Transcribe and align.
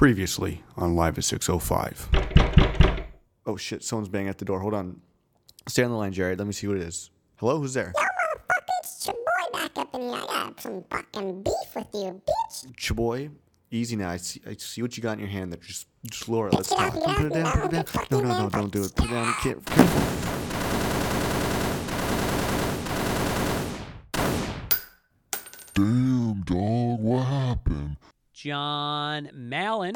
Previously 0.00 0.62
on 0.78 0.96
Live 0.96 1.18
at 1.18 1.24
605. 1.24 2.08
Oh 3.44 3.58
shit, 3.58 3.84
someone's 3.84 4.08
banging 4.08 4.30
at 4.30 4.38
the 4.38 4.46
door. 4.46 4.58
Hold 4.58 4.72
on. 4.72 4.98
Stay 5.68 5.82
on 5.84 5.90
the 5.90 5.96
line, 5.98 6.14
Jared. 6.14 6.38
Let 6.38 6.46
me 6.46 6.54
see 6.54 6.68
who 6.68 6.72
it 6.72 6.80
is. 6.80 7.10
Hello, 7.36 7.58
who's 7.58 7.74
there? 7.74 7.92
Yo, 7.94 8.02
motherfucker, 8.02 8.64
it's 8.82 9.06
your 9.06 9.14
boy 9.14 9.58
back 9.58 9.76
up 9.76 9.94
in 9.94 10.00
here. 10.00 10.12
I 10.14 10.26
got 10.26 10.58
some 10.58 10.84
fucking 10.90 11.42
beef 11.42 11.52
with 11.76 11.86
you, 11.92 12.22
bitch. 12.26 12.74
Chaboy, 12.76 13.30
easy 13.70 13.96
now. 13.96 14.08
I 14.08 14.16
see, 14.16 14.40
I 14.46 14.54
see 14.54 14.80
what 14.80 14.96
you 14.96 15.02
got 15.02 15.18
in 15.18 15.18
your 15.18 15.28
hand 15.28 15.52
there. 15.52 15.60
Just, 15.60 15.86
just 16.10 16.30
lower 16.30 16.48
it. 16.48 16.54
Let's 16.54 16.70
Get 16.70 16.78
talk. 16.78 16.86
out, 16.86 16.94
get 16.94 17.16
Put 17.16 17.26
it 17.26 17.34
down, 17.34 17.52
put 17.52 17.64
it 17.64 17.70
down. 17.70 18.06
No, 18.10 18.20
no, 18.22 18.42
no, 18.44 18.48
don't 18.48 18.72
do 18.72 18.84
it. 18.84 18.96
Put 18.96 19.04
it 19.04 19.10
down. 19.10 19.34
Can't, 19.42 19.66
careful. 19.66 20.30
Damn, 25.74 26.40
dog, 26.46 27.00
what 27.00 27.26
happened? 27.26 27.98
John 28.42 29.28
Mallon. 29.34 29.92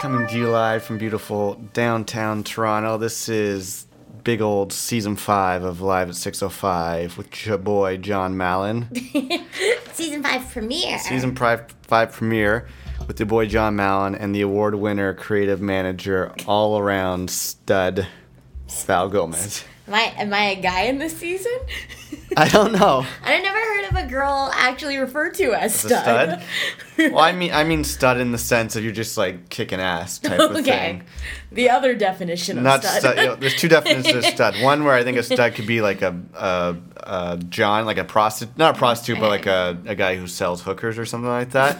Coming 0.00 0.28
to 0.28 0.38
you 0.38 0.48
live 0.50 0.84
from 0.84 0.98
beautiful 0.98 1.54
downtown 1.72 2.44
Toronto. 2.44 2.96
This 2.96 3.28
is 3.28 3.88
big 4.22 4.40
old 4.40 4.72
season 4.72 5.16
five 5.16 5.64
of 5.64 5.80
Live 5.80 6.10
at 6.10 6.14
605 6.14 7.18
with 7.18 7.44
your 7.44 7.58
boy 7.58 7.96
John 7.96 8.36
Mallon. 8.36 8.88
Season 9.94 10.22
5 10.22 10.50
premiere. 10.52 10.98
season 11.00 11.34
five, 11.34 11.74
five 11.82 12.12
premiere 12.12 12.68
with 13.10 13.18
your 13.18 13.26
boy 13.26 13.44
John 13.44 13.74
Mallon 13.74 14.14
and 14.14 14.32
the 14.32 14.40
award 14.40 14.76
winner, 14.76 15.12
creative 15.14 15.60
manager, 15.60 16.32
all 16.46 16.78
around 16.78 17.28
stud, 17.28 18.06
Val 18.86 19.08
Gomez. 19.08 19.64
Am 19.88 19.94
I 19.94 20.14
am 20.16 20.32
I 20.32 20.50
a 20.50 20.62
guy 20.62 20.82
in 20.82 20.98
this 20.98 21.16
season? 21.18 21.58
I 22.36 22.46
don't 22.46 22.70
know. 22.70 23.04
I 23.24 23.40
never 23.40 23.58
heard 23.58 23.90
of 23.90 23.96
a 23.96 24.08
girl 24.08 24.52
actually 24.54 24.96
referred 24.98 25.34
to 25.34 25.54
as 25.54 25.74
stud. 25.74 25.90
stud? 25.90 27.12
Well, 27.12 27.18
I 27.18 27.32
mean, 27.32 27.52
I 27.52 27.64
mean 27.64 27.82
stud 27.82 28.18
in 28.18 28.30
the 28.30 28.38
sense 28.38 28.76
of 28.76 28.84
you're 28.84 28.92
just 28.92 29.18
like 29.18 29.48
kicking 29.48 29.80
ass 29.80 30.20
type 30.20 30.38
of 30.38 30.64
thing. 30.64 31.02
The 31.50 31.70
other 31.70 31.96
definition 31.96 32.58
of 32.58 32.62
Not 32.62 32.84
stud. 32.84 33.00
stud. 33.00 33.16
you 33.18 33.24
know, 33.24 33.34
there's 33.34 33.56
two 33.56 33.66
definitions 33.68 34.14
of 34.14 34.24
stud. 34.26 34.54
One 34.62 34.84
where 34.84 34.94
I 34.94 35.02
think 35.02 35.18
a 35.18 35.24
stud 35.24 35.56
could 35.56 35.66
be 35.66 35.80
like 35.80 36.02
a, 36.02 36.16
a, 36.34 36.76
a 36.98 37.38
John, 37.38 37.86
like 37.86 37.98
a 37.98 38.04
prostitute, 38.04 38.56
not 38.56 38.76
a 38.76 38.78
prostitute, 38.78 39.18
but 39.18 39.30
like 39.30 39.46
a, 39.46 39.76
a 39.84 39.96
guy 39.96 40.14
who 40.14 40.28
sells 40.28 40.62
hookers 40.62 40.96
or 40.96 41.04
something 41.04 41.28
like 41.28 41.50
that. 41.50 41.76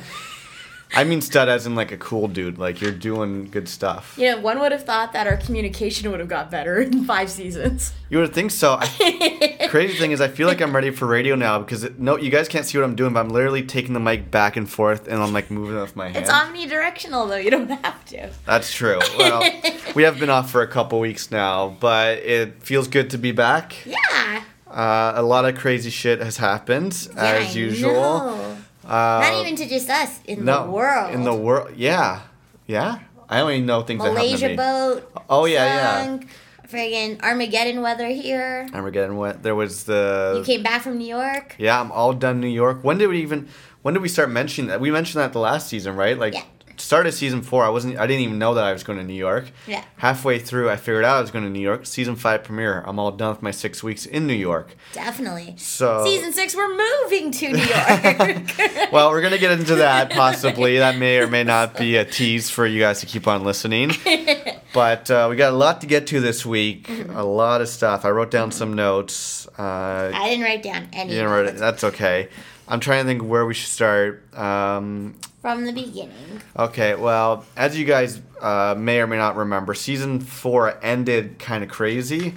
I 0.95 1.05
mean 1.05 1.21
stud 1.21 1.49
as 1.49 1.67
in 1.67 1.75
like 1.77 1.93
a 1.93 1.97
cool 1.97 2.27
dude, 2.27 2.59
like 2.59 2.81
you're 2.81 2.91
doing 2.91 3.45
good 3.51 3.69
stuff. 3.69 4.17
you 4.19 4.31
know, 4.31 4.41
one 4.41 4.59
would 4.59 4.73
have 4.73 4.85
thought 4.85 5.13
that 5.13 5.27
our 5.27 5.37
communication 5.37 6.11
would 6.11 6.19
have 6.21 6.29
got 6.29 6.51
better 6.51 6.81
in 6.81 7.05
five 7.05 7.31
seasons. 7.31 7.93
You 8.09 8.19
would 8.19 8.35
think 8.35 8.51
so. 8.51 8.77
I, 8.81 9.67
crazy 9.71 9.97
thing 9.99 10.11
is, 10.11 10.21
I 10.21 10.27
feel 10.27 10.49
like 10.49 10.61
I'm 10.61 10.75
ready 10.75 10.91
for 10.91 11.07
radio 11.07 11.37
now 11.37 11.61
because 11.61 11.85
it, 11.85 12.01
no, 12.01 12.17
you 12.17 12.29
guys 12.31 12.49
can't 12.49 12.67
see 12.67 12.77
what 12.77 12.85
I'm 12.85 12.97
doing, 12.97 13.13
but 13.13 13.21
I'm 13.21 13.29
literally 13.29 13.63
taking 13.63 13.95
the 13.95 14.01
mic 14.01 14.33
back 14.33 14.57
and 14.57 14.69
forth 14.69 15.07
and 15.07 15.23
I'm 15.23 15.33
like 15.33 15.49
moving 15.51 15.77
it 15.77 15.81
with 15.81 15.95
my 15.95 16.07
hand. 16.09 16.17
It's 16.17 16.31
omnidirectional 16.31 17.29
though. 17.29 17.37
You 17.37 17.51
don't 17.53 17.69
have 17.69 18.05
to. 18.07 18.31
That's 18.45 18.73
true. 18.73 18.99
Well, 19.17 19.49
we 19.95 20.03
have 20.03 20.19
been 20.19 20.31
off 20.31 20.51
for 20.51 20.63
a 20.63 20.67
couple 20.69 20.99
weeks 20.99 21.31
now, 21.31 21.77
but 21.79 22.19
it 22.19 22.63
feels 22.65 22.89
good 22.89 23.11
to 23.11 23.19
be 23.19 23.31
back. 23.31 23.77
Yeah. 23.87 24.43
Uh, 24.69 25.13
a 25.17 25.23
lot 25.23 25.45
of 25.45 25.57
crazy 25.57 25.91
shit 25.91 26.21
has 26.21 26.37
happened 26.37 27.09
Yeah, 27.15 27.23
as 27.23 27.57
I 27.57 27.59
usual. 27.59 28.57
Uh, 28.91 29.21
Not 29.23 29.35
even 29.41 29.55
to 29.57 29.67
just 29.69 29.89
us, 29.89 30.19
in 30.27 30.45
no, 30.45 30.65
the 30.67 30.71
world. 30.73 31.15
In 31.15 31.23
the 31.23 31.35
world, 31.35 31.71
yeah, 31.77 32.23
yeah. 32.67 32.99
I 33.29 33.41
only 33.41 33.61
know 33.61 33.83
things 33.83 34.03
that 34.03 34.13
Malaysia 34.13 34.49
to 34.49 34.49
me. 34.49 34.57
boat. 34.57 35.07
Oh 35.31 35.45
yeah, 35.47 35.65
yeah. 35.65 36.05
sunk, 36.05 36.27
Friggin' 36.67 37.23
Armageddon 37.23 37.83
weather 37.83 38.09
here. 38.09 38.67
Armageddon. 38.75 39.17
What? 39.17 39.43
There 39.45 39.55
was 39.55 39.85
the. 39.85 40.35
You 40.39 40.45
came 40.45 40.63
back 40.65 40.83
from 40.83 40.99
New 40.99 41.07
York. 41.07 41.55
Yeah, 41.59 41.81
I'm 41.81 41.93
all 41.93 42.13
done 42.13 42.41
New 42.41 42.51
York. 42.51 42.83
When 42.83 42.99
did 42.99 43.07
we 43.07 43.23
even 43.23 43.47
when 43.83 43.95
did 43.95 44.03
we 44.03 44.09
start 44.09 44.31
mentioning 44.31 44.69
that? 44.71 44.81
We 44.81 44.91
mentioned 44.91 45.23
that 45.23 45.33
the 45.33 45.39
last 45.39 45.69
season, 45.69 45.95
right? 45.95 46.19
Like 46.19 46.35
Yeah. 46.35 46.43
Started 46.91 47.13
season 47.13 47.41
4. 47.41 47.65
I 47.65 47.69
wasn't 47.69 47.99
I 48.01 48.07
didn't 48.09 48.23
even 48.23 48.41
know 48.41 48.55
that 48.55 48.65
I 48.65 48.73
was 48.73 48.83
going 48.83 48.99
to 48.99 49.05
New 49.05 49.15
York. 49.15 49.53
Yeah. 49.69 49.85
Halfway 49.99 50.41
through 50.41 50.69
I 50.71 50.75
figured 50.75 51.05
out 51.05 51.19
I 51.19 51.21
was 51.21 51.31
going 51.31 51.45
to 51.45 51.51
New 51.51 51.61
York. 51.61 51.87
Season 51.87 52.17
5 52.17 52.43
premiere. 52.43 52.83
I'm 52.85 52.99
all 52.99 53.13
done 53.13 53.31
with 53.31 53.43
my 53.43 53.53
6 53.53 53.85
weeks 53.85 54.07
in 54.07 54.27
New 54.27 54.35
York. 54.35 54.75
Definitely. 54.93 55.55
So 55.57 56.05
Season 56.05 56.33
six, 56.33 56.57
we're 56.57 56.77
moving 56.77 57.31
to 57.31 57.53
New 57.53 57.63
York. 57.63 58.91
Well, 58.93 59.11
we're 59.11 59.21
going 59.21 59.33
to 59.33 59.39
get 59.39 59.53
into 59.53 59.77
that 59.77 60.11
possibly. 60.25 60.79
that 60.79 60.97
may 60.97 61.21
or 61.21 61.29
may 61.29 61.45
not 61.45 61.77
be 61.77 61.95
a 61.95 62.05
tease 62.05 62.51
for 62.51 62.67
you 62.67 62.81
guys 62.81 62.99
to 63.01 63.07
keep 63.07 63.29
on 63.29 63.45
listening. 63.45 63.93
But 64.73 65.11
uh, 65.11 65.27
we 65.29 65.35
got 65.35 65.53
a 65.53 65.57
lot 65.57 65.81
to 65.81 65.89
get 65.89 66.07
to 66.09 66.21
this 66.21 66.47
week. 66.47 66.89
A 67.09 67.25
lot 67.25 67.61
of 67.61 67.69
stuff. 67.69 68.05
I 68.05 68.11
wrote 68.11 68.31
down 68.31 68.53
some 68.53 68.75
notes. 68.75 69.49
Uh, 69.59 70.13
I 70.15 70.29
didn't 70.29 70.45
write 70.45 70.63
down 70.63 70.89
any 70.93 71.11
you 71.11 71.17
didn't 71.19 71.33
write 71.33 71.47
it. 71.47 71.57
That's 71.57 71.83
okay. 71.83 72.29
I'm 72.71 72.81
trying 72.81 73.05
to 73.05 73.07
think 73.09 73.23
where 73.23 73.45
we 73.45 73.55
should 73.55 73.69
start. 73.69 74.23
Um, 74.37 75.17
from 75.43 75.65
the 75.65 75.73
beginning. 75.73 76.41
Okay, 76.57 76.95
well, 76.95 77.45
as 77.57 77.79
you 77.79 77.85
guys 77.85 78.21
uh, 78.41 78.75
may 78.79 79.01
or 79.01 79.07
may 79.07 79.17
not 79.17 79.37
remember, 79.37 79.75
season 79.75 80.21
four 80.21 80.79
ended 80.83 81.39
kind 81.39 81.65
of 81.65 81.71
crazy. 81.71 82.35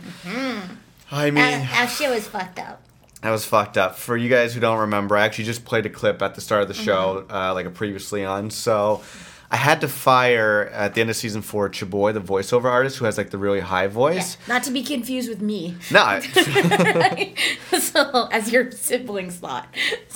I 1.11 1.29
mean, 1.31 1.43
our, 1.43 1.51
that 1.51 1.87
shit 1.95 2.09
was 2.09 2.27
fucked 2.27 2.59
up. 2.59 2.81
that 3.21 3.29
was 3.29 3.45
fucked 3.45 3.77
up. 3.77 3.97
For 3.97 4.17
you 4.17 4.29
guys 4.29 4.53
who 4.53 4.59
don't 4.59 4.79
remember, 4.79 5.15
I 5.17 5.25
actually 5.25 5.43
just 5.45 5.65
played 5.65 5.85
a 5.85 5.89
clip 5.89 6.21
at 6.21 6.33
the 6.35 6.41
start 6.41 6.61
of 6.63 6.67
the 6.69 6.73
show, 6.73 7.25
uh, 7.29 7.53
like 7.53 7.65
a 7.65 7.69
previously 7.69 8.25
on. 8.25 8.49
So 8.49 9.03
I 9.53 9.57
had 9.57 9.81
to 9.81 9.87
fire 9.87 10.67
at 10.73 10.95
the 10.95 11.01
end 11.01 11.11
of 11.11 11.15
season 11.15 11.43
four 11.43 11.69
Chaboy, 11.69 12.11
the 12.15 12.19
voiceover 12.19 12.65
artist 12.65 12.97
who 12.97 13.05
has 13.05 13.19
like 13.19 13.29
the 13.29 13.37
really 13.37 13.59
high 13.59 13.85
voice. 13.85 14.35
Not 14.47 14.63
to 14.63 14.71
be 14.71 14.81
confused 14.81 15.29
with 15.29 15.41
me. 15.41 15.75
No, 15.91 16.01
I- 16.01 17.33
so, 17.79 18.27
as 18.31 18.51
your 18.51 18.71
siblings 18.71 19.35
thought. 19.35 19.67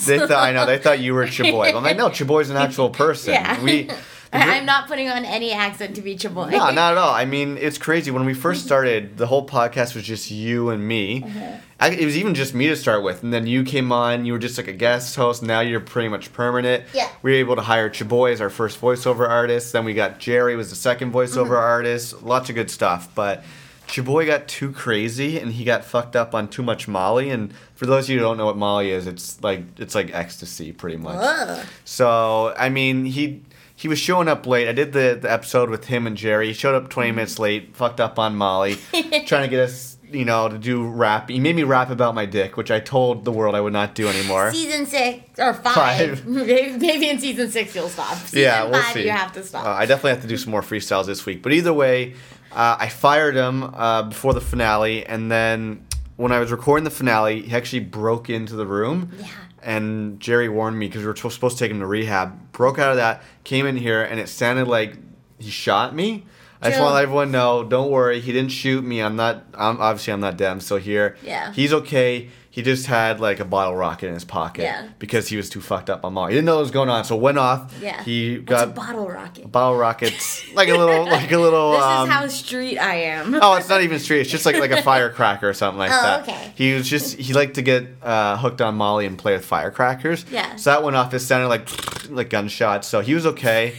they 0.06 0.18
thought 0.18 0.32
I 0.32 0.50
know 0.52 0.66
they 0.66 0.78
thought 0.78 0.98
you 0.98 1.14
were 1.14 1.24
Chaboy. 1.26 1.72
I'm 1.72 1.84
like, 1.84 1.96
no, 1.96 2.08
Chaboy's 2.08 2.50
an 2.50 2.56
actual 2.66 2.90
person. 2.90 3.34
Yeah. 3.34 3.62
We. 3.62 3.88
I- 4.32 4.58
I'm 4.58 4.66
not 4.66 4.88
putting 4.88 5.08
on 5.08 5.24
any 5.24 5.52
accent 5.52 5.96
to 5.96 6.02
be 6.02 6.16
Chaboy. 6.16 6.50
No, 6.50 6.70
not 6.70 6.92
at 6.92 6.98
all. 6.98 7.14
I 7.14 7.24
mean, 7.24 7.56
it's 7.58 7.78
crazy. 7.78 8.10
When 8.10 8.24
we 8.24 8.34
first 8.34 8.64
started, 8.66 9.16
the 9.16 9.26
whole 9.26 9.46
podcast 9.46 9.94
was 9.94 10.04
just 10.04 10.30
you 10.30 10.70
and 10.70 10.86
me. 10.86 11.22
Uh-huh. 11.24 11.56
I, 11.80 11.90
it 11.90 12.04
was 12.04 12.16
even 12.16 12.34
just 12.34 12.54
me 12.54 12.66
to 12.66 12.76
start 12.76 13.04
with, 13.04 13.22
and 13.22 13.32
then 13.32 13.46
you 13.46 13.62
came 13.62 13.92
on. 13.92 14.24
You 14.24 14.32
were 14.32 14.38
just 14.38 14.58
like 14.58 14.66
a 14.66 14.72
guest 14.72 15.14
host. 15.14 15.42
Now 15.42 15.60
you're 15.60 15.80
pretty 15.80 16.08
much 16.08 16.32
permanent. 16.32 16.84
Yeah. 16.92 17.08
We 17.22 17.32
were 17.32 17.36
able 17.36 17.56
to 17.56 17.62
hire 17.62 17.88
Chaboy 17.88 18.32
as 18.32 18.40
our 18.40 18.50
first 18.50 18.80
voiceover 18.80 19.28
artist. 19.28 19.72
Then 19.72 19.84
we 19.84 19.94
got 19.94 20.18
Jerry 20.18 20.56
was 20.56 20.70
the 20.70 20.76
second 20.76 21.12
voiceover 21.12 21.50
mm-hmm. 21.50 21.54
artist. 21.54 22.22
Lots 22.22 22.48
of 22.48 22.54
good 22.54 22.70
stuff, 22.70 23.08
but. 23.14 23.44
Chaboy 23.86 24.26
got 24.26 24.46
too 24.48 24.70
crazy 24.70 25.38
and 25.38 25.50
he 25.50 25.64
got 25.64 25.82
fucked 25.82 26.14
up 26.14 26.34
on 26.34 26.48
too 26.48 26.62
much 26.62 26.86
Molly. 26.86 27.30
And 27.30 27.54
for 27.74 27.86
those 27.86 28.04
of 28.04 28.10
you 28.10 28.18
who 28.18 28.22
don't 28.22 28.36
know 28.36 28.44
what 28.44 28.58
Molly 28.58 28.90
is, 28.90 29.06
it's 29.06 29.42
like 29.42 29.62
it's 29.78 29.94
like 29.94 30.12
ecstasy, 30.12 30.72
pretty 30.72 30.98
much. 30.98 31.16
Ugh. 31.18 31.66
So 31.86 32.54
I 32.58 32.68
mean, 32.68 33.06
he 33.06 33.40
he 33.78 33.86
was 33.88 33.98
showing 33.98 34.26
up 34.26 34.44
late. 34.46 34.66
I 34.68 34.72
did 34.72 34.92
the, 34.92 35.16
the 35.22 35.30
episode 35.30 35.70
with 35.70 35.84
him 35.86 36.06
and 36.06 36.16
Jerry. 36.16 36.48
He 36.48 36.52
showed 36.52 36.74
up 36.74 36.82
Mm-hmm. 36.84 36.90
twenty 36.90 37.12
minutes 37.12 37.38
late, 37.38 37.76
fucked 37.76 38.00
up 38.00 38.18
on 38.18 38.34
Molly, 38.34 38.74
trying 39.26 39.42
to 39.44 39.48
get 39.48 39.60
us, 39.60 39.96
you 40.10 40.24
know, 40.24 40.48
to 40.48 40.58
do 40.58 40.86
rap. 40.88 41.28
He 41.30 41.38
made 41.38 41.54
me 41.54 41.62
rap 41.62 41.90
about 41.90 42.14
my 42.14 42.26
dick, 42.26 42.56
which 42.56 42.70
I 42.72 42.80
told 42.80 43.24
the 43.24 43.30
world 43.32 43.54
I 43.54 43.60
would 43.60 43.72
not 43.72 43.94
do 43.94 44.08
anymore. 44.08 44.50
Season 44.52 44.84
six. 44.86 45.38
Or 45.38 45.54
five. 45.54 45.74
Five. 45.74 46.26
Maybe 46.26 46.76
maybe 46.78 47.08
in 47.10 47.18
season 47.20 47.50
six 47.50 47.74
you'll 47.74 47.88
stop. 47.88 48.14
Season 48.16 48.40
yeah, 48.40 48.64
we'll 48.64 48.82
five 48.82 48.94
see. 48.94 49.04
you 49.04 49.10
have 49.10 49.32
to 49.34 49.44
stop. 49.44 49.64
Uh, 49.64 49.70
I 49.70 49.86
definitely 49.86 50.10
have 50.12 50.22
to 50.22 50.28
do 50.28 50.36
some 50.36 50.50
more 50.50 50.62
freestyles 50.62 51.06
this 51.06 51.24
week. 51.24 51.42
But 51.42 51.52
either 51.52 51.72
way, 51.72 52.14
uh, 52.52 52.76
I 52.80 52.88
fired 52.88 53.36
him 53.36 53.62
uh, 53.62 54.02
before 54.04 54.34
the 54.34 54.40
finale, 54.40 55.06
and 55.06 55.30
then 55.30 55.86
when 56.16 56.32
I 56.32 56.40
was 56.40 56.50
recording 56.50 56.82
the 56.84 56.90
finale, 56.90 57.42
he 57.42 57.54
actually 57.54 57.80
broke 57.80 58.28
into 58.28 58.56
the 58.56 58.66
room. 58.66 59.10
Yeah. 59.20 59.28
And 59.62 60.20
Jerry 60.20 60.48
warned 60.48 60.78
me 60.78 60.86
because 60.88 61.02
we 61.02 61.08
were 61.08 61.16
supposed 61.16 61.58
to 61.58 61.64
take 61.64 61.70
him 61.70 61.80
to 61.80 61.86
rehab. 61.86 62.52
Broke 62.52 62.78
out 62.78 62.90
of 62.90 62.96
that, 62.96 63.22
came 63.44 63.66
in 63.66 63.76
here, 63.76 64.02
and 64.02 64.20
it 64.20 64.28
sounded 64.28 64.68
like 64.68 64.96
he 65.38 65.50
shot 65.50 65.94
me. 65.94 66.24
I 66.60 66.70
just 66.70 66.80
want 66.80 66.90
to 66.90 66.94
let 66.94 67.02
everyone 67.04 67.30
know. 67.30 67.62
Don't 67.62 67.90
worry, 67.90 68.20
he 68.20 68.32
didn't 68.32 68.50
shoot 68.50 68.82
me. 68.84 69.00
I'm 69.00 69.14
not. 69.14 69.44
I'm 69.54 69.80
obviously 69.80 70.12
I'm 70.12 70.20
not 70.20 70.36
dead. 70.36 70.50
I'm 70.50 70.60
still 70.60 70.78
here. 70.78 71.16
Yeah. 71.22 71.52
He's 71.52 71.72
okay. 71.72 72.30
He 72.58 72.64
just 72.64 72.86
had 72.86 73.20
like 73.20 73.38
a 73.38 73.44
bottle 73.44 73.76
rocket 73.76 74.08
in 74.08 74.14
his 74.14 74.24
pocket 74.24 74.62
Yeah. 74.62 74.88
because 74.98 75.28
he 75.28 75.36
was 75.36 75.48
too 75.48 75.60
fucked 75.60 75.88
up 75.88 76.04
on 76.04 76.14
Molly. 76.14 76.32
He 76.32 76.38
didn't 76.38 76.46
know 76.46 76.56
what 76.56 76.62
was 76.62 76.72
going 76.72 76.88
on, 76.88 77.04
so 77.04 77.14
went 77.14 77.38
off. 77.38 77.72
yeah. 77.80 78.02
He 78.02 78.38
got 78.38 78.64
a 78.64 78.70
bottle 78.72 79.08
rocket? 79.08 79.52
bottle 79.52 79.76
rockets 79.78 80.42
like 80.54 80.68
a 80.68 80.76
little 80.76 81.04
like 81.04 81.30
a 81.30 81.38
little 81.38 81.70
This 81.74 81.82
um, 81.82 82.08
is 82.08 82.12
how 82.12 82.26
street 82.26 82.76
I 82.78 82.94
am. 82.96 83.38
oh 83.40 83.54
it's 83.54 83.68
not 83.68 83.82
even 83.82 84.00
street 84.00 84.22
it's 84.22 84.30
just 84.30 84.44
like 84.44 84.56
like 84.58 84.72
a 84.72 84.82
firecracker 84.90 85.48
or 85.48 85.54
something 85.54 85.78
like 85.78 85.92
Oh, 85.92 86.02
that 86.02 86.22
okay. 86.28 86.52
he 86.56 86.74
was 86.74 86.88
just 86.90 87.16
he 87.16 87.32
liked 87.32 87.54
to 87.54 87.62
get 87.62 87.86
uh, 88.02 88.36
hooked 88.36 88.60
on 88.60 88.74
molly 88.74 89.06
and 89.06 89.16
play 89.16 89.34
with 89.34 89.44
firecrackers 89.44 90.24
Yeah. 90.28 90.56
so 90.56 90.70
that 90.70 90.82
went 90.82 90.96
off 90.96 91.14
it 91.14 91.20
sounded 91.20 91.46
like 91.46 91.68
like 92.10 92.28
gunshots 92.28 92.88
so 92.88 93.02
he 93.02 93.14
was 93.14 93.24
okay 93.24 93.74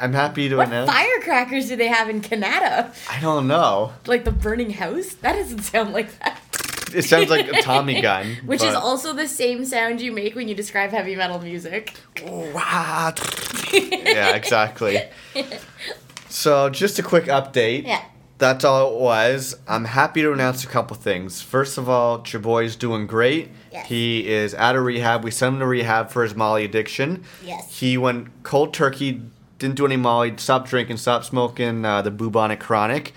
i'm 0.00 0.12
happy 0.12 0.48
to 0.48 0.56
What 0.56 0.68
announce 0.68 0.88
firecrackers 0.90 1.66
do 1.68 1.74
they 1.74 1.88
have 1.88 2.08
in 2.08 2.20
Canada? 2.20 2.92
i 3.10 3.20
don't 3.20 3.48
know 3.48 3.92
Like 4.06 4.24
the 4.24 4.30
burning 4.32 4.70
house? 4.70 5.14
That 5.14 5.32
doesn't 5.34 5.62
sound 5.62 5.92
like 5.92 6.16
that. 6.20 6.40
It 6.92 7.02
sounds 7.04 7.30
like 7.30 7.48
a 7.48 7.62
tommy 7.62 8.00
gun 8.08 8.36
Which 8.46 8.62
is 8.62 8.74
also 8.74 9.12
the 9.12 9.28
same 9.28 9.64
sound 9.64 10.00
you 10.00 10.10
make 10.12 10.34
when 10.34 10.48
you 10.48 10.54
describe 10.54 10.90
heavy 10.90 11.14
metal 11.16 11.40
music. 11.40 11.94
Ah, 12.56 13.12
yeah 13.72 14.34
exactly 14.34 15.00
so 16.28 16.68
just 16.70 16.98
a 16.98 17.02
quick 17.02 17.24
update 17.26 17.86
Yeah. 17.86 18.02
that's 18.38 18.64
all 18.64 18.94
it 18.94 19.00
was. 19.00 19.56
I'm 19.68 19.84
happy 19.84 20.22
to 20.22 20.32
announce 20.32 20.64
a 20.64 20.66
couple 20.66 20.96
things. 20.96 21.40
First 21.40 21.78
of 21.78 21.88
all, 21.88 22.24
your 22.32 22.40
boy's 22.42 22.74
doing 22.76 23.06
great. 23.06 23.50
Yes. 23.72 23.86
He 23.88 24.28
is 24.28 24.54
out 24.54 24.74
of 24.76 24.84
rehab. 24.84 25.22
We 25.24 25.30
sent 25.30 25.54
him 25.54 25.60
to 25.60 25.66
rehab 25.66 26.10
for 26.10 26.22
his 26.24 26.34
Molly 26.34 26.64
addiction. 26.64 27.24
Yes. 27.44 27.78
He 27.78 27.96
went 27.96 28.42
cold 28.42 28.74
turkey, 28.74 29.22
didn't 29.58 29.76
do 29.76 29.86
any 29.86 29.96
Molly, 29.96 30.34
stopped 30.36 30.68
drinking, 30.68 30.96
stopped 30.98 31.24
smoking 31.26 31.84
uh, 31.84 32.02
the 32.02 32.10
bubonic 32.10 32.60
chronic. 32.60 33.12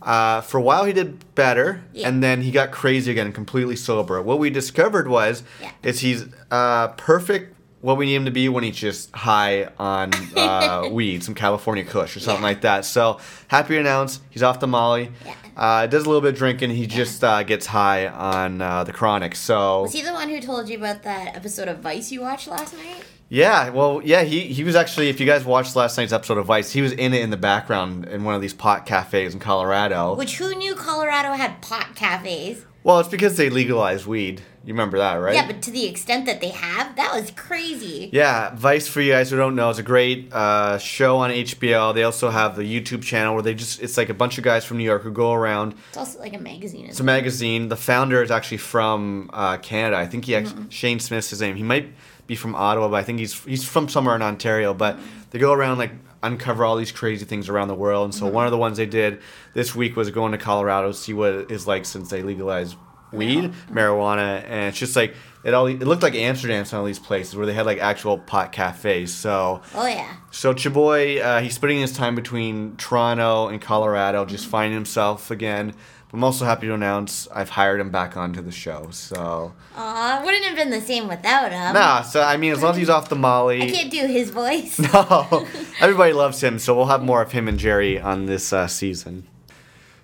Uh, 0.00 0.40
for 0.40 0.58
a 0.58 0.62
while, 0.62 0.84
he 0.84 0.92
did 0.92 1.34
better, 1.34 1.74
Mm-hmm. 1.84 1.96
Yeah. 1.96 2.08
and 2.08 2.22
then 2.22 2.42
he 2.42 2.50
got 2.50 2.70
crazy 2.72 3.10
again, 3.12 3.32
completely 3.32 3.76
sober. 3.76 4.20
What 4.22 4.38
we 4.38 4.50
discovered 4.50 5.06
was, 5.08 5.42
Yeah. 5.60 5.70
is 5.82 6.00
he's 6.00 6.24
uh, 6.50 6.88
perfect. 6.88 7.56
What 7.82 7.96
we 7.96 8.06
need 8.06 8.14
him 8.14 8.24
to 8.26 8.30
be 8.30 8.48
when 8.48 8.62
he's 8.64 8.76
just 8.76 9.10
high 9.14 9.68
on 9.78 10.12
uh, 10.36 10.88
weed, 10.92 11.24
some 11.24 11.34
California 11.34 11.84
Kush 11.84 12.16
or 12.16 12.20
something 12.20 12.42
Yeah. 12.42 12.48
like 12.48 12.60
that. 12.62 12.84
So 12.84 13.18
happy 13.48 13.74
to 13.74 13.80
announce 13.80 14.20
he's 14.30 14.42
off 14.42 14.60
the 14.60 14.68
Molly. 14.68 15.10
Yeah. 15.26 15.34
Uh, 15.56 15.86
does 15.86 16.04
a 16.04 16.06
little 16.06 16.20
bit 16.22 16.30
of 16.32 16.38
drinking. 16.38 16.70
He 16.70 16.86
just 16.86 17.22
uh, 17.22 17.42
gets 17.42 17.66
high 17.66 18.06
on 18.08 18.60
uh, 18.62 18.84
the 18.84 18.92
chronic. 18.92 19.34
So 19.36 19.82
Was 19.82 19.92
he 19.92 20.02
the 20.02 20.12
one 20.12 20.28
who 20.28 20.40
told 20.40 20.68
you 20.68 20.76
about 20.78 21.02
that 21.02 21.36
episode 21.36 21.68
of 21.68 21.78
Vice 21.80 22.10
you 22.10 22.20
watched 22.22 22.48
last 22.48 22.74
night? 22.74 23.04
yeah, 23.28 23.70
well, 23.70 24.00
yeah, 24.04 24.22
he 24.22 24.40
he 24.40 24.62
was 24.64 24.76
actually. 24.76 25.08
If 25.08 25.20
you 25.20 25.26
guys 25.26 25.44
watched 25.44 25.74
last 25.76 25.96
night's 25.98 26.12
episode 26.12 26.38
of 26.38 26.46
Vice, 26.46 26.72
he 26.72 26.82
was 26.82 26.92
in 26.92 27.14
it 27.14 27.22
in 27.22 27.30
the 27.30 27.36
background 27.36 28.06
in 28.06 28.24
one 28.24 28.34
of 28.34 28.40
these 28.40 28.54
pot 28.54 28.86
cafes 28.86 29.32
in 29.34 29.40
Colorado. 29.40 30.14
Which 30.14 30.36
who 30.38 30.54
knew 30.54 30.74
Colorado 30.74 31.32
had 31.32 31.60
pot 31.62 31.94
cafes? 31.94 32.64
well, 32.84 32.98
it's 33.00 33.08
because 33.08 33.36
they 33.36 33.48
legalized 33.48 34.06
weed. 34.06 34.42
You 34.64 34.74
remember 34.74 34.98
that, 34.98 35.14
right? 35.14 35.34
Yeah, 35.34 35.46
but 35.46 35.60
to 35.62 35.70
the 35.72 35.86
extent 35.86 36.26
that 36.26 36.40
they 36.40 36.50
have, 36.50 36.94
that 36.94 37.12
was 37.12 37.32
crazy. 37.32 38.10
Yeah, 38.12 38.54
Vice 38.54 38.86
for 38.86 39.00
you 39.00 39.12
guys 39.12 39.30
who 39.30 39.36
don't 39.36 39.56
know 39.56 39.70
is 39.70 39.78
a 39.78 39.82
great 39.82 40.32
uh, 40.32 40.78
show 40.78 41.18
on 41.18 41.30
HBO. 41.30 41.92
They 41.92 42.04
also 42.04 42.30
have 42.30 42.54
the 42.54 42.62
YouTube 42.62 43.02
channel 43.02 43.34
where 43.34 43.42
they 43.42 43.54
just 43.54 43.82
it's 43.82 43.96
like 43.96 44.08
a 44.08 44.14
bunch 44.14 44.38
of 44.38 44.44
guys 44.44 44.64
from 44.64 44.78
New 44.78 44.84
York 44.84 45.02
who 45.02 45.10
go 45.10 45.32
around. 45.32 45.74
It's 45.88 45.96
also 45.96 46.20
like 46.20 46.34
a 46.34 46.38
magazine. 46.38 46.86
It's 46.86 47.00
a 47.00 47.04
magazine. 47.04 47.68
The 47.68 47.76
founder 47.76 48.22
is 48.22 48.30
actually 48.30 48.58
from 48.58 49.30
uh, 49.32 49.56
Canada. 49.58 49.96
I 49.96 50.06
think 50.06 50.26
he 50.26 50.36
actually 50.36 50.66
Shane 50.68 51.00
Smith's 51.00 51.30
his 51.30 51.40
name. 51.40 51.56
He 51.56 51.64
might 51.64 51.92
be 52.28 52.36
from 52.36 52.54
Ottawa, 52.54 52.88
but 52.88 52.96
I 52.96 53.02
think 53.02 53.18
he's 53.18 53.42
he's 53.44 53.64
from 53.64 53.88
somewhere 53.88 54.14
in 54.14 54.22
Ontario. 54.22 54.74
But 54.74 54.98
they 55.30 55.40
go 55.40 55.52
around 55.52 55.78
like 55.78 55.92
uncover 56.22 56.64
all 56.64 56.76
these 56.76 56.92
crazy 56.92 57.24
things 57.24 57.48
around 57.48 57.66
the 57.66 57.74
world. 57.74 58.04
And 58.04 58.14
so 58.14 58.28
one 58.28 58.44
of 58.44 58.52
the 58.52 58.58
ones 58.58 58.76
they 58.76 58.86
did 58.86 59.20
this 59.54 59.74
week 59.74 59.96
was 59.96 60.08
going 60.10 60.30
to 60.30 60.38
Colorado 60.38 60.88
to 60.92 60.94
see 60.94 61.12
what 61.12 61.32
it 61.34 61.50
is 61.50 61.66
like 61.66 61.84
since 61.84 62.10
they 62.10 62.22
legalized 62.22 62.76
weed, 63.12 63.52
marijuana, 63.70 64.42
and 64.44 64.68
it's 64.68 64.78
just 64.78 64.96
like 64.96 65.14
it 65.44 65.54
all. 65.54 65.66
It 65.66 65.80
looked 65.80 66.02
like 66.02 66.14
Amsterdam, 66.14 66.64
some 66.64 66.80
of 66.80 66.86
these 66.86 66.98
places 66.98 67.36
where 67.36 67.46
they 67.46 67.52
had 67.54 67.66
like 67.66 67.78
actual 67.78 68.18
pot 68.18 68.52
cafes. 68.52 69.12
So. 69.14 69.62
Oh 69.74 69.86
yeah. 69.86 70.16
So 70.30 70.54
Chaboy, 70.54 71.22
uh, 71.22 71.40
he's 71.40 71.54
splitting 71.54 71.80
his 71.80 71.92
time 71.92 72.14
between 72.14 72.76
Toronto 72.76 73.48
and 73.48 73.60
Colorado, 73.60 74.24
just 74.24 74.46
finding 74.46 74.74
himself 74.74 75.30
again. 75.30 75.74
I'm 76.14 76.22
also 76.22 76.44
happy 76.44 76.66
to 76.66 76.74
announce 76.74 77.26
I've 77.28 77.48
hired 77.48 77.80
him 77.80 77.90
back 77.90 78.18
onto 78.18 78.42
the 78.42 78.50
show. 78.50 78.88
So 78.90 79.54
Aw, 79.74 80.22
wouldn't 80.22 80.44
have 80.44 80.56
been 80.56 80.68
the 80.68 80.80
same 80.80 81.08
without 81.08 81.52
him. 81.52 81.72
nah, 81.72 82.02
so 82.02 82.22
I 82.22 82.36
mean, 82.36 82.52
as 82.52 82.62
long 82.62 82.72
as 82.72 82.76
he's 82.76 82.90
off 82.90 83.08
the 83.08 83.16
Molly, 83.16 83.62
I 83.62 83.70
can't 83.70 83.90
do 83.90 84.06
his 84.06 84.30
voice. 84.30 84.78
no, 84.92 85.46
everybody 85.80 86.12
loves 86.12 86.42
him. 86.42 86.58
So 86.58 86.74
we'll 86.76 86.86
have 86.86 87.02
more 87.02 87.22
of 87.22 87.32
him 87.32 87.48
and 87.48 87.58
Jerry 87.58 87.98
on 87.98 88.26
this 88.26 88.52
uh, 88.52 88.66
season. 88.66 89.26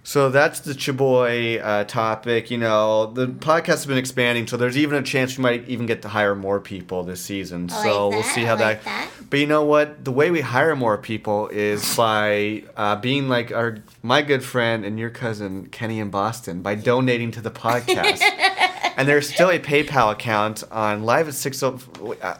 So 0.09 0.31
that's 0.31 0.61
the 0.61 0.73
Chaboy 0.73 1.63
uh, 1.63 1.85
topic. 1.85 2.51
You 2.51 2.57
know, 2.57 3.13
the 3.13 3.27
podcast 3.27 3.67
has 3.67 3.85
been 3.85 3.99
expanding, 3.99 4.47
so 4.47 4.57
there's 4.57 4.79
even 4.79 4.97
a 4.97 5.03
chance 5.03 5.37
we 5.37 5.43
might 5.43 5.69
even 5.69 5.85
get 5.85 6.01
to 6.01 6.09
hire 6.09 6.35
more 6.35 6.61
people 6.61 7.03
this 7.03 7.21
season. 7.21 7.69
I 7.71 7.83
so 7.83 8.09
like 8.09 8.15
we'll 8.15 8.23
see 8.33 8.45
how 8.45 8.55
like 8.55 8.85
that. 8.85 8.85
that. 8.85 9.11
But 9.29 9.39
you 9.41 9.47
know 9.47 9.67
what? 9.67 10.07
The 10.07 10.11
way 10.11 10.31
we 10.31 10.41
hire 10.41 10.75
more 10.75 10.97
people 10.97 11.49
is 11.49 11.95
by 12.05 12.63
uh, 12.75 12.97
being 12.97 13.29
like 13.29 13.53
our 13.53 13.81
my 14.03 14.23
good 14.23 14.43
friend 14.43 14.83
and 14.87 14.99
your 14.99 15.11
cousin 15.11 15.67
Kenny 15.67 15.99
in 15.99 16.09
Boston 16.09 16.63
by 16.63 16.75
donating 16.75 17.31
to 17.33 17.43
the 17.43 17.51
podcast. 17.51 18.23
and 18.97 19.07
there's 19.07 19.29
still 19.29 19.51
a 19.51 19.59
PayPal 19.59 20.11
account 20.13 20.65
on 20.71 21.03
live 21.03 21.29
at 21.29 21.35
six. 21.35 21.63
oh- 21.63 21.79
uh, 22.23 22.39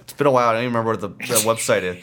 It's 0.00 0.14
been 0.14 0.26
a 0.26 0.30
while. 0.30 0.48
I 0.48 0.52
don't 0.54 0.62
even 0.62 0.72
remember 0.74 0.92
what 0.92 1.02
the, 1.02 1.08
the 1.08 1.40
website 1.44 1.82
is. 1.82 2.02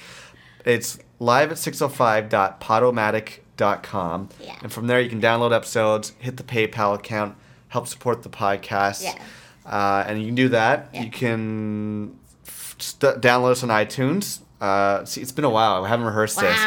It's 0.63 0.99
live 1.17 1.49
at 1.51 1.57
605.podomatic.com. 1.57 3.45
Yeah. 3.57 4.55
And 4.61 4.71
from 4.71 4.87
there, 4.87 4.99
you 5.01 5.09
can 5.09 5.21
download 5.21 5.53
episodes, 5.55 6.13
hit 6.19 6.37
the 6.37 6.43
PayPal 6.43 6.95
account, 6.95 7.35
help 7.69 7.87
support 7.87 8.23
the 8.23 8.29
podcast. 8.29 9.03
Yeah. 9.03 9.21
Uh, 9.65 10.03
and 10.07 10.19
you 10.19 10.27
can 10.27 10.35
do 10.35 10.49
that. 10.49 10.89
Yeah. 10.93 11.03
You 11.03 11.11
can 11.11 12.17
st- 12.45 13.21
download 13.21 13.51
us 13.51 13.63
on 13.63 13.69
iTunes. 13.69 14.39
Uh, 14.61 15.05
see, 15.05 15.21
it's 15.21 15.31
been 15.31 15.45
a 15.45 15.49
while. 15.49 15.83
I 15.85 15.87
haven't 15.89 16.05
rehearsed 16.07 16.39
this. 16.39 16.57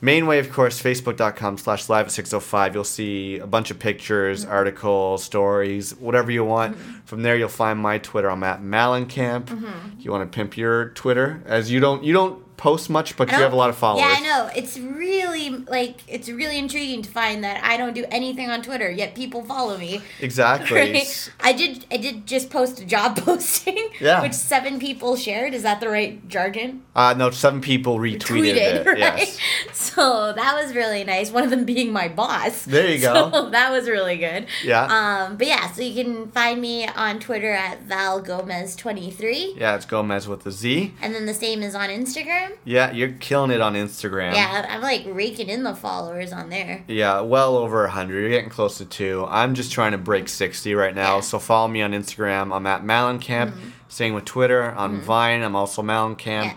Main 0.00 0.26
way, 0.26 0.38
of 0.38 0.50
course, 0.52 0.80
facebook.com 0.82 1.58
slash 1.58 1.88
live 1.88 2.06
at 2.06 2.12
605. 2.12 2.74
You'll 2.74 2.84
see 2.84 3.38
a 3.38 3.46
bunch 3.46 3.70
of 3.70 3.78
pictures, 3.78 4.42
Mm-hmm. 4.42 4.52
articles, 4.52 5.22
stories, 5.24 5.94
whatever 5.96 6.30
you 6.32 6.44
want. 6.44 6.76
From 7.04 7.22
there, 7.22 7.36
you'll 7.36 7.48
find 7.48 7.78
my 7.78 7.98
Twitter. 7.98 8.30
I'm 8.30 8.42
at 8.44 8.60
Malencamp. 8.60 9.44
Mm-hmm. 9.46 10.00
You 10.00 10.10
want 10.10 10.30
to 10.30 10.34
pimp 10.36 10.56
your 10.56 10.90
Twitter? 10.90 11.42
As 11.46 11.70
you 11.70 11.78
don't, 11.80 12.02
you 12.02 12.12
don't 12.12 12.42
post 12.58 12.90
much, 12.90 13.16
but 13.16 13.30
you 13.30 13.38
have 13.38 13.52
a 13.54 13.56
lot 13.56 13.70
of 13.70 13.76
followers. 13.78 14.04
Yeah, 14.06 14.14
I 14.18 14.20
know. 14.20 14.50
It's 14.54 14.78
really 14.78 15.48
like 15.50 15.96
it's 16.06 16.28
really 16.28 16.58
intriguing 16.58 17.00
to 17.02 17.08
find 17.10 17.42
that 17.44 17.64
I 17.64 17.76
don't 17.78 17.94
do 17.94 18.04
anything 18.10 18.50
on 18.50 18.60
Twitter, 18.62 18.90
yet 18.90 19.14
people 19.14 19.42
follow 19.44 19.78
me. 19.78 20.02
Exactly. 20.20 20.78
Right? 20.78 21.30
I 21.40 21.52
did. 21.52 21.86
I 21.90 21.96
did 21.96 22.26
just 22.26 22.50
post 22.50 22.80
a 22.80 22.84
job 22.84 23.16
posting, 23.24 23.88
Yeah. 24.00 24.20
which 24.20 24.34
seven 24.34 24.78
people 24.78 25.16
shared. 25.16 25.54
Is 25.54 25.62
that 25.62 25.80
the 25.80 25.88
right 25.88 26.28
jargon? 26.28 26.82
Uh, 26.94 27.14
no, 27.16 27.30
seven 27.30 27.60
people 27.62 27.98
retweeted 27.98 28.56
it. 28.56 28.86
right? 28.86 28.98
Yes. 28.98 29.38
So 29.72 30.32
that 30.34 30.54
was 30.60 30.74
really 30.74 31.04
nice. 31.04 31.30
One 31.30 31.44
of 31.44 31.50
them 31.50 31.64
being 31.64 31.92
my 31.92 32.08
boss. 32.08 32.64
There 32.64 32.88
you 32.90 33.00
go. 33.00 33.30
So 33.32 33.50
that 33.50 33.70
was 33.70 33.88
really 33.88 34.16
good. 34.18 34.46
Yeah. 34.64 34.84
Um, 34.84 35.36
but 35.36 35.46
yeah, 35.46 35.70
so 35.72 35.82
you 35.82 36.02
can 36.04 36.30
find 36.32 36.60
me 36.60 36.86
on 36.88 37.20
Twitter 37.20 37.52
at 37.52 37.82
Val 37.82 38.20
Gomez 38.20 38.74
twenty 38.76 39.10
three, 39.10 39.54
Yeah, 39.56 39.76
it's 39.76 39.86
Gomez 39.86 40.26
with 40.28 40.44
a 40.46 40.50
Z. 40.52 40.92
and 41.00 41.14
then 41.14 41.26
the 41.26 41.34
same 41.34 41.62
is 41.62 41.74
on 41.74 41.88
Instagram. 41.88 42.47
Yeah, 42.64 42.90
you're 42.92 43.12
killing 43.12 43.50
it 43.50 43.60
on 43.60 43.74
Instagram. 43.74 44.34
Yeah, 44.34 44.66
I'm 44.68 44.80
like 44.82 45.04
raking 45.06 45.48
in 45.48 45.62
the 45.62 45.74
followers 45.74 46.32
on 46.32 46.48
there. 46.50 46.84
Yeah, 46.88 47.20
well 47.20 47.56
over 47.56 47.82
100. 47.82 48.20
You're 48.20 48.30
getting 48.30 48.50
close 48.50 48.78
to 48.78 48.84
two. 48.84 49.26
I'm 49.28 49.54
just 49.54 49.72
trying 49.72 49.92
to 49.92 49.98
break 49.98 50.28
60 50.28 50.74
right 50.74 50.94
now. 50.94 51.16
Yeah. 51.16 51.20
So 51.20 51.38
follow 51.38 51.68
me 51.68 51.82
on 51.82 51.92
Instagram. 51.92 52.54
I'm 52.54 52.66
at 52.66 52.82
Malencamp. 52.82 53.54
Same 53.88 54.14
with 54.14 54.24
Twitter. 54.24 54.72
On 54.72 55.00
Vine, 55.00 55.42
I'm 55.42 55.56
also 55.56 55.82
Malencamp. 55.82 56.56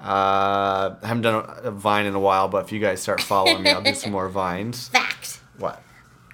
Uh, 0.00 0.94
I 1.02 1.06
haven't 1.06 1.22
done 1.22 1.34
a, 1.34 1.68
a 1.68 1.70
Vine 1.70 2.06
in 2.06 2.14
a 2.14 2.20
while, 2.20 2.48
but 2.48 2.64
if 2.64 2.72
you 2.72 2.78
guys 2.78 3.00
start 3.00 3.20
following 3.20 3.62
me, 3.62 3.70
I'll 3.70 3.82
do 3.82 3.94
some 3.94 4.12
more 4.12 4.28
Vines. 4.28 4.88
Fact. 4.88 5.40
What? 5.58 5.82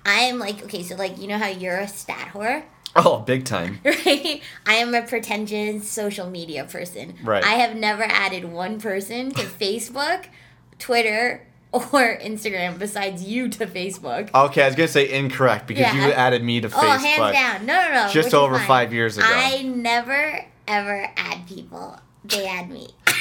I 0.05 0.23
am 0.23 0.39
like 0.39 0.65
okay, 0.65 0.83
so 0.83 0.97
like 0.97 1.19
you 1.19 1.29
know 1.29 1.39
how 1.39 1.47
you're 1.47 1.79
a 1.79 1.87
stat 1.89 2.31
whore, 2.33 2.65
Oh, 2.95 3.21
big 3.21 3.45
time. 3.45 3.81
right? 3.85 4.43
I 4.67 4.75
am 4.75 4.95
a 4.95 5.03
pretentious 5.03 5.89
social 5.91 6.29
media 6.29 6.65
person. 6.65 7.15
Right. 7.25 7.43
I 7.45 7.53
have 7.55 7.75
never 7.77 8.03
added 8.03 8.45
one 8.45 8.81
person 8.81 9.31
to 9.33 9.43
Facebook, 9.61 10.27
Twitter, 10.79 11.47
or 11.73 12.19
Instagram 12.19 12.79
besides 12.79 13.25
you 13.25 13.49
to 13.49 13.67
Facebook. 13.67 14.29
Okay, 14.35 14.63
I 14.63 14.67
was 14.67 14.77
going 14.77 14.87
to 14.89 14.93
say 14.93 15.11
incorrect 15.11 15.67
because 15.67 15.95
Yeah. 15.95 16.07
you 16.07 16.13
added 16.13 16.43
me 16.45 16.61
to 16.61 16.69
Oh, 16.69 16.71
Facebook. 16.71 17.33
hands 17.33 17.33
down. 17.33 17.67
No, 17.67 17.89
no, 17.89 18.07
no. 18.07 18.13
Just 18.13 18.35
over 18.35 18.59
five 18.59 18.93
years 18.93 19.17
ago. 19.17 19.27
I 19.27 19.63
never 19.63 20.45
ever 20.69 21.09
add 21.17 21.47
people. 21.49 21.99
They 22.25 22.47
add 22.47 22.71
me. 22.71 22.89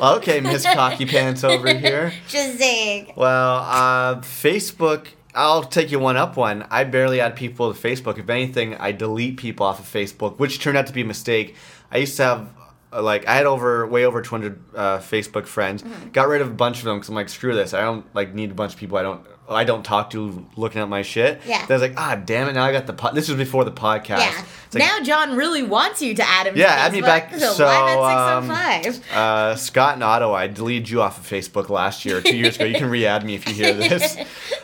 Okay, 0.00 0.40
Miss 0.40 0.64
Cocky 0.64 1.04
Pants 1.04 1.44
over 1.44 1.74
here. 1.74 2.12
Just 2.28 2.58
saying. 2.58 3.12
Well, 3.16 3.56
uh, 3.56 4.20
Facebook. 4.20 5.08
I'll 5.34 5.62
take 5.62 5.90
you 5.90 5.98
one 5.98 6.16
up 6.16 6.36
one. 6.36 6.66
I 6.70 6.84
barely 6.84 7.20
add 7.20 7.36
people 7.36 7.72
to 7.72 7.80
Facebook. 7.80 8.18
If 8.18 8.28
anything, 8.28 8.74
I 8.74 8.92
delete 8.92 9.36
people 9.36 9.66
off 9.66 9.78
of 9.78 9.86
Facebook, 9.86 10.38
which 10.38 10.60
turned 10.60 10.76
out 10.76 10.86
to 10.88 10.92
be 10.92 11.02
a 11.02 11.04
mistake. 11.04 11.54
I 11.90 11.98
used 11.98 12.16
to 12.16 12.24
have 12.24 12.54
uh, 12.92 13.02
like 13.02 13.26
I 13.26 13.34
had 13.34 13.46
over 13.46 13.86
way 13.86 14.04
over 14.04 14.22
200 14.22 14.60
uh, 14.74 14.98
Facebook 14.98 15.46
friends. 15.46 15.82
Mm-hmm. 15.82 16.10
Got 16.10 16.28
rid 16.28 16.42
of 16.42 16.48
a 16.48 16.54
bunch 16.54 16.78
of 16.78 16.84
them 16.84 16.96
because 16.96 17.08
I'm 17.08 17.14
like 17.14 17.28
screw 17.28 17.54
this. 17.54 17.74
I 17.74 17.80
don't 17.80 18.12
like 18.14 18.34
need 18.34 18.50
a 18.50 18.54
bunch 18.54 18.74
of 18.74 18.78
people 18.78 18.98
I 18.98 19.02
don't 19.02 19.24
I 19.54 19.64
don't 19.64 19.84
talk 19.84 20.10
to 20.10 20.46
looking 20.56 20.80
at 20.80 20.88
my 20.88 21.02
shit. 21.02 21.40
Yeah. 21.46 21.66
Then 21.66 21.70
I 21.70 21.80
was 21.80 21.82
like 21.82 21.94
ah 21.98 22.14
damn 22.24 22.48
it 22.48 22.52
now 22.52 22.64
I 22.64 22.72
got 22.72 22.86
the 22.86 22.92
po-. 22.92 23.12
this 23.12 23.28
was 23.28 23.36
before 23.36 23.64
the 23.64 23.72
podcast. 23.72 24.18
Yeah. 24.18 24.44
Like, 24.72 24.84
now 24.84 25.00
John 25.00 25.36
really 25.36 25.64
wants 25.64 26.00
you 26.00 26.14
to 26.14 26.22
add 26.28 26.46
him. 26.46 26.56
Yeah, 26.56 26.66
to 26.66 26.72
add 26.72 26.92
me 26.92 27.00
back. 27.00 27.32
So, 27.40 27.52
So, 27.54 27.64
live 27.64 28.44
um, 28.44 28.50
at 28.50 28.84
605. 28.84 29.16
uh, 29.16 29.56
Scott 29.56 29.94
and 29.94 30.04
Otto, 30.04 30.32
I 30.32 30.46
deleted 30.46 30.88
you 30.88 31.02
off 31.02 31.18
of 31.18 31.26
Facebook 31.26 31.68
last 31.70 32.04
year 32.04 32.20
two 32.20 32.36
years 32.36 32.54
ago. 32.54 32.66
You 32.66 32.76
can 32.78 32.88
re-add 32.98 33.24
me 33.24 33.34
if 33.34 33.48
you 33.48 33.54
hear 33.54 33.72
this. 33.74 34.16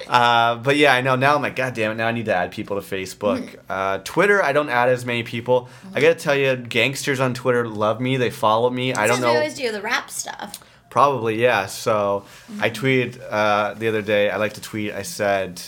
Uh, 0.06 0.56
but 0.56 0.76
yeah, 0.76 0.94
I 0.94 1.00
know 1.00 1.16
now. 1.16 1.34
I'm 1.34 1.42
like, 1.42 1.56
God 1.56 1.74
damn 1.74 1.90
it! 1.90 1.94
Now 1.96 2.06
I 2.06 2.12
need 2.12 2.26
to 2.26 2.34
add 2.34 2.52
people 2.52 2.80
to 2.80 2.86
Facebook. 2.96 3.56
Uh, 3.68 3.98
Twitter, 4.04 4.40
I 4.42 4.52
don't 4.52 4.68
add 4.68 4.88
as 4.88 5.04
many 5.04 5.24
people. 5.24 5.68
I 5.92 6.00
gotta 6.00 6.14
tell 6.14 6.36
you, 6.36 6.54
gangsters 6.56 7.18
on 7.18 7.34
Twitter 7.34 7.66
love 7.66 8.00
me. 8.00 8.16
They 8.16 8.30
follow 8.30 8.70
me. 8.70 8.94
I 8.94 9.08
don't 9.08 9.20
know. 9.20 9.30
we 9.30 9.36
always 9.36 9.54
do 9.54 9.72
the 9.72 9.82
rap 9.82 10.08
stuff. 10.10 10.60
Probably, 10.96 11.42
yeah. 11.42 11.66
So 11.66 12.24
I 12.58 12.70
tweeted 12.70 13.20
uh, 13.30 13.74
the 13.74 13.88
other 13.88 14.00
day. 14.00 14.30
I 14.30 14.38
like 14.38 14.54
to 14.54 14.62
tweet. 14.62 14.94
I 14.94 15.02
said, 15.02 15.60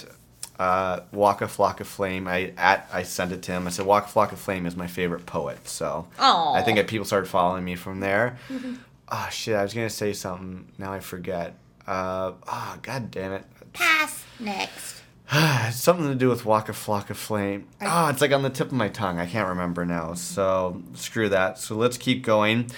uh, 0.58 1.00
"Waka 1.12 1.44
Flocka 1.44 1.84
Flame." 1.84 2.26
I 2.26 2.54
at 2.56 2.88
I 2.90 3.02
sent 3.02 3.32
it 3.32 3.42
to 3.42 3.52
him. 3.52 3.66
I 3.66 3.70
said, 3.70 3.84
"Waka 3.84 4.08
Flocka 4.08 4.36
Flame" 4.38 4.64
is 4.64 4.74
my 4.74 4.86
favorite 4.86 5.26
poet. 5.26 5.68
So 5.68 6.08
Aw. 6.18 6.54
I 6.54 6.62
think 6.62 6.78
that 6.78 6.86
people 6.88 7.04
started 7.04 7.28
following 7.28 7.62
me 7.62 7.76
from 7.76 8.00
there. 8.00 8.38
Oh 9.12 9.28
shit! 9.30 9.54
I 9.54 9.62
was 9.62 9.74
gonna 9.74 9.90
say 9.90 10.14
something. 10.14 10.72
Now 10.78 10.94
I 10.94 11.00
forget. 11.00 11.52
Uh, 11.86 12.32
oh, 12.50 12.78
god 12.80 13.10
damn 13.10 13.32
it. 13.32 13.44
Pass. 13.74 14.24
Next. 14.40 15.02
Something 15.72 16.08
to 16.08 16.14
do 16.14 16.30
with 16.30 16.46
Waka 16.46 16.72
Flocka 16.72 17.14
Flame. 17.14 17.68
Oh, 17.82 18.08
it's 18.08 18.22
like 18.22 18.32
on 18.32 18.40
the 18.40 18.48
tip 18.48 18.68
of 18.68 18.72
my 18.72 18.88
tongue. 18.88 19.18
I 19.18 19.26
can't 19.26 19.50
remember 19.50 19.84
now. 19.84 20.14
So 20.14 20.82
screw 20.94 21.28
that. 21.28 21.58
So 21.58 21.76
let's 21.76 21.98
keep 21.98 22.24
going. 22.24 22.70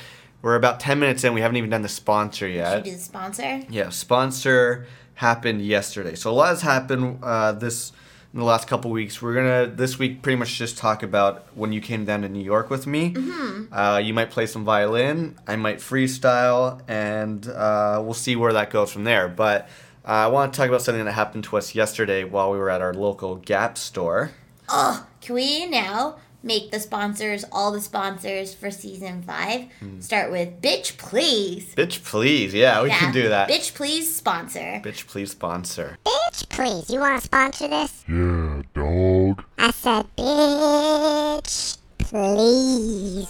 We're 0.42 0.56
about 0.56 0.80
10 0.80 0.98
minutes 0.98 1.24
in. 1.24 1.34
We 1.34 1.40
haven't 1.40 1.56
even 1.56 1.70
done 1.70 1.82
the 1.82 1.88
sponsor 1.88 2.46
Should 2.46 2.54
yet. 2.54 2.84
we 2.84 2.90
do 2.90 2.96
the 2.96 3.02
sponsor? 3.02 3.62
Yeah, 3.68 3.90
sponsor 3.90 4.86
happened 5.14 5.62
yesterday. 5.64 6.14
So 6.14 6.30
a 6.30 6.32
lot 6.32 6.48
has 6.48 6.62
happened 6.62 7.18
uh, 7.22 7.52
this 7.52 7.92
in 8.32 8.38
the 8.38 8.44
last 8.44 8.68
couple 8.68 8.90
weeks. 8.90 9.20
We're 9.20 9.34
gonna 9.34 9.66
this 9.66 9.98
week 9.98 10.22
pretty 10.22 10.36
much 10.36 10.56
just 10.56 10.78
talk 10.78 11.02
about 11.02 11.46
when 11.54 11.72
you 11.72 11.80
came 11.80 12.04
down 12.04 12.22
to 12.22 12.28
New 12.28 12.42
York 12.42 12.70
with 12.70 12.86
me. 12.86 13.12
Mm-hmm. 13.12 13.72
Uh, 13.72 13.98
you 13.98 14.14
might 14.14 14.30
play 14.30 14.46
some 14.46 14.64
violin. 14.64 15.38
I 15.46 15.56
might 15.56 15.78
freestyle, 15.78 16.80
and 16.88 17.46
uh, 17.48 18.00
we'll 18.02 18.14
see 18.14 18.36
where 18.36 18.52
that 18.52 18.70
goes 18.70 18.92
from 18.92 19.04
there. 19.04 19.28
But 19.28 19.68
uh, 20.06 20.12
I 20.12 20.26
want 20.28 20.52
to 20.52 20.56
talk 20.56 20.68
about 20.68 20.82
something 20.82 21.04
that 21.04 21.12
happened 21.12 21.44
to 21.44 21.56
us 21.56 21.74
yesterday 21.74 22.24
while 22.24 22.50
we 22.50 22.58
were 22.58 22.70
at 22.70 22.80
our 22.80 22.94
local 22.94 23.36
Gap 23.36 23.76
store. 23.76 24.30
Oh, 24.68 25.06
can 25.20 25.34
we 25.34 25.66
now 25.66 26.16
make 26.42 26.70
the 26.70 26.80
sponsors 26.80 27.44
all 27.52 27.70
the 27.72 27.80
sponsors 27.80 28.54
for 28.54 28.70
season 28.70 29.22
five? 29.22 29.66
Hmm. 29.80 30.00
Start 30.00 30.30
with 30.30 30.60
bitch, 30.62 30.96
please. 30.98 31.74
Bitch, 31.74 32.02
please, 32.04 32.54
yeah, 32.54 32.82
we 32.82 32.88
Yeah, 32.88 32.98
can 32.98 33.12
do 33.12 33.28
that. 33.28 33.48
Bitch, 33.48 33.74
please 33.74 34.14
sponsor. 34.14 34.80
Bitch, 34.84 35.06
please 35.06 35.30
sponsor. 35.32 35.98
Bitch, 36.04 36.48
please, 36.48 36.88
you 36.90 37.00
want 37.00 37.18
to 37.20 37.24
sponsor 37.26 37.68
this? 37.68 38.04
Yeah, 38.08 38.62
dog. 38.74 39.44
I 39.58 39.70
said, 39.72 40.06
bitch, 40.16 41.78
please. 41.98 43.28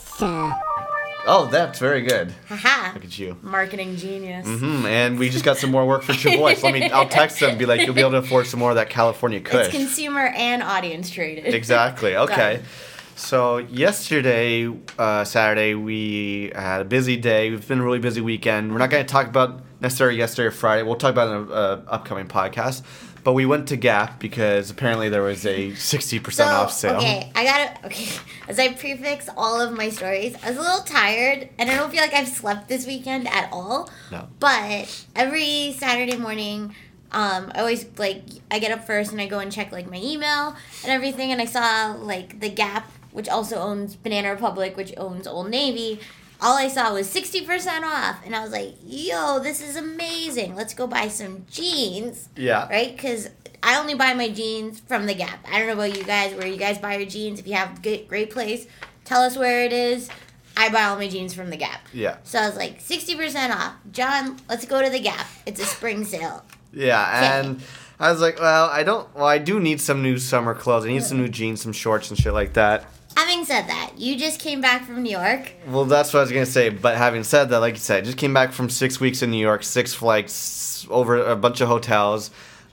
Oh, 1.26 1.48
that's 1.52 1.78
very 1.78 2.00
good. 2.00 2.32
Haha. 2.48 2.94
Look 2.94 3.04
at 3.04 3.18
you. 3.18 3.36
Marketing 3.42 3.94
genius. 3.96 4.46
Mm-hmm. 4.46 4.86
and 4.86 5.18
we 5.18 5.28
just 5.28 5.44
got 5.44 5.58
some 5.58 5.70
more 5.70 5.86
work 5.86 6.02
for 6.02 6.12
Chaboy. 6.14 6.56
So 6.56 6.66
let 6.68 6.72
me. 6.74 6.90
I'll 6.90 7.08
text 7.08 7.40
them. 7.40 7.50
and 7.50 7.58
Be 7.58 7.66
like, 7.66 7.82
you'll 7.82 7.94
be 7.94 8.00
able 8.00 8.12
to 8.12 8.16
afford 8.18 8.46
some 8.46 8.58
more 8.58 8.70
of 8.70 8.76
that 8.76 8.88
California 8.88 9.40
It's 9.44 9.68
consumer 9.68 10.28
and 10.34 10.62
audience 10.62 11.10
traded. 11.10 11.52
exactly. 11.54 12.16
Okay. 12.16 12.62
So 13.20 13.58
yesterday, 13.58 14.74
uh, 14.98 15.24
Saturday, 15.24 15.74
we 15.74 16.50
had 16.54 16.80
a 16.80 16.84
busy 16.86 17.18
day. 17.18 17.50
We've 17.50 17.68
been 17.68 17.80
a 17.80 17.84
really 17.84 17.98
busy 17.98 18.22
weekend. 18.22 18.72
We're 18.72 18.78
not 18.78 18.88
going 18.88 19.04
to 19.04 19.12
talk 19.12 19.26
about 19.26 19.60
necessarily 19.80 20.16
yesterday 20.16 20.46
or 20.46 20.50
Friday. 20.50 20.82
We'll 20.84 20.96
talk 20.96 21.10
about 21.12 21.28
it 21.28 21.32
in 21.32 21.42
an 21.42 21.52
uh, 21.52 21.84
upcoming 21.86 22.28
podcast. 22.28 22.82
But 23.22 23.34
we 23.34 23.44
went 23.44 23.68
to 23.68 23.76
Gap 23.76 24.18
because 24.20 24.70
apparently 24.70 25.10
there 25.10 25.22
was 25.22 25.44
a 25.44 25.74
sixty 25.74 26.18
percent 26.18 26.48
So, 26.48 26.54
off 26.56 26.72
sale. 26.72 26.96
okay, 26.96 27.30
I 27.34 27.44
gotta, 27.44 27.86
okay, 27.86 28.08
as 28.48 28.58
I 28.58 28.72
prefix 28.72 29.28
all 29.36 29.60
of 29.60 29.70
my 29.76 29.90
stories, 29.90 30.34
I 30.42 30.48
was 30.48 30.56
a 30.56 30.62
little 30.62 30.82
tired 30.84 31.50
and 31.58 31.70
I 31.70 31.76
don't 31.76 31.90
feel 31.90 32.00
like 32.00 32.14
I've 32.14 32.26
slept 32.28 32.70
this 32.70 32.86
weekend 32.86 33.28
at 33.28 33.50
all. 33.52 33.90
No. 34.10 34.28
But 34.40 35.06
every 35.14 35.74
Saturday 35.78 36.16
morning, 36.16 36.74
um, 37.12 37.52
I 37.54 37.60
always, 37.60 37.84
like, 37.98 38.22
I 38.50 38.58
get 38.58 38.72
up 38.72 38.86
first 38.86 39.12
and 39.12 39.20
I 39.20 39.26
go 39.26 39.40
and 39.40 39.52
check, 39.52 39.70
like, 39.72 39.90
my 39.90 39.98
email 39.98 40.56
and 40.82 40.90
everything. 40.90 41.30
And 41.30 41.42
I 41.42 41.44
saw, 41.44 41.96
like, 42.00 42.40
The 42.40 42.48
Gap, 42.48 42.90
which 43.12 43.28
also 43.28 43.56
owns 43.56 43.96
Banana 43.96 44.30
Republic, 44.30 44.76
which 44.76 44.92
owns 44.96 45.26
Old 45.26 45.50
Navy. 45.50 46.00
All 46.42 46.56
I 46.56 46.68
saw 46.68 46.94
was 46.94 47.06
60% 47.12 47.82
off. 47.82 48.16
And 48.24 48.34
I 48.34 48.42
was 48.42 48.50
like, 48.52 48.74
yo, 48.86 49.38
this 49.40 49.60
is 49.62 49.76
amazing. 49.76 50.54
Let's 50.54 50.72
go 50.74 50.86
buy 50.86 51.08
some 51.08 51.44
jeans 51.50 52.28
Yeah. 52.36 52.66
right? 52.68 52.96
Because 52.96 53.28
I 53.62 53.78
only 53.78 53.94
buy 53.94 54.14
my 54.14 54.30
jeans 54.30 54.80
from 54.80 55.04
the 55.06 55.12
Gap. 55.14 55.44
I 55.50 55.58
don't 55.58 55.66
know 55.66 55.74
about 55.74 55.96
you 55.96 56.02
guys, 56.04 56.34
where 56.34 56.46
you 56.46 56.56
guys 56.56 56.78
buy 56.78 56.96
your 56.96 57.06
jeans. 57.08 57.40
If 57.40 57.46
you 57.46 57.54
have 57.54 57.84
a 57.84 58.04
great 58.08 58.30
place, 58.30 58.66
tell 59.04 59.20
us 59.22 59.36
where 59.36 59.64
it 59.64 59.72
is. 59.74 60.08
I 60.56 60.70
buy 60.70 60.84
all 60.84 60.96
my 60.96 61.08
jeans 61.08 61.34
from 61.34 61.50
the 61.50 61.56
Gap. 61.58 61.86
Yeah. 61.92 62.16
So 62.24 62.38
I 62.38 62.46
was 62.46 62.56
like, 62.56 62.80
60% 62.82 63.50
off. 63.54 63.74
John, 63.92 64.38
let's 64.48 64.64
go 64.64 64.82
to 64.82 64.88
the 64.90 64.98
Gap. 65.00 65.26
It's 65.46 65.60
a 65.60 65.66
spring 65.66 66.04
sale. 66.06 66.42
Yeah, 66.72 67.38
and 67.42 67.60
I 67.98 68.10
was 68.12 68.20
like, 68.20 68.38
well, 68.40 68.66
I 68.70 68.82
don't. 68.82 69.12
Well, 69.14 69.26
I 69.26 69.38
do 69.38 69.58
need 69.60 69.80
some 69.80 70.02
new 70.02 70.18
summer 70.18 70.54
clothes. 70.54 70.84
I 70.86 70.88
need 70.88 71.02
some 71.02 71.18
new 71.18 71.28
jeans, 71.28 71.60
some 71.60 71.72
shorts, 71.72 72.08
and 72.10 72.18
shit 72.18 72.32
like 72.32 72.52
that. 72.54 72.84
Having 73.20 73.44
said 73.44 73.68
that, 73.68 73.92
you 73.98 74.16
just 74.16 74.40
came 74.40 74.62
back 74.62 74.86
from 74.86 75.02
New 75.02 75.10
York. 75.10 75.52
Well, 75.68 75.84
that's 75.84 76.14
what 76.14 76.20
I 76.20 76.22
was 76.22 76.32
gonna 76.32 76.46
say. 76.46 76.70
But 76.70 76.96
having 76.96 77.22
said 77.22 77.50
that, 77.50 77.58
like 77.58 77.74
you 77.74 77.80
said, 77.80 77.98
I 77.98 78.06
just 78.06 78.16
came 78.16 78.32
back 78.32 78.50
from 78.50 78.70
six 78.70 78.98
weeks 78.98 79.20
in 79.20 79.30
New 79.30 79.36
York, 79.36 79.62
six 79.62 79.92
flights 79.92 80.86
over 80.88 81.18
a 81.18 81.36
bunch 81.36 81.60
of 81.60 81.68
hotels. 81.68 82.30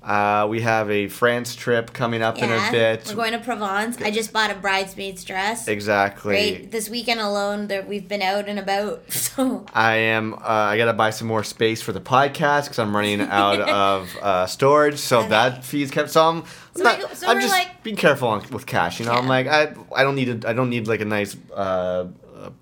Uh, 0.08 0.48
we 0.50 0.62
have 0.62 0.90
a 0.90 1.10
France 1.10 1.54
trip 1.54 1.92
coming 1.92 2.22
up 2.22 2.38
in 2.38 2.46
a 2.46 2.56
Yeah, 2.56 2.72
bit. 2.72 3.08
we're 3.10 3.16
going 3.16 3.34
to 3.34 3.40
Provence. 3.40 3.98
I 4.02 4.10
just 4.10 4.32
bought 4.32 4.50
a 4.50 4.56
bridesmaid's 4.56 5.26
dress. 5.26 5.68
exactly. 5.68 6.34
Right, 6.34 6.72
this 6.72 6.90
weekend 6.90 7.20
alone, 7.20 7.68
that 7.68 7.90
we've 7.90 8.08
been 8.08 8.22
out 8.22 8.48
and 8.48 8.58
about. 8.58 9.04
So 9.38 9.66
I 9.74 9.96
am. 9.98 10.34
Uh, 10.34 10.38
I 10.74 10.78
gotta 10.78 10.94
buy 10.94 11.12
some 11.12 11.28
more 11.28 11.44
space 11.44 11.82
for 11.82 11.92
the 11.92 12.00
podcast 12.02 12.64
because 12.64 12.80
I'm 12.80 12.96
running 12.96 13.20
out 13.44 13.60
of 13.62 14.16
uh, 14.22 14.48
storage. 14.48 14.98
So 14.98 15.20
Okay. 15.20 15.30
that 15.30 15.64
fee's 15.66 15.92
kept. 15.92 16.10
some. 16.10 16.38
I'm. 16.38 16.44
So 16.78 16.84
not, 16.84 16.98
we- 17.10 17.16
so 17.16 17.28
I'm 17.28 17.40
just 17.42 17.52
like- 17.54 17.84
being 17.84 17.98
careful 17.98 18.30
on, 18.30 18.50
with 18.50 18.66
cash. 18.66 19.00
You 19.00 19.06
know, 19.06 19.12
I'm 19.12 19.28
like 19.28 19.46
I. 19.48 19.74
I 19.96 20.04
don't 20.04 20.16
need. 20.16 20.44
A, 20.46 20.50
I 20.50 20.54
don't 20.54 20.70
need 20.70 20.88
like 20.88 21.02
a 21.02 21.06
nice 21.06 21.36
uh, 21.54 22.06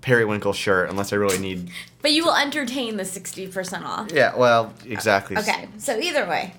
periwinkle 0.02 0.52
shirt 0.52 0.90
unless 0.90 1.12
I 1.12 1.16
really 1.16 1.38
need. 1.38 1.70
But 2.02 2.12
you 2.12 2.24
will 2.24 2.36
entertain 2.36 2.98
the 2.98 3.02
60% 3.02 3.82
off. 3.84 4.12
Yeah. 4.12 4.36
Well, 4.36 4.72
exactly. 4.84 5.36
okay, 5.38 5.66
so 5.78 5.98
either 5.98 6.24
way, 6.24 6.54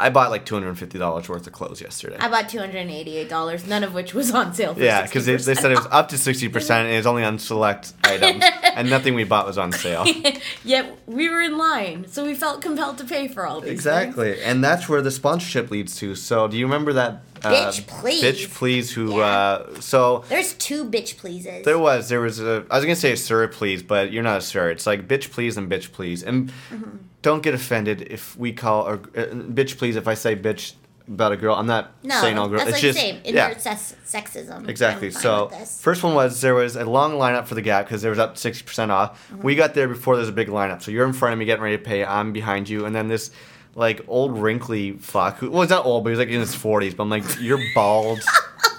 I 0.00 0.10
bought 0.10 0.30
like 0.30 0.44
two 0.46 0.54
hundred 0.54 0.68
and 0.68 0.78
fifty 0.78 0.98
dollars 0.98 1.28
worth 1.28 1.46
of 1.46 1.52
clothes 1.52 1.80
yesterday. 1.80 2.16
I 2.20 2.28
bought 2.28 2.48
two 2.48 2.58
hundred 2.58 2.76
and 2.76 2.90
eighty-eight 2.90 3.28
dollars. 3.28 3.66
None 3.66 3.82
of 3.82 3.94
which 3.94 4.14
was 4.14 4.32
on 4.32 4.54
sale 4.54 4.74
for 4.74 4.80
yeah, 4.80 5.02
because 5.02 5.26
they, 5.26 5.36
they 5.36 5.54
said 5.54 5.72
it 5.72 5.76
was 5.76 5.88
up 5.90 6.08
to 6.10 6.18
sixty 6.18 6.48
percent 6.48 6.86
and 6.86 6.96
it's 6.96 7.06
only 7.06 7.24
on 7.24 7.38
select 7.38 7.94
items, 8.04 8.44
and 8.74 8.88
nothing 8.88 9.14
we 9.14 9.24
bought 9.24 9.46
was 9.46 9.58
on 9.58 9.72
sale. 9.72 10.06
Yet 10.64 10.98
we 11.06 11.28
were 11.28 11.40
in 11.40 11.58
line, 11.58 12.06
so 12.08 12.24
we 12.24 12.34
felt 12.34 12.62
compelled 12.62 12.98
to 12.98 13.04
pay 13.04 13.26
for 13.26 13.44
all 13.44 13.60
these 13.60 13.70
things. 13.70 13.80
Exactly, 13.80 14.42
and 14.42 14.62
that's 14.62 14.88
where 14.88 15.02
the 15.02 15.10
sponsorship 15.10 15.70
leads 15.70 15.96
to. 15.96 16.14
So, 16.14 16.46
do 16.46 16.56
you 16.56 16.66
remember 16.66 16.92
that 16.92 17.22
uh, 17.44 17.52
Bitch, 17.52 17.86
please. 17.86 18.22
Bitch, 18.22 18.54
please. 18.54 18.92
Who? 18.92 19.16
Yeah. 19.18 19.24
Uh, 19.24 19.80
so 19.80 20.24
There's 20.28 20.54
two 20.54 20.84
bitch 20.84 21.16
pleases. 21.18 21.64
there 21.64 21.78
was 21.78 22.08
there 22.08 22.20
was 22.20 22.40
a. 22.40 22.64
I 22.70 22.76
was 22.76 22.84
gonna 22.84 22.96
say 22.96 23.14
sir, 23.16 23.46
please, 23.48 23.82
but 23.82 24.12
you're 24.12 24.22
not 24.22 24.38
a 24.38 24.40
sir. 24.40 24.70
It's 24.70 24.86
like 24.86 25.06
bitch, 25.08 25.30
please, 25.30 25.56
and 25.56 25.70
bitch, 25.70 25.92
please, 25.92 26.22
and 26.22 26.50
Mm-hmm. 26.70 26.96
don't 27.22 27.42
get 27.42 27.54
offended 27.54 28.02
if 28.10 28.36
we 28.36 28.52
call 28.52 28.86
or 28.86 28.94
uh, 28.94 29.26
bitch, 29.56 29.78
please. 29.78 29.96
If 29.96 30.06
I 30.08 30.14
say 30.14 30.34
bitch 30.36 30.74
about 31.08 31.32
a 31.32 31.36
girl, 31.38 31.54
I'm 31.54 31.66
not 31.66 31.92
no, 32.04 32.20
saying 32.20 32.36
all 32.38 32.48
girls. 32.48 32.64
that's 32.64 32.82
it's 32.82 32.84
like 32.84 32.94
just 32.94 32.98
same. 32.98 33.20
yeah. 33.24 33.54
Sexism. 34.06 34.68
Exactly. 34.68 35.10
So 35.10 35.48
first 35.80 36.02
one 36.02 36.14
was 36.14 36.40
there 36.40 36.54
was 36.54 36.76
a 36.76 36.84
long 36.84 37.12
lineup 37.14 37.46
for 37.46 37.54
the 37.54 37.62
Gap 37.62 37.86
because 37.86 38.02
there 38.02 38.10
was 38.10 38.18
up 38.18 38.36
sixty 38.38 38.64
percent 38.64 38.90
off. 38.90 39.28
Mm-hmm. 39.32 39.42
We 39.42 39.54
got 39.54 39.74
there 39.74 39.88
before 39.88 40.16
there's 40.16 40.28
a 40.28 40.32
big 40.32 40.48
lineup. 40.48 40.82
So 40.82 40.90
you're 40.90 41.06
in 41.06 41.12
front 41.12 41.32
of 41.32 41.38
me 41.38 41.44
getting 41.44 41.62
ready 41.62 41.76
to 41.78 41.82
pay. 41.82 42.04
I'm 42.04 42.32
behind 42.32 42.68
you, 42.68 42.84
and 42.84 42.94
then 42.94 43.08
this 43.08 43.30
like 43.78 44.04
old 44.08 44.36
wrinkly 44.36 44.92
fuck 44.92 45.38
who 45.38 45.50
well 45.50 45.62
he's 45.62 45.70
not 45.70 45.86
old 45.86 46.02
but 46.02 46.10
he's 46.10 46.18
like 46.18 46.28
in 46.28 46.40
his 46.40 46.54
forties. 46.54 46.94
But 46.94 47.04
I'm 47.04 47.10
like 47.10 47.24
you're 47.40 47.60
bald. 47.74 48.20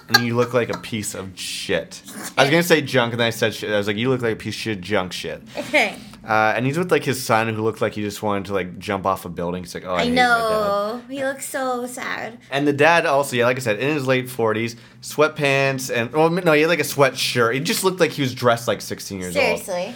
And 0.10 0.26
you 0.26 0.36
look 0.36 0.56
like 0.56 0.70
a 0.70 0.78
piece 0.80 1.14
of 1.14 1.40
shit. 1.40 2.02
I 2.36 2.42
was 2.42 2.50
gonna 2.50 2.64
say 2.64 2.82
junk, 2.82 3.14
and 3.14 3.20
then 3.20 3.28
I 3.28 3.30
said 3.30 3.54
shit. 3.54 3.70
I 3.72 3.78
was 3.78 3.86
like, 3.86 3.96
"You 3.96 4.10
look 4.10 4.24
like 4.24 4.34
a 4.34 4.36
piece 4.36 4.56
of 4.56 4.60
shit, 4.60 4.82
junk 4.82 5.14
shit." 5.14 5.44
Okay. 5.56 5.96
Uh, 6.28 6.54
and 6.56 6.66
he's 6.66 6.80
with 6.80 6.92
like 6.92 7.04
his 7.04 7.24
son, 7.24 7.54
who 7.54 7.62
looked 7.62 7.80
like 7.80 7.94
he 7.94 8.02
just 8.02 8.24
wanted 8.24 8.46
to 8.46 8.54
like 8.54 8.80
jump 8.80 9.06
off 9.06 9.26
a 9.26 9.30
building. 9.30 9.62
He's 9.64 9.76
like, 9.76 9.86
"Oh, 9.86 9.94
I, 9.94 10.00
I 10.00 10.04
hate 10.06 10.10
my 10.10 10.16
dad." 10.16 10.40
know. 10.40 11.02
He 11.08 11.24
looks 11.24 11.48
so 11.48 11.86
sad. 11.86 12.40
And 12.50 12.68
the 12.68 12.74
dad 12.74 13.06
also, 13.06 13.36
yeah, 13.36 13.46
like 13.46 13.58
I 13.58 13.60
said, 13.60 13.78
in 13.78 13.94
his 13.94 14.08
late 14.08 14.32
forties, 14.32 14.76
sweatpants 15.04 15.96
and 15.96 16.12
well, 16.12 16.32
no, 16.32 16.54
he 16.54 16.62
had 16.62 16.70
like 16.70 16.80
a 16.80 16.84
sweatshirt. 16.84 17.54
He 17.54 17.60
just 17.60 17.84
looked 17.84 18.00
like 18.00 18.10
he 18.10 18.24
was 18.24 18.34
dressed 18.34 18.68
like 18.68 18.82
sixteen 18.82 19.20
years 19.20 19.38
old. 19.38 19.46
Seriously. 19.46 19.96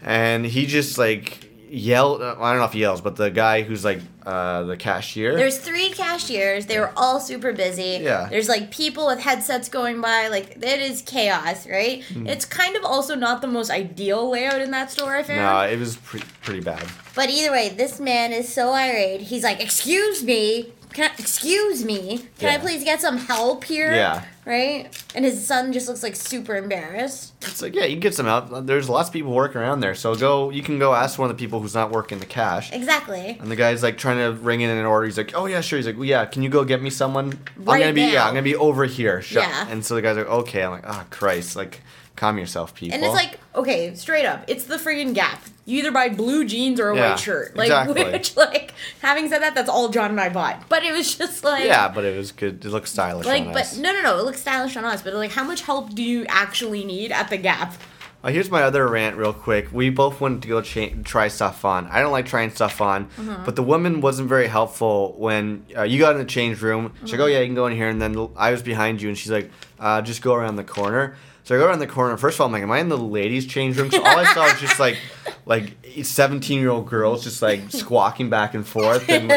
And 0.00 0.46
he 0.46 0.64
just 0.64 0.96
like 0.96 1.49
yelled. 1.70 2.20
uh, 2.22 2.36
I 2.38 2.50
don't 2.50 2.58
know 2.60 2.64
if 2.66 2.72
he 2.72 2.80
yells, 2.80 3.00
but 3.00 3.16
the 3.16 3.30
guy 3.30 3.62
who's 3.62 3.84
like 3.84 4.00
uh, 4.26 4.64
the 4.64 4.76
cashier. 4.76 5.36
There's 5.36 5.58
three 5.58 5.90
cashiers. 5.90 6.66
They 6.66 6.78
were 6.78 6.92
all 6.96 7.20
super 7.20 7.52
busy. 7.52 8.00
Yeah. 8.02 8.28
There's 8.28 8.48
like 8.48 8.70
people 8.70 9.06
with 9.06 9.20
headsets 9.20 9.68
going 9.68 10.00
by. 10.00 10.28
Like 10.28 10.56
it 10.56 10.80
is 10.80 11.02
chaos, 11.02 11.66
right? 11.66 12.04
Hmm. 12.04 12.26
It's 12.26 12.44
kind 12.44 12.76
of 12.76 12.84
also 12.84 13.14
not 13.14 13.40
the 13.40 13.48
most 13.48 13.70
ideal 13.70 14.30
layout 14.30 14.60
in 14.60 14.70
that 14.72 14.90
store, 14.90 15.16
I 15.16 15.22
found. 15.22 15.40
no, 15.40 15.60
it 15.62 15.78
was 15.78 15.96
pre- 15.96 16.22
pretty 16.42 16.60
bad. 16.60 16.86
But 17.14 17.30
either 17.30 17.50
way, 17.52 17.70
this 17.70 17.98
man 18.00 18.32
is 18.32 18.52
so 18.52 18.72
irate. 18.72 19.22
He's 19.22 19.42
like, 19.44 19.60
"Excuse 19.62 20.22
me, 20.22 20.72
can 20.92 21.10
I, 21.10 21.14
excuse 21.18 21.84
me, 21.84 22.26
can 22.38 22.48
I 22.48 22.58
please 22.58 22.84
get 22.84 23.00
some 23.00 23.16
help 23.16 23.64
here?" 23.64 23.92
Yeah. 23.94 24.24
Right. 24.46 24.88
And 25.14 25.24
his 25.24 25.46
son 25.46 25.72
just 25.72 25.86
looks 25.86 26.02
like 26.02 26.16
super 26.16 26.56
embarrassed. 26.56 27.34
It's 27.42 27.62
like 27.62 27.74
yeah, 27.74 27.84
you 27.84 27.92
can 27.94 28.00
get 28.00 28.14
some 28.14 28.26
help. 28.26 28.66
There's 28.66 28.88
lots 28.88 29.08
of 29.08 29.12
people 29.12 29.32
working 29.32 29.60
around 29.60 29.80
there, 29.80 29.94
so 29.94 30.14
go. 30.14 30.50
You 30.50 30.62
can 30.62 30.78
go 30.78 30.94
ask 30.94 31.18
one 31.18 31.30
of 31.30 31.36
the 31.36 31.40
people 31.40 31.60
who's 31.60 31.74
not 31.74 31.90
working 31.90 32.18
the 32.18 32.26
cash. 32.26 32.72
Exactly. 32.72 33.38
And 33.40 33.50
the 33.50 33.56
guy's 33.56 33.82
like 33.82 33.98
trying 33.98 34.18
to 34.18 34.32
ring 34.40 34.62
in 34.62 34.70
an 34.70 34.84
order. 34.86 35.06
He's 35.06 35.18
like, 35.18 35.32
"Oh 35.34 35.46
yeah, 35.46 35.60
sure." 35.60 35.76
He's 35.78 35.86
like, 35.86 35.96
well, 35.96 36.04
"Yeah, 36.04 36.24
can 36.24 36.42
you 36.42 36.48
go 36.48 36.64
get 36.64 36.82
me 36.82 36.90
someone? 36.90 37.38
Right 37.56 37.76
I'm 37.76 37.80
gonna 37.80 37.92
be 37.92 38.12
yeah. 38.12 38.24
I'm 38.24 38.30
gonna 38.30 38.42
be 38.42 38.56
over 38.56 38.84
here." 38.86 39.22
Yeah. 39.30 39.68
And 39.68 39.84
so 39.84 39.94
the 39.94 40.02
guy's 40.02 40.16
like, 40.16 40.26
"Okay." 40.26 40.62
I'm 40.64 40.72
like, 40.72 40.84
"Oh 40.86 41.04
Christ!" 41.10 41.54
Like, 41.54 41.82
calm 42.20 42.38
yourself, 42.38 42.74
people. 42.74 42.94
And 42.94 43.04
it's 43.04 43.14
like, 43.14 43.38
okay, 43.54 43.94
straight 43.94 44.26
up, 44.26 44.44
it's 44.46 44.64
the 44.64 44.76
friggin' 44.76 45.14
Gap. 45.14 45.42
You 45.64 45.78
either 45.78 45.90
buy 45.92 46.08
blue 46.10 46.44
jeans 46.44 46.78
or 46.78 46.90
a 46.90 46.96
Yeah, 46.96 47.10
white 47.10 47.18
shirt. 47.20 47.56
Like, 47.56 47.66
exactly. 47.66 48.04
which, 48.12 48.36
like, 48.36 48.74
having 49.02 49.28
said 49.28 49.40
that, 49.40 49.54
that's 49.54 49.68
all 49.68 49.88
John 49.88 50.10
and 50.10 50.20
I 50.20 50.28
bought. 50.28 50.68
But 50.68 50.82
it 50.84 50.92
was 50.92 51.16
just 51.16 51.42
like, 51.44 51.64
yeah, 51.64 51.88
but 51.88 52.04
it 52.04 52.16
was 52.16 52.32
good. 52.32 52.64
It 52.64 52.68
looked 52.70 52.88
stylish. 52.88 53.26
like, 53.26 53.46
on 53.46 53.52
but 53.52 53.62
us. 53.62 53.76
no, 53.78 53.92
no, 53.92 54.02
no, 54.02 54.18
it 54.18 54.24
looks 54.24 54.40
stylish 54.40 54.76
on 54.76 54.84
us. 54.84 55.02
But 55.02 55.14
like, 55.14 55.30
how 55.32 55.44
much 55.44 55.62
help 55.62 55.94
do 55.94 56.02
you 56.02 56.24
actually 56.28 56.84
need 56.84 57.12
at 57.12 57.30
the 57.30 57.36
Gap? 57.36 57.74
Uh, 58.22 58.28
here's 58.28 58.50
my 58.50 58.62
other 58.62 58.86
rant, 58.86 59.16
real 59.16 59.32
quick. 59.32 59.72
We 59.72 59.88
both 59.88 60.20
wanted 60.20 60.42
to 60.42 60.48
go 60.48 60.60
cha- 60.60 60.90
try 61.04 61.28
stuff 61.28 61.64
on. 61.64 61.86
I 61.86 62.00
don't 62.02 62.12
like 62.12 62.26
trying 62.26 62.50
stuff 62.50 62.82
on, 62.82 63.06
Mm-hmm. 63.06 63.44
but 63.46 63.56
the 63.56 63.62
woman 63.62 64.02
wasn't 64.02 64.28
very 64.28 64.46
helpful 64.46 65.14
when 65.16 65.64
uh, 65.74 65.84
you 65.84 65.98
got 65.98 66.12
in 66.12 66.18
the 66.18 66.26
change 66.26 66.60
room. 66.60 66.92
She's 67.02 67.12
like, 67.12 67.20
"Oh 67.20 67.24
Mm-hmm. 67.24 67.32
yeah, 67.32 67.38
you 67.40 67.46
can 67.46 67.54
go 67.54 67.66
in 67.66 67.74
here," 67.76 67.88
and 67.88 68.02
then 68.02 68.28
I 68.36 68.50
was 68.50 68.62
behind 68.62 69.00
you, 69.00 69.08
and 69.08 69.16
she's 69.16 69.30
like, 69.32 69.50
uh, 69.78 70.02
"Just 70.02 70.20
go 70.20 70.34
around 70.34 70.56
the 70.56 70.64
corner." 70.64 71.16
So 71.50 71.56
I 71.56 71.58
go 71.58 71.66
around 71.66 71.80
the 71.80 71.88
corner. 71.88 72.16
First 72.16 72.36
of 72.36 72.42
all, 72.42 72.46
I'm 72.46 72.52
like, 72.52 72.62
"Am 72.62 72.70
I 72.70 72.78
in 72.78 72.88
the 72.88 72.96
ladies' 72.96 73.44
change 73.44 73.76
room?" 73.76 73.90
So 73.90 73.98
all 74.00 74.16
I 74.18 74.22
saw 74.34 74.44
was 74.44 74.60
just 74.60 74.78
like, 74.78 74.96
like 75.46 75.72
17 76.00 76.60
year 76.60 76.70
old 76.70 76.86
girls 76.88 77.24
just 77.24 77.42
like 77.42 77.72
squawking 77.72 78.30
back 78.30 78.54
and 78.54 78.64
forth, 78.64 79.08
and 79.10 79.32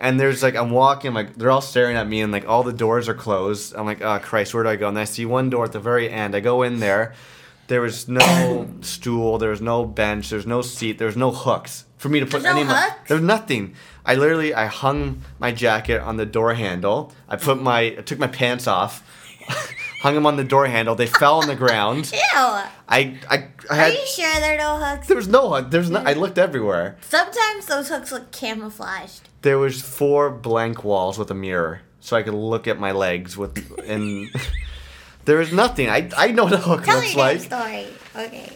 and 0.00 0.18
there's 0.18 0.42
like 0.42 0.56
I'm 0.56 0.70
walking, 0.70 1.12
like 1.12 1.34
they're 1.36 1.50
all 1.50 1.60
staring 1.60 1.98
at 1.98 2.08
me, 2.08 2.22
and 2.22 2.32
like 2.32 2.48
all 2.48 2.62
the 2.62 2.72
doors 2.72 3.10
are 3.10 3.14
closed. 3.14 3.74
I'm 3.76 3.84
like, 3.84 4.00
"Oh 4.00 4.18
Christ, 4.20 4.54
where 4.54 4.62
do 4.62 4.70
I 4.70 4.76
go?" 4.76 4.88
And 4.88 4.98
I 4.98 5.04
see 5.04 5.26
one 5.26 5.50
door 5.50 5.66
at 5.66 5.72
the 5.72 5.80
very 5.80 6.08
end. 6.08 6.34
I 6.34 6.40
go 6.40 6.62
in 6.62 6.80
there. 6.80 7.12
There 7.66 7.82
was 7.82 8.08
no 8.08 8.66
stool. 8.80 9.36
There 9.36 9.50
was 9.50 9.60
no 9.60 9.84
bench. 9.84 10.30
There's 10.30 10.46
no 10.46 10.62
seat. 10.62 10.96
There's 10.96 11.14
no 11.14 11.30
hooks 11.30 11.84
for 11.98 12.08
me 12.08 12.20
to 12.20 12.24
put 12.24 12.40
There's 12.42 12.54
no 12.54 12.60
any. 12.62 12.64
my- 12.64 12.80
hooks? 12.80 13.08
There's 13.08 13.20
nothing. 13.20 13.74
I 14.06 14.14
literally 14.14 14.54
I 14.54 14.64
hung 14.64 15.20
my 15.38 15.52
jacket 15.52 16.00
on 16.00 16.16
the 16.16 16.24
door 16.24 16.54
handle. 16.54 17.12
I 17.28 17.36
put 17.36 17.60
my 17.60 17.80
I 17.80 17.96
took 17.96 18.18
my 18.18 18.28
pants 18.28 18.66
off, 18.66 19.04
hung 20.00 20.14
them 20.14 20.26
on 20.26 20.36
the 20.36 20.44
door 20.44 20.66
handle. 20.66 20.94
They 20.94 21.06
fell 21.06 21.40
on 21.40 21.46
the 21.46 21.54
ground. 21.56 22.10
Ew. 22.12 22.18
I 22.34 22.66
I, 22.88 23.48
I 23.70 23.74
had, 23.74 23.90
Are 23.92 23.94
you 23.94 24.06
sure 24.06 24.40
there 24.40 24.54
are 24.54 24.58
no 24.58 24.84
hooks? 24.84 25.06
there 25.06 25.16
was 25.16 25.28
no 25.28 25.48
hook. 25.50 25.70
There's 25.70 25.90
no. 25.90 26.00
I 26.00 26.12
looked 26.14 26.38
everywhere. 26.38 26.96
Sometimes 27.02 27.66
those 27.66 27.88
hooks 27.88 28.10
look 28.12 28.30
camouflaged. 28.32 29.28
There 29.42 29.58
was 29.58 29.80
four 29.80 30.30
blank 30.30 30.84
walls 30.84 31.18
with 31.18 31.30
a 31.30 31.34
mirror, 31.34 31.80
so 32.00 32.16
I 32.16 32.22
could 32.22 32.34
look 32.34 32.66
at 32.68 32.78
my 32.78 32.92
legs 32.92 33.36
with 33.36 33.56
and. 33.86 34.28
There 35.26 35.36
was 35.36 35.52
nothing. 35.52 35.88
I, 35.90 36.08
I 36.16 36.28
know 36.32 36.44
what 36.44 36.54
a 36.54 36.56
hook 36.56 36.82
Tell 36.84 36.96
looks 36.96 37.14
like. 37.14 37.40
story. 37.40 37.86
Okay. 38.16 38.50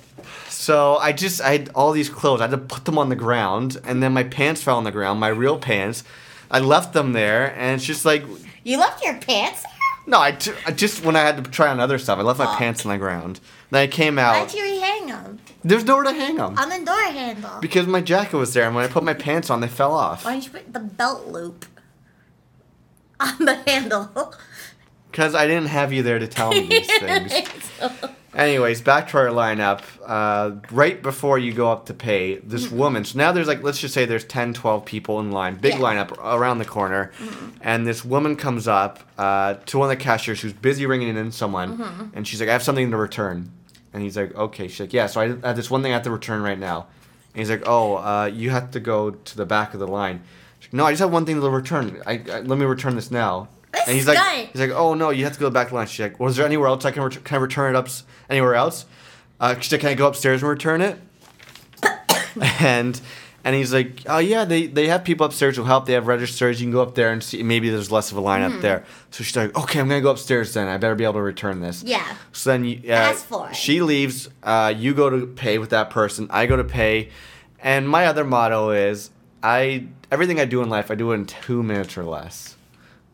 So 0.48 0.96
I 0.96 1.12
just 1.12 1.42
I 1.42 1.52
had 1.52 1.68
all 1.74 1.92
these 1.92 2.08
clothes. 2.08 2.40
I 2.40 2.44
had 2.44 2.52
to 2.52 2.58
put 2.58 2.86
them 2.86 2.96
on 2.98 3.10
the 3.10 3.16
ground, 3.16 3.76
and 3.84 4.02
then 4.02 4.14
my 4.14 4.24
pants 4.24 4.62
fell 4.62 4.78
on 4.78 4.84
the 4.84 4.90
ground. 4.90 5.20
My 5.20 5.28
real 5.28 5.58
pants. 5.58 6.04
I 6.50 6.60
left 6.60 6.94
them 6.94 7.12
there, 7.12 7.54
and 7.54 7.76
it's 7.76 7.84
just 7.84 8.06
like 8.06 8.24
You 8.64 8.78
left 8.78 9.04
your 9.04 9.14
pants 9.14 9.62
there? 9.62 9.72
No. 10.06 10.20
I, 10.20 10.32
t- 10.32 10.52
I 10.66 10.70
just 10.72 11.04
when 11.04 11.16
I 11.16 11.20
had 11.20 11.42
to 11.42 11.50
try 11.50 11.68
on 11.68 11.80
other 11.80 11.98
stuff, 11.98 12.18
I 12.18 12.22
left 12.22 12.38
my 12.38 12.56
pants 12.56 12.84
on 12.86 12.92
the 12.92 12.98
ground. 12.98 13.40
Then 13.70 13.82
I 13.82 13.86
came 13.86 14.18
out. 14.18 14.34
Why'd 14.46 14.54
you 14.54 14.62
rehang 14.62 15.06
them? 15.08 15.38
There's 15.62 15.84
nowhere 15.84 16.04
to 16.04 16.12
hang 16.12 16.36
them 16.36 16.58
On 16.58 16.68
the 16.68 16.84
door 16.84 17.00
handle. 17.02 17.58
because 17.60 17.86
my 17.86 18.00
jacket 18.00 18.36
was 18.36 18.52
there, 18.54 18.66
and 18.66 18.74
when 18.74 18.84
I 18.84 18.88
put 18.88 19.02
my 19.02 19.14
pants 19.14 19.50
on, 19.50 19.60
they 19.60 19.68
fell 19.68 19.92
off. 19.94 20.24
Why 20.24 20.32
don't 20.32 20.44
you 20.44 20.50
put 20.50 20.72
the 20.72 20.80
belt 20.80 21.26
loop 21.28 21.66
on 23.20 23.44
the 23.44 23.54
handle? 23.66 24.34
Because 25.10 25.36
I 25.36 25.46
didn't 25.46 25.68
have 25.68 25.92
you 25.92 26.02
there 26.02 26.18
to 26.18 26.26
tell 26.26 26.50
me 26.50 26.66
these 26.66 26.86
things. 26.98 27.32
Anyways, 28.34 28.80
back 28.82 29.08
to 29.08 29.18
our 29.18 29.26
lineup. 29.28 29.82
Uh, 30.04 30.56
right 30.72 31.00
before 31.02 31.38
you 31.38 31.52
go 31.52 31.70
up 31.70 31.86
to 31.86 31.94
pay, 31.94 32.38
this 32.38 32.70
woman, 32.70 33.04
so 33.04 33.16
now 33.18 33.30
there's 33.32 33.46
like, 33.46 33.62
let's 33.62 33.78
just 33.78 33.94
say 33.94 34.04
there's 34.06 34.24
10, 34.24 34.54
12 34.54 34.84
people 34.84 35.20
in 35.20 35.30
line, 35.30 35.54
big 35.56 35.74
Mm-hmm. 35.74 35.82
Yeah. 35.82 36.04
lineup 36.04 36.18
around 36.18 36.58
the 36.58 36.64
corner. 36.64 37.12
And 37.60 37.86
this 37.86 38.04
woman 38.04 38.34
comes 38.36 38.66
up 38.66 39.00
uh, 39.18 39.54
to 39.66 39.78
one 39.78 39.90
of 39.90 39.96
the 39.96 40.02
cashiers 40.02 40.40
who's 40.40 40.52
busy 40.52 40.84
ringing 40.86 41.16
in 41.16 41.30
someone. 41.32 41.78
Mm-hmm. 41.78 42.04
And 42.14 42.26
she's 42.26 42.40
like, 42.40 42.48
I 42.48 42.52
have 42.52 42.62
something 42.62 42.90
to 42.90 42.96
return. 42.96 43.50
And 43.92 44.02
he's 44.02 44.16
like, 44.16 44.34
okay. 44.34 44.66
She's 44.68 44.80
like, 44.80 44.92
yeah, 44.92 45.06
so 45.06 45.20
I 45.20 45.28
have 45.46 45.54
this 45.56 45.70
one 45.70 45.82
thing 45.82 45.92
I 45.92 45.94
have 45.94 46.02
to 46.04 46.10
return 46.10 46.42
right 46.42 46.58
now. 46.58 46.86
And 47.34 47.40
he's 47.40 47.50
like, 47.50 47.62
oh, 47.66 47.96
uh, 47.98 48.30
you 48.32 48.50
have 48.50 48.72
to 48.72 48.80
go 48.80 49.10
to 49.12 49.36
the 49.36 49.46
back 49.46 49.74
of 49.74 49.80
the 49.80 49.86
line. 49.88 50.22
She's 50.58 50.68
like, 50.68 50.74
no, 50.74 50.86
I 50.86 50.90
just 50.92 51.00
have 51.00 51.12
one 51.12 51.24
thing 51.26 51.40
to 51.40 51.48
return. 51.50 52.02
I, 52.06 52.14
I 52.32 52.40
Let 52.40 52.58
me 52.58 52.64
return 52.64 52.96
this 52.96 53.10
now. 53.12 53.48
This 53.74 53.86
and 53.86 53.94
he's 53.96 54.06
like, 54.06 54.16
guy. 54.18 54.44
he's 54.52 54.60
like, 54.60 54.70
oh 54.70 54.94
no, 54.94 55.10
you 55.10 55.24
have 55.24 55.34
to 55.34 55.40
go 55.40 55.50
back 55.50 55.68
to 55.68 55.74
lunch. 55.74 55.90
She's 55.90 56.00
like, 56.00 56.18
was 56.20 56.36
there 56.36 56.46
anywhere 56.46 56.68
else 56.68 56.84
I 56.84 56.90
can 56.90 57.02
ret- 57.02 57.24
can 57.24 57.38
I 57.38 57.40
return 57.40 57.74
it 57.74 57.78
up 57.78 57.88
anywhere 58.30 58.54
else? 58.54 58.86
Uh, 59.40 59.58
she's 59.60 59.72
like, 59.72 59.80
can 59.80 59.90
I 59.90 59.94
go 59.94 60.06
upstairs 60.06 60.42
and 60.42 60.48
return 60.48 60.80
it? 60.80 60.98
and 62.60 63.00
and 63.46 63.54
he's 63.54 63.74
like, 63.74 64.00
oh 64.06 64.18
yeah, 64.18 64.44
they 64.44 64.66
they 64.66 64.86
have 64.88 65.04
people 65.04 65.26
upstairs 65.26 65.56
who 65.56 65.64
help. 65.64 65.86
They 65.86 65.92
have 65.92 66.06
registers. 66.06 66.60
You 66.60 66.66
can 66.66 66.72
go 66.72 66.80
up 66.82 66.94
there 66.94 67.12
and 67.12 67.22
see. 67.22 67.42
Maybe 67.42 67.68
there's 67.68 67.90
less 67.92 68.10
of 68.10 68.16
a 68.16 68.20
line 68.20 68.40
Mm-hmm. 68.42 68.56
up 68.56 68.62
there. 68.62 68.84
So 69.10 69.22
she's 69.22 69.36
like, 69.36 69.56
okay, 69.58 69.80
I'm 69.80 69.88
gonna 69.88 70.00
go 70.00 70.10
upstairs 70.10 70.54
then. 70.54 70.66
I 70.68 70.78
better 70.78 70.94
be 70.94 71.04
able 71.04 71.14
to 71.14 71.20
return 71.22 71.60
this. 71.60 71.82
Yeah. 71.82 72.16
So 72.32 72.50
then 72.50 72.64
you, 72.64 72.80
uh, 72.88 72.92
Ask 72.92 73.26
for 73.26 73.50
it. 73.50 73.56
she 73.56 73.82
leaves. 73.82 74.28
Uh, 74.42 74.72
you 74.76 74.94
go 74.94 75.10
to 75.10 75.26
pay 75.26 75.58
with 75.58 75.70
that 75.70 75.90
person. 75.90 76.26
I 76.30 76.46
go 76.46 76.56
to 76.56 76.64
pay, 76.64 77.10
and 77.60 77.88
my 77.88 78.06
other 78.06 78.24
motto 78.24 78.70
is 78.70 79.10
I 79.42 79.88
everything 80.10 80.40
I 80.40 80.46
do 80.46 80.62
in 80.62 80.70
life 80.70 80.90
I 80.90 80.94
do 80.94 81.12
it 81.12 81.16
in 81.16 81.26
two 81.26 81.62
minutes 81.62 81.98
or 81.98 82.04
less. 82.04 82.53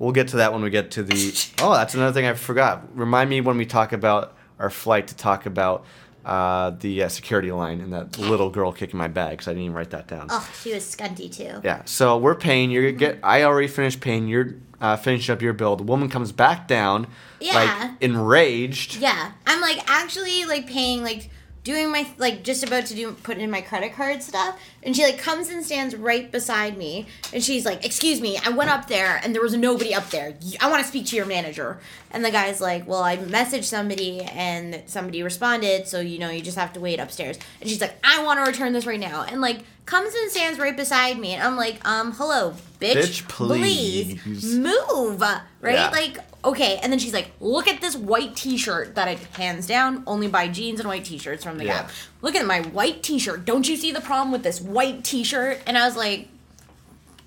We'll 0.01 0.13
get 0.13 0.29
to 0.29 0.39
that 0.39 0.53
when 0.53 0.63
we 0.63 0.71
get 0.71 0.91
to 0.93 1.03
the. 1.05 1.51
Oh, 1.63 1.75
that's 1.75 1.95
another 1.95 2.13
thing 2.13 2.25
I 2.27 2.33
forgot. 2.33 2.89
Remind 2.99 3.29
me 3.31 3.41
when 3.43 3.57
we 3.59 3.67
talk 3.67 3.93
about 3.93 4.35
our 4.59 4.71
flight 4.71 5.09
to 5.09 5.15
talk 5.15 5.45
about 5.47 5.85
uh, 6.25 6.71
the 6.71 7.03
uh, 7.05 7.09
security 7.09 7.53
line 7.53 7.81
and 7.83 7.93
that 7.93 8.19
little 8.19 8.49
girl 8.51 8.73
kicking 8.73 8.97
my 8.99 9.09
bag 9.09 9.33
because 9.33 9.49
I 9.49 9.51
didn't 9.53 9.65
even 9.65 9.77
write 9.77 9.91
that 9.91 10.09
down. 10.09 10.27
Oh, 10.31 10.51
she 10.63 10.73
was 10.73 10.85
skunty 10.85 11.31
too. 11.31 11.61
Yeah, 11.63 11.83
so 11.85 12.17
we're 12.17 12.35
paying. 12.35 12.71
You're 12.71 12.93
get. 12.93 13.19
I 13.23 13.43
already 13.43 13.69
finished 13.69 14.01
paying. 14.01 14.27
You're 14.27 14.55
uh, 14.81 14.97
finishing 14.97 15.35
up 15.35 15.43
your 15.43 15.53
bill. 15.53 15.77
The 15.77 15.83
woman 15.83 16.09
comes 16.09 16.33
back 16.33 16.67
down, 16.67 17.07
Yeah. 17.39 17.55
like 17.55 17.91
enraged. 18.01 18.97
Yeah, 18.97 19.33
I'm 19.47 19.61
like 19.61 19.83
actually 19.87 20.47
like 20.47 20.67
paying 20.67 21.03
like 21.03 21.29
doing 21.63 21.91
my 21.91 22.07
like 22.17 22.43
just 22.43 22.65
about 22.65 22.87
to 22.87 22.95
do 22.95 23.13
put 23.13 23.39
in 23.39 23.51
my 23.51 23.61
credit 23.61 23.95
card 23.95 24.23
stuff, 24.23 24.59
and 24.83 24.97
she 24.97 25.05
like 25.05 25.19
comes 25.19 25.49
and 25.51 25.65
stands 25.65 25.95
right 25.95 26.31
beside 26.31 26.79
me, 26.79 27.07
and 27.33 27.43
she's 27.43 27.65
like, 27.65 27.85
"Excuse 27.85 28.21
me, 28.21 28.39
I 28.45 28.51
went 28.51 28.71
up 28.71 28.89
there 28.89 29.21
and 29.23 29.35
there 29.35 29.43
was 29.43 29.55
nobody 29.55 29.95
up 29.95 30.11
there. 30.11 30.35
i 30.61 30.71
want 30.71 30.83
to 30.83 30.89
speak 30.89 31.07
to 31.07 31.17
your 31.17 31.27
manager." 31.27 31.79
And 32.13 32.25
the 32.25 32.31
guy's 32.31 32.61
like, 32.61 32.89
"Well, 32.89 33.03
I 33.03 33.17
messaged 33.19 33.65
somebody 33.65 34.23
and 34.23 34.83
somebody 34.87 35.23
responded, 35.23 35.87
so 35.87 36.01
you 36.01 36.19
know 36.19 36.31
you 36.31 36.41
just 36.41 36.59
have 36.59 36.73
to 36.75 36.81
wait 36.81 36.99
upstairs." 36.99 37.39
And 37.61 37.69
she's 37.69 37.81
like, 37.81 37.95
"I 38.03 38.23
want 38.25 38.45
to 38.45 38.51
return 38.51 38.73
this 38.73 38.87
right 38.87 39.01
now," 39.01 39.25
and 39.29 39.41
like 39.41 39.61
comes 39.87 40.15
and 40.15 40.31
stands 40.31 40.59
right 40.59 40.77
beside 40.77 41.19
me, 41.19 41.35
and 41.35 41.43
I'm 41.43 41.57
like, 41.57 41.87
"Um, 41.87 42.13
hello, 42.13 42.55
bitch, 42.81 42.95
Bitch, 42.95 43.29
please." 43.29 44.57
move, 44.57 45.21
right? 45.21 45.75
Yeah. 45.75 45.91
Like." 45.91 46.19
Okay, 46.45 46.79
and 46.83 46.91
then 46.93 46.99
she's 46.99 47.13
like, 47.13 47.31
"Look 47.41 47.69
at 47.69 47.81
this 47.81 47.95
white 47.95 48.35
T-shirt 48.35 48.95
that 48.95 49.09
I 49.09 49.19
hands 49.33 49.67
down 49.67 50.03
only 50.07 50.27
buy 50.29 50.49
jeans 50.49 50.81
and 50.81 50.89
white 50.89 51.05
T-shirts 51.05 51.45
from 51.45 51.59
the 51.59 51.65
Yeah. 51.67 51.83
Gap. 51.83 51.91
Look 52.23 52.35
at 52.35 52.47
my 52.47 52.61
white 52.61 53.03
T-shirt. 53.03 53.45
Don't 53.45 53.69
you 53.69 53.77
see 53.77 53.93
the 53.93 54.01
problem 54.01 54.33
with 54.33 54.43
this 54.43 54.61
white 54.61 55.05
T-shirt?" 55.05 55.59
And 55.67 55.77
I 55.77 55.85
was 55.87 55.97
like, 55.97 56.29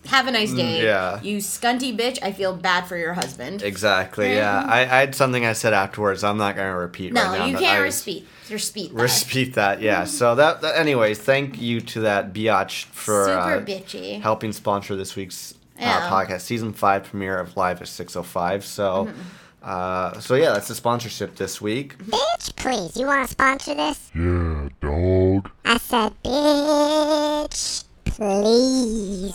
"Have 0.07 0.27
a 0.27 0.31
nice 0.31 0.51
day, 0.51 0.79
Mm, 0.79 0.83
yeah. 0.83 1.21
you 1.21 1.37
scunty 1.37 1.95
bitch. 1.97 2.17
I 2.23 2.31
feel 2.31 2.55
bad 2.55 2.87
for 2.87 2.97
your 2.97 3.13
husband." 3.13 3.61
Exactly. 3.61 4.33
Yeah, 4.33 4.63
I, 4.67 4.81
I 4.81 4.85
had 4.85 5.15
something 5.15 5.45
I 5.45 5.53
said 5.53 5.73
afterwards. 5.73 6.23
I'm 6.23 6.37
not 6.37 6.55
gonna 6.55 6.75
repeat 6.75 7.13
no, 7.13 7.23
right 7.23 7.39
now. 7.39 7.45
you 7.45 7.57
can't 7.57 7.81
repeat. 7.83 8.27
Repeat 8.49 8.93
that. 8.95 9.01
Repeat 9.25 9.53
that. 9.53 9.81
Yeah. 9.81 10.03
So 10.13 10.35
that, 10.35 10.61
that. 10.61 10.77
Anyways, 10.77 11.17
thank 11.19 11.61
you 11.61 11.79
to 11.81 12.01
that 12.01 12.33
biatch 12.33 12.85
for 12.85 13.25
Super 13.25 13.39
uh, 13.39 13.61
bitchy. 13.61 14.21
helping 14.21 14.51
sponsor 14.51 14.95
this 14.95 15.15
week's 15.15 15.53
Yeah. 15.79 15.97
uh, 15.97 16.09
podcast, 16.09 16.41
season 16.41 16.73
five 16.73 17.03
premiere 17.05 17.39
of 17.39 17.55
Live 17.57 17.81
at 17.81 17.87
6:05. 17.87 18.63
So. 18.63 19.05
Mm-hmm. 19.05 19.19
Uh, 19.65 20.19
so 20.19 20.35
yeah, 20.35 20.51
that's 20.51 20.67
the 20.67 20.75
sponsorship 20.75 21.37
this 21.37 21.61
week. 21.61 21.97
Bitch, 21.99 22.53
please, 22.57 22.97
you 22.97 23.05
want 23.05 23.25
to 23.25 23.31
sponsor 23.31 23.73
this? 23.73 24.11
Yeah, 24.13 24.67
dog. 24.81 25.49
I 25.63 25.77
said, 25.77 26.11
bitch, 26.21 27.85
please. 28.03 29.33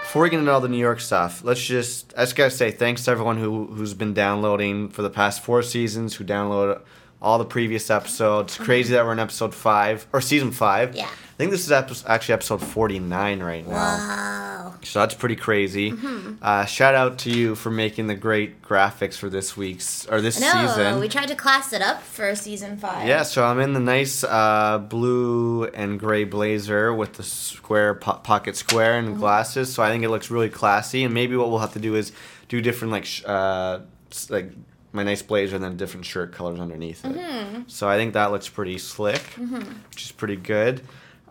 Before 0.00 0.22
we 0.22 0.30
get 0.30 0.38
into 0.38 0.50
all 0.52 0.60
the 0.62 0.68
New 0.68 0.78
York 0.78 1.00
stuff, 1.00 1.44
let's 1.44 1.62
just 1.62 2.14
I 2.16 2.22
just 2.22 2.34
gotta 2.36 2.50
say 2.50 2.70
thanks 2.70 3.04
to 3.04 3.10
everyone 3.10 3.36
who 3.36 3.66
who's 3.66 3.92
been 3.92 4.14
downloading 4.14 4.88
for 4.88 5.02
the 5.02 5.10
past 5.10 5.42
four 5.42 5.62
seasons, 5.62 6.14
who 6.14 6.24
downloaded 6.24 6.80
all 7.24 7.38
the 7.38 7.44
previous 7.44 7.90
episodes. 7.90 8.56
Crazy 8.58 8.92
that 8.94 9.04
we're 9.04 9.12
in 9.12 9.18
episode 9.18 9.54
five 9.54 10.06
or 10.12 10.20
season 10.20 10.52
five. 10.52 10.94
Yeah. 10.94 11.06
I 11.06 11.36
think 11.36 11.50
this 11.50 11.64
is 11.68 11.72
actually 12.06 12.34
episode 12.34 12.62
forty 12.62 13.00
nine 13.00 13.42
right 13.42 13.66
now. 13.66 13.72
Wow. 13.74 14.74
So 14.84 15.00
that's 15.00 15.14
pretty 15.14 15.34
crazy. 15.36 15.90
Mm-hmm. 15.90 16.34
Uh, 16.42 16.64
shout 16.66 16.94
out 16.94 17.18
to 17.20 17.30
you 17.30 17.54
for 17.56 17.70
making 17.70 18.06
the 18.06 18.14
great 18.14 18.62
graphics 18.62 19.14
for 19.16 19.28
this 19.28 19.56
week's 19.56 20.06
or 20.06 20.20
this 20.20 20.36
season. 20.36 20.62
No, 20.62 20.68
season. 20.68 21.00
we 21.00 21.08
tried 21.08 21.28
to 21.28 21.34
class 21.34 21.72
it 21.72 21.82
up 21.82 22.02
for 22.02 22.34
season 22.36 22.76
five. 22.76 23.08
Yeah, 23.08 23.22
so 23.24 23.44
I'm 23.44 23.58
in 23.60 23.72
the 23.72 23.80
nice 23.80 24.22
uh, 24.22 24.78
blue 24.78 25.64
and 25.64 25.98
gray 25.98 26.22
blazer 26.24 26.94
with 26.94 27.14
the 27.14 27.22
square 27.24 27.94
po- 27.94 28.18
pocket 28.22 28.54
square 28.56 28.94
Mm-hmm. 29.00 29.08
and 29.12 29.18
glasses. 29.18 29.72
So 29.72 29.82
I 29.82 29.88
think 29.90 30.04
it 30.04 30.10
looks 30.10 30.30
really 30.30 30.50
classy. 30.50 31.02
And 31.04 31.12
maybe 31.14 31.34
what 31.36 31.48
we'll 31.50 31.58
have 31.60 31.72
to 31.72 31.80
do 31.80 31.94
is 31.96 32.12
do 32.48 32.60
different 32.60 32.92
like 32.92 33.06
sh- 33.06 33.24
uh, 33.24 33.80
like 34.28 34.52
my 34.94 35.02
nice 35.02 35.22
blazer 35.22 35.56
and 35.56 35.64
then 35.64 35.76
different 35.76 36.06
shirt 36.06 36.32
colors 36.32 36.60
underneath 36.60 37.04
it. 37.04 37.16
Mm-hmm. 37.16 37.62
So 37.66 37.88
I 37.88 37.96
think 37.96 38.14
that 38.14 38.30
looks 38.30 38.48
pretty 38.48 38.78
slick, 38.78 39.20
which 39.90 40.04
is 40.04 40.12
pretty 40.12 40.36
good. 40.36 40.82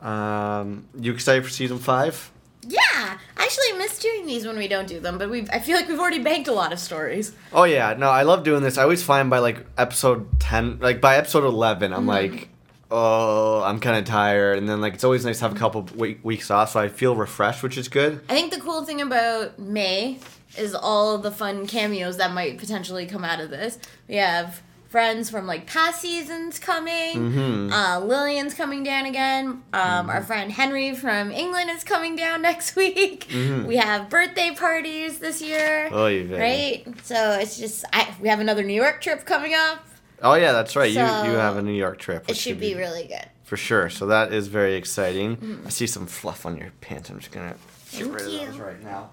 Um, 0.01 0.85
you 0.99 1.13
excited 1.13 1.43
for 1.43 1.49
season 1.49 1.79
five? 1.79 2.29
Yeah, 2.67 2.79
I 2.81 3.17
actually 3.43 3.73
miss 3.77 3.99
doing 3.99 4.25
these 4.25 4.45
when 4.45 4.57
we 4.57 4.67
don't 4.67 4.87
do 4.87 4.99
them, 4.99 5.17
but 5.17 5.29
we 5.29 5.47
I 5.51 5.59
feel 5.59 5.75
like 5.75 5.87
we've 5.87 5.99
already 5.99 6.19
banked 6.19 6.47
a 6.47 6.53
lot 6.53 6.71
of 6.71 6.79
stories. 6.79 7.33
Oh 7.51 7.63
yeah, 7.65 7.93
no, 7.97 8.09
I 8.09 8.23
love 8.23 8.43
doing 8.43 8.63
this. 8.63 8.77
I 8.77 8.83
always 8.83 9.03
find 9.03 9.29
by 9.29 9.39
like 9.39 9.65
episode 9.77 10.39
ten, 10.39 10.79
like 10.79 11.01
by 11.01 11.17
episode 11.17 11.43
eleven, 11.43 11.91
Mm-hmm. 11.91 11.99
I'm 11.99 12.07
like, 12.07 12.49
oh, 12.89 13.61
I'm 13.63 13.79
kind 13.81 13.97
of 13.97 14.05
tired, 14.05 14.57
and 14.59 14.67
then 14.69 14.79
like 14.79 14.93
it's 14.93 15.03
always 15.03 15.25
nice 15.25 15.39
to 15.39 15.45
have 15.45 15.55
a 15.55 15.59
couple 15.59 15.87
weeks 16.23 16.51
off, 16.51 16.71
so 16.71 16.79
I 16.79 16.87
feel 16.87 17.15
refreshed, 17.15 17.63
which 17.63 17.77
is 17.77 17.87
good. 17.89 18.21
I 18.29 18.33
think 18.33 18.53
the 18.53 18.61
cool 18.61 18.85
thing 18.85 19.01
about 19.01 19.59
May 19.59 20.19
is 20.57 20.75
all 20.75 21.15
of 21.15 21.23
the 21.23 21.31
fun 21.31 21.65
cameos 21.67 22.17
that 22.17 22.31
might 22.31 22.57
potentially 22.57 23.05
come 23.05 23.23
out 23.23 23.39
of 23.39 23.49
this. 23.49 23.79
We 24.07 24.15
have 24.15 24.61
friends 24.89 25.27
from 25.31 25.47
like 25.47 25.65
past 25.65 26.01
seasons 26.01 26.59
coming. 26.59 27.15
Mm-hmm. 27.15 27.73
Uh, 27.73 27.99
Lillian's 28.01 28.53
coming 28.53 28.83
down 28.83 29.05
again. 29.07 29.63
Um, 29.73 30.07
Our 30.09 30.21
friend 30.23 30.51
Henry 30.51 30.93
from 30.93 31.31
England 31.31 31.71
is 31.71 31.83
coming 31.83 32.15
down 32.15 32.41
next 32.49 32.75
week. 32.75 33.27
We 33.31 33.77
have 33.77 34.09
birthday 34.09 34.51
parties 34.55 35.17
this 35.17 35.41
year. 35.41 35.87
Mm-hmm. 35.87 35.95
Oh, 35.95 36.05
you 36.07 36.37
right? 36.37 36.85
So 37.03 37.31
it's 37.39 37.57
just 37.57 37.85
I, 37.91 38.13
we 38.21 38.29
have 38.29 38.39
another 38.39 38.61
New 38.63 38.75
York 38.75 39.01
trip 39.01 39.25
coming 39.25 39.53
up. 39.55 39.83
Oh 40.21 40.35
yeah, 40.35 40.51
that's 40.51 40.75
right. 40.75 40.89
you 40.89 40.95
So, 41.05 41.23
you 41.23 41.31
have 41.31 41.57
a 41.57 41.61
New 41.63 41.73
York 41.73 41.97
trip. 41.97 42.29
It 42.29 42.37
should 42.37 42.59
be 42.59 42.75
really 42.75 43.07
good. 43.07 43.25
for 43.43 43.57
sure. 43.57 43.89
So 43.89 44.05
that 44.05 44.31
is 44.31 44.47
very 44.47 44.75
exciting. 44.75 45.63
I 45.65 45.69
see 45.69 45.87
some 45.87 46.05
fluff 46.05 46.45
on 46.45 46.55
your 46.55 46.71
pants. 46.81 47.09
I'm 47.09 47.17
just 47.19 47.31
gonna 47.31 47.49
get 47.49 47.57
Thank 48.03 48.13
rid 48.13 48.27
of 48.27 48.31
you. 48.31 48.45
those 48.45 48.57
right 48.57 48.81
now. 48.83 49.09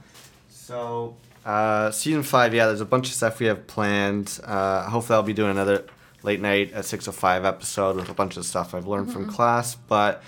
So 0.51 1.17
uh, 1.45 1.91
season 1.91 2.23
five, 2.23 2.55
yeah, 2.55 2.67
there's 2.67 2.81
a 2.81 2.87
bunch 2.87 3.09
of 3.09 3.15
stuff 3.15 3.41
we 3.41 3.47
have 3.47 3.67
planned. 3.67 4.39
Uh, 4.45 4.89
hopefully, 4.89 5.17
I'll 5.17 5.23
be 5.23 5.33
doing 5.33 5.51
another 5.51 5.85
late 6.23 6.41
night 6.41 6.73
at 6.73 6.85
six 6.85 7.05
six 7.05 7.09
o 7.09 7.13
five 7.13 7.45
episode 7.45 7.97
with 7.97 8.09
a 8.09 8.15
bunch 8.15 8.37
of 8.37 8.45
stuff 8.45 8.75
I've 8.75 8.87
learned 8.87 9.13
from 9.13 9.27
class. 9.27 9.75
But 9.75 10.23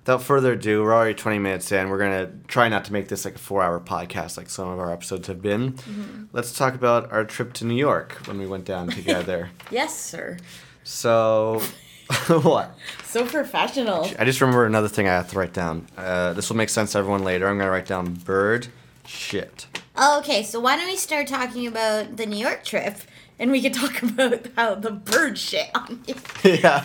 without 0.00 0.22
further 0.22 0.52
ado, 0.52 0.82
we're 0.82 0.94
already 0.94 1.14
20 1.14 1.38
minutes 1.38 1.70
in. 1.72 1.88
We're 1.88 1.98
gonna 1.98 2.30
try 2.48 2.68
not 2.68 2.84
to 2.86 2.92
make 2.92 3.08
this 3.08 3.24
like 3.24 3.36
a 3.36 3.38
four 3.38 3.62
hour 3.62 3.78
podcast 3.80 4.36
like 4.36 4.48
some 4.48 4.68
of 4.68 4.78
our 4.78 4.92
episodes 4.92 5.28
have 5.28 5.40
been. 5.42 6.28
Let's 6.32 6.56
talk 6.56 6.74
about 6.74 7.12
our 7.12 7.24
trip 7.24 7.52
to 7.54 7.64
New 7.64 7.76
York 7.76 8.12
when 8.26 8.38
we 8.38 8.46
went 8.46 8.64
down 8.64 8.88
together. 8.88 9.50
Yes, 9.70 9.98
sir. 9.98 10.38
so. 10.84 11.62
what? 12.28 12.78
So 13.04 13.26
professional. 13.26 14.08
I 14.16 14.24
just 14.24 14.40
remember 14.40 14.64
another 14.64 14.86
thing 14.86 15.08
I 15.08 15.12
have 15.14 15.28
to 15.32 15.38
write 15.38 15.52
down. 15.52 15.88
Uh, 15.96 16.34
this 16.34 16.48
will 16.48 16.56
make 16.56 16.68
sense 16.68 16.92
to 16.92 16.98
everyone 16.98 17.24
later. 17.24 17.48
I'm 17.48 17.58
gonna 17.58 17.70
write 17.70 17.86
down 17.86 18.14
bird 18.14 18.68
shit. 19.04 19.66
Okay, 19.98 20.42
so 20.42 20.60
why 20.60 20.76
don't 20.76 20.86
we 20.86 20.96
start 20.96 21.26
talking 21.26 21.66
about 21.66 22.16
the 22.16 22.26
New 22.26 22.36
York 22.36 22.64
trip, 22.64 22.96
and 23.38 23.50
we 23.50 23.62
can 23.62 23.72
talk 23.72 24.02
about 24.02 24.46
how 24.56 24.74
the 24.74 24.90
bird 24.90 25.38
shit 25.38 25.70
on 25.74 26.02
you. 26.06 26.14
yeah. 26.44 26.82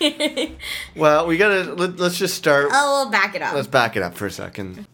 Well, 0.96 1.26
we 1.26 1.36
gotta 1.38 1.72
let, 1.72 1.96
let's 1.96 2.18
just 2.18 2.34
start. 2.34 2.68
oh, 2.72 3.02
we'll 3.04 3.10
back 3.10 3.34
it 3.34 3.40
up. 3.40 3.54
Let's 3.54 3.68
back 3.68 3.96
it 3.96 4.02
up 4.02 4.14
for 4.14 4.26
a 4.26 4.30
second. 4.30 4.86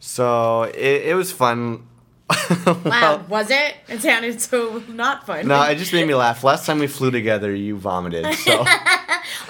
So 0.00 0.62
it, 0.62 1.02
it 1.06 1.14
was 1.14 1.30
fun. 1.30 1.86
Wow, 2.66 2.74
Well, 2.84 3.24
was 3.28 3.50
it? 3.50 3.74
It 3.88 4.00
sounded 4.02 4.40
so 4.40 4.82
not 4.88 5.26
fun. 5.26 5.46
no, 5.46 5.62
it 5.62 5.76
just 5.76 5.92
made 5.92 6.06
me 6.08 6.14
laugh. 6.14 6.42
Last 6.44 6.66
time 6.66 6.78
we 6.78 6.86
flew 6.86 7.10
together, 7.10 7.54
you 7.54 7.76
vomited. 7.76 8.34
So 8.34 8.64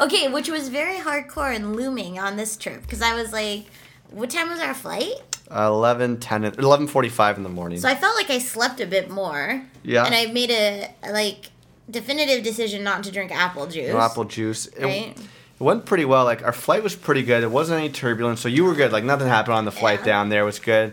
Okay, 0.01 0.29
which 0.29 0.49
was 0.51 0.69
very 0.69 0.97
hardcore 0.97 1.55
and 1.55 1.75
looming 1.75 2.19
on 2.19 2.37
this 2.37 2.57
trip 2.57 2.83
because 2.83 3.01
I 3.03 3.15
was 3.15 3.33
like, 3.33 3.67
what 4.11 4.31
time 4.31 4.49
was 4.51 4.61
our 4.61 4.75
flight? 4.75 5.38
11, 5.51 6.19
10, 6.21 6.43
11:45 6.53 7.37
in 7.37 7.43
the 7.43 7.49
morning. 7.49 7.79
So 7.81 7.89
I 7.89 7.95
felt 7.95 8.17
like 8.17 8.31
I 8.31 8.39
slept 8.39 8.81
a 8.81 8.87
bit 8.87 9.11
more. 9.11 9.63
Yeah. 9.83 10.05
And 10.05 10.15
I 10.15 10.27
made 10.27 10.51
a 10.51 10.91
like 11.11 11.51
definitive 11.91 12.45
decision 12.45 12.85
not 12.85 13.03
to 13.05 13.11
drink 13.13 13.31
apple 13.35 13.67
juice. 13.67 13.89
No 13.93 13.99
apple 14.01 14.25
juice. 14.25 14.67
It, 14.67 14.85
Right. 14.85 15.17
it 15.19 15.63
went 15.63 15.87
pretty 15.87 16.05
well. 16.05 16.25
Like 16.25 16.43
our 16.45 16.53
flight 16.53 16.83
was 16.83 16.95
pretty 16.95 17.23
good. 17.23 17.43
It 17.43 17.51
wasn't 17.51 17.81
any 17.81 17.89
turbulence, 17.91 18.41
so 18.41 18.49
you 18.49 18.65
were 18.65 18.75
good. 18.75 18.93
Like 18.93 19.05
nothing 19.05 19.29
happened 19.29 19.55
on 19.55 19.65
the 19.65 19.73
flight 19.73 20.01
Yeah. 20.01 20.07
down 20.07 20.29
there. 20.29 20.43
It 20.43 20.47
was 20.47 20.59
good. 20.59 20.93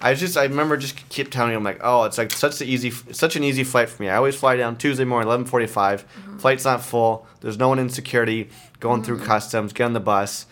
I 0.00 0.10
was 0.10 0.20
just 0.20 0.36
I 0.36 0.44
remember 0.44 0.76
just 0.76 1.08
keep 1.08 1.30
telling 1.30 1.52
you 1.52 1.56
I'm 1.56 1.64
like 1.64 1.80
oh 1.82 2.04
it's 2.04 2.18
like 2.18 2.30
such 2.30 2.60
an 2.60 2.68
easy 2.68 2.90
such 3.12 3.34
an 3.34 3.42
easy 3.42 3.64
flight 3.64 3.88
for 3.88 4.02
me. 4.02 4.08
I 4.10 4.16
always 4.16 4.36
fly 4.36 4.54
down 4.56 4.76
Tuesday 4.76 5.04
morning 5.04 5.26
11:45. 5.28 6.04
Mm-hmm. 6.04 6.38
Flight's 6.38 6.64
not 6.64 6.82
full. 6.84 7.26
There's 7.40 7.58
no 7.58 7.68
one 7.68 7.78
in 7.78 7.88
security 7.88 8.50
going 8.78 9.02
through 9.02 9.20
customs. 9.20 9.72
Get 9.72 9.84
on 9.84 9.94
the 9.94 10.00
bus. 10.00 10.46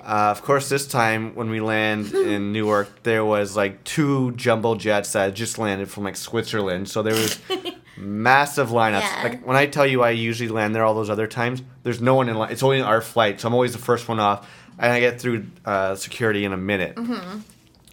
Uh, 0.00 0.30
of 0.30 0.42
course, 0.42 0.68
this 0.68 0.86
time 0.86 1.34
when 1.34 1.50
we 1.50 1.60
land 1.60 2.12
in 2.14 2.52
Newark, 2.52 3.02
there 3.02 3.24
was 3.24 3.56
like 3.56 3.84
two 3.84 4.32
jumbo 4.32 4.74
jets 4.74 5.12
that 5.12 5.24
had 5.24 5.36
just 5.36 5.58
landed 5.58 5.90
from 5.90 6.04
like 6.04 6.16
Switzerland. 6.16 6.88
So 6.88 7.02
there 7.02 7.14
was 7.14 7.40
massive 7.96 8.68
lineups. 8.68 9.00
Yeah. 9.00 9.20
Like 9.22 9.46
when 9.46 9.56
I 9.56 9.66
tell 9.66 9.86
you 9.86 10.02
I 10.02 10.10
usually 10.10 10.48
land 10.48 10.74
there 10.74 10.84
all 10.84 10.94
those 10.94 11.10
other 11.10 11.26
times, 11.26 11.62
there's 11.82 12.00
no 12.00 12.14
one 12.14 12.28
in 12.28 12.36
line. 12.36 12.50
It's 12.52 12.62
only 12.62 12.80
our 12.80 13.00
flight, 13.00 13.40
so 13.40 13.48
I'm 13.48 13.54
always 13.54 13.72
the 13.72 13.78
first 13.78 14.08
one 14.08 14.20
off, 14.20 14.50
and 14.78 14.92
I 14.92 15.00
get 15.00 15.20
through 15.20 15.46
uh, 15.64 15.94
security 15.94 16.44
in 16.44 16.52
a 16.52 16.58
minute. 16.58 16.96
Mm-hmm. 16.96 17.40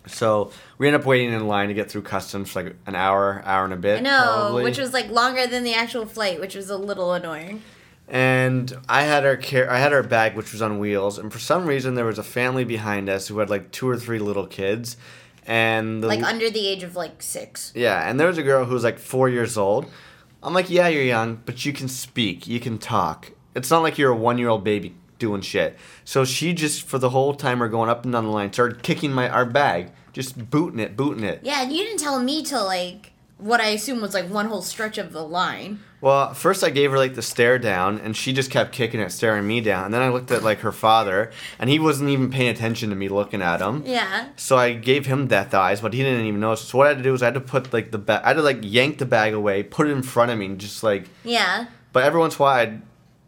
So 0.08 0.52
we 0.78 0.88
end 0.88 0.96
up 0.96 1.06
waiting 1.06 1.32
in 1.32 1.48
line 1.48 1.68
to 1.68 1.74
get 1.74 1.92
through 1.92 2.02
customs 2.04 2.52
for 2.52 2.64
like 2.64 2.76
an 2.88 2.96
hour, 2.96 3.42
hour 3.46 3.66
and 3.66 3.74
a 3.74 3.78
bit. 3.78 4.00
I 4.00 4.02
know, 4.02 4.24
probably. 4.24 4.64
which 4.64 4.78
was 4.78 4.94
like 4.94 5.10
longer 5.10 5.46
than 5.48 5.64
the 5.64 5.74
actual 5.74 6.06
flight, 6.06 6.40
which 6.40 6.56
was 6.56 6.70
a 6.70 6.78
little 6.78 7.14
annoying. 7.14 7.62
And 8.08 8.78
I 8.90 9.04
had 9.04 9.26
our 9.26 9.38
car- 9.38 9.70
I 9.70 9.80
had 9.80 9.94
our 9.94 10.04
bag, 10.04 10.36
which 10.36 10.52
was 10.52 10.62
on 10.62 10.80
wheels, 10.80 11.18
and 11.18 11.32
for 11.32 11.40
some 11.40 11.66
reason 11.66 11.96
there 11.96 12.06
was 12.06 12.18
a 12.20 12.24
family 12.24 12.64
behind 12.64 13.10
us 13.10 13.28
who 13.28 13.40
had 13.40 13.50
like 13.50 13.72
two 13.72 13.90
or 13.90 13.98
three 13.98 14.20
little 14.20 14.48
kids, 14.48 14.98
and 15.46 16.04
the 16.04 16.08
Like 16.08 16.24
under 16.24 16.50
the 16.50 16.68
age 16.68 16.84
of 16.84 16.96
like 16.96 17.22
six. 17.22 17.72
Yeah, 17.76 18.10
and 18.10 18.20
there 18.20 18.28
was 18.28 18.38
a 18.38 18.44
girl 18.44 18.66
who 18.66 18.74
was 18.74 18.84
like 18.84 19.00
four 19.00 19.30
years 19.30 19.58
old. 19.58 19.86
I'm 20.44 20.54
like, 20.54 20.70
yeah, 20.70 20.88
you're 20.88 21.04
young, 21.04 21.42
but 21.46 21.66
you 21.66 21.74
can 21.74 21.88
speak, 21.88 22.48
you 22.48 22.60
can 22.60 22.78
talk. 22.78 23.32
It's 23.54 23.70
not 23.70 23.84
like 23.84 23.98
you're 23.98 24.12
a 24.12 24.16
one 24.16 24.38
year 24.38 24.50
old 24.50 24.64
baby 24.64 24.96
doing 25.20 25.42
shit. 25.42 25.78
So 26.04 26.26
she 26.26 26.54
just, 26.54 26.82
for 26.82 26.98
the 26.98 27.12
whole 27.12 27.36
time 27.36 27.60
we're 27.60 27.68
going 27.68 27.90
up 27.90 28.04
and 28.04 28.12
down 28.12 28.26
the 28.26 28.32
line, 28.32 28.52
started 28.52 28.82
kicking 28.82 29.12
my 29.12 29.30
our 29.30 29.46
bag, 29.46 29.92
just 30.14 30.50
booting 30.50 30.80
it, 30.80 30.98
booting 30.98 31.24
it. 31.24 31.42
Yeah, 31.44 31.62
and 31.62 31.72
you 31.72 31.84
didn't 31.84 32.00
tell 32.00 32.20
me 32.20 32.44
till 32.44 32.66
like 32.66 33.12
what 33.42 33.60
I 33.60 33.70
assume 33.70 34.02
was 34.02 34.14
like 34.14 34.30
one 34.30 34.46
whole 34.48 34.62
stretch 34.62 34.98
of 34.98 35.12
the 35.12 35.24
line. 35.24 35.80
Well, 36.00 36.34
first 36.34 36.64
I 36.64 36.70
gave 36.70 36.92
her 36.92 36.98
like 36.98 37.16
the 37.16 37.22
stare 37.22 37.60
down, 37.60 38.00
and 38.00 38.16
she 38.16 38.34
just 38.34 38.50
kept 38.50 38.72
kicking 38.72 39.00
it, 39.00 39.12
staring 39.12 39.46
me 39.46 39.62
down. 39.62 39.86
And 39.86 39.94
then 39.94 40.02
I 40.02 40.10
looked 40.10 40.32
at 40.32 40.44
like 40.44 40.60
her 40.60 40.72
father, 40.72 41.32
and 41.60 41.70
he 41.70 41.78
wasn't 41.80 42.10
even 42.10 42.30
paying 42.32 42.50
attention 42.50 42.90
to 42.90 42.96
me 42.96 43.10
looking 43.10 43.42
at 43.42 43.60
him. 43.62 43.84
Yeah. 43.86 44.30
So 44.36 44.58
I 44.58 44.74
gave 44.74 45.06
him 45.08 45.28
death 45.28 45.54
eyes, 45.54 45.82
but 45.82 45.94
he 45.94 46.02
didn't 46.02 46.26
even 46.26 46.40
notice. 46.40 46.62
So 46.68 46.78
what 46.78 46.88
I 46.88 46.92
had 46.92 46.98
to 46.98 47.04
do 47.04 47.12
was 47.12 47.22
I 47.22 47.26
had 47.26 47.34
to 47.36 47.42
put 47.42 47.72
like 47.74 47.92
the 47.92 47.98
bag, 47.98 48.22
I 48.24 48.30
had 48.30 48.34
to 48.38 48.42
like 48.42 48.60
yank 48.62 48.98
the 49.00 49.06
bag 49.06 49.34
away, 49.34 49.64
put 49.64 49.88
it 49.88 49.92
in 49.92 50.02
front 50.04 50.32
of 50.32 50.38
me, 50.40 50.46
and 50.46 50.60
just 50.60 50.82
like 50.84 51.08
Yeah. 51.24 51.66
But 51.94 52.04
every 52.04 52.20
once 52.20 52.36
in 52.36 52.42
a 52.42 52.44
while, 52.44 52.56
I'd 52.60 52.82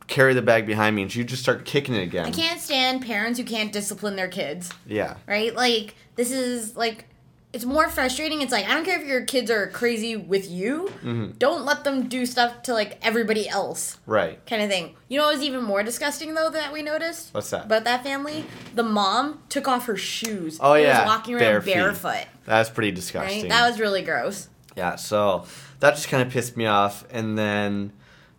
carry 0.08 0.34
the 0.34 0.41
bag 0.41 0.65
behind 0.65 0.95
me, 0.95 1.04
and 1.04 1.12
she'd 1.12 1.28
just 1.28 1.43
start 1.43 1.65
kicking 1.65 1.95
it 1.95 2.04
again. 2.04 2.26
I 2.26 2.32
can't 2.32 2.60
stand 2.60 3.06
parents 3.06 3.39
who 3.39 3.45
can't 3.45 3.71
discipline 3.71 4.15
their 4.15 4.28
kids, 4.28 4.71
Yeah. 4.88 5.15
right? 5.28 5.56
Like, 5.56 5.95
this 6.15 6.32
is 6.32 6.76
like, 6.76 7.06
it's 7.54 7.66
more 7.66 7.88
frustrating. 7.88 8.42
It's 8.42 8.52
like, 8.52 8.68
I 8.68 8.74
don't 8.74 8.84
care 8.84 9.00
if 9.00 9.08
your 9.08 9.22
kids 9.26 9.52
are 9.52 9.68
crazy 9.68 10.16
with 10.16 10.50
you, 10.50 10.89
Mm-hmm. 11.04 11.32
don't 11.38 11.63
let 11.66 11.84
them 11.84 12.08
do 12.10 12.26
stuff 12.26 12.63
to 12.63 12.74
like 12.74 12.98
everybody 13.02 13.48
else, 13.48 13.98
Right. 14.08 14.44
kind 14.48 14.62
of 14.63 14.70
thing. 14.70 14.96
You 15.08 15.20
know 15.20 15.26
what 15.28 15.36
was 15.36 15.44
even 15.44 15.63
more 15.63 15.84
disgusting 15.84 16.34
though 16.34 16.50
that 16.50 16.74
we 16.74 16.82
noticed? 16.82 17.34
What's 17.34 17.50
that? 17.52 17.66
About 17.66 17.84
that 17.84 18.04
family? 18.04 18.46
The 18.76 18.84
mom 18.84 19.44
took 19.50 19.68
off 19.68 19.86
her 19.86 19.96
shoes. 19.98 20.58
Oh, 20.60 20.74
and 20.74 20.84
yeah, 20.84 21.04
Was 21.04 21.08
walking 21.08 21.38
bare 21.38 21.54
around 21.58 21.62
feet. 21.63 21.74
barefoot. 21.76 22.26
That's 22.46 22.70
pretty 22.70 22.92
disgusting. 22.92 23.44
Right? 23.44 23.50
That 23.50 23.70
was 23.70 23.80
really 23.80 24.02
gross. 24.02 24.50
yeah. 24.76 24.96
So 24.96 25.46
that 25.80 25.96
just 25.96 26.08
kind 26.10 26.26
of 26.26 26.34
pissed 26.34 26.58
me 26.58 26.66
off, 26.66 27.06
and 27.12 27.38
then 27.38 27.94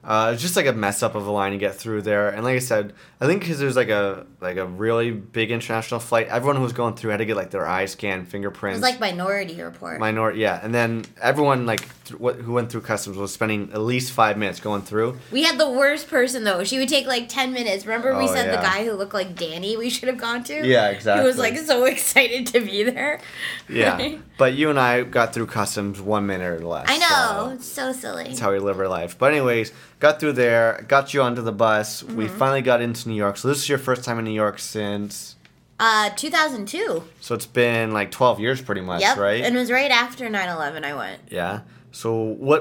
uh, 0.05 0.31
it's 0.35 0.43
just 0.43 0.55
like 0.57 0.67
a 0.67 0.73
mess 0.73 1.03
up 1.03 1.15
of 1.15 1.27
a 1.27 1.31
line 1.31 1.53
to 1.53 1.59
get 1.59 1.75
through 1.75 2.03
there. 2.03 2.29
And 2.29 2.45
like 2.45 2.57
I 2.57 2.59
said, 2.59 2.93
I 3.21 3.27
think 3.27 3.41
because 3.41 3.59
there's 3.59 3.77
like 3.77 3.89
a 3.89 4.27
like 4.41 4.57
a 4.59 4.67
really 4.67 5.11
big 5.11 5.51
international 5.51 5.99
flight, 6.01 6.29
everyone 6.29 6.57
who 6.57 6.63
was 6.63 6.75
going 6.75 6.95
through 6.95 7.11
had 7.13 7.17
to 7.19 7.25
get 7.25 7.37
like 7.37 7.51
their 7.51 7.67
eye 7.67 7.87
scan, 7.87 8.21
It 8.21 8.29
fingerprints. 8.29 8.77
was 8.77 8.83
like 8.83 9.01
Minority 9.01 9.63
Report. 9.63 9.99
Minority, 9.99 10.41
yeah, 10.41 10.61
and 10.63 10.75
then 10.75 11.05
everyone 11.23 11.65
like 11.65 11.81
th- 12.05 12.21
what, 12.21 12.37
who 12.37 12.53
went 12.53 12.71
through 12.71 12.83
customs 12.83 13.17
was 13.17 13.33
spending 13.33 13.71
at 13.73 13.81
least 13.81 14.13
five 14.13 14.37
minutes 14.37 14.61
going 14.61 14.83
through. 14.83 15.19
we 15.33 15.43
had 15.45 15.59
the 15.59 15.71
worst 15.71 16.09
person 16.09 16.45
though. 16.45 16.65
She 16.65 16.79
would 16.79 16.89
take 16.91 17.07
like 17.07 17.29
ten 17.31 17.53
minutes. 17.53 17.87
Remember 17.87 18.17
we 18.19 18.25
Oh, 18.25 18.35
said 18.35 18.53
the 18.53 18.63
guy 18.63 18.85
who 18.85 18.93
looked 18.93 19.15
like 19.15 19.35
Danny 19.37 19.77
we 19.77 19.89
should 19.89 20.09
have 20.09 20.19
gone 20.19 20.45
to? 20.45 20.67
Yeah, 20.67 20.91
exactly. 20.91 21.23
He 21.23 21.27
was 21.27 21.39
like 21.39 21.57
so 21.57 21.85
excited 21.95 22.47
to 22.49 22.61
be 22.61 22.83
there. 22.83 23.21
Yeah, 23.71 24.17
but 24.39 24.53
you 24.55 24.69
and 24.69 24.79
I 24.79 25.03
got 25.05 25.33
through 25.33 25.47
customs 25.47 26.01
one 26.01 26.27
minute 26.27 26.61
or 26.61 26.67
less. 26.67 26.87
I 26.91 26.99
know. 26.99 27.49
so- 27.49 27.55
It's 27.55 27.67
so 27.67 27.93
silly. 27.93 28.25
That's 28.25 28.41
how 28.41 28.53
we 28.53 28.59
live 28.59 28.79
our 28.79 28.89
life. 28.89 29.17
But 29.19 29.33
anyways, 29.33 29.73
got 30.07 30.21
through 30.21 30.35
there, 30.35 30.85
got 30.95 31.15
you 31.15 31.23
onto 31.23 31.43
the 31.43 31.53
bus. 31.67 32.03
We 32.03 32.27
Mm-hmm. 32.27 32.37
finally 32.39 32.63
got 32.63 32.81
into 32.87 33.09
New 33.09 33.15
York. 33.25 33.37
So 33.39 33.49
this 33.49 33.59
is 33.63 33.69
your 33.69 33.79
first 33.89 34.05
time 34.05 34.19
in 34.19 34.25
New 34.25 34.39
York 34.45 34.59
since. 34.59 35.37
Uh 35.81 36.11
2002. 36.11 37.03
So 37.21 37.35
it's 37.35 37.47
been 37.47 37.93
like 37.93 38.11
12 38.11 38.39
years 38.41 38.61
pretty 38.63 38.81
much, 38.91 39.01
Yep. 39.01 39.17
right? 39.17 39.43
And 39.45 39.57
it 39.57 39.59
was 39.59 39.71
right 39.71 39.91
after 39.91 40.25
9/11 40.29 40.85
I 40.85 40.95
went. 40.95 41.21
yeah. 41.31 41.61
So 41.91 42.13
what 42.49 42.61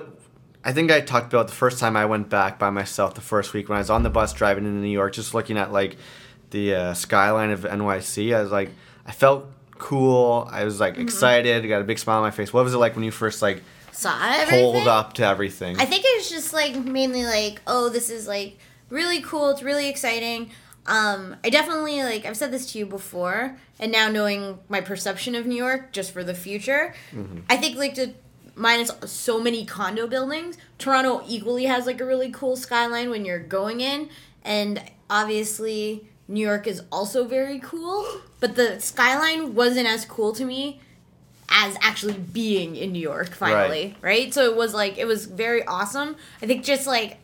I 0.66 0.72
think 0.72 0.90
I 0.92 1.02
talked 1.02 1.34
about 1.34 1.48
the 1.48 1.54
first 1.64 1.78
time 1.80 1.96
I 1.98 2.06
went 2.06 2.30
back 2.30 2.58
by 2.58 2.70
myself 2.70 3.14
the 3.16 3.22
first 3.34 3.54
week 3.54 3.68
when 3.70 3.76
I 3.78 3.82
was 3.86 3.90
on 3.90 4.04
the 4.04 4.10
bus 4.10 4.32
driving 4.34 4.66
into 4.66 4.80
New 4.80 4.96
York 5.02 5.12
just 5.14 5.34
looking 5.34 5.58
at 5.58 5.72
like 5.80 5.98
the 6.52 6.74
uh, 6.76 6.94
skyline 6.94 7.52
of 7.52 7.62
NYC. 7.62 8.34
I 8.36 8.42
was 8.42 8.52
like 8.52 8.70
I 9.06 9.12
felt 9.12 9.46
cool. 9.78 10.48
I 10.52 10.64
was 10.64 10.76
Mm-hmm. 10.76 10.82
like 10.86 10.98
excited. 10.98 11.64
I 11.64 11.68
got 11.68 11.82
a 11.82 11.90
big 11.92 12.00
smile 12.00 12.18
on 12.18 12.24
my 12.24 12.32
face. 12.32 12.54
What 12.54 12.64
was 12.64 12.74
it 12.74 12.78
like 12.86 12.96
when 12.96 13.04
you 13.04 13.12
first 13.12 13.42
like 13.42 13.62
Saw 13.94 14.20
everything. 14.22 14.74
pulled 14.74 14.88
up 14.88 15.14
to 15.14 15.26
everything? 15.26 15.80
I 15.80 15.86
think 15.86 16.04
it 16.06 16.18
was 16.18 16.30
just 16.30 16.52
like 16.52 16.76
mainly 16.76 17.26
like, 17.26 17.62
oh, 17.68 17.90
this 17.90 18.10
is 18.10 18.28
like 18.28 18.58
really 18.90 19.22
cool. 19.22 19.52
It's 19.52 19.64
really 19.64 19.88
exciting. 19.88 20.52
Um, 20.86 21.38
I 21.44 21.50
definitely 21.50 22.04
like 22.04 22.26
I've 22.26 22.36
said 22.36 22.52
this 22.52 22.72
to 22.74 22.80
you 22.80 22.86
before, 22.86 23.58
and 23.80 23.92
now 23.92 24.10
knowing 24.10 24.60
my 24.68 24.82
perception 24.82 25.36
of 25.36 25.46
New 25.46 25.56
York 25.56 25.94
just 25.94 26.12
for 26.12 26.24
the 26.24 26.34
future, 26.34 26.94
I 27.50 27.56
think 27.56 27.78
like 27.78 27.94
to 27.96 28.14
minus 28.56 28.92
so 29.06 29.40
many 29.40 29.66
condo 29.66 30.08
buildings, 30.08 30.58
Toronto 30.78 31.24
equally 31.28 31.66
has 31.66 31.86
like 31.86 32.02
a 32.02 32.06
really 32.06 32.32
cool 32.32 32.56
skyline 32.56 33.10
when 33.10 33.24
you're 33.24 33.40
going 33.40 33.80
in, 33.80 34.10
and 34.44 34.84
obviously 35.10 36.10
New 36.28 36.42
York 36.46 36.68
is 36.68 36.82
also 36.92 37.26
very 37.26 37.60
cool, 37.60 38.06
but 38.42 38.56
the 38.56 38.80
skyline 38.80 39.56
wasn't 39.56 39.88
as 39.88 40.04
cool 40.04 40.34
to 40.34 40.44
me 40.44 40.82
as 41.56 41.78
actually 41.82 42.14
being 42.14 42.76
in 42.76 42.92
New 42.92 43.00
York 43.02 43.30
finally, 43.36 43.96
right? 44.02 44.34
So 44.34 44.44
it 44.50 44.56
was 44.58 44.74
like 44.74 44.98
it 44.98 45.06
was 45.06 45.26
very 45.26 45.64
awesome. 45.66 46.16
I 46.42 46.48
think 46.48 46.64
just 46.64 46.88
like 46.88 47.18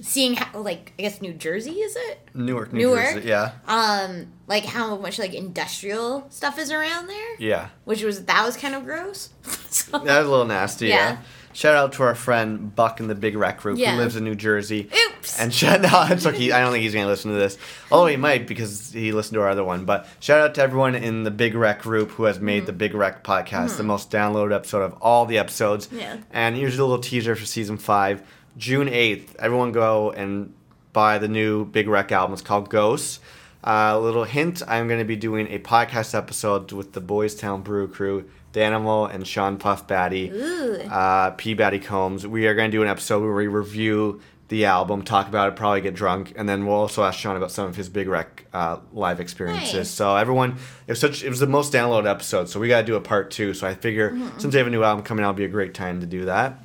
seeing 0.00 0.34
how 0.34 0.60
like 0.60 0.92
I 0.98 1.02
guess 1.02 1.22
New 1.22 1.32
Jersey 1.32 1.70
is 1.72 1.96
it? 1.96 2.18
Newark, 2.34 2.72
New 2.72 2.80
Newark? 2.88 3.14
Jersey. 3.14 3.28
Yeah. 3.28 3.52
Um 3.66 4.26
like 4.46 4.64
how 4.64 4.96
much 4.96 5.18
like 5.18 5.32
industrial 5.34 6.26
stuff 6.30 6.58
is 6.58 6.70
around 6.70 7.06
there, 7.06 7.36
Yeah. 7.38 7.68
which 7.84 8.02
was 8.02 8.24
that 8.26 8.44
was 8.44 8.56
kind 8.56 8.74
of 8.74 8.84
gross. 8.84 9.30
So- 9.74 9.98
That 9.98 10.18
was 10.18 10.26
a 10.28 10.30
little 10.30 10.44
nasty. 10.46 10.88
Yeah. 10.88 10.94
Yeah. 11.12 11.18
Shout 11.54 11.74
out 11.76 11.92
to 11.94 12.02
our 12.02 12.14
friend 12.14 12.74
Buck 12.74 13.00
in 13.00 13.06
the 13.06 13.14
Big 13.14 13.36
Rec 13.36 13.60
Group 13.60 13.78
Yeah. 13.78 13.92
who 13.94 13.98
lives 14.02 14.16
in 14.16 14.24
New 14.24 14.34
Jersey. 14.34 14.90
Oops. 15.08 15.40
And 15.40 15.54
shout 15.54 15.84
out, 15.84 16.10
it's 16.10 16.26
okay. 16.26 16.52
I 16.52 16.60
don't 16.60 16.72
think 16.72 16.82
he's 16.82 16.92
gonna 16.92 17.06
listen 17.06 17.30
to 17.30 17.36
this. 17.38 17.56
Although 17.90 18.08
he 18.08 18.16
might 18.16 18.46
because 18.46 18.92
he 18.92 19.12
listened 19.12 19.34
to 19.36 19.40
our 19.40 19.48
other 19.48 19.64
one. 19.64 19.84
But 19.86 20.06
shout 20.20 20.40
out 20.40 20.54
to 20.56 20.62
everyone 20.62 20.94
in 20.94 21.22
the 21.22 21.30
Big 21.30 21.54
Rec 21.54 21.80
Group 21.80 22.10
who 22.10 22.24
has 22.24 22.40
made 22.40 22.66
the 22.66 22.72
Big 22.72 22.92
Rec 22.92 23.24
podcast 23.24 23.76
the 23.78 23.82
most 23.84 24.10
downloaded 24.10 24.54
episode 24.54 24.82
of 24.82 24.94
all 25.00 25.24
the 25.26 25.38
episodes. 25.38 25.88
Yeah. 25.90 26.18
And 26.32 26.56
here's 26.56 26.78
a 26.78 26.84
little 26.84 26.98
teaser 27.02 27.34
for 27.36 27.46
season 27.46 27.78
five, 27.78 28.22
June 28.58 28.88
eighth. 28.88 29.34
Everyone 29.38 29.72
go 29.72 30.10
and 30.10 30.52
buy 30.92 31.18
the 31.18 31.28
new 31.28 31.64
Big 31.64 31.88
Rec 31.88 32.12
album. 32.12 32.32
It's 32.34 32.42
called 32.42 32.68
Ghosts. 32.68 33.20
Uh, 33.62 33.92
a 33.94 33.98
little 33.98 34.24
hint: 34.24 34.62
I'm 34.68 34.88
going 34.88 34.98
to 34.98 35.06
be 35.06 35.16
doing 35.16 35.46
a 35.48 35.58
podcast 35.58 36.14
episode 36.14 36.70
with 36.72 36.92
the 36.92 37.00
Boys 37.00 37.34
Town 37.34 37.62
Brew 37.62 37.88
Crew, 37.88 38.28
Danimal 38.54 39.12
and 39.12 39.26
Sean 39.26 39.58
Puff 39.58 39.86
Batty 39.86 40.30
uh, 40.90 41.30
P. 41.32 41.52
Batty 41.54 41.80
Combs. 41.80 42.26
We 42.26 42.46
are 42.46 42.54
going 42.54 42.70
to 42.70 42.76
do 42.76 42.82
an 42.82 42.88
episode 42.88 43.20
where 43.22 43.34
we 43.34 43.46
review 43.48 44.22
the 44.48 44.66
album, 44.66 45.02
talk 45.02 45.26
about 45.26 45.48
it, 45.48 45.56
probably 45.56 45.80
get 45.80 45.94
drunk, 45.94 46.34
and 46.36 46.46
then 46.48 46.66
we'll 46.66 46.76
also 46.76 47.02
ask 47.02 47.18
Sean 47.18 47.34
about 47.36 47.50
some 47.50 47.66
of 47.66 47.76
his 47.76 47.88
big 47.88 48.08
rec 48.08 48.44
uh, 48.52 48.76
live 48.92 49.18
experiences. 49.18 49.74
Nice. 49.74 49.90
So 49.90 50.14
everyone, 50.16 50.56
it 50.86 50.92
was 50.92 51.00
such 51.00 51.24
it 51.24 51.30
was 51.30 51.40
the 51.40 51.46
most 51.46 51.72
downloaded 51.72 52.08
episode, 52.08 52.48
so 52.48 52.60
we 52.60 52.68
got 52.68 52.80
to 52.82 52.86
do 52.86 52.94
a 52.94 53.00
part 53.00 53.30
two. 53.30 53.54
So 53.54 53.66
I 53.66 53.74
figure 53.74 54.10
Mm-hmm. 54.10 54.38
since 54.38 54.52
they 54.52 54.58
have 54.58 54.66
a 54.66 54.70
new 54.70 54.82
album 54.84 55.04
coming 55.04 55.24
out, 55.24 55.30
it'll 55.30 55.38
be 55.38 55.44
a 55.44 55.48
great 55.48 55.74
time 55.74 56.00
to 56.00 56.06
do 56.06 56.26
that. 56.26 56.58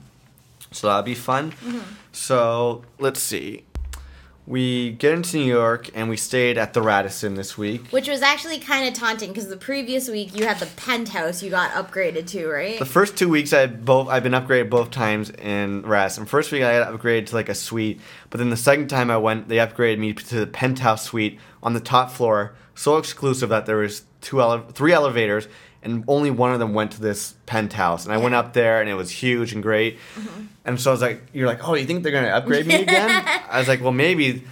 So 0.71 0.88
that'll 0.88 1.04
be 1.04 1.15
fun. 1.15 1.52
Mm-hmm. 1.54 1.80
So 2.12 2.84
let's 2.99 3.19
see. 3.21 3.63
We 4.49 4.93
get 4.93 5.13
into 5.13 5.38
New 5.38 5.45
York 5.45 5.91
and 5.93 6.09
we 6.09 6.17
stayed 6.17 6.57
at 6.57 6.73
the 6.73 6.81
Radisson 6.81 7.35
this 7.35 7.55
week. 7.55 7.85
Which 7.89 8.07
was 8.07 8.23
actually 8.23 8.57
kind 8.57 8.88
of 8.88 8.95
taunting 8.95 9.29
because 9.29 9.47
the 9.47 9.55
previous 9.55 10.09
week 10.09 10.35
you 10.35 10.47
had 10.47 10.57
the 10.57 10.65
penthouse 10.65 11.43
you 11.43 11.51
got 11.51 11.69
upgraded 11.73 12.25
to, 12.29 12.47
right? 12.47 12.79
The 12.79 12.85
first 12.85 13.15
two 13.15 13.29
weeks 13.29 13.53
I 13.53 13.67
both 13.67 14.07
I've 14.07 14.23
been 14.23 14.31
upgraded 14.31 14.71
both 14.71 14.89
times 14.89 15.29
in 15.29 15.83
Radisson. 15.83 16.25
First 16.25 16.51
week 16.51 16.63
I 16.63 16.79
got 16.79 16.91
upgraded 16.91 17.27
to 17.27 17.35
like 17.35 17.47
a 17.47 17.53
suite, 17.53 18.01
but 18.31 18.39
then 18.39 18.49
the 18.49 18.57
second 18.57 18.88
time 18.88 19.12
I 19.12 19.17
went, 19.17 19.49
they 19.49 19.57
upgraded 19.57 19.99
me 19.99 20.13
to 20.13 20.39
the 20.39 20.47
penthouse 20.47 21.03
suite 21.05 21.38
on 21.62 21.73
the 21.73 21.79
top 21.79 22.09
floor, 22.09 22.55
so 22.73 22.97
exclusive 22.97 23.49
that 23.49 23.67
there 23.67 23.77
was 23.77 24.05
two 24.19 24.41
ele- 24.41 24.65
three 24.73 24.93
elevators, 24.93 25.47
and 25.83 26.03
only 26.07 26.31
one 26.31 26.51
of 26.53 26.59
them 26.59 26.73
went 26.73 26.91
to 26.91 27.01
this 27.01 27.35
penthouse. 27.45 28.05
And 28.05 28.13
I 28.13 28.17
went 28.17 28.35
up 28.35 28.53
there, 28.53 28.81
and 28.81 28.89
it 28.89 28.95
was 28.95 29.11
huge 29.11 29.53
and 29.53 29.63
great. 29.63 29.97
Mm-hmm. 30.15 30.45
And 30.65 30.79
so 30.79 30.91
I 30.91 30.93
was 30.93 31.01
like, 31.01 31.21
"You're 31.33 31.47
like, 31.47 31.67
oh, 31.67 31.75
you 31.75 31.85
think 31.85 32.03
they're 32.03 32.11
gonna 32.11 32.27
upgrade 32.27 32.67
me 32.67 32.75
again?" 32.75 33.09
I 33.49 33.59
was 33.59 33.67
like, 33.67 33.81
"Well, 33.81 33.91
maybe." 33.91 34.43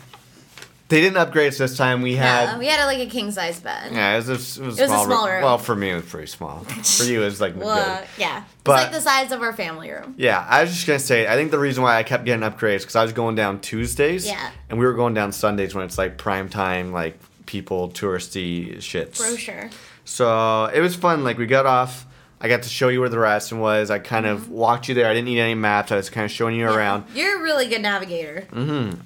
They 0.89 1.01
didn't 1.01 1.17
upgrade 1.17 1.49
us 1.49 1.57
this 1.57 1.75
time. 1.75 2.01
We 2.01 2.15
had 2.15 2.43
yeah, 2.43 2.57
we 2.57 2.67
had 2.67 2.85
like 2.85 2.99
a 2.99 3.07
king 3.07 3.29
size 3.31 3.59
bed. 3.59 3.91
yeah, 3.91 4.13
it 4.13 4.25
was, 4.25 4.29
a, 4.29 4.31
it 4.31 4.37
was, 4.37 4.57
a 4.57 4.61
It 4.61 4.67
was 4.67 4.79
a 4.79 5.03
small 5.03 5.27
room. 5.27 5.43
Well, 5.43 5.57
for 5.57 5.75
me, 5.75 5.89
it 5.89 5.95
was 5.95 6.05
pretty 6.05 6.27
small. 6.27 6.59
For 6.59 7.03
you, 7.03 7.23
it 7.23 7.25
was 7.25 7.41
like 7.41 7.57
Well, 7.57 7.99
good. 7.99 8.07
yeah. 8.17 8.43
But- 8.63 8.75
it's 8.75 8.83
like 8.83 8.91
the 8.93 9.01
size 9.01 9.31
of 9.33 9.41
our 9.41 9.51
family 9.51 9.91
room. 9.91 10.15
Yeah, 10.17 10.45
I 10.47 10.61
was 10.61 10.71
just 10.73 10.87
gonna 10.87 10.99
say. 10.99 11.27
I 11.27 11.35
think 11.35 11.51
the 11.51 11.59
reason 11.59 11.83
why 11.83 11.97
I 11.97 12.03
kept 12.03 12.23
getting 12.23 12.49
upgrades 12.49 12.79
because 12.81 12.95
I 12.95 13.03
was 13.03 13.11
going 13.11 13.35
down 13.35 13.59
Tuesdays. 13.59 14.25
Yeah. 14.25 14.49
And 14.69 14.79
we 14.79 14.85
were 14.85 14.93
going 14.93 15.13
down 15.13 15.33
Sundays 15.33 15.75
when 15.75 15.83
it's 15.83 15.97
like 15.97 16.17
prime 16.17 16.47
time, 16.47 16.93
like 16.93 17.19
people 17.47 17.89
touristy 17.89 18.77
shits. 18.77 19.17
Brochure. 19.17 19.69
So 20.07 20.65
it 20.73 20.79
was 20.79 20.95
fun. 20.95 21.23
Like 21.23 21.37
we 21.37 21.45
got 21.45 21.65
off. 21.65 22.05
I 22.39 22.47
got 22.47 22.63
to 22.63 22.69
show 22.69 22.87
you 22.89 22.99
where 22.99 23.09
the 23.09 23.17
Radisson 23.19 23.59
was. 23.59 23.89
I 23.91 23.97
kind 23.99 24.25
of 24.27 24.49
walked 24.49 24.87
you 24.87 24.93
there. 24.95 25.07
I 25.07 25.13
didn't 25.13 25.25
need 25.25 25.39
any 25.39 25.55
maps. 25.55 25.91
I 25.91 25.95
was 25.97 26.09
kind 26.09 26.23
of 26.23 26.31
showing 26.31 26.55
you 26.55 26.67
around. 26.67 27.05
You're 27.15 27.39
a 27.39 27.41
really 27.41 27.67
good 27.67 27.81
navigator. 27.81 28.47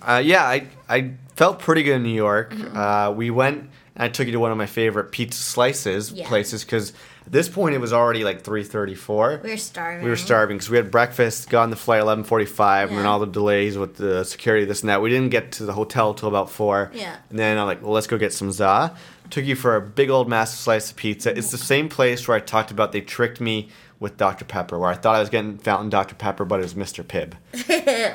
Uh, 0.05 0.21
yeah, 0.23 0.43
I 0.43 0.67
I 0.89 1.11
felt 1.35 1.59
pretty 1.59 1.83
good 1.83 1.95
in 1.95 2.03
New 2.03 2.09
York. 2.09 2.53
Mm-hmm. 2.53 2.77
Uh, 2.77 3.11
we 3.11 3.31
went 3.31 3.69
and 3.95 4.03
I 4.03 4.09
took 4.09 4.27
you 4.27 4.33
to 4.33 4.39
one 4.39 4.51
of 4.51 4.57
my 4.57 4.65
favorite 4.67 5.11
pizza 5.11 5.41
slices 5.41 6.11
Yeah. 6.11 6.27
places 6.27 6.63
because 6.63 6.93
at 7.25 7.31
this 7.31 7.47
point 7.47 7.75
it 7.75 7.79
was 7.79 7.93
already 7.93 8.23
like 8.23 8.41
three 8.41 8.63
thirty 8.63 8.95
four. 8.95 9.39
We 9.43 9.51
were 9.51 9.57
starving. 9.57 10.03
We 10.03 10.09
were 10.09 10.15
starving 10.15 10.57
because 10.57 10.69
we 10.69 10.77
had 10.77 10.91
breakfast, 10.91 11.49
got 11.49 11.63
on 11.63 11.69
the 11.69 11.75
flight 11.75 12.01
eleven 12.01 12.23
forty 12.23 12.45
five, 12.45 12.89
and 12.89 12.97
then 12.97 13.05
Yeah. 13.05 13.11
all 13.11 13.19
the 13.19 13.27
delays 13.27 13.77
with 13.77 13.97
the 13.97 14.23
security, 14.23 14.65
this 14.65 14.81
and 14.81 14.89
that. 14.89 15.01
We 15.01 15.09
didn't 15.09 15.29
get 15.29 15.51
to 15.53 15.65
the 15.65 15.73
hotel 15.73 16.13
till 16.13 16.29
about 16.29 16.49
four. 16.49 16.91
Yeah. 16.93 17.15
And 17.29 17.37
then 17.37 17.57
I'm 17.57 17.67
like, 17.67 17.81
well, 17.81 17.91
let's 17.91 18.07
go 18.07 18.17
get 18.17 18.33
some 18.33 18.51
za. 18.51 18.95
Took 19.29 19.45
you 19.45 19.55
for 19.55 19.75
a 19.75 19.81
big 19.81 20.09
old 20.09 20.27
massive 20.27 20.59
slice 20.59 20.91
of 20.91 20.97
pizza. 20.97 21.37
It's 21.37 21.51
the 21.51 21.57
same 21.57 21.87
place 21.89 22.27
where 22.27 22.35
I 22.35 22.39
talked 22.41 22.71
about 22.71 22.91
they 22.91 23.01
tricked 23.01 23.39
me 23.39 23.69
with 23.99 24.17
Dr 24.17 24.43
Pepper, 24.45 24.79
where 24.79 24.89
I 24.89 24.95
thought 24.95 25.15
I 25.15 25.19
was 25.19 25.29
getting 25.29 25.59
Fountain 25.59 25.89
Dr 25.89 26.15
Pepper, 26.15 26.43
but 26.43 26.59
it 26.59 26.63
was 26.63 26.73
Mr 26.73 27.03
Pibb. 27.03 27.35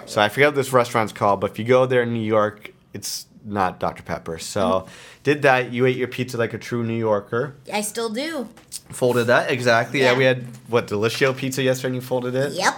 so 0.08 0.20
I 0.20 0.28
forget 0.28 0.48
what 0.48 0.56
this 0.56 0.72
restaurant's 0.72 1.12
called, 1.12 1.40
but 1.40 1.52
if 1.52 1.58
you 1.60 1.64
go 1.64 1.86
there 1.86 2.02
in 2.02 2.12
New 2.12 2.18
York, 2.18 2.72
it's 2.92 3.26
not 3.44 3.78
Dr 3.78 4.02
Pepper. 4.02 4.38
So 4.38 4.60
mm. 4.60 4.88
did 5.22 5.42
that. 5.42 5.72
You 5.72 5.86
ate 5.86 5.96
your 5.96 6.08
pizza 6.08 6.36
like 6.36 6.52
a 6.52 6.58
true 6.58 6.82
New 6.82 6.98
Yorker. 6.98 7.54
I 7.72 7.80
still 7.80 8.10
do. 8.10 8.48
Folded 8.90 9.24
that 9.28 9.50
exactly. 9.50 10.00
Yeah, 10.00 10.12
Yeah. 10.12 10.18
we 10.18 10.24
had 10.24 10.44
what 10.68 10.86
Delissio 10.88 11.36
pizza 11.36 11.62
yesterday, 11.62 11.88
and 11.88 11.94
you 11.96 12.00
folded 12.00 12.34
it. 12.34 12.52
Yep. 12.52 12.74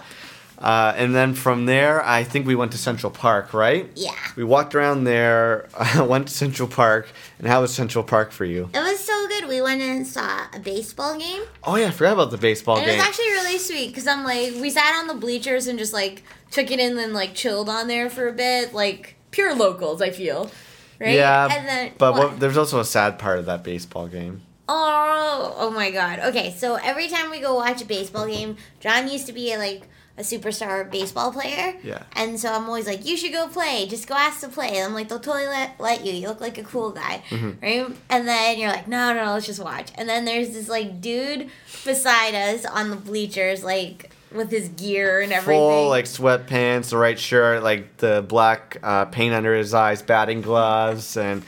Uh, 0.58 0.92
and 0.96 1.14
then 1.14 1.34
from 1.34 1.66
there, 1.66 2.04
I 2.04 2.24
think 2.24 2.44
we 2.44 2.56
went 2.56 2.72
to 2.72 2.78
Central 2.78 3.12
Park, 3.12 3.54
right? 3.54 3.88
Yeah. 3.94 4.10
We 4.34 4.42
walked 4.42 4.74
around 4.74 5.04
there, 5.04 5.68
went 5.96 6.26
to 6.26 6.34
Central 6.34 6.66
Park, 6.66 7.06
and 7.38 7.46
how 7.46 7.60
was 7.60 7.72
Central 7.72 8.02
Park 8.02 8.32
for 8.32 8.44
you? 8.44 8.68
It 8.74 8.80
was 8.80 8.98
so 8.98 9.28
good. 9.28 9.46
We 9.48 9.62
went 9.62 9.80
and 9.82 10.04
saw 10.04 10.46
a 10.52 10.58
baseball 10.58 11.16
game. 11.16 11.42
Oh 11.62 11.76
yeah, 11.76 11.86
I 11.86 11.90
forgot 11.92 12.14
about 12.14 12.30
the 12.32 12.38
baseball 12.38 12.78
And 12.78 12.90
it 12.90 12.96
was 12.96 13.04
actually 13.04 13.30
really 13.30 13.58
sweet 13.58 13.88
because 13.88 14.08
I'm 14.08 14.24
like, 14.24 14.54
we 14.60 14.70
sat 14.70 14.98
on 14.98 15.06
the 15.06 15.14
bleachers 15.14 15.68
and 15.68 15.78
just 15.78 15.92
like 15.92 16.24
took 16.50 16.72
it 16.72 16.80
in 16.80 16.98
and 16.98 17.12
like 17.14 17.34
chilled 17.34 17.68
on 17.68 17.86
there 17.86 18.10
for 18.10 18.26
a 18.26 18.32
bit, 18.32 18.74
like 18.74 19.14
pure 19.30 19.54
locals. 19.54 20.02
I 20.02 20.10
feel, 20.10 20.50
right? 20.98 21.14
Yeah, 21.14 21.48
And 21.56 21.68
then, 21.68 21.92
but 21.98 22.14
what, 22.14 22.40
there's 22.40 22.56
also 22.56 22.80
a 22.80 22.84
sad 22.84 23.16
part 23.20 23.38
of 23.38 23.46
that 23.46 23.62
baseball 23.62 24.08
game. 24.08 24.42
Oh, 24.68 25.54
oh 25.56 25.70
my 25.70 25.90
god. 25.90 26.20
Okay, 26.20 26.54
so 26.56 26.74
every 26.76 27.08
time 27.08 27.30
we 27.30 27.40
go 27.40 27.54
watch 27.54 27.80
a 27.80 27.86
baseball 27.86 28.26
game, 28.26 28.56
John 28.80 29.08
used 29.08 29.26
to 29.26 29.32
be 29.32 29.52
a, 29.52 29.58
like 29.58 29.88
a 30.18 30.22
superstar 30.22 30.90
baseball 30.90 31.32
player. 31.32 31.74
Yeah. 31.82 32.02
And 32.12 32.38
so 32.38 32.52
I'm 32.52 32.64
always 32.64 32.86
like, 32.86 33.06
you 33.06 33.16
should 33.16 33.32
go 33.32 33.48
play. 33.48 33.86
Just 33.88 34.06
go 34.06 34.14
ask 34.14 34.40
to 34.40 34.48
play. 34.48 34.76
And 34.76 34.86
I'm 34.86 34.94
like, 34.94 35.08
they'll 35.08 35.20
totally 35.20 35.46
let, 35.46 35.80
let 35.80 36.04
you. 36.04 36.12
You 36.12 36.28
look 36.28 36.40
like 36.40 36.58
a 36.58 36.64
cool 36.64 36.90
guy. 36.90 37.22
Mm-hmm. 37.30 37.64
Right? 37.64 37.96
And 38.10 38.28
then 38.28 38.58
you're 38.58 38.68
like, 38.68 38.88
no, 38.88 39.14
no, 39.14 39.24
no, 39.24 39.32
let's 39.34 39.46
just 39.46 39.62
watch. 39.62 39.90
And 39.94 40.08
then 40.08 40.24
there's 40.24 40.50
this 40.50 40.68
like 40.68 41.00
dude 41.00 41.48
beside 41.84 42.34
us 42.34 42.66
on 42.66 42.90
the 42.90 42.96
bleachers, 42.96 43.64
like 43.64 44.10
with 44.32 44.50
his 44.50 44.68
gear 44.70 45.20
and 45.20 45.32
everything. 45.32 45.60
Full 45.60 45.88
like 45.88 46.04
sweatpants, 46.04 46.90
the 46.90 46.98
right 46.98 47.18
shirt, 47.18 47.62
like 47.62 47.96
the 47.98 48.22
black 48.28 48.76
uh, 48.82 49.06
paint 49.06 49.34
under 49.34 49.54
his 49.54 49.72
eyes, 49.72 50.02
batting 50.02 50.42
gloves, 50.42 51.16
and 51.16 51.42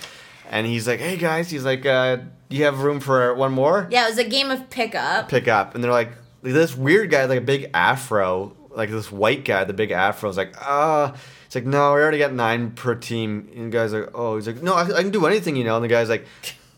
and 0.51 0.67
he's 0.67 0.87
like, 0.87 1.01
"Hey 1.01 1.17
guys," 1.17 1.51
he's 1.51 1.65
like, 1.65 1.87
uh, 1.87 2.17
"Do 2.51 2.57
you 2.57 2.65
have 2.65 2.83
room 2.83 3.01
for 3.01 3.35
one 3.35 3.53
more?" 3.53 3.89
yeah, 3.91 4.05
it 4.07 4.11
was 4.11 4.19
a 4.19 4.29
game 4.29 4.51
of 4.51 4.69
pickup. 4.69 5.31
pick 5.31 5.49
up, 5.49 5.75
and 5.75 5.83
they're 5.83 5.91
like, 5.91 6.13
this 6.43 6.77
weird 6.77 7.11
guy, 7.11 7.25
like 7.25 7.39
a 7.39 7.43
big 7.43 7.71
afro, 7.73 8.55
like 8.71 8.91
this 8.91 9.11
white 9.11 9.45
guy, 9.47 9.65
the 9.65 9.73
big 9.73 9.91
afro, 9.91 10.29
is 10.29 10.37
like, 10.37 10.55
ah. 10.61 11.15
It's 11.47 11.57
like, 11.57 11.67
no, 11.67 11.95
we 11.95 12.01
already 12.01 12.19
got 12.19 12.33
nine 12.33 12.71
per 12.71 12.95
team. 12.95 13.51
And 13.57 13.73
the 13.73 13.77
guy's 13.77 13.93
like, 13.93 14.11
oh, 14.15 14.37
he's 14.37 14.47
like, 14.47 14.63
no, 14.63 14.73
I, 14.75 14.83
I 14.83 15.03
can 15.03 15.11
do 15.11 15.27
anything, 15.27 15.57
you 15.57 15.65
know. 15.65 15.75
And 15.75 15.83
the 15.85 15.89
guy's 15.89 16.09
like, 16.09 16.25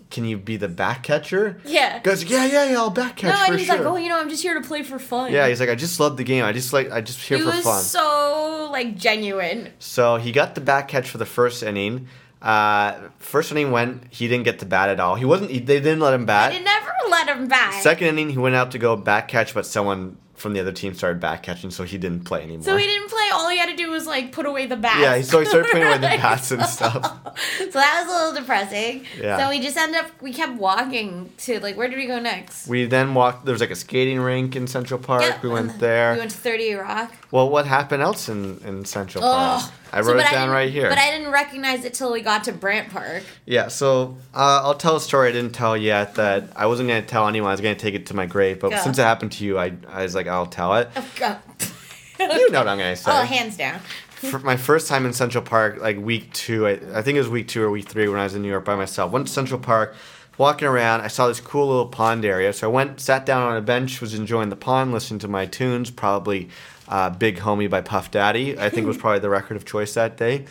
can 0.08 0.24
you 0.24 0.38
be 0.38 0.56
the 0.56 0.66
back 0.66 1.02
catcher? 1.02 1.60
Yeah. 1.66 1.98
The 1.98 2.08
guy's 2.08 2.22
like, 2.22 2.30
yeah, 2.30 2.46
yeah, 2.46 2.70
yeah, 2.70 2.78
I'll 2.78 2.88
back 2.88 3.16
catch 3.16 3.34
no, 3.34 3.44
for 3.44 3.50
and 3.50 3.58
he's 3.58 3.66
sure. 3.66 3.76
like, 3.76 3.86
oh, 3.86 3.96
you 3.96 4.08
know, 4.08 4.18
I'm 4.18 4.30
just 4.30 4.42
here 4.42 4.54
to 4.54 4.66
play 4.66 4.82
for 4.82 4.98
fun. 4.98 5.30
yeah, 5.30 5.46
he's 5.46 5.60
like, 5.60 5.68
I 5.68 5.74
just 5.74 6.00
love 6.00 6.16
the 6.16 6.24
game. 6.24 6.42
I 6.42 6.52
just 6.52 6.72
like, 6.72 6.90
I 6.90 7.02
just 7.02 7.20
here 7.20 7.36
He 7.36 7.44
for 7.44 7.50
was 7.50 7.62
fun. 7.62 7.82
so 7.82 8.70
like 8.72 8.96
genuine. 8.96 9.68
So 9.78 10.16
he 10.16 10.32
got 10.32 10.54
the 10.54 10.62
back 10.62 10.88
catch 10.88 11.10
for 11.10 11.18
the 11.18 11.26
first 11.26 11.62
inning. 11.62 12.08
Uh, 12.42 13.08
first 13.18 13.52
inning 13.52 13.70
went, 13.70 14.02
he 14.10 14.26
didn't 14.28 14.44
get 14.44 14.58
to 14.58 14.66
bat 14.66 14.88
at 14.88 14.98
all. 15.00 15.14
He 15.14 15.24
wasn't. 15.24 15.50
He, 15.50 15.60
they 15.60 15.78
didn't 15.78 16.00
let 16.00 16.12
him 16.12 16.26
bat. 16.26 16.52
They 16.52 16.60
never 16.60 16.92
let 17.08 17.28
him 17.28 17.46
bat. 17.46 17.82
Second 17.82 18.08
inning, 18.08 18.30
he 18.30 18.38
went 18.38 18.56
out 18.56 18.72
to 18.72 18.78
go 18.78 18.96
back 18.96 19.28
catch, 19.28 19.54
but 19.54 19.64
someone 19.64 20.16
from 20.34 20.54
the 20.54 20.58
other 20.60 20.72
team 20.72 20.92
started 20.92 21.20
back 21.20 21.44
catching, 21.44 21.70
so 21.70 21.84
he 21.84 21.96
didn't 21.98 22.24
play 22.24 22.42
anymore. 22.42 22.64
so 22.64 22.76
he 22.76 22.84
didn't 22.84 23.08
play. 23.08 23.28
All 23.32 23.48
he 23.48 23.58
had 23.58 23.68
to 23.68 23.76
do 23.76 23.88
was 23.90 24.06
like 24.08 24.32
put 24.32 24.44
away 24.44 24.66
the 24.66 24.76
bats. 24.76 24.98
Yeah, 25.00 25.22
so 25.22 25.38
he 25.38 25.46
started 25.46 25.70
putting 25.70 25.86
away 25.86 25.98
the 25.98 26.00
bats 26.20 26.50
and 26.50 26.64
stuff. 26.66 26.94
so 27.58 27.70
that 27.70 28.04
was 28.04 28.12
a 28.12 28.18
little 28.18 28.40
depressing. 28.40 29.06
Yeah. 29.20 29.38
So 29.38 29.50
we 29.50 29.60
just 29.60 29.76
ended 29.76 30.00
up, 30.00 30.10
we 30.20 30.32
kept 30.32 30.58
walking 30.58 31.30
to, 31.38 31.60
like, 31.60 31.76
where 31.76 31.86
did 31.86 31.96
we 31.96 32.06
go 32.06 32.18
next? 32.18 32.66
We 32.66 32.86
then 32.86 33.14
walked. 33.14 33.44
There 33.44 33.52
was 33.52 33.60
like 33.60 33.70
a 33.70 33.76
skating 33.76 34.18
rink 34.18 34.56
in 34.56 34.66
Central 34.66 34.98
Park. 34.98 35.22
Yeah, 35.22 35.38
we 35.42 35.48
went 35.48 35.78
there. 35.78 36.14
We 36.14 36.18
went 36.18 36.32
to 36.32 36.36
30 36.36 36.74
Rock. 36.74 37.12
Well, 37.32 37.48
what 37.48 37.66
happened 37.66 38.02
else 38.02 38.28
in, 38.28 38.58
in 38.64 38.84
Central 38.84 39.22
Park? 39.22 39.62
Ugh. 39.64 39.72
I 39.90 40.00
wrote 40.00 40.18
but 40.18 40.26
it 40.26 40.30
down 40.30 40.50
right 40.50 40.70
here. 40.70 40.88
But 40.88 40.98
I 40.98 41.10
didn't 41.10 41.32
recognize 41.32 41.84
it 41.84 41.94
till 41.94 42.12
we 42.12 42.20
got 42.20 42.44
to 42.44 42.52
Bryant 42.52 42.90
Park. 42.90 43.24
yeah, 43.46 43.68
so 43.68 44.16
uh, 44.34 44.60
I'll 44.62 44.74
tell 44.74 44.96
a 44.96 45.00
story 45.00 45.30
I 45.30 45.32
didn't 45.32 45.54
tell 45.54 45.76
yet 45.76 46.14
that 46.16 46.44
I 46.54 46.66
wasn't 46.66 46.90
going 46.90 47.02
to 47.02 47.08
tell 47.08 47.26
anyone. 47.26 47.48
I 47.48 47.52
was 47.52 47.60
going 47.62 47.74
to 47.74 47.80
take 47.80 47.94
it 47.94 48.06
to 48.06 48.14
my 48.14 48.26
grave, 48.26 48.60
but 48.60 48.70
Go. 48.70 48.76
since 48.76 48.98
it 48.98 49.02
happened 49.02 49.32
to 49.32 49.44
you, 49.44 49.58
I, 49.58 49.72
I 49.88 50.02
was 50.02 50.14
like, 50.14 50.26
I'll 50.28 50.46
tell 50.46 50.74
it. 50.76 50.90
Oh, 50.94 51.40
You 52.20 52.50
know 52.50 52.60
what 52.60 52.68
I'm 52.68 52.78
going 52.78 52.94
to 52.94 53.02
say. 53.02 53.10
oh, 53.10 53.24
hands 53.24 53.56
down. 53.56 53.80
for 54.10 54.38
my 54.38 54.56
first 54.56 54.86
time 54.86 55.04
in 55.06 55.12
Central 55.12 55.42
Park, 55.42 55.80
like 55.80 55.98
week 55.98 56.32
two, 56.34 56.66
I, 56.66 56.72
I 56.94 57.02
think 57.02 57.16
it 57.16 57.18
was 57.18 57.28
week 57.28 57.48
two 57.48 57.62
or 57.62 57.70
week 57.70 57.88
three 57.88 58.06
when 58.08 58.20
I 58.20 58.24
was 58.24 58.34
in 58.34 58.42
New 58.42 58.48
York 58.48 58.64
by 58.64 58.76
myself. 58.76 59.10
Went 59.10 59.26
to 59.26 59.32
Central 59.32 59.58
Park, 59.58 59.96
walking 60.38 60.68
around. 60.68 61.00
I 61.00 61.08
saw 61.08 61.26
this 61.28 61.40
cool 61.40 61.66
little 61.68 61.86
pond 61.86 62.24
area, 62.24 62.52
so 62.52 62.68
I 62.68 62.72
went, 62.72 63.00
sat 63.00 63.26
down 63.26 63.42
on 63.42 63.56
a 63.56 63.60
bench, 63.62 64.00
was 64.00 64.14
enjoying 64.14 64.50
the 64.50 64.56
pond, 64.56 64.92
listening 64.92 65.18
to 65.20 65.28
my 65.28 65.46
tunes. 65.46 65.90
Probably 65.90 66.48
uh, 66.92 67.10
"Big 67.10 67.38
Homie" 67.38 67.68
by 67.68 67.80
Puff 67.80 68.10
Daddy. 68.10 68.58
I 68.58 68.68
think 68.68 68.86
was 68.86 68.96
probably 69.04 69.20
the 69.20 69.30
record 69.30 69.56
of 69.56 69.64
choice 69.64 69.94
that 69.94 70.16
day. 70.16 70.44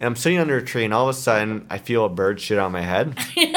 And 0.00 0.08
I'm 0.08 0.16
sitting 0.16 0.38
under 0.38 0.56
a 0.56 0.62
tree, 0.62 0.84
and 0.84 0.92
all 0.92 1.08
of 1.08 1.14
a 1.14 1.18
sudden, 1.18 1.66
I 1.70 1.78
feel 1.78 2.04
a 2.04 2.08
bird 2.08 2.40
shit 2.40 2.58
on 2.58 2.72
my 2.72 2.82
head. 2.82 3.16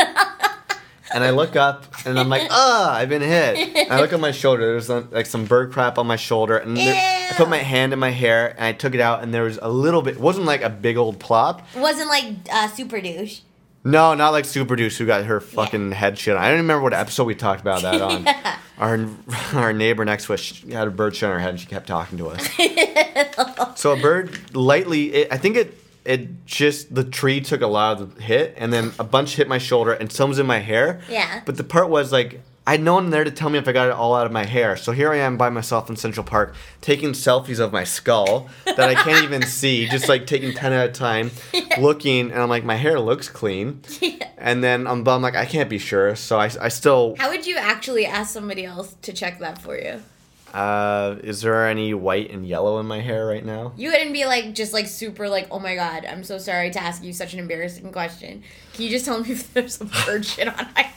And 1.13 1.23
I 1.23 1.30
look 1.30 1.56
up 1.56 1.86
and 2.06 2.19
I'm 2.19 2.28
like, 2.28 2.47
ah, 2.52 2.93
I've 2.93 3.10
been 3.10 3.21
hit. 3.21 3.76
And 3.76 3.91
I 3.93 4.02
look 4.02 4.12
at 4.12 4.19
my 4.19 4.32
shoulder. 4.32 4.65
There's 4.73 4.89
uh, 4.89 5.06
like 5.10 5.26
some 5.26 5.45
bird 5.45 5.71
crap 5.71 5.97
on 5.97 6.06
my 6.06 6.17
shoulder. 6.17 6.58
And 6.58 6.76
there, 6.76 6.93
I 6.93 7.34
put 7.36 7.50
my 7.50 7.60
hand 7.60 7.93
in 7.93 8.00
my 8.00 8.10
hair 8.10 8.50
and 8.50 8.65
I 8.65 8.73
took 8.73 8.93
it 8.93 9.00
out. 9.00 9.23
And 9.23 9.34
there 9.34 9.43
was 9.43 9.58
a 9.62 9.69
little 9.69 10.02
bit, 10.02 10.15
it 10.15 10.19
wasn't 10.19 10.45
like 10.45 10.62
a 10.63 10.69
big 10.69 10.97
old 10.97 11.19
plop. 11.19 11.65
It 11.76 11.80
wasn't 11.80 12.10
like 12.10 12.26
uh, 12.52 12.67
super 12.67 13.00
douche. 13.00 13.39
No, 13.88 14.13
not 14.15 14.32
like 14.32 14.43
Super 14.45 14.76
Deuce 14.76 14.97
who 14.97 15.06
got 15.06 15.23
her 15.26 15.39
fucking 15.39 15.93
head 15.93 16.17
shit 16.17 16.36
on. 16.36 16.41
I 16.41 16.47
don't 16.47 16.56
even 16.56 16.65
remember 16.65 16.84
what 16.84 16.93
episode 16.93 17.23
we 17.23 17.36
talked 17.36 17.62
about 17.62 17.82
that 17.84 18.02
on. 18.02 18.28
Yeah. 18.38 18.60
Our 18.80 19.10
our 19.54 19.73
neighbor 19.73 20.06
next 20.06 20.26
to 20.26 20.36
us 20.36 20.62
had 20.69 20.88
a 20.88 20.91
bird 20.91 21.15
shit 21.15 21.28
on 21.28 21.34
her 21.34 21.39
head 21.39 21.50
and 21.50 21.60
she 21.60 21.65
kept 21.65 21.88
talking 21.88 22.19
to 22.19 22.28
us. 22.28 22.47
so 23.80 23.93
a 23.93 24.00
bird 24.00 24.56
lightly, 24.56 25.13
it, 25.13 25.34
I 25.34 25.38
think 25.38 25.56
it 25.58 25.80
it 26.06 26.45
just 26.45 26.93
the 26.93 27.04
tree 27.04 27.41
took 27.41 27.62
a 27.62 27.67
lot 27.67 28.00
of 28.00 28.15
the 28.15 28.21
hit 28.21 28.54
and 28.56 28.71
then 28.71 28.91
a 29.00 29.04
bunch 29.04 29.36
hit 29.36 29.47
my 29.47 29.58
shoulder 29.58 29.93
and 29.93 30.12
some 30.12 30.30
was 30.30 30.38
in 30.38 30.45
my 30.45 30.60
hair. 30.60 31.02
Yeah. 31.10 31.41
But 31.43 31.58
the 31.58 31.63
part 31.63 31.89
was 31.89 32.12
like 32.12 32.41
I 32.67 32.71
had 32.71 32.84
no 32.84 32.95
one 32.95 33.12
there 33.12 33.23
to 33.23 33.32
tell 33.32 33.49
me 33.49 33.58
if 33.58 33.65
I 33.65 33.71
got 33.71 33.88
it 33.88 33.93
all 33.93 34.13
out 34.13 34.25
of 34.25 34.34
my 34.34 34.43
hair. 34.43 34.75
So 34.75 34.91
here 34.91 35.10
I 35.10 35.19
am 35.19 35.38
by 35.38 35.49
myself 35.49 35.89
in 35.89 35.95
Central 35.95 36.25
Park 36.25 36.53
taking 36.82 37.12
selfies 37.13 37.60
of 37.62 37.71
my 37.71 37.86
skull 37.86 38.49
that 38.65 38.77
I 38.82 38.93
can't 38.93 39.23
even 39.23 39.41
see, 39.47 39.88
just 39.88 40.10
like 40.10 40.27
taking 40.27 40.53
10 40.53 40.73
at 40.73 40.89
a 40.89 40.91
time, 40.91 41.32
looking, 41.80 42.30
and 42.30 42.41
I'm 42.41 42.49
like, 42.49 42.65
my 42.65 42.75
hair 42.75 42.99
looks 42.99 43.30
clean. 43.30 43.84
And 44.38 44.62
then 44.62 44.86
I'm, 44.86 45.06
but 45.06 45.15
I'm 45.15 45.21
like, 45.21 45.38
I 45.38 45.45
can't 45.45 45.69
be 45.69 45.77
sure. 45.77 46.13
So 46.17 46.39
I, 46.39 46.51
I 46.60 46.67
still, 46.67 47.15
How 47.17 47.30
would 47.30 47.47
you 47.47 47.56
actually 47.56 48.06
ask 48.06 48.34
somebody 48.34 48.65
else 48.65 48.97
to 49.01 49.13
check 49.13 49.39
that 49.39 49.62
for 49.62 49.77
you? 49.77 50.01
uh, 50.53 51.17
is 51.23 51.41
there 51.41 51.67
any 51.67 51.93
white 51.93 52.32
and 52.32 52.45
yellow 52.47 52.80
in 52.80 52.86
my 52.86 52.99
hair 52.99 53.27
right 53.27 53.45
now? 53.45 53.73
You 53.77 53.91
wouldn't 53.91 54.13
be 54.13 54.25
like 54.25 54.53
just 54.53 54.73
like 54.73 54.88
super 54.88 55.30
like, 55.30 55.47
oh 55.51 55.60
my 55.60 55.75
god, 55.75 56.06
I'm 56.06 56.23
so 56.23 56.38
sorry 56.38 56.71
to 56.71 56.82
ask 56.82 57.03
you 57.03 57.13
such 57.13 57.34
an 57.34 57.39
embarrassing 57.39 57.91
question. 57.91 58.43
Can 58.73 58.84
you 58.84 58.89
just 58.89 59.06
tell 59.06 59.21
me 59.21 59.32
if 59.32 59.53
there's 59.53 59.75
some 59.75 59.89
bird 60.06 60.25
shit 60.25 60.47
on 60.47 60.67
my? 60.75 60.91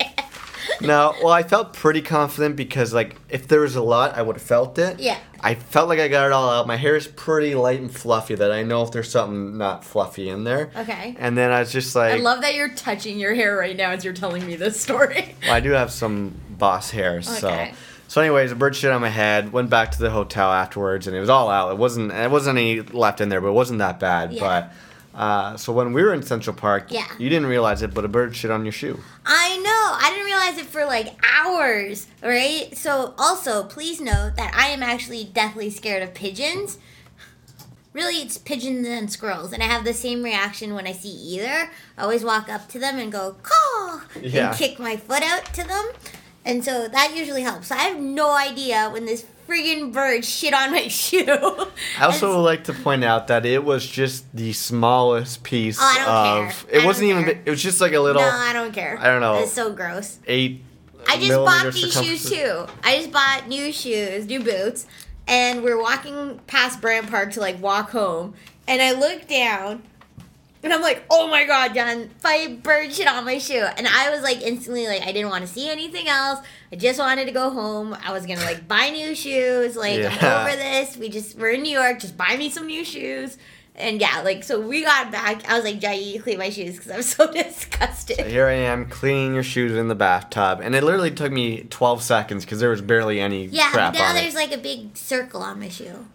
No, 0.80 1.14
well, 1.22 1.32
I 1.32 1.42
felt 1.42 1.72
pretty 1.74 2.02
confident 2.02 2.56
because, 2.56 2.92
like, 2.94 3.16
if 3.28 3.48
there 3.48 3.60
was 3.60 3.76
a 3.76 3.82
lot, 3.82 4.16
I 4.16 4.22
would 4.22 4.36
have 4.36 4.42
felt 4.42 4.78
it. 4.78 4.98
Yeah. 4.98 5.18
I 5.40 5.54
felt 5.54 5.88
like 5.88 5.98
I 5.98 6.08
got 6.08 6.26
it 6.26 6.32
all 6.32 6.50
out. 6.50 6.66
My 6.66 6.76
hair 6.76 6.96
is 6.96 7.06
pretty 7.06 7.54
light 7.54 7.80
and 7.80 7.94
fluffy 7.94 8.34
that 8.34 8.52
I 8.52 8.62
know 8.62 8.82
if 8.82 8.92
there's 8.92 9.10
something 9.10 9.56
not 9.56 9.84
fluffy 9.84 10.28
in 10.28 10.44
there. 10.44 10.70
Okay. 10.76 11.16
And 11.18 11.36
then 11.36 11.50
I 11.50 11.60
was 11.60 11.72
just 11.72 11.96
like, 11.96 12.12
I 12.12 12.16
love 12.16 12.42
that 12.42 12.54
you're 12.54 12.74
touching 12.74 13.18
your 13.18 13.34
hair 13.34 13.56
right 13.56 13.76
now 13.76 13.90
as 13.90 14.04
you're 14.04 14.14
telling 14.14 14.46
me 14.46 14.56
this 14.56 14.80
story. 14.80 15.34
well, 15.42 15.54
I 15.54 15.60
do 15.60 15.70
have 15.70 15.90
some 15.90 16.34
boss 16.50 16.90
hair, 16.90 17.22
so. 17.22 17.48
Okay. 17.48 17.74
So, 18.08 18.20
anyways, 18.20 18.50
a 18.50 18.56
bird 18.56 18.74
shit 18.74 18.90
on 18.90 19.00
my 19.00 19.08
head. 19.08 19.52
Went 19.52 19.70
back 19.70 19.92
to 19.92 19.98
the 19.98 20.10
hotel 20.10 20.50
afterwards, 20.50 21.06
and 21.06 21.16
it 21.16 21.20
was 21.20 21.30
all 21.30 21.48
out. 21.48 21.70
It 21.70 21.78
wasn't. 21.78 22.10
It 22.10 22.30
wasn't 22.30 22.58
any 22.58 22.80
left 22.80 23.20
in 23.20 23.28
there, 23.28 23.40
but 23.40 23.48
it 23.48 23.52
wasn't 23.52 23.78
that 23.78 24.00
bad. 24.00 24.32
Yeah. 24.32 24.40
But 24.40 24.72
uh, 25.20 25.56
so 25.56 25.72
when 25.72 25.92
we 25.92 26.02
were 26.02 26.14
in 26.14 26.22
Central 26.22 26.56
Park, 26.56 26.86
Yeah. 26.90 27.06
you 27.18 27.28
didn't 27.28 27.46
realize 27.48 27.82
it, 27.82 27.92
but 27.92 28.04
a 28.04 28.08
bird 28.08 28.34
shit 28.34 28.50
on 28.50 28.64
your 28.64 28.72
shoe. 28.72 28.98
I 29.26 29.56
know. 29.58 29.84
I 30.02 30.10
didn't 30.10 30.24
realize 30.24 30.56
it 30.58 30.66
for 30.66 30.84
like 30.86 31.08
hours, 31.36 32.06
right? 32.22 32.70
So, 32.76 33.14
also, 33.18 33.64
please 33.64 34.00
note 34.00 34.32
that 34.36 34.54
I 34.54 34.68
am 34.68 34.82
actually 34.82 35.24
deathly 35.24 35.68
scared 35.70 36.02
of 36.02 36.14
pigeons. 36.14 36.78
Really, 37.92 38.22
it's 38.22 38.38
pigeons 38.38 38.86
and 38.86 39.10
squirrels, 39.10 39.52
and 39.52 39.62
I 39.62 39.66
have 39.66 39.84
the 39.84 39.92
same 39.92 40.22
reaction 40.22 40.74
when 40.74 40.86
I 40.86 40.92
see 40.92 41.08
either. 41.10 41.70
I 41.98 42.02
always 42.02 42.24
walk 42.24 42.48
up 42.48 42.68
to 42.68 42.78
them 42.78 42.98
and 43.00 43.10
go, 43.10 43.36
caw, 43.42 44.02
Yeah. 44.22 44.50
and 44.50 44.56
kick 44.56 44.78
my 44.78 44.96
foot 44.96 45.22
out 45.24 45.44
to 45.54 45.64
them. 45.66 45.86
And 46.44 46.64
so 46.64 46.88
that 46.88 47.14
usually 47.16 47.42
helps. 47.42 47.66
So 47.68 47.74
I 47.74 47.78
have 47.88 47.98
no 47.98 48.30
idea 48.34 48.88
when 48.90 49.04
this 49.06 49.24
friggin' 49.50 49.92
bird 49.92 50.24
shit 50.24 50.54
on 50.54 50.70
my 50.70 50.86
shoe. 50.88 51.24
I 51.98 52.04
also 52.04 52.36
would 52.36 52.42
like 52.42 52.64
to 52.64 52.72
point 52.72 53.02
out 53.04 53.26
that 53.28 53.44
it 53.44 53.64
was 53.64 53.86
just 53.86 54.24
the 54.34 54.52
smallest 54.52 55.42
piece 55.42 55.78
Oh, 55.80 55.84
I 55.84 55.96
don't 56.38 56.46
of. 56.48 56.66
care. 56.68 56.78
It 56.78 56.82
I 56.82 56.86
wasn't 56.86 57.10
even. 57.10 57.24
care. 57.24 57.42
It 57.44 57.50
was 57.50 57.62
just 57.62 57.80
like 57.80 57.92
a 57.92 58.00
little 58.00 58.22
no, 58.22 58.28
I 58.28 58.52
don't 58.52 58.72
care. 58.72 58.96
I 59.00 59.06
don't 59.08 59.20
know. 59.20 59.38
It's 59.40 59.52
so 59.52 59.72
gross. 59.72 60.18
eight. 60.26 60.62
I 61.08 61.16
just 61.18 61.30
bought 61.32 61.72
these 61.72 61.92
shoes 61.92 62.30
too. 62.30 62.66
I 62.84 62.96
just 62.98 63.10
bought 63.10 63.48
new 63.48 63.72
shoes, 63.72 64.26
new 64.26 64.40
boots, 64.40 64.86
and 65.26 65.62
we're 65.62 65.80
walking 65.80 66.38
past 66.46 66.80
Bryant 66.80 67.08
Park 67.10 67.32
to 67.32 67.40
like 67.40 67.60
walk 67.60 67.90
home, 67.90 68.34
and 68.68 68.80
I 68.82 68.92
look 68.92 69.26
down, 69.26 69.82
and 70.62 70.72
I'm 70.72 70.82
like, 70.82 71.04
"Oh 71.10 71.28
my 71.28 71.44
god, 71.46 71.74
John, 71.74 72.10
five 72.18 72.62
bird 72.62 72.92
shit 72.92 73.06
on 73.06 73.24
my 73.24 73.38
shoe!" 73.38 73.64
And 73.76 73.86
I 73.88 74.10
was 74.10 74.22
like 74.22 74.42
instantly 74.42 74.86
like, 74.86 75.02
I 75.02 75.12
didn't 75.12 75.30
want 75.30 75.46
to 75.46 75.52
see 75.52 75.68
anything 75.70 76.08
else. 76.08 76.40
I 76.72 76.76
just 76.76 76.98
wanted 76.98 77.26
to 77.26 77.32
go 77.32 77.50
home. 77.50 77.96
I 78.04 78.12
was 78.12 78.26
gonna 78.26 78.44
like 78.44 78.68
buy 78.68 78.90
new 78.90 79.14
shoes. 79.14 79.76
Like 79.76 79.98
Yeah. 80.00 80.16
I'm 80.20 80.46
over 80.48 80.56
this. 80.56 80.96
We 80.96 81.08
just 81.08 81.36
we're 81.38 81.50
in 81.50 81.62
New 81.62 81.78
York. 81.78 81.98
Just 82.00 82.16
buy 82.16 82.36
me 82.36 82.50
some 82.50 82.66
new 82.66 82.84
shoes. 82.84 83.38
And 83.76 83.98
yeah, 83.98 84.20
like 84.22 84.44
so 84.44 84.60
we 84.60 84.82
got 84.84 85.10
back. 85.10 85.48
I 85.48 85.54
was 85.54 85.64
like, 85.64 85.82
you 85.82 86.20
clean 86.20 86.36
my 86.38 86.50
shoes 86.50 86.76
because 86.76 86.90
I'm 86.90 87.02
so 87.16 87.32
disgusted. 87.32 88.16
So 88.18 88.24
here 88.24 88.46
I 88.46 88.52
am 88.52 88.86
cleaning 88.90 89.32
your 89.34 89.42
shoes 89.42 89.72
in 89.72 89.88
the 89.88 89.94
bathtub, 89.94 90.60
and 90.62 90.74
it 90.74 90.82
literally 90.84 91.10
took 91.12 91.32
me 91.32 91.62
12 91.70 92.02
seconds 92.02 92.44
because 92.44 92.60
there 92.60 92.68
was 92.68 92.82
barely 92.82 93.20
any 93.20 93.46
Yeah, 93.46 93.70
crap 93.70 93.94
now 93.94 94.12
there's 94.12 94.34
it. 94.34 94.36
like 94.36 94.52
a 94.52 94.58
big 94.58 94.96
circle 94.98 95.40
on 95.42 95.60
my 95.60 95.68
shoe. 95.70 96.06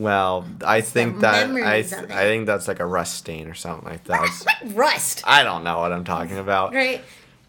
Well, 0.00 0.46
I 0.64 0.80
think 0.80 1.16
the 1.16 1.20
that 1.22 1.34
I, 1.34 1.46
memories 1.46 1.90
th- 1.90 2.02
of 2.04 2.10
it. 2.10 2.16
I 2.16 2.24
think 2.24 2.46
that's 2.46 2.66
like 2.68 2.80
a 2.80 2.86
rust 2.86 3.14
stain 3.18 3.46
or 3.48 3.54
something 3.54 3.88
like 3.88 4.04
that. 4.04 4.44
Rust? 4.74 5.22
I 5.26 5.42
don't 5.42 5.62
know 5.64 5.78
what 5.80 5.92
I'm 5.92 6.04
talking 6.04 6.38
about. 6.38 6.72
Right. 6.72 7.02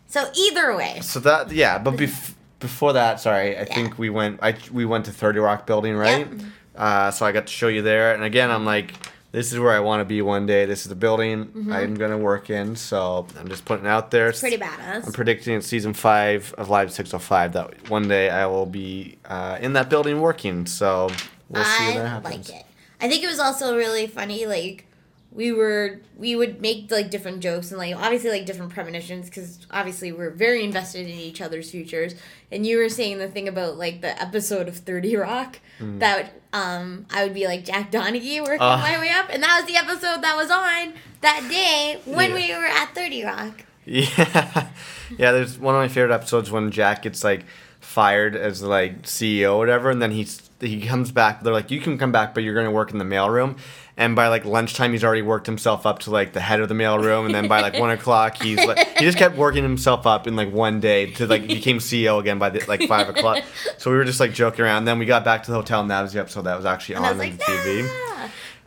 So 0.07 0.29
either 0.35 0.75
way, 0.75 0.99
So 1.01 1.19
that 1.21 1.51
yeah, 1.51 1.77
but 1.77 1.93
bef- 1.95 2.33
before 2.59 2.93
that, 2.93 3.19
sorry, 3.21 3.57
I 3.57 3.63
think 3.65 3.97
we 3.97 4.09
went. 4.09 4.39
I 4.43 4.55
we 4.71 4.83
went 4.85 5.05
to 5.05 5.11
Thirty 5.11 5.39
Rock 5.39 5.65
Building, 5.65 5.95
right? 5.95 6.27
Yep. 6.29 6.41
Uh, 6.75 7.11
so 7.11 7.25
I 7.25 7.31
got 7.31 7.47
to 7.47 7.53
show 7.53 7.67
you 7.69 7.81
there, 7.81 8.13
and 8.13 8.23
again, 8.23 8.51
I'm 8.51 8.65
like, 8.65 8.93
this 9.31 9.53
is 9.53 9.59
where 9.59 9.71
I 9.71 9.79
want 9.79 10.01
to 10.01 10.05
be 10.05 10.21
one 10.21 10.45
day. 10.45 10.65
This 10.65 10.81
is 10.81 10.89
the 10.89 10.95
building 10.95 11.69
I'm 11.71 11.95
gonna 11.95 12.17
work 12.17 12.49
in. 12.49 12.75
So 12.75 13.25
I'm 13.39 13.47
just 13.47 13.63
putting 13.63 13.85
it 13.85 13.89
out 13.89 14.11
there. 14.11 14.31
Mm-hmm. 14.31 14.39
pretty 14.41 14.57
badass. 14.57 15.05
I'm 15.05 15.13
predicting 15.13 15.53
in 15.55 15.61
season 15.61 15.93
five 15.93 16.53
of 16.57 16.69
Live 16.69 16.91
605 16.91 17.53
that 17.53 17.89
one 17.89 18.09
day 18.09 18.29
I 18.29 18.45
will 18.47 18.65
be 18.65 19.17
uh, 19.25 19.57
in 19.61 19.71
that 19.73 19.89
building 19.89 20.19
working. 20.19 20.65
So 20.65 21.09
we'll 21.51 21.63
I 21.63 21.65
happens. 22.07 22.49
like 22.49 22.59
it. 22.61 22.65
I 22.99 23.09
think 23.09 23.23
it 23.23 23.27
was 23.27 23.39
also 23.39 23.75
really 23.75 24.07
funny. 24.07 24.45
Like 24.45 24.85
we 25.31 25.51
were, 25.51 25.99
we 26.17 26.35
would 26.35 26.61
make 26.61 26.91
like 26.91 27.09
different 27.09 27.39
jokes 27.41 27.71
and 27.71 27.77
like 27.77 27.95
obviously 27.95 28.29
like 28.29 28.45
different 28.45 28.73
premonitions 28.73 29.27
because 29.29 29.65
obviously 29.71 30.11
we're 30.11 30.29
very 30.29 30.63
invested 30.63 31.07
in 31.07 31.15
each 31.17 31.39
other's 31.41 31.71
futures. 31.71 32.15
And 32.51 32.65
you 32.65 32.77
were 32.77 32.89
saying 32.89 33.17
the 33.19 33.29
thing 33.29 33.47
about 33.47 33.77
like 33.77 34.01
the 34.01 34.21
episode 34.21 34.67
of 34.67 34.75
Thirty 34.77 35.15
Rock 35.15 35.59
that 35.79 36.33
um 36.53 37.05
I 37.11 37.23
would 37.23 37.33
be 37.33 37.47
like 37.47 37.63
Jack 37.65 37.91
Donaghy 37.91 38.39
working 38.41 38.57
Ah. 38.59 38.77
my 38.77 38.99
way 38.99 39.09
up, 39.09 39.27
and 39.31 39.41
that 39.41 39.61
was 39.61 39.71
the 39.71 39.77
episode 39.77 40.21
that 40.21 40.35
was 40.35 40.51
on 40.51 40.93
that 41.21 41.47
day 41.49 41.99
when 42.05 42.31
Yeah. 42.31 42.35
we 42.35 42.51
were 42.55 42.65
at 42.67 42.93
Thirty 42.93 43.23
Rock. 43.23 43.63
Yeah, 43.85 44.67
yeah. 45.17 45.31
There's 45.31 45.57
one 45.57 45.73
of 45.73 45.79
my 45.81 45.87
favorite 45.87 46.13
episodes 46.13 46.51
when 46.51 46.69
Jack 46.71 47.01
gets 47.03 47.23
like 47.23 47.45
fired 47.79 48.35
as 48.35 48.61
like 48.61 49.03
CEO 49.03 49.55
or 49.55 49.59
whatever, 49.59 49.89
and 49.89 49.99
then 50.01 50.11
he's 50.11 50.50
he 50.67 50.81
comes 50.81 51.11
back. 51.11 51.41
They're 51.43 51.53
like, 51.53 51.71
you 51.71 51.79
can 51.79 51.97
come 51.97 52.11
back, 52.11 52.33
but 52.33 52.43
you're 52.43 52.53
gonna 52.55 52.71
work 52.71 52.91
in 52.91 52.97
the 52.97 53.05
mailroom. 53.05 53.57
And 53.97 54.15
by 54.15 54.29
like 54.29 54.45
lunchtime, 54.45 54.93
he's 54.93 55.03
already 55.03 55.21
worked 55.21 55.45
himself 55.45 55.85
up 55.85 55.99
to 55.99 56.11
like 56.11 56.33
the 56.33 56.39
head 56.39 56.59
of 56.61 56.69
the 56.69 56.75
mailroom, 56.75 57.25
and 57.25 57.35
then 57.35 57.47
by 57.47 57.61
like 57.61 57.77
one 57.79 57.89
o'clock, 57.91 58.41
he's 58.41 58.57
like 58.65 58.79
he 58.97 59.05
just 59.05 59.17
kept 59.17 59.35
working 59.37 59.63
himself 59.63 60.07
up 60.07 60.27
in 60.27 60.35
like 60.35 60.51
one 60.51 60.79
day 60.79 61.11
to 61.13 61.27
like 61.27 61.47
became 61.47 61.77
CEO 61.79 62.19
again 62.19 62.39
by 62.39 62.49
the, 62.49 62.63
like 62.67 62.81
five 62.87 63.09
o'clock. 63.09 63.43
So 63.77 63.91
we 63.91 63.97
were 63.97 64.05
just 64.05 64.19
like 64.19 64.33
joking 64.33 64.65
around. 64.65 64.85
then 64.85 64.97
we 64.99 65.05
got 65.05 65.23
back 65.25 65.43
to 65.43 65.51
the 65.51 65.57
hotel, 65.57 65.81
and 65.81 65.91
that 65.91 66.01
was 66.01 66.13
the 66.13 66.19
episode 66.19 66.43
that 66.43 66.55
was 66.55 66.65
actually 66.65 66.95
And 66.95 67.05
on 67.05 67.17
was 67.17 67.27
the 67.27 67.31
like, 67.31 67.39
TV. 67.41 67.87
"Ah." 67.87 68.10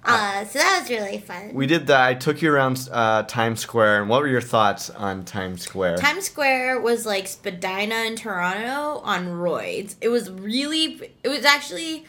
Uh, 0.04 0.44
so 0.44 0.58
that 0.58 0.80
was 0.80 0.90
really 0.90 1.18
fun. 1.18 1.52
We 1.54 1.66
did 1.66 1.86
that. 1.86 2.00
I 2.06 2.14
took 2.14 2.42
you 2.42 2.52
around 2.52 2.88
uh, 2.92 3.22
Times 3.24 3.60
Square, 3.60 4.00
and 4.02 4.08
what 4.10 4.20
were 4.20 4.28
your 4.28 4.40
thoughts 4.40 4.90
on 4.90 5.24
Times 5.24 5.62
Square? 5.62 5.96
Times 5.96 6.26
Square 6.26 6.80
was 6.80 7.06
like 7.06 7.26
Spadina 7.26 8.04
in 8.06 8.16
Toronto 8.16 9.00
on 9.04 9.26
roids. 9.28 9.96
It 10.00 10.08
was 10.08 10.30
really, 10.30 11.12
it 11.22 11.28
was 11.28 11.44
actually, 11.44 12.04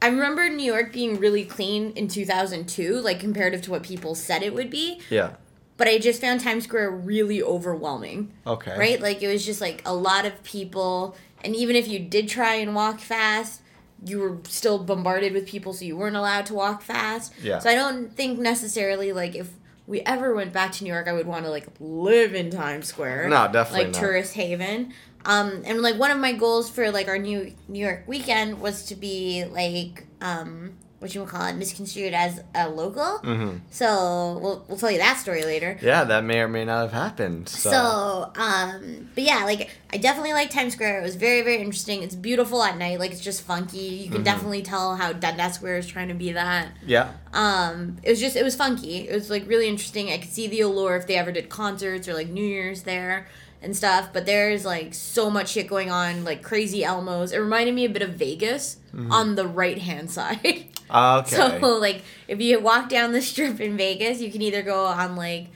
I 0.00 0.06
remember 0.08 0.48
New 0.48 0.64
York 0.64 0.92
being 0.92 1.18
really 1.18 1.44
clean 1.44 1.92
in 1.96 2.08
2002, 2.08 3.00
like 3.00 3.18
comparative 3.20 3.62
to 3.62 3.70
what 3.70 3.82
people 3.82 4.14
said 4.14 4.42
it 4.42 4.54
would 4.54 4.70
be. 4.70 5.00
yeah. 5.10 5.32
But 5.76 5.88
I 5.88 5.96
just 5.98 6.20
found 6.20 6.40
Times 6.42 6.64
Square 6.64 6.90
really 6.90 7.42
overwhelming, 7.42 8.30
Okay. 8.46 8.76
right? 8.78 9.00
Like 9.00 9.22
it 9.22 9.28
was 9.28 9.46
just 9.46 9.62
like 9.62 9.80
a 9.86 9.94
lot 9.94 10.26
of 10.26 10.42
people. 10.42 11.16
And 11.42 11.56
even 11.56 11.74
if 11.74 11.88
you 11.88 11.98
did 11.98 12.28
try 12.28 12.56
and 12.56 12.74
walk 12.74 13.00
fast, 13.00 13.62
you 14.04 14.18
were 14.18 14.38
still 14.44 14.78
bombarded 14.78 15.32
with 15.32 15.46
people, 15.46 15.72
so 15.72 15.84
you 15.84 15.96
weren't 15.96 16.16
allowed 16.16 16.46
to 16.46 16.54
walk 16.54 16.82
fast. 16.82 17.32
Yeah. 17.42 17.58
So 17.58 17.70
I 17.70 17.74
don't 17.74 18.14
think 18.14 18.38
necessarily 18.38 19.12
like 19.12 19.34
if 19.34 19.50
we 19.86 20.00
ever 20.02 20.34
went 20.34 20.52
back 20.52 20.72
to 20.72 20.84
New 20.84 20.92
York, 20.92 21.08
I 21.08 21.12
would 21.12 21.26
want 21.26 21.44
to 21.44 21.50
like 21.50 21.66
live 21.80 22.34
in 22.34 22.50
Times 22.50 22.86
Square. 22.86 23.28
No, 23.28 23.50
definitely 23.52 23.86
like 23.86 23.92
not. 23.94 24.00
tourist 24.00 24.34
haven. 24.34 24.94
Um, 25.24 25.62
and 25.66 25.82
like 25.82 25.98
one 25.98 26.10
of 26.10 26.18
my 26.18 26.32
goals 26.32 26.70
for 26.70 26.90
like 26.90 27.08
our 27.08 27.18
new 27.18 27.52
New 27.68 27.84
York 27.84 28.04
weekend 28.06 28.60
was 28.60 28.86
to 28.86 28.94
be 28.94 29.44
like 29.44 30.06
um 30.20 30.72
what 31.00 31.14
you 31.14 31.20
would 31.22 31.30
call 31.30 31.44
it 31.46 31.54
misconstrued 31.56 32.12
as 32.14 32.40
a 32.54 32.68
local. 32.68 33.02
Mm-hmm. 33.24 33.56
So 33.70 34.38
we'll 34.42 34.64
we'll 34.68 34.76
tell 34.78 34.90
you 34.90 34.98
that 34.98 35.16
story 35.16 35.44
later. 35.44 35.78
Yeah, 35.82 36.04
that 36.04 36.24
may 36.24 36.40
or 36.40 36.48
may 36.48 36.64
not 36.64 36.82
have 36.82 36.92
happened. 36.92 37.48
So, 37.48 37.70
So, 37.70 38.32
um, 38.36 39.08
but 39.14 39.24
yeah, 39.24 39.44
like 39.44 39.70
I 39.92 39.96
definitely 39.96 40.34
like 40.34 40.50
Times 40.50 40.74
Square. 40.74 41.00
It 41.00 41.02
was 41.02 41.16
very, 41.16 41.40
very 41.42 41.58
interesting. 41.58 42.02
It's 42.02 42.14
beautiful 42.14 42.62
at 42.62 42.76
night. 42.76 42.98
Like 43.00 43.12
it's 43.12 43.20
just 43.20 43.42
funky. 43.42 43.78
You 43.78 44.04
Mm-hmm. 44.04 44.14
can 44.16 44.22
definitely 44.24 44.62
tell 44.62 44.96
how 44.96 45.12
Dundas 45.12 45.54
Square 45.54 45.78
is 45.78 45.86
trying 45.86 46.08
to 46.08 46.14
be 46.14 46.32
that. 46.32 46.68
yeah, 46.86 47.12
Um, 47.32 47.96
it 48.02 48.10
was 48.10 48.20
just 48.20 48.36
it 48.36 48.44
was 48.44 48.54
funky. 48.54 49.08
It 49.08 49.14
was 49.14 49.30
like 49.30 49.48
really 49.48 49.68
interesting. 49.68 50.10
I 50.10 50.18
could 50.18 50.30
see 50.30 50.46
the 50.48 50.60
allure 50.60 50.96
if 50.96 51.06
they 51.06 51.16
ever 51.16 51.32
did 51.32 51.48
concerts 51.48 52.08
or 52.08 52.14
like 52.14 52.28
New 52.28 52.44
Year's 52.44 52.82
there 52.82 53.26
and 53.62 53.76
stuff. 53.76 54.08
But 54.12 54.26
there's 54.26 54.64
like 54.64 54.94
so 54.94 55.30
much 55.30 55.50
shit 55.50 55.66
going 55.66 55.90
on, 55.90 56.24
like 56.24 56.42
crazy 56.42 56.82
Elmos. 56.82 57.32
It 57.32 57.38
reminded 57.40 57.74
me 57.74 57.84
a 57.84 57.90
bit 57.90 58.02
of 58.02 58.10
Vegas 58.10 58.76
on 59.10 59.36
the 59.36 59.46
right 59.46 59.78
hand 59.78 60.10
side. 60.18 60.64
Ah, 60.90 61.20
okay. 61.22 61.58
So 61.60 61.76
like 61.78 62.02
if 62.28 62.40
you 62.40 62.60
walk 62.60 62.88
down 62.88 63.12
the 63.12 63.22
strip 63.22 63.60
in 63.60 63.76
Vegas, 63.76 64.20
you 64.20 64.30
can 64.30 64.42
either 64.42 64.62
go 64.62 64.84
on 64.86 65.16
like 65.16 65.46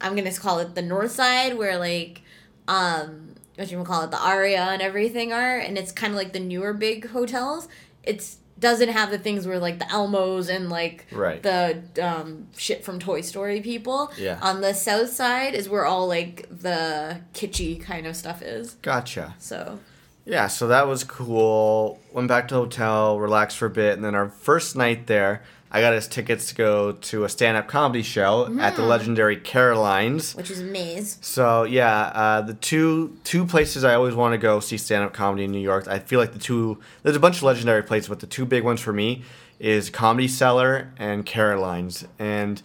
I'm 0.00 0.14
gonna 0.16 0.32
call 0.32 0.58
it 0.60 0.74
the 0.74 0.82
north 0.82 1.12
side 1.12 1.56
where 1.56 1.78
like 1.78 2.22
um 2.68 3.34
what 3.56 3.70
you 3.70 3.82
call 3.84 4.02
it 4.04 4.10
the 4.10 4.18
Aria 4.20 4.62
and 4.62 4.80
everything 4.82 5.32
are, 5.32 5.58
and 5.58 5.76
it's 5.76 5.92
kind 5.92 6.12
of 6.12 6.16
like 6.16 6.32
the 6.32 6.40
newer 6.40 6.72
big 6.72 7.08
hotels. 7.08 7.68
It's 8.02 8.38
doesn't 8.58 8.90
have 8.90 9.10
the 9.10 9.18
things 9.18 9.44
where 9.46 9.58
like 9.58 9.78
the 9.80 9.84
Elmos 9.86 10.48
and 10.48 10.70
like 10.70 11.06
Right. 11.10 11.42
the 11.42 11.82
um, 12.00 12.46
shit 12.56 12.84
from 12.84 13.00
Toy 13.00 13.20
Story 13.20 13.60
people. 13.60 14.12
Yeah. 14.16 14.38
On 14.40 14.60
the 14.60 14.72
south 14.72 15.10
side 15.10 15.54
is 15.54 15.68
where 15.68 15.84
all 15.84 16.06
like 16.06 16.46
the 16.48 17.20
kitschy 17.34 17.82
kind 17.82 18.06
of 18.06 18.14
stuff 18.16 18.40
is. 18.40 18.74
gotcha. 18.80 19.34
So 19.38 19.80
Yeah, 20.24 20.46
so 20.46 20.68
that 20.68 20.86
was 20.86 21.04
cool. 21.04 21.98
Went 22.12 22.28
back 22.28 22.48
to 22.48 22.54
the 22.54 22.60
hotel, 22.60 23.18
relaxed 23.18 23.58
for 23.58 23.66
a 23.66 23.70
bit, 23.70 23.94
and 23.94 24.04
then 24.04 24.14
our 24.14 24.28
first 24.28 24.76
night 24.76 25.06
there, 25.06 25.42
I 25.74 25.80
got 25.80 25.94
us 25.94 26.06
tickets 26.06 26.50
to 26.50 26.54
go 26.54 26.92
to 26.92 27.24
a 27.24 27.28
stand-up 27.28 27.66
comedy 27.66 28.02
show 28.02 28.46
at 28.60 28.76
the 28.76 28.82
legendary 28.82 29.36
Carolines. 29.38 30.34
which 30.34 30.50
is 30.50 30.60
a 30.60 30.64
maze. 30.64 31.18
So 31.22 31.64
yeah, 31.64 32.02
uh, 32.14 32.40
the 32.42 32.54
two 32.54 33.16
two 33.24 33.46
places 33.46 33.82
I 33.82 33.94
always 33.94 34.14
want 34.14 34.34
to 34.34 34.38
go 34.38 34.60
see 34.60 34.76
stand-up 34.76 35.14
comedy 35.14 35.44
in 35.44 35.50
New 35.50 35.58
York. 35.58 35.88
I 35.88 35.98
feel 35.98 36.20
like 36.20 36.34
the 36.34 36.38
two 36.38 36.78
there's 37.02 37.16
a 37.16 37.20
bunch 37.20 37.38
of 37.38 37.44
legendary 37.44 37.82
places, 37.82 38.08
but 38.08 38.20
the 38.20 38.26
two 38.26 38.44
big 38.44 38.64
ones 38.64 38.80
for 38.80 38.92
me 38.92 39.24
is 39.58 39.88
Comedy 39.88 40.28
Cellar 40.28 40.92
and 40.98 41.24
Carolines. 41.24 42.06
And 42.18 42.60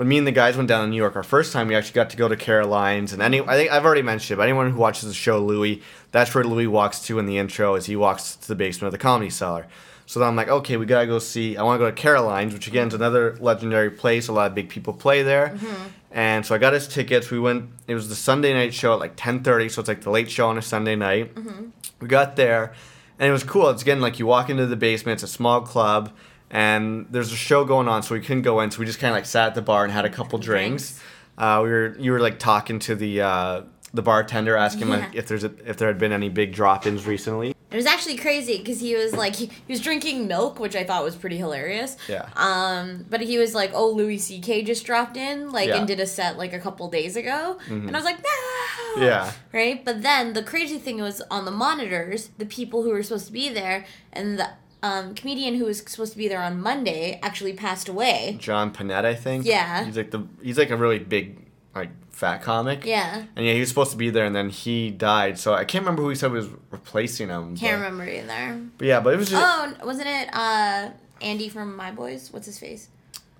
when 0.00 0.08
me 0.08 0.16
and 0.16 0.26
the 0.26 0.32
guys 0.32 0.56
went 0.56 0.66
down 0.66 0.82
to 0.82 0.90
New 0.90 0.96
York 0.96 1.14
our 1.14 1.22
first 1.22 1.52
time, 1.52 1.68
we 1.68 1.74
actually 1.74 1.92
got 1.92 2.08
to 2.08 2.16
go 2.16 2.26
to 2.26 2.34
Carolines. 2.34 3.12
And 3.12 3.20
any 3.20 3.42
I 3.42 3.54
think 3.54 3.70
I've 3.70 3.84
already 3.84 4.00
mentioned 4.00 4.34
it, 4.34 4.36
but 4.38 4.44
anyone 4.44 4.70
who 4.70 4.78
watches 4.78 5.06
the 5.06 5.14
show 5.14 5.38
Louie, 5.44 5.82
that's 6.10 6.34
where 6.34 6.42
Louis 6.42 6.66
walks 6.66 7.00
to 7.00 7.18
in 7.18 7.26
the 7.26 7.36
intro, 7.36 7.74
as 7.74 7.84
he 7.84 7.96
walks 7.96 8.34
to 8.36 8.48
the 8.48 8.54
basement 8.54 8.86
of 8.86 8.92
the 8.92 8.98
Comedy 8.98 9.28
Cellar. 9.28 9.66
So 10.06 10.18
then 10.18 10.30
I'm 10.30 10.36
like, 10.36 10.48
okay, 10.48 10.78
we 10.78 10.86
gotta 10.86 11.06
go 11.06 11.18
see. 11.18 11.54
I 11.58 11.62
want 11.62 11.78
to 11.78 11.84
go 11.84 11.90
to 11.90 11.94
Caroline's, 11.94 12.54
which 12.54 12.66
again 12.66 12.88
is 12.88 12.94
another 12.94 13.36
legendary 13.40 13.90
place. 13.90 14.28
A 14.28 14.32
lot 14.32 14.46
of 14.46 14.54
big 14.54 14.70
people 14.70 14.94
play 14.94 15.22
there. 15.22 15.48
Mm-hmm. 15.48 15.88
And 16.12 16.46
so 16.46 16.54
I 16.54 16.58
got 16.58 16.72
his 16.72 16.88
tickets. 16.88 17.30
We 17.30 17.38
went. 17.38 17.68
It 17.86 17.94
was 17.94 18.08
the 18.08 18.14
Sunday 18.14 18.54
night 18.54 18.72
show 18.72 18.94
at 18.94 19.00
like 19.00 19.16
10:30, 19.16 19.70
so 19.70 19.80
it's 19.80 19.88
like 19.88 20.00
the 20.00 20.08
late 20.08 20.30
show 20.30 20.48
on 20.48 20.56
a 20.56 20.62
Sunday 20.62 20.96
night. 20.96 21.34
Mm-hmm. 21.34 21.66
We 22.00 22.08
got 22.08 22.36
there, 22.36 22.72
and 23.18 23.28
it 23.28 23.32
was 23.32 23.44
cool. 23.44 23.68
It's 23.68 23.82
again 23.82 24.00
like 24.00 24.18
you 24.18 24.24
walk 24.24 24.48
into 24.48 24.64
the 24.64 24.76
basement. 24.76 25.16
It's 25.16 25.30
a 25.30 25.34
small 25.34 25.60
club, 25.60 26.10
and 26.50 27.06
there's 27.10 27.32
a 27.32 27.36
show 27.36 27.64
going 27.64 27.88
on, 27.88 28.02
so 28.02 28.14
we 28.14 28.20
couldn't 28.20 28.42
go 28.42 28.60
in. 28.60 28.70
So 28.70 28.80
we 28.80 28.86
just 28.86 28.98
kind 28.98 29.12
of 29.12 29.16
like 29.16 29.26
sat 29.26 29.48
at 29.48 29.54
the 29.54 29.62
bar 29.62 29.84
and 29.84 29.92
had 29.92 30.04
a 30.04 30.10
couple 30.10 30.38
drinks. 30.38 31.00
Uh, 31.38 31.60
we 31.62 31.70
were 31.70 31.96
you 31.98 32.12
were 32.12 32.20
like 32.20 32.38
talking 32.38 32.78
to 32.80 32.94
the 32.94 33.20
uh, 33.22 33.62
the 33.94 34.02
bartender, 34.02 34.56
asking 34.56 34.82
him 34.82 34.90
like, 34.90 35.14
if 35.14 35.26
there's 35.28 35.44
a, 35.44 35.52
if 35.68 35.76
there 35.76 35.88
had 35.88 35.98
been 35.98 36.12
any 36.12 36.28
big 36.28 36.52
drop-ins 36.52 37.06
recently. 37.06 37.54
It 37.70 37.76
was 37.76 37.86
actually 37.86 38.16
crazy 38.16 38.58
because 38.58 38.80
he 38.80 38.96
was 38.96 39.14
like 39.14 39.36
he, 39.36 39.46
he 39.46 39.72
was 39.72 39.80
drinking 39.80 40.26
milk, 40.26 40.58
which 40.58 40.74
I 40.74 40.82
thought 40.82 41.04
was 41.04 41.14
pretty 41.14 41.36
hilarious. 41.36 41.96
Yeah. 42.08 42.28
Um, 42.34 43.06
but 43.08 43.20
he 43.20 43.38
was 43.38 43.54
like, 43.54 43.70
"Oh, 43.72 43.90
Louis 43.90 44.18
C.K. 44.18 44.62
just 44.64 44.84
dropped 44.84 45.16
in, 45.16 45.50
like, 45.52 45.68
Yeah. 45.68 45.74
Mm-hmm. 45.74 45.78
and 45.78 45.88
did 45.88 46.00
a 46.00 46.06
set 46.06 46.36
like 46.36 46.52
a 46.52 46.58
couple 46.58 46.88
days 46.90 47.14
ago," 47.14 47.58
and 47.68 47.88
I 47.90 47.98
was 47.98 48.04
like, 48.04 48.18
"No." 48.18 49.02
Yeah. 49.04 49.32
Right. 49.52 49.84
But 49.84 50.02
then 50.02 50.32
the 50.32 50.42
crazy 50.42 50.78
thing 50.78 51.00
was 51.00 51.22
on 51.30 51.44
the 51.44 51.52
monitors, 51.52 52.30
the 52.38 52.44
people 52.46 52.82
who 52.82 52.90
were 52.90 53.04
supposed 53.04 53.26
to 53.26 53.32
be 53.32 53.48
there 53.48 53.86
and 54.12 54.36
the 54.36 54.48
um, 54.82 55.14
comedian 55.14 55.56
who 55.56 55.66
was 55.66 55.78
supposed 55.78 56.12
to 56.12 56.18
be 56.18 56.28
there 56.28 56.42
on 56.42 56.60
Monday 56.60 57.18
actually 57.22 57.52
passed 57.52 57.88
away. 57.88 58.36
John 58.38 58.72
Pinette, 58.72 59.04
I 59.04 59.14
think. 59.14 59.44
Yeah. 59.44 59.84
He's 59.84 59.96
like 59.96 60.10
the 60.10 60.26
he's 60.42 60.58
like 60.58 60.70
a 60.70 60.76
really 60.76 60.98
big 60.98 61.46
like 61.74 61.90
fat 62.10 62.42
comic. 62.42 62.84
Yeah. 62.84 63.24
And 63.36 63.46
yeah, 63.46 63.52
he 63.52 63.60
was 63.60 63.68
supposed 63.68 63.90
to 63.92 63.96
be 63.96 64.10
there, 64.10 64.24
and 64.24 64.34
then 64.34 64.48
he 64.48 64.90
died. 64.90 65.38
So 65.38 65.54
I 65.54 65.64
can't 65.64 65.84
remember 65.84 66.02
who 66.02 66.08
he 66.08 66.14
said 66.14 66.32
was 66.32 66.48
replacing 66.70 67.28
him. 67.28 67.56
Can't 67.56 67.80
but, 67.80 67.84
remember 67.84 68.08
either. 68.08 68.60
But 68.78 68.86
yeah, 68.86 69.00
but 69.00 69.14
it 69.14 69.16
was 69.16 69.30
just 69.30 69.42
oh, 69.42 69.86
wasn't 69.86 70.08
it 70.08 70.28
uh, 70.32 70.90
Andy 71.20 71.48
from 71.48 71.76
My 71.76 71.90
Boys? 71.90 72.32
What's 72.32 72.46
his 72.46 72.58
face? 72.58 72.88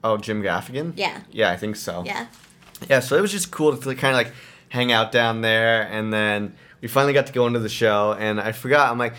Oh, 0.02 0.16
Jim 0.16 0.42
Gaffigan. 0.42 0.92
Yeah. 0.96 1.20
Yeah, 1.30 1.50
I 1.50 1.56
think 1.56 1.76
so. 1.76 2.04
Yeah. 2.04 2.26
Yeah, 2.88 3.00
so 3.00 3.16
it 3.16 3.20
was 3.20 3.32
just 3.32 3.50
cool 3.50 3.76
to 3.76 3.94
kind 3.94 4.16
of 4.16 4.24
like 4.24 4.32
hang 4.70 4.92
out 4.92 5.12
down 5.12 5.42
there, 5.42 5.82
and 5.82 6.12
then 6.12 6.54
we 6.80 6.88
finally 6.88 7.12
got 7.12 7.26
to 7.26 7.32
go 7.32 7.46
into 7.46 7.58
the 7.58 7.68
show, 7.68 8.14
and 8.18 8.40
I 8.40 8.52
forgot. 8.52 8.90
I'm 8.90 8.98
like. 8.98 9.14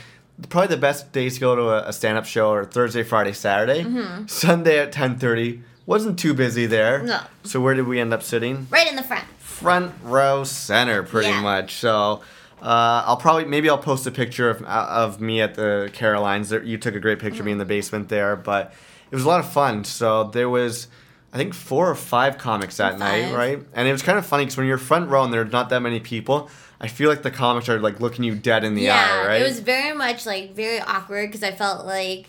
Probably 0.50 0.68
the 0.76 0.82
best 0.82 1.12
days 1.12 1.36
to 1.36 1.40
go 1.40 1.56
to 1.56 1.70
a, 1.70 1.90
a 1.90 1.94
stand-up 1.94 2.26
show 2.26 2.52
are 2.52 2.66
Thursday, 2.66 3.04
Friday, 3.04 3.34
Saturday. 3.34 3.84
Sunday 4.28 4.80
at 4.80 4.92
10:30 4.92 5.62
wasn't 5.86 6.18
too 6.18 6.34
busy 6.34 6.66
there. 6.66 7.00
Mm-hmm. 7.00 7.08
No. 7.08 7.20
So 7.44 7.60
where 7.62 7.74
did 7.74 7.88
we 7.88 8.00
end 8.00 8.14
up 8.14 8.24
sitting? 8.24 8.68
Right 8.70 8.88
in 8.88 8.96
the 8.96 9.04
front. 9.04 9.26
front 9.40 9.94
row 10.04 10.44
center 10.44 11.04
pretty 11.04 11.30
Yeah. 11.30 11.42
much 11.42 11.76
so 11.76 12.22
uh, 12.62 13.04
I'll 13.06 13.18
probably 13.18 13.46
maybe 13.46 13.70
I'll 13.70 13.78
post 13.78 14.06
a 14.08 14.12
picture 14.12 14.50
of, 14.50 14.62
of 14.64 15.20
me 15.22 15.42
at 15.42 15.56
the 15.56 15.90
Carolines. 15.94 16.52
You 16.52 16.78
took 16.78 16.96
a 16.96 17.00
great 17.00 17.20
picture 17.20 17.42
of 17.42 17.46
me 17.46 17.52
in 17.52 17.58
the 17.58 17.66
basement 17.66 18.10
there, 18.10 18.36
but 18.36 18.74
it 19.12 19.16
was 19.16 19.24
a 19.26 19.28
lot 19.28 19.40
of 19.40 19.52
fun. 19.52 19.84
So 19.84 20.26
there 20.26 20.48
was, 20.50 20.88
I 21.34 21.38
think 21.38 21.54
four 21.56 21.90
or 21.90 21.96
five 21.96 22.38
comics 22.38 22.78
that 22.78 22.98
night, 23.00 23.34
right? 23.34 23.60
And 23.74 23.88
it 23.88 23.92
was 23.92 24.02
kind 24.04 24.18
of 24.20 24.26
funny 24.28 24.46
because 24.46 24.58
when 24.58 24.68
you're 24.68 24.78
front 24.78 25.10
row 25.10 25.24
and 25.24 25.34
there's 25.34 25.52
not 25.52 25.70
that 25.70 25.82
many 25.82 26.00
people, 26.00 26.50
I 26.84 26.88
feel 26.88 27.10
like 27.10 27.22
the 27.22 27.30
comics 27.32 27.70
are 27.70 27.80
like 27.80 28.00
looking 28.00 28.24
you 28.26 28.34
dead 28.36 28.64
in 28.64 28.74
the 28.76 28.82
yeah, 28.82 29.22
eye, 29.24 29.28
right? 29.28 29.42
it 29.42 29.46
was 29.46 29.60
very 29.60 29.96
much 29.96 30.26
like 30.26 30.56
very 30.56 30.80
awkward 30.82 31.28
because 31.30 31.44
I 31.44 31.52
felt 31.52 31.86
like 31.86 32.26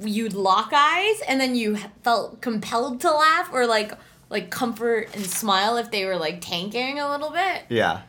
you'd 0.00 0.32
lock 0.34 0.72
eyes 0.74 1.20
and 1.28 1.40
then 1.40 1.54
you 1.54 1.76
felt 2.02 2.40
compelled 2.40 3.00
to 3.02 3.10
laugh 3.12 3.48
or 3.52 3.66
like 3.66 3.92
like 4.28 4.50
comfort 4.50 5.08
and 5.14 5.24
smile 5.24 5.76
if 5.76 5.90
they 5.92 6.04
were 6.04 6.16
like 6.16 6.40
tanking 6.40 6.98
a 6.98 7.08
little 7.10 7.30
bit. 7.30 7.62
yeah. 7.68 8.00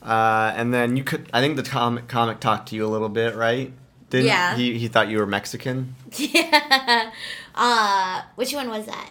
Uh, 0.00 0.52
and 0.54 0.72
then 0.72 0.96
you 0.96 1.02
could, 1.02 1.28
I 1.32 1.40
think 1.40 1.56
the 1.56 1.62
comic 1.64 2.06
comic 2.06 2.38
talked 2.38 2.68
to 2.68 2.76
you 2.76 2.86
a 2.86 2.88
little 2.88 3.08
bit, 3.08 3.34
right? 3.34 3.72
Didn't 4.10 4.26
Yeah. 4.26 4.54
he? 4.56 4.78
He 4.78 4.86
thought 4.88 5.08
you 5.08 5.18
were 5.18 5.26
Mexican. 5.26 5.96
Yeah. 6.16 7.10
Uh, 7.54 8.22
which 8.36 8.52
one 8.54 8.68
was 8.70 8.86
that? 8.86 9.10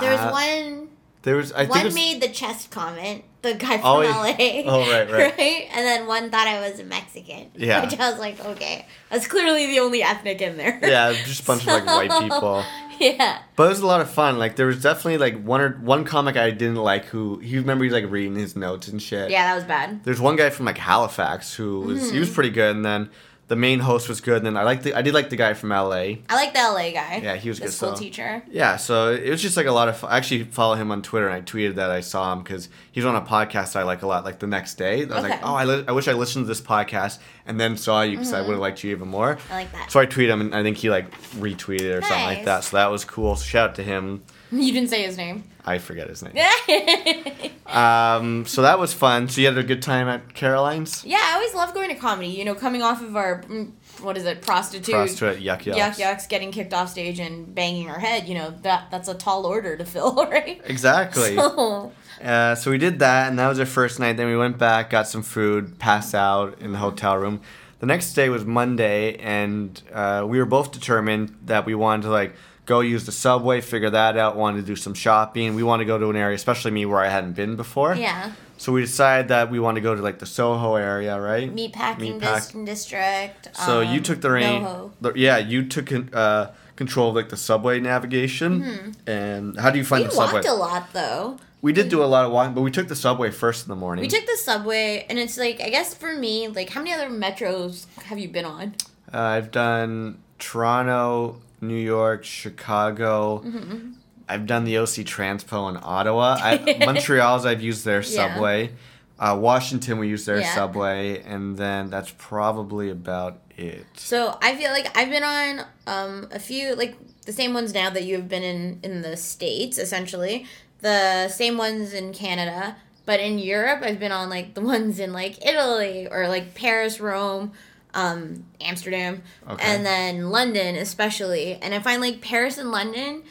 There 0.00 0.10
was 0.12 0.20
Uh, 0.20 0.30
one. 0.30 0.85
There 1.26 1.34
was, 1.34 1.52
I 1.52 1.62
think. 1.62 1.70
One 1.70 1.84
was- 1.86 1.94
made 1.96 2.22
the 2.22 2.28
chest 2.28 2.70
comment. 2.70 3.24
The 3.42 3.54
guy 3.54 3.78
from 3.78 3.84
Oh, 3.84 3.98
LA. 3.98 4.62
Oh, 4.64 4.88
right, 4.88 5.10
right. 5.36 5.68
And 5.72 5.84
then 5.84 6.06
one 6.06 6.30
thought 6.30 6.46
I 6.46 6.60
was 6.60 6.78
a 6.78 6.84
Mexican. 6.84 7.50
Yeah. 7.56 7.84
Which 7.84 7.98
I 7.98 8.08
was 8.08 8.20
like, 8.20 8.38
okay, 8.44 8.86
that's 9.10 9.26
clearly 9.26 9.66
the 9.66 9.80
only 9.80 10.04
ethnic 10.04 10.40
in 10.40 10.56
there. 10.56 10.78
Yeah, 10.80 11.12
just 11.24 11.42
a 11.42 11.46
bunch 11.46 11.62
of 11.62 11.66
like 11.66 11.84
white 11.84 12.10
people. 12.22 12.64
Yeah. 13.00 13.40
But 13.56 13.64
it 13.64 13.68
was 13.70 13.80
a 13.80 13.86
lot 13.86 14.00
of 14.00 14.08
fun. 14.08 14.38
Like 14.38 14.54
there 14.54 14.66
was 14.66 14.80
definitely 14.80 15.18
like 15.18 15.42
one 15.42 15.60
or 15.60 15.70
one 15.78 16.04
comic 16.04 16.36
I 16.36 16.50
didn't 16.50 16.76
like 16.76 17.06
who 17.06 17.38
he 17.40 17.58
remember 17.58 17.82
he's 17.84 17.92
like 17.92 18.08
reading 18.08 18.36
his 18.36 18.54
notes 18.54 18.86
and 18.86 19.02
shit. 19.02 19.28
Yeah, 19.28 19.48
that 19.48 19.56
was 19.56 19.64
bad. 19.64 20.04
There's 20.04 20.20
one 20.20 20.36
guy 20.36 20.50
from 20.50 20.66
like 20.66 20.78
Halifax 20.78 21.54
who 21.54 21.80
was 21.80 22.12
he 22.12 22.20
was 22.20 22.28
mm-hmm. 22.28 22.34
pretty 22.36 22.50
good, 22.50 22.76
and 22.76 22.84
then 22.84 23.10
the 23.48 23.56
main 23.56 23.78
host 23.78 24.08
was 24.08 24.20
good. 24.20 24.38
And 24.38 24.46
then 24.46 24.56
I 24.56 24.64
like 24.64 24.82
the 24.82 24.94
I 24.94 25.02
did 25.02 25.14
like 25.14 25.30
the 25.30 25.36
guy 25.36 25.54
from 25.54 25.70
LA. 25.70 26.18
I 26.28 26.34
like 26.34 26.52
the 26.52 26.60
LA 26.60 26.90
guy. 26.90 27.20
Yeah, 27.22 27.36
he 27.36 27.48
was 27.48 27.58
the 27.58 27.66
good, 27.66 27.72
school 27.72 27.94
so- 27.94 28.00
teacher. 28.02 28.42
Yeah, 28.50 28.76
so 28.76 29.12
it 29.12 29.30
was 29.30 29.40
just 29.40 29.56
like 29.56 29.66
a 29.66 29.72
lot 29.72 29.88
of. 29.88 29.96
Fun. 29.98 30.10
I 30.10 30.16
actually 30.16 30.44
follow 30.44 30.74
him 30.74 30.90
on 30.90 31.02
Twitter, 31.02 31.28
and 31.28 31.34
I 31.34 31.40
tweeted 31.40 31.76
that 31.76 31.90
I 31.90 32.00
saw 32.00 32.32
him 32.32 32.42
because 32.42 32.68
he's 32.90 33.04
on 33.04 33.14
a 33.14 33.20
podcast 33.20 33.76
I 33.76 33.84
like 33.84 34.02
a 34.02 34.06
lot. 34.06 34.24
Like 34.24 34.40
the 34.40 34.46
next 34.46 34.74
day, 34.74 35.02
I 35.02 35.06
was 35.06 35.22
like, 35.22 35.40
oh, 35.42 35.54
I, 35.54 35.64
li- 35.64 35.84
I 35.86 35.92
wish 35.92 36.08
I 36.08 36.12
listened 36.12 36.44
to 36.44 36.48
this 36.48 36.60
podcast 36.60 37.18
and 37.46 37.60
then 37.60 37.76
saw 37.76 38.02
you 38.02 38.12
because 38.12 38.32
I 38.32 38.38
mm-hmm. 38.38 38.48
would 38.48 38.52
have 38.54 38.60
liked 38.60 38.82
you 38.82 38.90
even 38.90 39.08
more. 39.08 39.38
I 39.50 39.54
like 39.54 39.72
that. 39.72 39.90
So 39.90 40.00
I 40.00 40.06
tweeted 40.06 40.28
him, 40.28 40.40
and 40.40 40.54
I 40.54 40.62
think 40.62 40.76
he 40.76 40.90
like 40.90 41.10
retweeted 41.32 41.98
or 41.98 42.02
something 42.02 42.24
like 42.24 42.44
that. 42.44 42.64
So 42.64 42.76
that 42.76 42.90
was 42.90 43.04
cool. 43.04 43.36
So 43.36 43.44
shout 43.44 43.70
out 43.70 43.74
to 43.76 43.82
him. 43.82 44.22
You 44.52 44.72
didn't 44.72 44.90
say 44.90 45.02
his 45.02 45.16
name. 45.16 45.42
I 45.66 45.78
forget 45.78 46.08
his 46.08 46.22
name. 46.22 46.34
Um, 47.66 48.46
so 48.46 48.62
that 48.62 48.78
was 48.78 48.94
fun. 48.94 49.28
So 49.28 49.40
you 49.40 49.48
had 49.48 49.58
a 49.58 49.62
good 49.64 49.82
time 49.82 50.06
at 50.06 50.34
Caroline's. 50.34 51.04
Yeah, 51.04 51.18
I 51.20 51.34
always 51.34 51.52
love 51.52 51.74
going 51.74 51.88
to 51.88 51.96
comedy. 51.96 52.28
You 52.28 52.44
know, 52.44 52.54
coming 52.54 52.80
off 52.80 53.02
of 53.02 53.16
our 53.16 53.42
mm, 53.42 53.72
what 54.00 54.16
is 54.16 54.24
it, 54.24 54.40
prostitute, 54.40 54.94
Prostitute 54.94 55.40
Yuk 55.40 55.66
Yuk's. 55.66 55.76
Yuk 55.76 55.98
Yuk's, 55.98 56.26
getting 56.28 56.52
kicked 56.52 56.72
off 56.72 56.90
stage 56.90 57.18
and 57.18 57.52
banging 57.54 57.90
our 57.90 57.98
head. 57.98 58.28
You 58.28 58.36
know 58.36 58.54
that 58.62 58.90
that's 58.92 59.08
a 59.08 59.14
tall 59.14 59.46
order 59.46 59.76
to 59.76 59.84
fill, 59.84 60.14
right? 60.30 60.60
Exactly. 60.64 61.34
So, 61.36 61.92
Uh, 62.22 62.54
so 62.54 62.70
we 62.70 62.78
did 62.78 63.00
that, 63.00 63.28
and 63.28 63.38
that 63.38 63.48
was 63.48 63.58
our 63.58 63.66
first 63.66 63.98
night. 63.98 64.16
Then 64.16 64.28
we 64.28 64.36
went 64.36 64.56
back, 64.58 64.88
got 64.88 65.08
some 65.08 65.22
food, 65.22 65.78
passed 65.78 66.14
out 66.14 66.60
in 66.62 66.70
the 66.72 66.78
hotel 66.78 67.18
room. 67.18 67.40
The 67.80 67.86
next 67.86 68.14
day 68.14 68.28
was 68.30 68.44
Monday, 68.46 69.16
and 69.16 69.82
uh, 69.92 70.24
we 70.26 70.38
were 70.38 70.46
both 70.46 70.72
determined 70.72 71.36
that 71.44 71.66
we 71.66 71.74
wanted 71.74 72.04
to 72.04 72.10
like 72.10 72.34
go 72.66 72.80
use 72.80 73.06
the 73.06 73.12
subway, 73.12 73.60
figure 73.60 73.90
that 73.90 74.16
out. 74.18 74.36
Wanted 74.36 74.60
to 74.60 74.66
do 74.66 74.76
some 74.76 74.92
shopping. 74.94 75.54
We 75.54 75.62
want 75.62 75.80
to 75.80 75.84
go 75.84 75.98
to 75.98 76.10
an 76.10 76.16
area, 76.16 76.34
especially 76.34 76.72
me, 76.72 76.84
where 76.84 77.00
I 77.00 77.08
hadn't 77.08 77.32
been 77.34 77.56
before. 77.56 77.94
yeah, 77.94 78.32
So 78.58 78.72
we 78.72 78.80
decided 78.82 79.28
that 79.28 79.50
we 79.50 79.58
want 79.60 79.76
to 79.76 79.80
go 79.80 79.94
to 79.94 80.02
like 80.02 80.18
the 80.18 80.26
Soho 80.26 80.74
area, 80.74 81.18
right? 81.20 81.54
meatpacking 81.54 82.20
Meatpack- 82.20 82.52
dis- 82.52 82.64
district. 82.66 83.56
So 83.56 83.80
you 83.80 83.98
um, 83.98 84.02
took 84.02 84.20
the 84.20 84.30
rain. 84.30 84.66
Yeah, 85.14 85.38
you 85.38 85.64
took 85.66 85.90
uh, 86.14 86.48
control 86.74 87.10
of 87.10 87.14
like 87.14 87.28
the 87.30 87.36
subway 87.36 87.80
navigation. 87.80 88.94
And 89.06 89.58
how 89.58 89.70
do 89.70 89.78
you 89.78 89.84
find 89.84 90.02
we 90.02 90.08
the 90.08 90.14
subway? 90.14 90.40
We 90.42 90.48
walked 90.48 90.48
a 90.48 90.54
lot 90.54 90.92
though. 90.92 91.38
We 91.62 91.72
did 91.72 91.88
do 91.88 92.02
a 92.02 92.06
lot 92.06 92.26
of 92.26 92.32
walking, 92.32 92.54
but 92.54 92.60
we 92.60 92.70
took 92.70 92.86
the 92.88 92.94
subway 92.94 93.30
first 93.30 93.64
in 93.64 93.70
the 93.70 93.76
morning. 93.76 94.02
We 94.02 94.08
took 94.08 94.26
the 94.26 94.36
subway, 94.36 95.06
and 95.08 95.18
it's 95.18 95.36
like 95.38 95.60
I 95.60 95.70
guess 95.70 95.94
for 95.94 96.14
me, 96.14 96.48
like 96.48 96.70
how 96.70 96.80
many 96.80 96.92
other 96.92 97.08
metros 97.10 97.86
have 98.04 98.18
you 98.18 98.28
been 98.28 98.44
on? 98.44 98.74
Uh, 99.12 99.18
I've 99.20 99.50
done 99.50 100.18
Toronto, 100.38 101.40
New 101.66 101.74
York, 101.76 102.24
Chicago. 102.24 103.42
Mm-hmm. 103.44 103.92
I've 104.28 104.46
done 104.46 104.64
the 104.64 104.78
OC 104.78 105.04
Transpo 105.06 105.70
in 105.70 105.78
Ottawa. 105.82 106.36
I, 106.40 106.76
Montreal's 106.84 107.46
I've 107.46 107.62
used 107.62 107.84
their 107.84 108.00
Yeah. 108.02 108.34
subway. 108.34 108.72
Uh, 109.18 109.36
Washington 109.40 109.98
we 109.98 110.08
used 110.08 110.26
their 110.26 110.40
Yeah. 110.40 110.54
subway, 110.54 111.22
and 111.22 111.56
then 111.56 111.88
that's 111.90 112.12
probably 112.18 112.90
about 112.90 113.38
it. 113.56 113.86
So 113.96 114.36
I 114.42 114.54
feel 114.56 114.70
like 114.72 114.96
I've 114.98 115.08
been 115.10 115.22
on 115.22 115.64
um, 115.86 116.28
a 116.32 116.38
few 116.38 116.74
like 116.74 116.96
the 117.24 117.32
same 117.32 117.54
ones 117.54 117.72
now 117.72 117.88
that 117.90 118.04
you 118.04 118.16
have 118.16 118.28
been 118.28 118.42
in 118.42 118.80
in 118.82 119.02
the 119.02 119.16
states 119.16 119.78
essentially 119.78 120.46
the 120.80 121.28
same 121.28 121.56
ones 121.56 121.92
in 121.94 122.12
Canada 122.12 122.76
but 123.06 123.18
in 123.18 123.38
Europe 123.38 123.80
I've 123.82 123.98
been 123.98 124.12
on 124.12 124.28
like 124.28 124.54
the 124.54 124.60
ones 124.74 125.00
in 125.00 125.12
like 125.12 125.44
Italy 125.44 126.06
or 126.08 126.28
like 126.28 126.54
Paris 126.54 127.00
Rome 127.00 127.52
um, 127.96 128.44
Amsterdam 128.60 129.22
Okay. 129.48 129.64
and 129.66 129.84
then 129.84 130.30
London 130.30 130.76
especially 130.76 131.54
and 131.62 131.74
I 131.74 131.78
find 131.80 132.00
like 132.00 132.20
Paris 132.20 132.58
and 132.58 132.70
London 132.70 133.22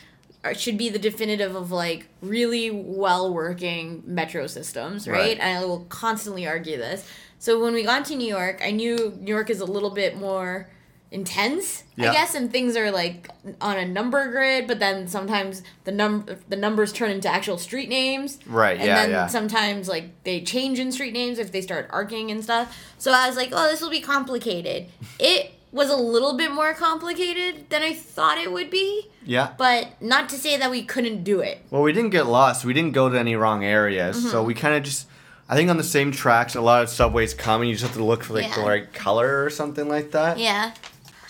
are, 0.44 0.54
should 0.54 0.78
be 0.78 0.90
the 0.90 1.00
definitive 1.00 1.56
of 1.56 1.72
like 1.72 2.08
really 2.22 2.70
well 2.72 3.34
working 3.34 4.04
metro 4.06 4.48
systems 4.48 5.08
right? 5.08 5.18
Right. 5.18 5.40
and 5.40 5.58
I 5.60 5.66
will 5.66 5.86
constantly 5.90 6.46
argue 6.48 6.78
this 6.78 7.08
so 7.40 7.62
when 7.62 7.74
we 7.74 7.84
got 7.84 8.06
to 8.06 8.16
New 8.16 8.28
York 8.28 8.62
I 8.64 8.72
knew 8.72 9.14
New 9.22 9.34
York 9.34 9.50
is 9.50 9.60
a 9.62 9.66
little 9.66 9.92
bit 9.92 10.18
more 10.18 10.70
intense 11.16 11.84
Yeah. 11.96 12.10
I 12.10 12.14
guess 12.14 12.36
and 12.36 12.52
things 12.52 12.76
are 12.76 12.92
like 12.92 13.30
on 13.62 13.78
a 13.78 13.86
number 13.86 14.22
grid 14.32 14.68
but 14.68 14.80
then 14.80 15.08
sometimes 15.08 15.64
the 15.86 15.92
num 15.92 16.26
the 16.50 16.56
numbers 16.66 16.92
turn 16.92 17.10
into 17.10 17.30
actual 17.30 17.58
street 17.58 17.90
names 17.90 18.38
Right, 18.46 18.78
and 18.78 18.86
yeah, 18.88 19.04
And 19.04 19.14
then 19.14 19.20
yeah. 19.22 19.28
sometimes 19.28 19.88
like 19.88 20.06
they 20.24 20.42
change 20.42 20.78
in 20.80 20.92
street 20.92 21.14
names 21.14 21.40
if 21.40 21.52
they 21.54 21.62
start 21.62 21.88
arcing 21.92 22.32
and 22.32 22.44
stuff 22.44 22.66
so 22.98 23.12
I 23.12 23.28
was 23.28 23.38
like 23.38 23.50
oh 23.54 23.66
this 23.72 23.82
will 23.82 23.90
be 23.90 24.02
complicated 24.02 24.88
it 25.20 25.52
was 25.72 25.90
a 25.90 25.96
little 26.16 26.36
bit 26.38 26.52
more 26.52 26.74
complicated 26.74 27.70
than 27.70 27.82
I 27.82 27.94
thought 27.94 28.38
it 28.38 28.52
would 28.52 28.70
be 28.70 29.10
Yeah. 29.26 29.48
but 29.58 30.00
not 30.02 30.30
to 30.30 30.36
say 30.38 30.58
that 30.58 30.70
we 30.72 30.84
couldn't 30.84 31.24
do 31.24 31.40
it 31.40 31.60
Well, 31.72 31.82
we 31.82 31.92
didn't 31.94 32.12
get 32.12 32.28
lost. 32.28 32.64
We 32.66 32.74
didn't 32.74 32.94
go 32.94 33.10
to 33.10 33.18
any 33.20 33.36
wrong 33.36 33.64
areas. 33.66 34.16
So 34.32 34.38
Mm-hmm. 34.38 34.48
we 34.48 34.54
kind 34.54 34.76
of 34.76 34.84
just, 34.84 35.08
I 35.50 35.56
think 35.58 35.70
on 35.70 35.78
the 35.78 35.84
same 35.98 36.12
tracks, 36.14 36.56
a 36.56 36.62
lot 36.62 36.82
of 36.84 36.88
subways 36.90 37.34
come 37.34 37.60
and 37.62 37.70
you 37.70 37.76
just 37.76 37.86
have 37.88 37.98
to 38.02 38.06
look 38.12 38.24
for 38.24 38.34
like 38.36 38.54
the 38.56 38.62
right 38.62 38.88
color 38.94 39.44
or 39.44 39.50
something 39.50 39.88
like 39.90 40.12
that. 40.12 40.38
yeah 40.40 40.74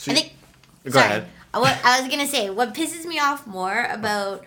So 0.05 0.11
I 0.11 0.15
you- 0.15 0.21
think 0.21 0.33
Go 0.85 0.91
Sorry. 0.91 1.05
ahead. 1.05 1.27
What 1.53 1.77
I 1.83 1.99
was 2.01 2.09
gonna 2.09 2.27
say, 2.27 2.49
what 2.49 2.73
pisses 2.75 3.05
me 3.05 3.17
off 3.17 3.47
more 3.47 3.87
about 3.89 4.45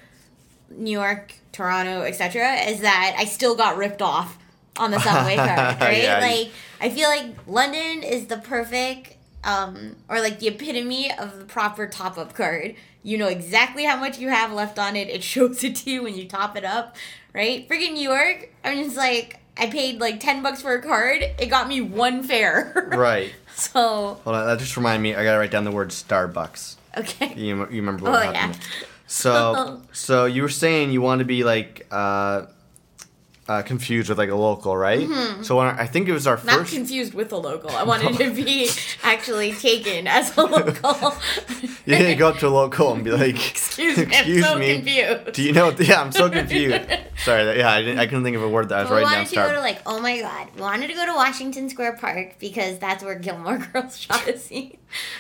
New 0.70 0.90
York, 0.92 1.34
Toronto, 1.52 2.02
etc., 2.02 2.54
is 2.68 2.80
that 2.80 3.16
I 3.18 3.24
still 3.24 3.56
got 3.56 3.76
ripped 3.76 4.02
off 4.02 4.38
on 4.76 4.90
the 4.92 5.00
subway 5.00 5.34
card, 5.36 5.80
right? 5.80 6.02
Yeah, 6.02 6.18
like 6.20 6.50
I 6.80 6.90
feel 6.90 7.08
like 7.08 7.34
London 7.46 8.02
is 8.04 8.26
the 8.26 8.36
perfect, 8.36 9.16
um, 9.42 9.96
or 10.08 10.20
like 10.20 10.38
the 10.38 10.48
epitome 10.48 11.10
of 11.18 11.38
the 11.38 11.44
proper 11.44 11.86
top 11.88 12.18
up 12.18 12.34
card. 12.34 12.76
You 13.02 13.16
know 13.18 13.28
exactly 13.28 13.84
how 13.84 13.96
much 13.96 14.18
you 14.18 14.28
have 14.28 14.52
left 14.52 14.78
on 14.78 14.94
it. 14.94 15.08
It 15.08 15.22
shows 15.24 15.64
it 15.64 15.74
to 15.76 15.90
you 15.90 16.02
when 16.04 16.14
you 16.14 16.26
top 16.28 16.56
it 16.56 16.64
up, 16.64 16.94
right? 17.34 17.66
Freaking 17.68 17.94
New 17.94 18.08
York, 18.08 18.50
I'm 18.64 18.84
just 18.84 18.96
like. 18.96 19.36
I 19.60 19.66
paid 19.66 19.98
like 20.00 20.20
ten 20.20 20.40
bucks 20.40 20.62
for 20.62 20.72
a 20.74 20.80
card. 20.80 21.20
It 21.20 21.46
got 21.50 21.66
me 21.66 21.80
one 21.80 22.22
fare. 22.22 22.90
Right. 22.96 23.32
So 23.72 24.18
Hold 24.24 24.36
on. 24.36 24.46
That 24.46 24.58
just 24.58 24.76
reminded 24.76 25.02
me. 25.02 25.14
I 25.14 25.24
gotta 25.24 25.38
write 25.38 25.50
down 25.50 25.64
the 25.64 25.72
word 25.72 25.88
Starbucks. 25.90 26.76
okay. 26.96 27.34
You, 27.34 27.56
you 27.70 27.80
remember 27.82 28.04
what 28.04 28.14
Oh, 28.26 28.32
happened? 28.32 28.58
yeah. 28.62 28.86
So, 29.08 29.80
so 29.92 30.26
you 30.26 30.42
were 30.42 30.48
saying 30.48 30.90
you 30.92 31.00
want 31.02 31.18
to 31.20 31.24
be 31.24 31.42
like 31.44 31.86
uh, 31.90 32.42
uh, 33.48 33.62
confused 33.62 34.08
with 34.10 34.18
like 34.18 34.28
a 34.28 34.34
local, 34.34 34.76
right? 34.76 35.08
So 35.42 35.56
when 35.56 35.66
I, 35.68 35.82
I 35.82 35.86
think 35.86 36.06
it 36.08 36.12
was 36.12 36.26
our 36.26 36.36
Mm-hmm. 36.36 36.46
Not 36.46 36.58
first. 36.58 36.72
confused 36.74 37.14
with 37.14 37.32
a 37.32 37.36
local. 37.36 37.70
I 37.70 37.82
wanted 37.82 38.16
to 38.18 38.30
be 38.34 38.68
actually 39.02 39.52
taken 39.52 40.06
as 40.06 40.36
a 40.36 40.42
local. 40.42 41.14
you 41.62 41.68
didn't 41.96 42.18
go 42.18 42.28
up 42.28 42.36
to 42.38 42.48
a 42.48 42.50
local 42.50 42.92
and 42.92 43.02
be 43.04 43.10
like, 43.10 43.36
Excuse 43.50 43.96
me, 43.98 44.14
I'm 44.14 44.42
so 44.42 44.58
confused. 44.58 45.32
Do 45.32 45.42
you 45.42 45.52
know? 45.52 45.70
Yeah, 45.78 46.00
I'm 46.02 46.12
so 46.12 46.28
confused. 46.28 46.74
Sorry. 47.24 47.44
that- 47.44 47.56
Yeah, 47.56 47.70
I, 47.72 47.80
didn't, 47.80 47.98
I 47.98 48.06
couldn't 48.06 48.24
think 48.24 48.36
of 48.36 48.42
a 48.42 48.48
word 48.48 48.68
that 48.68 48.78
I 48.80 48.82
was 48.82 48.90
writing 48.90 49.08
down. 49.08 49.16
wanted 49.18 49.28
to 49.30 49.34
go 49.36 49.52
to 49.54 49.60
like, 49.60 49.80
oh 49.86 50.00
my 50.00 50.20
god, 50.20 50.48
we 50.54 50.60
wanted 50.60 50.88
to 50.88 50.94
go 50.94 51.06
to 51.06 51.14
Washington 51.14 51.68
Square 51.70 51.96
Park 51.96 52.36
because 52.38 52.78
that's 52.78 53.02
where 53.02 53.14
Gilmore 53.18 53.58
Girls 53.72 53.98
shot 53.98 54.28
a 54.28 54.36
scene, 54.38 54.76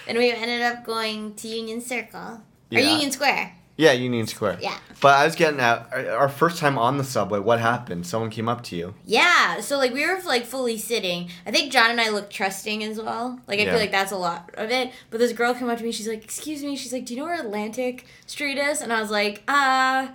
and 0.06 0.18
we 0.18 0.30
ended 0.30 0.62
up 0.62 0.84
going 0.84 1.34
to 1.36 1.48
Union 1.48 1.80
Circle 1.80 2.20
or 2.20 2.40
Yeah. 2.70 2.92
Union 2.92 3.10
Square. 3.10 3.54
Yeah, 3.78 3.92
Union 3.92 4.26
Square. 4.26 4.58
Yeah. 4.60 4.76
But 5.00 5.14
I 5.14 5.24
was 5.24 5.36
getting 5.36 5.60
at 5.60 5.88
our 6.08 6.28
first 6.28 6.58
time 6.58 6.76
on 6.76 6.98
the 6.98 7.04
subway. 7.04 7.38
What 7.38 7.60
happened? 7.60 8.04
Someone 8.06 8.28
came 8.28 8.48
up 8.48 8.64
to 8.64 8.76
you. 8.76 8.94
Yeah, 9.06 9.60
so 9.60 9.78
like 9.78 9.94
we 9.94 10.04
were 10.04 10.18
like 10.26 10.44
fully 10.44 10.76
sitting. 10.76 11.30
I 11.46 11.52
think 11.52 11.70
John 11.72 11.90
and 11.92 12.00
I 12.00 12.08
looked 12.10 12.32
trusting 12.32 12.82
as 12.82 13.00
well. 13.00 13.38
Like 13.46 13.60
I 13.60 13.62
Yeah. 13.62 13.70
feel 13.70 13.78
like 13.80 13.92
that's 13.92 14.10
a 14.10 14.16
lot 14.16 14.50
of 14.54 14.70
it. 14.72 14.90
But 15.10 15.20
this 15.20 15.32
girl 15.32 15.54
came 15.54 15.70
up 15.70 15.78
to 15.78 15.84
me. 15.84 15.92
She's 15.92 16.08
like, 16.08 16.24
"Excuse 16.24 16.64
me." 16.64 16.74
She's 16.76 16.92
like, 16.92 17.06
"Do 17.06 17.14
you 17.14 17.20
know 17.20 17.26
where 17.26 17.40
Atlantic 17.40 18.04
Street 18.26 18.58
is?" 18.58 18.80
And 18.82 18.92
I 18.92 19.00
was 19.00 19.10
like, 19.10 19.42
"Uh." 19.48 20.08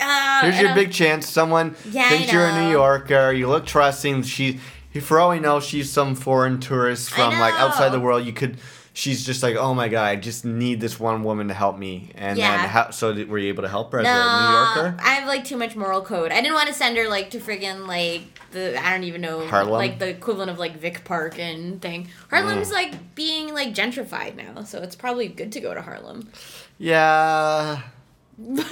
Uh, 0.00 0.40
Here's 0.42 0.58
your 0.58 0.68
I'm- 0.70 0.76
big 0.76 0.92
chance. 0.92 1.28
Someone 1.28 1.76
Yeah, 1.90 2.08
thinks 2.08 2.32
you're 2.32 2.46
a 2.46 2.64
New. 2.64 2.70
Yorker. 2.72 3.32
You 3.32 3.48
look 3.48 3.64
trusting. 3.64 4.22
She, 4.24 4.58
for 5.00 5.20
all 5.20 5.30
we 5.30 5.38
know, 5.40 5.60
she's 5.60 5.90
some 5.90 6.14
foreign 6.16 6.58
tourist 6.58 7.10
from 7.10 7.38
like 7.38 7.54
outside 7.54 7.90
the 7.90 8.00
world. 8.00 8.24
You 8.24 8.32
could. 8.32 8.58
She's 8.96 9.26
just 9.26 9.42
like, 9.42 9.56
oh 9.56 9.74
my 9.74 9.88
god, 9.88 10.04
I 10.04 10.14
just 10.14 10.44
need 10.44 10.80
this 10.80 11.00
one 11.00 11.24
woman 11.24 11.48
to 11.48 11.54
help 11.54 11.76
me. 11.76 12.12
And 12.14 12.38
Yeah. 12.38 12.56
then, 12.56 12.68
how, 12.68 12.90
so 12.90 13.12
did, 13.12 13.28
were 13.28 13.38
you 13.38 13.48
able 13.48 13.64
to 13.64 13.68
help 13.68 13.90
her 13.90 13.98
as 13.98 14.04
No, 14.04 14.10
a 14.12 14.14
New 14.14 14.82
Yorker? 14.86 14.96
I 15.02 15.14
have 15.14 15.26
like 15.26 15.44
too 15.44 15.56
much 15.56 15.74
moral 15.74 16.00
code. 16.00 16.30
I 16.30 16.40
didn't 16.40 16.54
want 16.54 16.68
to 16.68 16.74
send 16.74 16.96
her 16.96 17.08
like 17.08 17.30
to 17.30 17.40
friggin' 17.40 17.88
like 17.88 18.22
the 18.52 18.80
I 18.80 18.90
don't 18.92 19.02
even 19.02 19.20
know 19.20 19.46
Harlem? 19.48 19.72
like 19.72 19.98
the 19.98 20.08
equivalent 20.08 20.48
of 20.50 20.60
like 20.60 20.78
Vic 20.78 21.02
Park 21.04 21.40
and 21.40 21.82
thing. 21.82 22.08
Harlem's 22.30 22.70
mm. 22.70 22.74
like 22.74 23.16
being 23.16 23.52
like 23.52 23.74
gentrified 23.74 24.36
now, 24.36 24.62
so 24.62 24.80
it's 24.80 24.94
probably 24.94 25.26
good 25.26 25.50
to 25.52 25.60
go 25.60 25.74
to 25.74 25.82
Harlem. 25.82 26.28
Yeah. 26.78 27.82
No, 28.36 28.62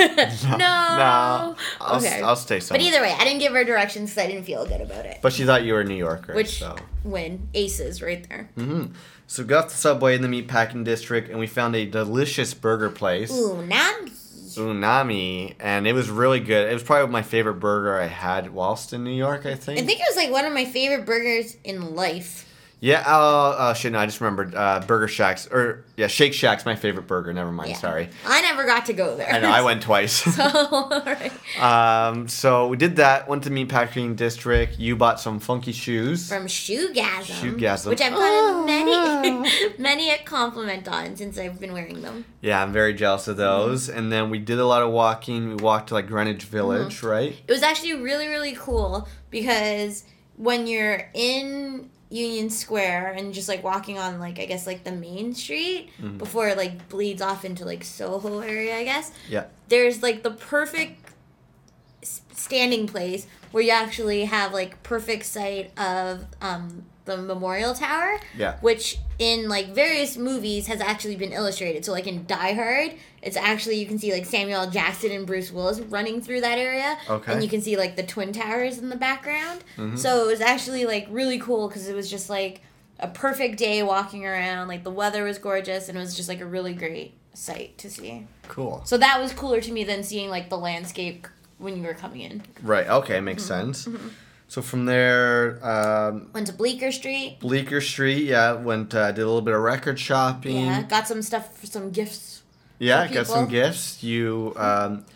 No. 0.58 1.56
I'll, 1.80 1.96
okay. 1.96 2.20
I'll 2.20 2.36
stay 2.36 2.60
but 2.68 2.80
either 2.80 3.00
way, 3.00 3.14
I 3.18 3.24
didn't 3.24 3.40
give 3.40 3.52
her 3.52 3.64
directions 3.64 4.10
because 4.10 4.24
I 4.24 4.26
didn't 4.26 4.44
feel 4.44 4.66
good 4.66 4.80
about 4.80 5.06
it. 5.06 5.18
But 5.22 5.32
she 5.32 5.44
thought 5.44 5.62
you 5.62 5.74
were 5.74 5.80
a 5.80 5.84
New 5.84 5.94
Yorker. 5.94 6.34
Which 6.34 6.58
so. 6.58 6.76
win 7.04 7.48
aces 7.54 8.02
right 8.02 8.28
there. 8.28 8.50
hmm 8.56 8.86
So 9.26 9.42
we 9.42 9.48
got 9.48 9.66
off 9.66 9.70
the 9.70 9.76
subway 9.76 10.14
in 10.14 10.22
the 10.22 10.28
meatpacking 10.28 10.84
district, 10.84 11.28
and 11.28 11.38
we 11.38 11.46
found 11.46 11.76
a 11.76 11.86
delicious 11.86 12.54
burger 12.54 12.90
place. 12.90 13.32
Ooh, 13.32 13.64
Nami. 13.64 14.12
Umami, 14.58 15.54
and 15.60 15.86
it 15.86 15.92
was 15.92 16.10
really 16.10 16.40
good. 16.40 16.70
It 16.70 16.74
was 16.74 16.82
probably 16.82 17.10
my 17.10 17.22
favorite 17.22 17.54
burger 17.54 17.98
I 17.98 18.06
had 18.06 18.52
whilst 18.52 18.92
in 18.92 19.04
New 19.04 19.14
York. 19.14 19.46
I 19.46 19.54
think. 19.54 19.78
I 19.78 19.82
think 19.82 20.00
it 20.00 20.06
was 20.08 20.16
like 20.16 20.30
one 20.30 20.44
of 20.44 20.52
my 20.52 20.64
favorite 20.64 21.06
burgers 21.06 21.56
in 21.64 21.94
life. 21.94 22.46
Yeah. 22.82 23.04
Oh, 23.06 23.50
uh, 23.52 23.74
shit. 23.74 23.92
No, 23.92 24.00
I 24.00 24.06
just 24.06 24.20
remembered. 24.20 24.56
Uh, 24.56 24.80
burger 24.84 25.06
Shacks, 25.06 25.46
or 25.46 25.84
yeah, 25.96 26.08
Shake 26.08 26.34
Shack's 26.34 26.66
my 26.66 26.74
favorite 26.74 27.06
burger. 27.06 27.32
Never 27.32 27.52
mind. 27.52 27.70
Yeah. 27.70 27.76
Sorry. 27.76 28.08
I 28.26 28.42
never 28.42 28.64
got 28.66 28.86
to 28.86 28.92
go 28.92 29.16
there. 29.16 29.30
I 29.32 29.38
know. 29.38 29.48
I 29.48 29.62
went 29.62 29.82
twice. 29.82 30.12
so, 30.34 30.42
alright. 30.92 31.32
um. 31.60 32.26
So 32.26 32.66
we 32.66 32.76
did 32.76 32.96
that. 32.96 33.28
Went 33.28 33.44
to 33.44 33.50
meatpacking 33.50 34.16
district. 34.16 34.80
You 34.80 34.96
bought 34.96 35.20
some 35.20 35.38
funky 35.38 35.70
shoes. 35.70 36.28
From 36.28 36.46
Shoegasm. 36.46 37.22
Shoegasm. 37.56 37.86
Which 37.86 38.00
I've 38.00 38.14
gotten 38.14 38.66
many, 38.66 39.48
many 39.78 40.10
a 40.10 40.18
compliment 40.18 40.88
on 40.88 41.14
since 41.14 41.38
I've 41.38 41.60
been 41.60 41.72
wearing 41.72 42.02
them. 42.02 42.24
yeah, 42.40 42.60
I'm 42.60 42.72
very 42.72 42.94
jealous 42.94 43.28
of 43.28 43.36
those. 43.36 43.88
And 43.88 44.10
then 44.10 44.28
we 44.28 44.40
did 44.40 44.58
a 44.58 44.66
lot 44.66 44.82
of 44.82 44.90
walking. 44.90 45.50
We 45.50 45.54
walked 45.62 45.90
to 45.90 45.94
like 45.94 46.08
Greenwich 46.08 46.42
Village, 46.42 47.04
right? 47.04 47.36
It 47.46 47.52
was 47.52 47.62
actually 47.62 47.94
really, 47.94 48.26
really 48.26 48.56
cool 48.56 49.06
because 49.30 50.02
when 50.36 50.66
you're 50.66 51.08
in 51.14 51.88
Union 52.12 52.50
Square 52.50 53.14
and 53.16 53.32
just 53.32 53.48
like 53.48 53.64
walking 53.64 53.98
on 53.98 54.20
like 54.20 54.38
I 54.38 54.44
guess 54.46 54.66
like 54.66 54.84
the 54.84 54.92
main 54.92 55.34
street 55.34 55.90
Mm-hmm. 56.00 56.18
before 56.18 56.48
it 56.48 56.56
like 56.56 56.88
bleeds 56.88 57.22
off 57.22 57.44
into 57.44 57.64
like 57.64 57.82
Soho 57.84 58.40
area, 58.40 58.76
I 58.76 58.84
guess. 58.84 59.10
Yeah. 59.28 59.44
There's 59.68 60.02
like 60.02 60.22
the 60.22 60.30
perfect 60.32 61.08
standing 62.02 62.86
place 62.86 63.26
where 63.52 63.62
you 63.62 63.70
actually 63.70 64.24
have 64.24 64.52
like 64.52 64.82
perfect 64.82 65.24
sight 65.24 65.76
of 65.78 66.24
um 66.40 66.84
the 67.04 67.16
memorial 67.16 67.74
tower 67.74 68.18
Yeah. 68.36 68.56
which 68.60 68.98
in 69.18 69.48
like 69.48 69.68
various 69.74 70.16
movies 70.16 70.66
has 70.68 70.80
actually 70.80 71.16
been 71.16 71.32
illustrated 71.32 71.84
so 71.84 71.92
like 71.92 72.06
in 72.06 72.26
die 72.26 72.52
hard 72.52 72.92
it's 73.22 73.36
actually 73.36 73.76
you 73.80 73.86
can 73.86 73.98
see 73.98 74.12
like 74.12 74.24
samuel 74.24 74.70
jackson 74.70 75.10
and 75.12 75.26
bruce 75.26 75.50
willis 75.50 75.80
running 75.80 76.20
through 76.22 76.40
that 76.42 76.58
area 76.58 76.96
Okay. 77.10 77.32
and 77.32 77.42
you 77.42 77.48
can 77.48 77.60
see 77.60 77.76
like 77.76 77.96
the 77.96 78.02
twin 78.02 78.32
towers 78.32 78.78
in 78.78 78.88
the 78.88 78.96
background 78.96 79.64
so 79.98 80.24
it 80.24 80.26
was 80.28 80.40
actually 80.40 80.84
like 80.84 81.06
really 81.10 81.38
cool 81.38 81.68
because 81.68 81.88
it 81.88 81.94
was 81.94 82.08
just 82.10 82.30
like 82.30 82.60
a 83.00 83.08
perfect 83.08 83.58
day 83.58 83.82
walking 83.82 84.24
around 84.24 84.68
like 84.68 84.84
the 84.84 84.90
weather 84.90 85.24
was 85.24 85.38
gorgeous 85.38 85.88
and 85.88 85.98
it 85.98 86.00
was 86.00 86.14
just 86.16 86.28
like 86.28 86.40
a 86.40 86.46
really 86.46 86.72
great 86.74 87.14
sight 87.34 87.76
to 87.78 87.90
see 87.90 88.26
Cool. 88.48 88.82
so 88.84 88.96
that 88.98 89.20
was 89.20 89.32
cooler 89.32 89.60
to 89.60 89.72
me 89.72 89.82
than 89.82 90.02
seeing 90.04 90.28
like 90.30 90.50
the 90.50 90.58
landscape 90.58 91.26
when 91.58 91.76
you 91.76 91.82
were 91.84 91.94
coming 91.94 92.22
in. 92.22 92.42
Right. 92.62 92.88
Okay. 92.88 93.20
Makes 93.20 93.44
Mm-hmm. 93.48 93.72
sense. 93.72 93.88
So 94.52 94.60
from 94.60 94.84
there, 94.84 95.58
um, 95.66 96.28
Went 96.34 96.46
to 96.48 96.52
Bleecker 96.52 96.92
Street. 96.92 97.38
Bleecker 97.40 97.80
Street. 97.80 98.24
Yeah. 98.24 98.52
Went. 98.52 98.94
Uh, 98.94 99.10
did 99.10 99.22
a 99.22 99.24
little 99.24 99.40
bit 99.40 99.54
of 99.54 99.62
record 99.62 99.98
shopping. 99.98 100.66
Yeah, 100.66 100.82
got 100.82 101.08
some 101.08 101.22
stuff 101.22 101.56
for 101.56 101.64
some 101.66 101.90
gifts 101.90 102.42
Yeah, 102.78 103.08
got 103.08 103.26
some 103.26 103.48
gifts. 103.48 104.02
You, 104.02 104.52
um, 104.56 105.06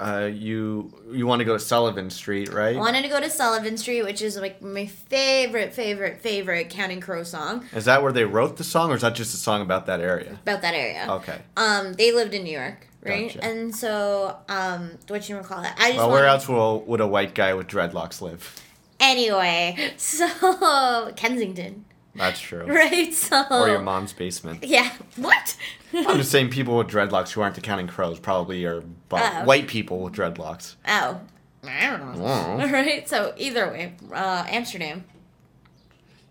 uh, 0.00 0.28
you, 0.32 0.92
you 1.12 1.28
want 1.28 1.38
to 1.38 1.44
go 1.44 1.52
to 1.52 1.60
Sullivan 1.60 2.10
Street, 2.10 2.52
right? 2.52 2.74
I 2.74 2.78
wanted 2.80 3.02
to 3.02 3.08
go 3.08 3.20
to 3.20 3.30
Sullivan 3.30 3.76
Street, 3.76 4.02
which 4.02 4.20
is 4.20 4.36
like 4.36 4.60
my 4.60 4.86
favorite, 4.86 5.72
favorite, 5.74 6.20
favorite 6.20 6.68
Counting 6.68 7.00
Crow 7.00 7.22
song 7.22 7.64
Is 7.72 7.84
that 7.84 8.02
where 8.02 8.10
they 8.10 8.24
wrote 8.24 8.56
the 8.56 8.64
song, 8.64 8.90
or 8.90 8.96
is 8.96 9.02
that 9.02 9.14
just 9.14 9.32
a 9.32 9.36
song 9.36 9.62
about 9.62 9.86
that 9.86 10.00
area? 10.00 10.40
about 10.42 10.62
that 10.62 10.74
area. 10.74 11.06
Okay. 11.08 11.38
Um, 11.56 11.92
they 11.92 12.10
lived 12.10 12.34
in 12.34 12.42
New 12.42 12.58
York, 12.58 12.88
right? 13.04 13.28
Gotcha. 13.28 13.44
And 13.44 13.72
so, 13.72 14.38
um, 14.48 14.98
what 15.06 15.28
you 15.28 15.38
call 15.38 15.62
it? 15.62 15.70
I 15.78 15.90
just 15.90 15.98
Well, 15.98 16.08
where 16.10 16.22
wanted- 16.24 16.30
else 16.30 16.48
will, 16.48 16.80
would 16.80 17.00
a 17.00 17.06
white 17.06 17.36
guy 17.36 17.54
with 17.54 17.68
dreadlocks 17.68 18.20
live? 18.20 18.58
Anyway, 19.02 19.92
so 19.96 21.12
Kensington, 21.16 21.84
That's 22.14 22.40
true. 22.40 22.64
right? 22.66 23.12
So 23.12 23.44
Or 23.50 23.68
your 23.68 23.80
mom's 23.82 24.12
basement. 24.12 24.64
Yeah. 24.64 24.90
What? 25.16 25.56
I'm 25.92 26.16
just 26.18 26.30
saying 26.30 26.50
people 26.50 26.78
with 26.78 26.86
dreadlocks 26.88 27.32
who 27.32 27.40
aren't 27.42 27.54
the 27.56 27.60
counting 27.60 27.88
crows 27.88 28.18
probably 28.18 28.64
are 28.64 28.82
Oh. 29.10 29.44
white 29.44 29.66
people 29.68 30.00
with 30.00 30.14
dreadlocks. 30.14 30.76
oh, 30.88 31.20
I 31.64 31.86
don't 31.90 32.16
know. 32.18 32.24
All 32.24 32.68
right. 32.68 33.06
So 33.08 33.34
either 33.36 33.68
way, 33.68 33.94
uh, 34.12 34.44
Amsterdam. 34.48 35.04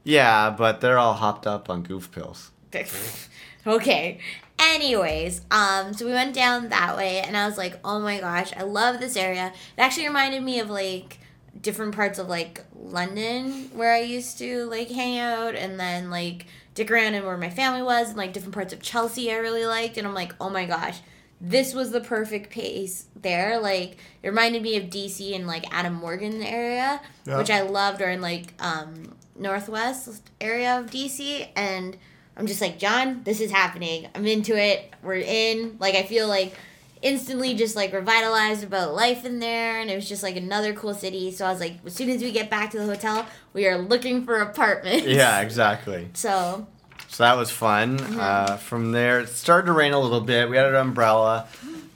Yeah, 0.03 0.49
but 0.49 0.81
they're 0.81 0.97
all 0.97 1.13
hopped 1.13 1.45
up 1.45 1.69
on 1.69 1.83
goof 1.83 2.09
pills. 2.11 2.49
okay. 3.67 4.17
Anyways, 4.59 5.41
um, 5.51 5.93
so 5.93 6.05
we 6.05 6.11
went 6.11 6.33
down 6.35 6.69
that 6.69 6.95
way, 6.97 7.19
and 7.19 7.35
I 7.35 7.47
was 7.47 7.57
like, 7.57 7.79
oh 7.83 7.99
my 7.99 8.19
gosh, 8.19 8.51
I 8.55 8.63
love 8.63 8.99
this 8.99 9.15
area. 9.15 9.47
It 9.77 9.81
actually 9.81 10.07
reminded 10.07 10.43
me 10.43 10.59
of 10.59 10.69
like 10.69 11.19
different 11.59 11.95
parts 11.95 12.19
of 12.19 12.27
like 12.29 12.63
London 12.75 13.69
where 13.73 13.93
I 13.93 13.99
used 14.01 14.37
to 14.39 14.65
like 14.65 14.89
hang 14.89 15.17
out, 15.19 15.55
and 15.55 15.79
then 15.79 16.09
like 16.09 16.45
dick 16.73 16.89
around 16.91 17.15
and 17.15 17.25
where 17.25 17.37
my 17.37 17.49
family 17.49 17.81
was, 17.81 18.09
and 18.09 18.17
like 18.17 18.33
different 18.33 18.53
parts 18.53 18.73
of 18.73 18.81
Chelsea 18.81 19.31
I 19.31 19.37
really 19.37 19.65
liked, 19.65 19.97
and 19.97 20.07
I'm 20.07 20.13
like, 20.13 20.33
oh 20.39 20.49
my 20.49 20.65
gosh. 20.65 20.99
This 21.43 21.73
was 21.73 21.89
the 21.89 22.01
perfect 22.01 22.51
pace 22.51 23.05
there. 23.19 23.59
Like 23.59 23.97
it 24.21 24.29
reminded 24.29 24.61
me 24.61 24.77
of 24.77 24.83
DC 24.91 25.35
and 25.35 25.47
like 25.47 25.65
Adam 25.73 25.93
Morgan 25.95 26.43
area, 26.43 27.01
Yeah. 27.25 27.37
which 27.39 27.49
I 27.49 27.61
loved, 27.61 27.99
or 28.01 28.09
in 28.09 28.21
like 28.21 28.53
um, 28.61 29.15
northwest 29.35 30.29
area 30.39 30.79
of 30.79 30.85
DC, 30.91 31.47
and 31.55 31.97
I'm 32.37 32.45
just 32.47 32.61
like, 32.61 32.77
John, 32.79 33.23
this 33.23 33.41
is 33.41 33.49
happening. 33.51 34.07
I'm 34.15 34.25
into 34.27 34.55
it. 34.55 34.93
We're 35.03 35.15
in. 35.15 35.77
Like, 35.79 35.95
I 35.95 36.03
feel 36.03 36.27
like 36.27 36.55
instantly 37.01 37.55
just 37.55 37.75
like 37.75 37.93
revitalized 37.93 38.63
about 38.63 38.93
life 38.93 39.25
in 39.25 39.39
there. 39.39 39.79
And 39.79 39.89
it 39.89 39.95
was 39.95 40.07
just 40.07 40.23
like 40.23 40.35
another 40.35 40.73
cool 40.73 40.93
city. 40.93 41.31
So 41.31 41.45
I 41.45 41.51
was 41.51 41.59
like, 41.59 41.77
as 41.85 41.93
soon 41.93 42.09
as 42.09 42.21
we 42.21 42.31
get 42.31 42.49
back 42.49 42.71
to 42.71 42.79
the 42.79 42.85
hotel, 42.85 43.25
we 43.53 43.67
are 43.67 43.77
looking 43.77 44.23
for 44.25 44.39
apartments. 44.41 45.07
Yeah, 45.07 45.41
exactly. 45.45 46.09
So, 46.13 46.67
So 47.07 47.23
that 47.23 47.37
was 47.37 47.49
fun. 47.51 47.97
Mm-hmm. 47.97 48.19
Uh, 48.19 48.57
from 48.57 48.91
there, 48.91 49.19
it 49.21 49.29
started 49.29 49.67
to 49.67 49.73
rain 49.73 49.93
a 49.93 49.99
little 49.99 50.21
bit. 50.21 50.49
We 50.49 50.57
had 50.57 50.67
an 50.67 50.75
umbrella, 50.75 51.47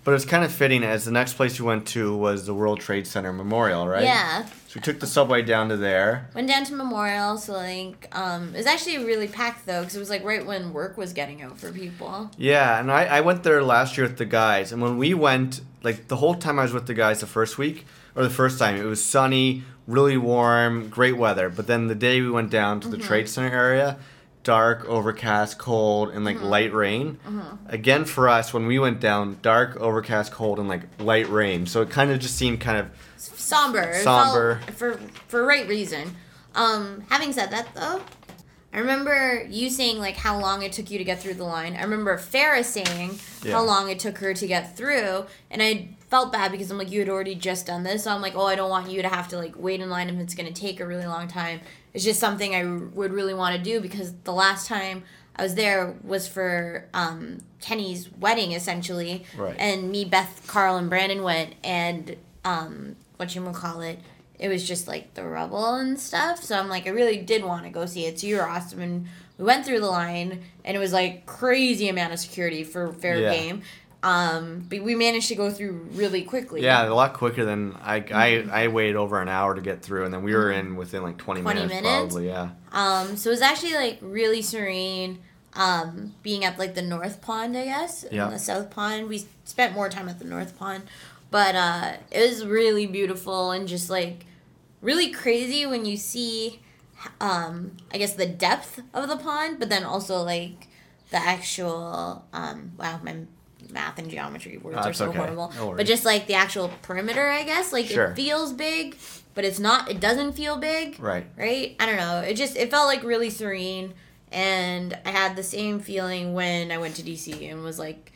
but 0.03 0.11
it 0.11 0.15
was 0.15 0.25
kind 0.25 0.43
of 0.43 0.51
fitting 0.51 0.83
as 0.83 1.05
the 1.05 1.11
next 1.11 1.33
place 1.33 1.59
we 1.59 1.65
went 1.65 1.87
to 1.89 2.15
was 2.15 2.45
the 2.45 2.53
World 2.53 2.79
Trade 2.79 3.07
Center 3.07 3.31
Memorial, 3.31 3.87
right? 3.87 4.03
yeah. 4.03 4.45
So 4.75 4.79
we 4.79 4.83
took 4.83 4.99
the 4.99 5.07
subway 5.07 5.41
down 5.41 5.69
to 5.69 5.77
there. 5.77 6.29
Went 6.35 6.49
down 6.49 6.65
to 6.65 6.73
Memorial. 6.73 7.37
So, 7.37 7.53
like, 7.53 8.09
um, 8.11 8.53
it 8.53 8.57
was 8.57 8.65
actually 8.65 8.97
really 9.05 9.29
packed 9.29 9.65
though, 9.65 9.79
because 9.79 9.95
it 9.95 9.99
was 9.99 10.09
like 10.09 10.25
right 10.25 10.45
when 10.45 10.73
work 10.73 10.97
was 10.97 11.13
getting 11.13 11.41
out 11.41 11.57
for 11.57 11.71
people. 11.71 12.29
Yeah, 12.37 12.77
and 12.77 12.91
I, 12.91 13.05
I 13.05 13.21
went 13.21 13.43
there 13.43 13.63
last 13.63 13.95
year 13.95 14.05
with 14.05 14.17
the 14.17 14.25
guys, 14.25 14.73
and 14.73 14.81
when 14.81 14.97
we 14.97 15.13
went, 15.13 15.61
like 15.81 16.09
the 16.09 16.17
whole 16.17 16.35
time 16.35 16.59
I 16.59 16.63
was 16.63 16.73
with 16.73 16.87
the 16.87 16.93
guys 16.93 17.21
the 17.21 17.25
first 17.25 17.57
week, 17.57 17.85
or 18.15 18.23
the 18.23 18.29
first 18.29 18.59
time, 18.59 18.75
it 18.75 18.83
was 18.83 19.01
sunny, 19.01 19.63
really 19.87 20.17
warm, 20.17 20.89
great 20.89 21.15
weather. 21.15 21.47
But 21.47 21.67
then 21.67 21.87
the 21.87 21.95
day 21.95 22.19
we 22.19 22.29
went 22.29 22.49
down 22.49 22.81
to 22.81 22.89
the 22.89 22.97
mm-hmm. 22.97 23.07
Trade 23.07 23.29
Center 23.29 23.55
area, 23.55 23.97
dark, 24.43 24.83
overcast, 24.89 25.57
cold, 25.57 26.09
and 26.09 26.25
like 26.25 26.35
mm-hmm. 26.35 26.47
light 26.47 26.73
rain. 26.73 27.17
Mm-hmm. 27.25 27.69
Again, 27.69 28.03
for 28.03 28.27
us, 28.27 28.53
when 28.53 28.67
we 28.67 28.77
went 28.79 28.99
down, 28.99 29.37
dark, 29.41 29.77
overcast, 29.77 30.33
cold, 30.33 30.59
and 30.59 30.67
like 30.67 30.81
light 30.99 31.29
rain. 31.29 31.65
So 31.65 31.81
it 31.81 31.89
kind 31.89 32.11
of 32.11 32.19
just 32.19 32.35
seemed 32.35 32.59
kind 32.59 32.77
of 32.77 32.89
somber. 33.45 33.93
Somber. 34.01 34.59
for 34.75 34.97
for 35.27 35.45
right 35.45 35.67
reason. 35.67 36.15
Um, 36.53 37.03
having 37.09 37.33
said 37.33 37.51
that 37.51 37.73
though, 37.75 38.01
I 38.73 38.79
remember 38.79 39.45
you 39.49 39.69
saying 39.69 39.99
like 39.99 40.15
how 40.17 40.39
long 40.39 40.63
it 40.63 40.71
took 40.73 40.89
you 40.91 40.97
to 40.97 41.03
get 41.03 41.21
through 41.21 41.35
the 41.35 41.43
line. 41.43 41.75
I 41.75 41.81
remember 41.83 42.17
Farah 42.17 42.63
saying 42.63 43.19
Yeah. 43.43 43.53
how 43.53 43.63
long 43.63 43.89
it 43.89 43.99
took 43.99 44.17
her 44.19 44.33
to 44.33 44.47
get 44.47 44.75
through, 44.77 45.25
and 45.51 45.61
I 45.61 45.89
felt 46.09 46.31
bad 46.31 46.51
because 46.51 46.71
I'm 46.71 46.77
like 46.77 46.91
you 46.91 46.99
had 46.99 47.09
already 47.09 47.35
just 47.35 47.65
done 47.65 47.83
this, 47.83 48.03
so 48.03 48.11
I'm 48.11 48.21
like 48.21 48.35
oh 48.35 48.45
I 48.45 48.55
don't 48.55 48.69
want 48.69 48.89
you 48.89 49.01
to 49.01 49.09
have 49.09 49.27
to 49.29 49.37
like 49.37 49.53
wait 49.57 49.81
in 49.81 49.89
line 49.89 50.09
if 50.09 50.17
it's 50.19 50.35
gonna 50.35 50.51
take 50.51 50.79
a 50.79 50.85
really 50.85 51.05
long 51.07 51.27
time. 51.27 51.59
It's 51.93 52.03
just 52.03 52.19
something 52.19 52.53
I 52.55 52.63
would 52.65 53.13
really 53.13 53.33
want 53.33 53.55
to 53.55 53.61
do 53.61 53.79
because 53.79 54.13
the 54.25 54.33
last 54.33 54.67
time 54.67 55.03
I 55.37 55.43
was 55.43 55.55
there 55.55 55.95
was 56.03 56.27
for 56.29 56.85
um, 56.93 57.39
Kenny's 57.61 58.09
wedding 58.19 58.53
essentially, 58.53 59.25
Right. 59.37 59.55
and 59.59 59.89
me, 59.91 60.05
Beth, 60.05 60.43
Carl, 60.47 60.77
and 60.77 60.89
Brandon 60.89 61.23
went, 61.23 61.55
and 61.63 62.15
um, 62.45 62.95
what 63.17 63.33
you 63.35 63.41
would 63.43 63.55
call 63.55 63.81
it, 63.81 63.99
it 64.37 64.49
was 64.49 64.67
just 64.67 64.87
like 64.87 65.13
the 65.13 65.23
rubble 65.23 65.75
and 65.75 65.99
stuff. 65.99 66.43
So 66.43 66.57
I'm 66.59 66.67
like, 66.69 66.87
I 66.87 66.89
really 66.89 67.17
did 67.17 67.43
want 67.43 67.63
to 67.63 67.69
go 67.69 67.85
see 67.85 68.05
it. 68.05 68.19
So 68.19 68.27
you 68.27 68.35
were 68.37 68.47
awesome, 68.47 68.81
and 68.81 69.07
we 69.37 69.45
went 69.45 69.65
through 69.65 69.79
the 69.79 69.87
line, 69.89 70.41
and 70.63 70.75
it 70.75 70.79
was 70.79 70.91
like 70.93 71.25
crazy 71.25 71.87
amount 71.89 72.13
of 72.13 72.19
security 72.19 72.63
for 72.63 72.91
fair 72.93 73.19
Yeah. 73.19 73.33
game. 73.33 73.61
Um, 74.03 74.65
but 74.69 74.83
we 74.83 74.93
managed 74.93 75.29
to 75.29 75.35
go 75.35 75.49
through 75.49 75.87
really 75.93 76.21
quickly. 76.21 76.61
yeah, 76.61 76.87
a 76.87 76.93
lot 76.93 77.13
quicker 77.15 77.43
than 77.43 77.75
I 77.81 78.01
Mm-hmm. 78.01 78.49
I, 78.51 78.63
I 78.65 78.67
waited 78.67 78.95
over 78.97 79.19
an 79.19 79.29
hour 79.29 79.55
to 79.55 79.61
get 79.61 79.81
through, 79.81 80.05
and 80.05 80.13
then 80.13 80.21
we 80.21 80.33
were 80.35 80.51
in 80.51 80.75
within 80.75 81.01
like 81.01 81.17
20, 81.17 81.41
20 81.41 81.59
minutes, 81.59 81.73
minutes? 81.81 82.13
probably. 82.13 82.27
Yeah. 82.27 82.49
Um, 82.71 83.17
so 83.17 83.29
it 83.29 83.33
was 83.33 83.41
actually 83.41 83.73
like 83.73 83.97
really 84.01 84.41
serene. 84.41 85.19
Um, 85.57 86.13
being 86.21 86.43
at 86.43 86.59
like 86.59 86.75
the 86.75 86.81
North 86.81 87.21
Pond, 87.21 87.57
I 87.57 87.63
guess, 87.63 88.03
Yeah. 88.11 88.25
and 88.25 88.33
the 88.35 88.39
South 88.39 88.69
Pond. 88.69 89.07
We 89.07 89.23
spent 89.45 89.73
more 89.73 89.87
time 89.87 90.09
at 90.09 90.19
the 90.19 90.25
North 90.25 90.59
Pond, 90.59 90.83
but 91.35 91.53
uh, 91.53 91.93
it 92.11 92.21
was 92.29 92.45
really 92.45 92.85
beautiful 92.87 93.51
and 93.51 93.67
just 93.67 93.89
like 93.89 94.25
really 94.81 95.09
crazy 95.11 95.65
when 95.65 95.83
you 95.83 95.97
see, 95.97 96.61
um, 97.19 97.75
I 97.93 97.97
guess 97.97 98.13
the 98.13 98.25
depth 98.25 98.79
of 98.93 99.09
the 99.09 99.17
pond, 99.17 99.59
but 99.59 99.67
then 99.67 99.83
also 99.83 100.21
like 100.21 100.67
the 101.11 101.17
actual. 101.17 102.23
Um, 102.31 102.71
wow, 102.79 103.01
my 103.03 103.15
math 103.69 103.99
and 103.99 104.09
geometry 104.09 104.57
words 104.57 104.77
Oh, 104.79 104.87
are 104.89 104.93
so 104.93 105.09
okay. 105.09 105.17
horrible. 105.17 105.51
No 105.57 105.73
but 105.75 105.85
just 105.85 106.05
like 106.05 106.27
the 106.27 106.35
actual 106.35 106.71
perimeter, 106.83 107.27
I 107.27 107.43
guess, 107.43 107.73
like 107.73 107.87
Sure. 107.87 108.11
it 108.11 108.15
feels 108.15 108.53
big, 108.53 108.95
but 109.33 109.43
it's 109.43 109.59
not. 109.59 109.91
It 109.91 109.99
doesn't 109.99 110.33
feel 110.33 110.55
big 110.55 110.97
Right. 111.01 111.25
right? 111.35 111.75
I 111.81 111.85
don't 111.85 111.97
know. 111.97 112.19
It 112.21 112.35
just 112.35 112.55
it 112.55 112.71
felt 112.71 112.87
like 112.87 113.03
really 113.03 113.29
serene, 113.29 113.93
and 114.31 114.97
I 115.05 115.09
had 115.11 115.35
the 115.35 115.43
same 115.43 115.81
feeling 115.81 116.33
when 116.33 116.71
I 116.71 116.77
went 116.77 116.95
to 116.95 117.03
DC 117.03 117.51
and 117.51 117.61
was 117.61 117.77
like 117.77 118.13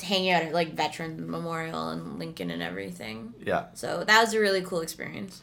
hanging 0.00 0.30
out 0.30 0.42
at 0.42 0.52
like 0.54 0.74
Veteran 0.74 1.30
Memorial 1.30 1.90
and 1.90 2.18
Lincoln 2.18 2.50
and 2.50 2.62
everything. 2.62 3.34
Yeah. 3.44 3.66
So 3.74 4.04
that 4.04 4.20
was 4.20 4.32
a 4.34 4.40
really 4.40 4.62
cool 4.62 4.80
experience. 4.80 5.42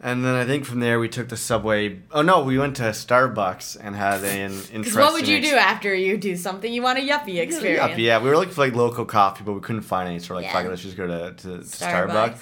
And 0.00 0.24
then 0.24 0.34
I 0.34 0.44
think 0.44 0.64
from 0.66 0.80
there 0.80 0.98
we 1.00 1.08
took 1.08 1.28
the 1.28 1.36
subway. 1.36 2.00
Oh 2.12 2.20
no, 2.22 2.42
we 2.42 2.58
went 2.58 2.76
to 2.76 2.82
Starbucks 2.82 3.78
and 3.80 3.96
had 3.96 4.22
an 4.22 4.50
interesting. 4.52 4.80
Because 4.82 4.96
what 4.96 5.12
would 5.14 5.26
you 5.28 5.40
do 5.40 5.54
after 5.54 5.94
you 5.94 6.16
do 6.18 6.36
something? 6.36 6.70
You 6.70 6.82
want 6.82 6.98
a 6.98 7.02
yuppie 7.02 7.38
experience. 7.40 7.90
Yeah, 7.92 7.96
yeah, 7.96 8.22
we 8.22 8.28
were 8.28 8.36
looking 8.36 8.52
for 8.52 8.60
like 8.62 8.74
local 8.74 9.04
coffee, 9.06 9.44
but 9.44 9.54
we 9.54 9.60
couldn't 9.60 9.82
find 9.82 10.08
any. 10.08 10.18
So 10.18 10.34
we're 10.34 10.40
like, 10.42 10.46
Yeah. 10.46 10.52
fuck 10.52 10.64
it, 10.66 10.68
let's 10.68 10.82
just 10.82 10.96
go 10.96 11.06
to, 11.06 11.32
to, 11.32 11.42
to 11.42 11.58
Starbucks. 11.64 12.08
Starbucks. 12.10 12.38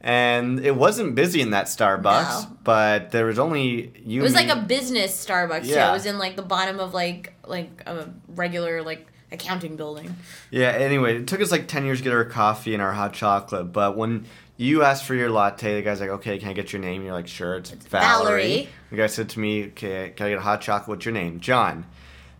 And 0.00 0.60
it 0.60 0.76
wasn't 0.76 1.14
busy 1.16 1.40
in 1.40 1.50
that 1.50 1.66
Starbucks, 1.66 2.42
No. 2.44 2.56
but 2.62 3.10
there 3.10 3.26
was 3.26 3.38
only 3.38 3.92
you. 4.04 4.20
It 4.20 4.22
was 4.22 4.34
me- 4.34 4.46
like 4.46 4.56
a 4.56 4.60
business 4.62 5.24
Starbucks. 5.24 5.64
Yeah. 5.64 5.74
Yeah. 5.74 5.90
It 5.90 5.92
was 5.92 6.06
in 6.06 6.18
like 6.18 6.36
the 6.36 6.42
bottom 6.42 6.78
of 6.80 6.94
like 6.94 7.32
like 7.46 7.82
a 7.86 8.08
regular 8.28 8.82
like 8.82 9.07
accounting 9.32 9.76
building. 9.76 10.16
Yeah. 10.50 10.68
Anyway, 10.68 11.18
it 11.18 11.26
took 11.26 11.40
us 11.40 11.50
like 11.50 11.68
ten 11.68 11.84
years 11.84 11.98
to 11.98 12.04
get 12.04 12.12
our 12.12 12.24
coffee 12.24 12.74
and 12.74 12.82
our 12.82 12.92
hot 12.92 13.12
chocolate, 13.12 13.72
but 13.72 13.96
when 13.96 14.26
you 14.56 14.82
asked 14.82 15.04
for 15.04 15.14
your 15.14 15.30
latte, 15.30 15.76
the 15.76 15.82
guy's 15.82 16.00
like, 16.00 16.10
"Okay, 16.10 16.38
can 16.38 16.48
I 16.48 16.52
get 16.52 16.72
your 16.72 16.82
name?" 16.82 16.96
And 16.96 17.04
you're 17.04 17.14
like, 17.14 17.28
"Sure, 17.28 17.56
it's, 17.56 17.70
Valerie. 17.70 18.08
Valerie. 18.42 18.68
The 18.90 18.96
guy 18.96 19.06
said 19.06 19.28
to 19.30 19.40
me, 19.40 19.66
"Okay, 19.66 20.12
can 20.16 20.26
I 20.26 20.30
get 20.30 20.38
a 20.38 20.42
hot 20.42 20.60
chocolate? 20.60 20.88
What's 20.88 21.04
your 21.04 21.14
name?" 21.14 21.40
John. 21.40 21.86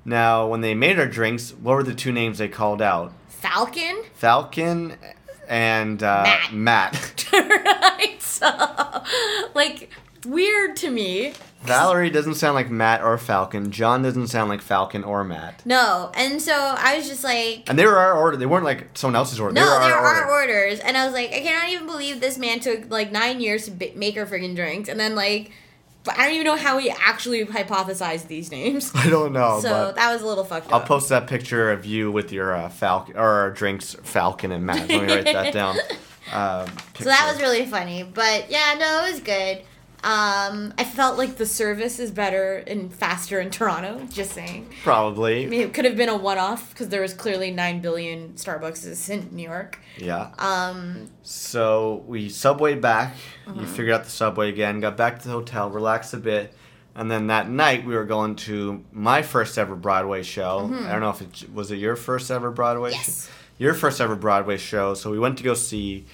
Now, 0.04 0.46
when 0.46 0.62
they 0.62 0.74
made 0.74 0.98
our 0.98 1.06
drinks, 1.06 1.50
what 1.52 1.74
were 1.74 1.82
the 1.82 1.94
two 1.94 2.12
names 2.12 2.38
they 2.38 2.48
called 2.48 2.80
out? 2.80 3.12
Falcon. 3.28 4.02
Falcon 4.14 4.96
and 5.48 6.02
uh, 6.02 6.24
Matt. 6.52 6.52
Matt. 6.52 7.28
right. 7.32 8.16
So 8.20 8.46
like 9.54 9.90
weird 10.26 10.76
to 10.76 10.90
me. 10.90 11.32
Valerie 11.62 12.10
doesn't 12.10 12.36
sound 12.36 12.54
like 12.54 12.70
Matt 12.70 13.02
or 13.02 13.18
Falcon. 13.18 13.70
John 13.70 14.02
doesn't 14.02 14.28
sound 14.28 14.48
like 14.48 14.62
Falcon 14.62 15.04
or 15.04 15.24
Matt. 15.24 15.64
No, 15.66 16.10
and 16.14 16.40
so 16.40 16.52
I 16.54 16.96
was 16.96 17.08
just 17.08 17.24
like, 17.24 17.64
And 17.68 17.78
they 17.78 17.84
were 17.86 17.98
our 17.98 18.16
order. 18.16 18.36
They 18.36 18.46
weren't 18.46 18.64
like 18.64 18.88
someone 18.94 19.16
else's 19.16 19.40
order. 19.40 19.52
no, 19.54 19.64
they 19.64 19.70
were 19.70 19.80
there 19.80 19.96
our 19.98 20.06
are 20.24 20.30
order. 20.30 20.52
orders, 20.54 20.80
and 20.80 20.96
I 20.96 21.04
was 21.04 21.12
like, 21.14 21.30
I 21.32 21.40
cannot 21.40 21.68
even 21.70 21.86
believe 21.86 22.20
this 22.20 22.38
man 22.38 22.60
took 22.60 22.90
like 22.90 23.10
nine 23.12 23.40
years 23.40 23.64
to 23.66 23.70
b- 23.72 23.92
make 23.96 24.16
our 24.16 24.24
friggin' 24.26 24.54
drinks, 24.56 24.88
and 24.88 24.98
then 25.00 25.14
like, 25.14 25.50
I 26.08 26.24
don't 26.24 26.34
even 26.34 26.44
know 26.46 26.56
how 26.56 26.78
he 26.78 26.90
actually 26.90 27.44
hypothesized 27.44 28.28
these 28.28 28.50
names. 28.50 28.92
I 28.94 29.10
don't 29.10 29.32
know, 29.32 29.58
so 29.60 29.92
that 29.94 30.12
was 30.12 30.22
a 30.22 30.26
little 30.26 30.44
fucked 30.44 30.68
up. 30.68 30.72
I'll 30.72 30.80
up. 30.80 30.86
post 30.86 31.08
that 31.10 31.26
picture 31.26 31.70
of 31.72 31.84
you 31.84 32.10
with 32.12 32.32
your 32.32 32.54
uh, 32.54 32.68
Falcon 32.70 33.16
or 33.16 33.26
our 33.28 33.50
drinks, 33.50 33.94
Falcon 34.04 34.52
and 34.52 34.64
Matt. 34.64 34.88
Let 34.88 35.02
me 35.02 35.14
write 35.14 35.24
that 35.24 35.52
down. 35.52 35.76
Um, 36.32 36.68
So 36.98 37.04
that 37.04 37.28
was 37.30 37.42
really 37.42 37.66
funny, 37.66 38.04
but 38.04 38.50
yeah, 38.50 38.74
no, 38.78 39.04
it 39.06 39.10
was 39.12 39.20
good. 39.20 39.62
Um, 40.04 40.72
I 40.78 40.84
felt 40.84 41.18
like 41.18 41.36
the 41.36 41.46
service 41.46 41.98
is 41.98 42.12
better 42.12 42.58
and 42.66 42.94
faster 42.94 43.40
in 43.40 43.50
Toronto. 43.50 44.06
Just 44.12 44.30
saying. 44.32 44.72
Probably. 44.84 45.44
I 45.44 45.48
mean, 45.48 45.60
it 45.62 45.74
could 45.74 45.84
have 45.84 45.96
been 45.96 46.08
a 46.08 46.16
one-off 46.16 46.70
because 46.70 46.88
there 46.88 47.02
was 47.02 47.12
clearly 47.12 47.50
nine 47.50 47.80
billion 47.80 48.34
Starbucks 48.34 49.10
in 49.10 49.28
New 49.34 49.42
York. 49.42 49.80
Yeah. 49.96 50.30
Um, 50.38 51.10
So 51.22 52.04
we 52.06 52.28
subwayed 52.28 52.80
back. 52.80 53.16
Mm-hmm. 53.46 53.60
You 53.60 53.66
figured 53.66 53.94
out 53.94 54.04
the 54.04 54.10
subway 54.10 54.48
again. 54.50 54.78
Got 54.80 54.96
back 54.96 55.20
to 55.22 55.28
the 55.28 55.34
hotel, 55.34 55.68
relaxed 55.68 56.14
a 56.14 56.18
bit, 56.18 56.54
and 56.94 57.10
then 57.10 57.26
that 57.26 57.50
night 57.50 57.84
we 57.84 57.94
were 57.96 58.04
going 58.04 58.36
to 58.36 58.84
my 58.92 59.22
first 59.22 59.58
ever 59.58 59.74
Broadway 59.74 60.22
show. 60.22 60.70
I 60.72 60.92
don't 60.92 61.00
know 61.00 61.10
if 61.10 61.22
it 61.22 61.52
was 61.52 61.70
it 61.72 61.76
your 61.76 61.96
first 61.96 62.30
ever 62.30 62.50
Broadway. 62.50 62.90
Mm-hmm. 62.90 62.98
Yes. 62.98 63.26
Show? 63.26 63.32
Your 63.58 63.74
first 63.74 64.00
ever 64.00 64.14
Broadway 64.14 64.56
show. 64.58 64.94
So 64.94 65.10
we 65.10 65.18
went 65.18 65.38
to 65.38 65.44
go 65.44 65.54
see 65.54 66.06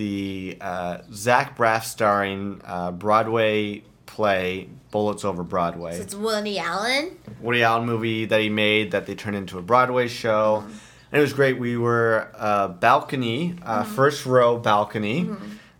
the 0.00 0.56
uh, 0.62 0.98
Zach 1.12 1.58
Braff 1.58 1.84
starring 1.84 2.62
uh, 2.64 2.90
Broadway 2.90 3.82
play 4.06 4.68
Bullets 4.90 5.26
Over 5.26 5.42
Broadway. 5.44 5.98
It's 5.98 6.14
Woody 6.14 6.58
Allen. 6.58 7.18
Woody 7.40 7.62
Allen 7.62 7.84
movie 7.84 8.24
that 8.24 8.40
he 8.40 8.48
made 8.48 8.92
that 8.92 9.04
they 9.06 9.14
turned 9.14 9.36
into 9.36 9.58
a 9.58 9.62
Broadway 9.62 10.08
show. 10.08 10.62
Mm-hmm. 10.64 10.72
And 11.12 11.18
it 11.18 11.20
was 11.20 11.34
great. 11.34 11.58
We 11.58 11.76
were 11.76 12.28
uh, 12.34 12.68
balcony, 12.68 13.56
uh, 13.62 13.82
Mm-hmm. 13.82 13.94
first 13.94 14.24
row 14.24 14.58
balcony. 14.58 15.28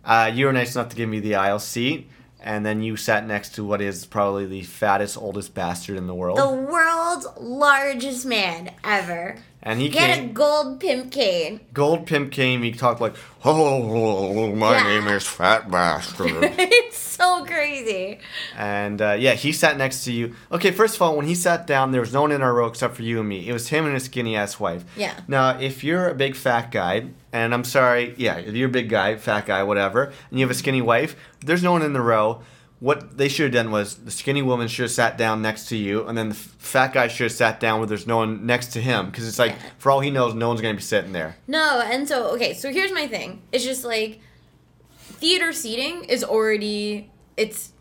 Uh, 0.05 0.31
you 0.33 0.45
were 0.45 0.53
nice 0.53 0.75
enough 0.75 0.89
to 0.89 0.95
give 0.95 1.09
me 1.09 1.19
the 1.19 1.35
aisle 1.35 1.59
seat. 1.59 2.09
And 2.43 2.63
then 2.65 2.81
you 2.83 2.97
sat 2.97 3.25
next 3.27 3.55
to 3.55 3.63
what 3.65 3.81
is 3.81 4.05
probably 4.05 4.45
the 4.45 4.61
fattest, 4.63 5.17
oldest 5.17 5.53
bastard 5.55 5.97
in 5.97 6.05
the 6.07 6.15
world. 6.15 6.37
The 6.37 6.49
world's 6.49 7.27
largest 7.39 8.25
man 8.25 8.71
ever. 8.83 9.37
And 9.63 9.79
he 9.79 9.89
Get 9.89 10.17
a 10.19 10.27
gold 10.27 10.79
pimp 10.79 11.11
cane. 11.11 11.59
Gold 11.73 12.07
Pimp 12.07 12.31
cane. 12.31 12.63
he 12.63 12.71
talked 12.71 12.99
like, 13.01 13.13
oh, 13.45 14.53
my 14.55 14.77
Yeah. 14.77 14.83
name 14.83 15.07
is 15.07 15.27
Fat 15.27 15.69
Bastard. 15.69 16.31
it's 16.57 16.97
so 16.97 17.45
crazy. 17.45 18.19
And 18.57 19.01
uh, 19.01 19.11
yeah, 19.19 19.33
he 19.33 19.51
sat 19.51 19.77
next 19.77 20.03
to 20.05 20.11
you. 20.11 20.35
Okay, 20.51 20.71
first 20.71 20.95
of 20.95 21.01
all, 21.01 21.15
when 21.15 21.27
he 21.27 21.35
sat 21.35 21.67
down, 21.67 21.91
there 21.91 22.01
was 22.01 22.13
no 22.13 22.21
one 22.21 22.31
in 22.31 22.41
our 22.41 22.53
row 22.53 22.67
except 22.67 22.95
for 22.95 23.03
you 23.03 23.19
and 23.19 23.29
me. 23.29 23.47
It 23.47 23.53
was 23.53 23.67
him 23.69 23.85
and 23.85 23.93
his 23.93 24.05
skinny 24.05 24.35
ass 24.35 24.59
wife. 24.59 24.83
Yeah. 24.97 25.13
Now, 25.27 25.59
if 25.59 25.83
you're 25.83 26.09
a 26.09 26.15
big 26.15 26.35
fat 26.35 26.71
guy, 26.71 27.07
and 27.31 27.53
I'm 27.53 27.63
sorry, 27.63 28.15
yeah, 28.17 28.37
if 28.37 28.55
you're 28.55 28.67
a 28.69 28.71
big 28.71 28.89
guy, 28.89 29.15
fat 29.17 29.45
guy, 29.45 29.63
whatever, 29.63 30.05
and 30.29 30.39
you 30.39 30.45
have 30.45 30.51
a 30.51 30.57
skinny 30.57 30.81
wife, 30.81 31.15
there's 31.45 31.63
no 31.63 31.71
one 31.71 31.81
in 31.83 31.93
the 31.93 32.01
row. 32.01 32.41
What 32.81 33.15
they 33.17 33.27
should 33.29 33.53
have 33.53 33.63
done 33.63 33.71
was 33.71 33.95
the 33.95 34.09
skinny 34.11 34.41
woman 34.41 34.67
should 34.67 34.81
have 34.83 34.91
sat 34.91 35.15
down 35.15 35.41
next 35.43 35.67
to 35.69 35.77
you, 35.77 36.05
and 36.07 36.17
then 36.17 36.29
the 36.29 36.35
fat 36.35 36.93
guy 36.93 37.07
should 37.07 37.25
have 37.25 37.31
sat 37.31 37.59
down 37.59 37.77
where 37.79 37.85
there's 37.87 38.07
no 38.07 38.17
one 38.17 38.45
next 38.47 38.73
to 38.73 38.81
him, 38.81 39.05
because 39.11 39.27
it's 39.27 39.37
like, 39.37 39.55
for 39.77 39.91
all 39.91 39.99
he 39.99 40.09
knows, 40.09 40.33
no 40.33 40.47
one's 40.47 40.61
gonna 40.61 40.73
be 40.73 40.81
sitting 40.81 41.11
there. 41.11 41.37
No, 41.47 41.79
and 41.85 42.07
so 42.07 42.29
okay, 42.33 42.53
so 42.55 42.71
here's 42.73 42.91
my 42.91 43.05
thing. 43.07 43.43
It's 43.51 43.63
just 43.63 43.85
like 43.85 44.19
theater 44.99 45.53
seating 45.53 46.05
is 46.05 46.23
already 46.23 47.11
it's 47.37 47.71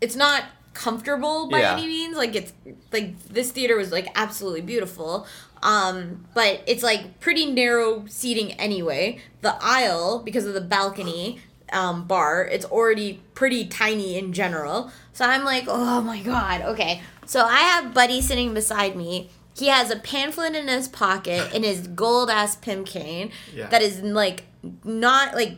it's 0.00 0.16
not 0.16 0.44
comfortable 0.72 1.48
by 1.50 1.60
Yeah. 1.60 1.74
any 1.74 1.86
means. 1.86 2.16
Like 2.16 2.34
it's 2.34 2.54
like 2.92 3.22
this 3.28 3.50
theater 3.52 3.76
was 3.76 3.92
like 3.92 4.08
absolutely 4.14 4.62
beautiful. 4.62 5.26
Um, 5.62 6.24
but 6.32 6.62
it's 6.66 6.82
like 6.82 7.20
pretty 7.20 7.44
narrow 7.52 8.06
seating 8.06 8.52
anyway. 8.52 9.20
The 9.42 9.54
aisle, 9.60 10.20
because 10.24 10.46
of 10.46 10.54
the 10.54 10.62
balcony 10.62 11.40
um, 11.72 12.06
bar, 12.06 12.44
it's 12.44 12.64
already 12.64 13.20
pretty 13.34 13.66
tiny 13.66 14.16
in 14.18 14.32
general. 14.32 14.90
So 15.12 15.24
I'm 15.24 15.44
like, 15.44 15.64
oh 15.68 16.00
my 16.00 16.20
god, 16.22 16.62
okay. 16.62 17.02
So 17.26 17.44
I 17.44 17.58
have 17.60 17.94
Buddy 17.94 18.20
sitting 18.20 18.54
beside 18.54 18.96
me. 18.96 19.30
He 19.56 19.66
has 19.68 19.90
a 19.90 19.96
pamphlet 19.96 20.54
in 20.54 20.68
his 20.68 20.88
pocket 20.88 21.50
and 21.54 21.64
his 21.64 21.86
gold 21.88 22.30
ass 22.30 22.56
pimp 22.56 22.86
cane 22.86 23.30
Yeah. 23.54 23.68
that 23.68 23.82
is 23.82 24.00
like 24.00 24.44
not 24.84 25.34
like 25.34 25.56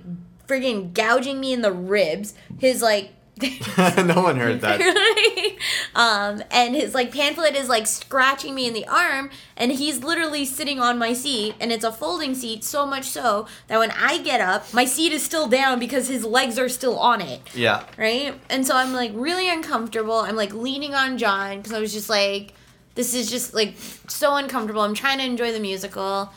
friggin' 0.48 0.92
gouging 0.92 1.40
me 1.40 1.52
in 1.52 1.62
the 1.62 1.72
ribs. 1.72 2.34
His 2.58 2.82
like 2.82 3.12
no 4.04 4.22
one 4.22 4.36
heard 4.36 4.60
that. 4.60 4.80
um 5.94 6.42
and 6.50 6.74
his 6.74 6.94
like 6.94 7.12
pamphlet 7.12 7.54
is 7.56 7.68
like 7.68 7.86
scratching 7.86 8.54
me 8.54 8.66
in 8.68 8.74
the 8.74 8.86
arm 8.86 9.30
and 9.56 9.72
he's 9.72 10.04
literally 10.04 10.44
sitting 10.44 10.78
on 10.80 10.98
my 10.98 11.12
seat 11.12 11.54
and 11.60 11.72
it's 11.72 11.84
a 11.84 11.90
folding 11.90 12.34
seat 12.34 12.62
so 12.62 12.84
much 12.86 13.04
so 13.04 13.46
that 13.68 13.78
when 13.78 13.90
I 13.92 14.18
get 14.18 14.40
up 14.40 14.72
my 14.74 14.84
seat 14.84 15.12
is 15.12 15.22
still 15.22 15.48
down 15.48 15.78
because 15.78 16.08
his 16.08 16.24
legs 16.24 16.58
are 16.58 16.68
still 16.68 16.98
on 16.98 17.20
it 17.20 17.40
Yeah. 17.54 17.84
right? 17.96 18.38
And 18.50 18.66
so 18.66 18.76
I'm 18.76 18.92
like 18.92 19.12
really 19.14 19.48
uncomfortable. 19.48 20.16
I'm 20.18 20.36
like 20.36 20.52
leaning 20.52 20.94
on 20.94 21.16
John 21.18 21.56
because 21.56 21.72
I 21.72 21.80
was 21.80 21.92
just 21.92 22.10
like, 22.10 22.54
this 22.94 23.14
is 23.14 23.30
just 23.30 23.54
like 23.54 23.74
so 24.08 24.36
uncomfortable. 24.36 24.82
I'm 24.82 24.94
trying 24.94 25.18
to 25.18 25.24
enjoy 25.24 25.52
the 25.52 25.60
musical. 25.60 26.30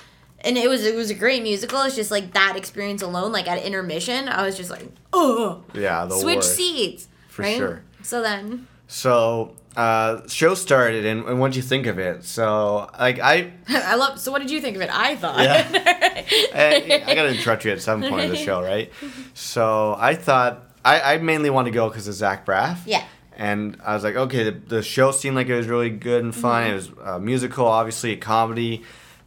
And 0.46 0.58
it 0.58 0.70
was 0.70 0.86
it 0.86 0.96
was 0.96 1.10
a 1.10 1.16
great 1.16 1.42
musical. 1.44 1.82
It's 1.82 1.96
just 1.96 2.12
like 2.12 2.34
that 2.34 2.56
experience 2.56 3.02
alone, 3.02 3.32
like 3.32 3.48
at 3.48 3.62
intermission, 3.64 4.30
I 4.30 4.46
was 4.46 4.56
just 4.56 4.70
like, 4.70 4.86
oh, 5.12 5.64
Yeah, 5.74 6.06
the 6.06 6.16
switch 6.16 6.36
worst. 6.38 6.56
seats, 6.56 7.08
For 7.30 7.42
right? 7.42 7.58
sure. 7.58 7.82
So 8.04 8.22
then, 8.22 8.68
So, 8.88 9.56
uh, 9.76 10.28
show 10.28 10.54
started, 10.54 11.06
and, 11.06 11.26
and 11.28 11.40
what 11.40 11.48
did 11.52 11.58
you 11.58 11.64
think 11.64 11.88
of 11.88 11.98
it? 11.98 12.24
So, 12.24 12.90
like, 13.00 13.20
I 13.20 13.52
I 13.70 13.96
love 13.96 14.20
so 14.20 14.32
what 14.32 14.40
did 14.44 14.52
you 14.52 14.62
think 14.62 14.76
of 14.76 14.82
it? 14.84 14.90
I 14.94 15.16
thought 15.16 15.40
Yeah. 15.44 15.68
I, 16.54 17.04
I 17.08 17.16
gotta 17.16 17.30
interrupt 17.36 17.66
you 17.66 17.72
at 17.72 17.82
some 17.82 18.02
point 18.04 18.26
of 18.26 18.30
the 18.32 18.38
show, 18.38 18.62
right? 18.62 18.92
So 19.34 19.96
I 20.00 20.16
thought 20.16 20.64
I, 20.84 21.16
I 21.16 21.18
mainly 21.18 21.50
want 21.50 21.66
to 21.66 21.72
go 21.72 21.90
because 21.90 22.08
of 22.08 22.14
Zach 22.14 22.46
Braff. 22.46 22.80
Yeah. 22.86 23.04
And 23.38 23.78
I 23.84 23.96
was 23.96 24.04
like, 24.04 24.16
okay, 24.16 24.44
the, 24.46 24.52
the 24.52 24.82
show 24.84 25.12
seemed 25.12 25.36
like 25.36 25.48
it 25.48 25.56
was 25.58 25.68
really 25.68 25.90
good 25.90 26.24
and 26.24 26.34
fun. 26.34 26.64
Mm-hmm. 26.64 26.72
It 26.72 26.76
was 26.76 26.92
a 27.16 27.20
musical, 27.20 27.66
obviously 27.66 28.14
a 28.14 28.18
comedy. 28.18 28.84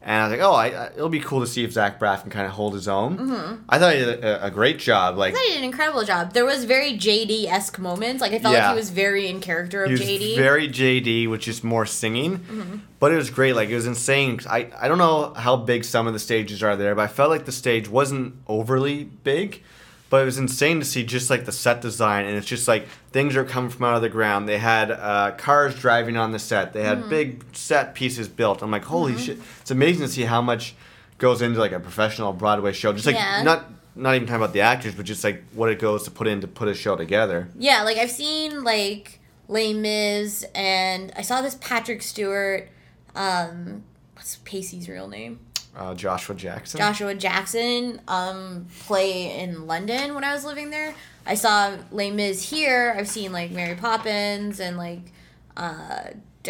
And 0.08 0.22
I 0.22 0.26
was 0.26 0.38
like, 0.38 0.40
oh, 0.48 0.54
I, 0.54 0.66
I, 0.68 0.86
it'll 0.96 1.10
be 1.10 1.20
cool 1.20 1.40
to 1.40 1.46
see 1.46 1.64
if 1.64 1.72
Zach 1.72 2.00
Braff 2.00 2.22
can 2.22 2.30
kind 2.30 2.46
of 2.46 2.52
hold 2.52 2.72
his 2.72 2.88
own. 2.88 3.18
Mm-hmm. 3.18 3.54
I 3.68 3.78
thought 3.78 3.92
he 3.92 3.98
did 3.98 4.24
a, 4.24 4.46
a 4.46 4.50
great 4.50 4.78
job. 4.78 5.18
Like, 5.18 5.34
I 5.34 5.36
thought 5.36 5.44
he 5.44 5.50
did 5.50 5.58
an 5.58 5.64
incredible 5.64 6.02
job. 6.02 6.32
There 6.32 6.46
was 6.46 6.64
very 6.64 6.94
JD 6.94 7.44
esque 7.46 7.78
moments. 7.78 8.22
Like 8.22 8.32
I 8.32 8.38
felt 8.38 8.54
Yeah. 8.54 8.68
like 8.68 8.76
he 8.76 8.80
was 8.80 8.88
very 8.88 9.28
in 9.28 9.40
character 9.40 9.84
of 9.84 9.90
he 9.90 9.92
was 9.92 10.00
JD. 10.00 10.36
very 10.36 10.66
JD, 10.66 11.28
which 11.28 11.46
is 11.46 11.62
more 11.62 11.84
singing, 11.84 12.38
Mm-hmm. 12.38 12.76
but 12.98 13.12
it 13.12 13.16
was 13.16 13.28
great. 13.28 13.52
Like 13.54 13.68
it 13.68 13.74
was 13.74 13.86
insane. 13.86 14.40
I 14.48 14.70
I 14.80 14.88
don't 14.88 14.96
know 14.96 15.34
how 15.34 15.56
big 15.56 15.84
some 15.84 16.06
of 16.06 16.14
the 16.14 16.18
stages 16.18 16.62
are 16.62 16.74
there, 16.74 16.94
but 16.94 17.02
I 17.02 17.08
felt 17.08 17.28
like 17.28 17.44
the 17.44 17.52
stage 17.52 17.86
wasn't 17.86 18.34
overly 18.46 19.04
big, 19.04 19.62
but 20.10 20.22
it 20.22 20.24
was 20.24 20.38
insane 20.38 20.78
to 20.80 20.84
see 20.84 21.04
just 21.04 21.30
like 21.30 21.44
the 21.44 21.52
set 21.52 21.80
design, 21.80 22.24
and 22.26 22.36
it's 22.36 22.46
just 22.46 22.66
like 22.68 22.86
things 23.12 23.36
are 23.36 23.44
coming 23.44 23.70
from 23.70 23.84
out 23.84 23.96
of 23.96 24.02
the 24.02 24.08
ground. 24.08 24.48
They 24.48 24.58
had 24.58 24.90
uh, 24.90 25.32
cars 25.38 25.74
driving 25.74 26.16
on 26.16 26.32
the 26.32 26.38
set. 26.38 26.72
They 26.72 26.80
Mm-hmm. 26.80 27.00
had 27.02 27.10
big 27.10 27.44
set 27.52 27.94
pieces 27.94 28.28
built. 28.28 28.62
I'm 28.62 28.70
like, 28.70 28.84
holy 28.84 29.16
shit! 29.18 29.38
It's 29.60 29.70
amazing 29.70 30.06
to 30.06 30.12
see 30.12 30.22
how 30.22 30.40
much 30.42 30.74
goes 31.18 31.42
into 31.42 31.58
like 31.58 31.72
a 31.72 31.80
professional 31.80 32.32
Broadway 32.32 32.72
show. 32.72 32.92
Just 32.92 33.06
like 33.06 33.16
Yeah. 33.16 33.42
not. 33.42 33.64
Not 33.96 34.14
even 34.14 34.28
talking 34.28 34.40
about 34.40 34.52
the 34.52 34.60
actors, 34.60 34.94
but 34.94 35.04
just 35.06 35.24
like 35.24 35.42
what 35.54 35.70
it 35.70 35.80
goes 35.80 36.04
to 36.04 36.12
put 36.12 36.28
in 36.28 36.40
to 36.42 36.46
put 36.46 36.68
a 36.68 36.74
show 36.74 36.94
together. 36.94 37.48
Yeah, 37.58 37.82
like 37.82 37.96
I've 37.96 38.12
seen 38.12 38.62
like 38.62 39.18
Les 39.48 39.74
Mis 39.74 40.44
and 40.54 41.12
I 41.16 41.22
saw 41.22 41.42
this 41.42 41.56
Patrick 41.60 42.02
Stewart. 42.02 42.68
Um, 43.16 43.82
what's 44.14 44.36
Pacey's 44.44 44.88
real 44.88 45.08
name? 45.08 45.40
Uh, 45.78 45.94
Joshua 45.94 46.34
Jackson. 46.34 46.78
Joshua 46.78 47.14
Jackson 47.14 48.00
um, 48.08 48.66
play 48.80 49.38
in 49.40 49.66
London 49.68 50.14
when 50.14 50.24
I 50.24 50.32
was 50.34 50.44
living 50.44 50.70
there. 50.70 50.92
I 51.24 51.34
saw 51.34 51.76
Les 51.92 52.10
Mis 52.10 52.50
here. 52.50 52.94
I've 52.98 53.08
seen 53.08 53.30
like 53.32 53.52
Mary 53.52 53.76
Poppins 53.76 54.58
and 54.58 54.76
like 54.76 55.12
uh, 55.56 56.00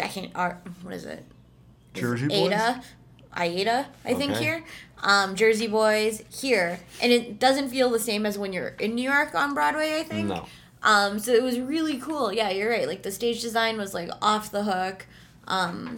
I 0.01 0.07
can't. 0.07 0.31
Ar- 0.35 0.59
what 0.81 0.93
is 0.95 1.05
it? 1.05 1.23
Jersey 1.93 2.27
Boys? 2.27 2.37
Ada, 2.37 2.81
Aida, 3.33 3.87
I 4.03 4.13
think 4.15 4.31
Okay. 4.33 4.43
here. 4.43 4.63
Um, 5.03 5.35
Jersey 5.35 5.67
Boys 5.67 6.23
here, 6.31 6.79
and 7.01 7.11
it 7.11 7.39
doesn't 7.39 7.69
feel 7.69 7.89
the 7.89 7.99
same 7.99 8.25
as 8.25 8.37
when 8.37 8.51
you're 8.51 8.69
in 8.79 8.95
New 8.95 9.07
York 9.09 9.35
on 9.35 9.53
Broadway. 9.53 9.99
I 9.99 10.03
think. 10.03 10.27
No. 10.29 10.45
Um, 10.81 11.19
so 11.19 11.33
it 11.33 11.43
was 11.43 11.59
really 11.59 11.97
cool. 11.99 12.31
Yeah, 12.33 12.49
you're 12.49 12.69
right. 12.71 12.87
Like 12.87 13.03
the 13.03 13.11
stage 13.11 13.41
design 13.41 13.77
was 13.77 13.93
like 13.93 14.09
off 14.21 14.49
the 14.51 14.63
hook. 14.63 15.05
Um, 15.47 15.97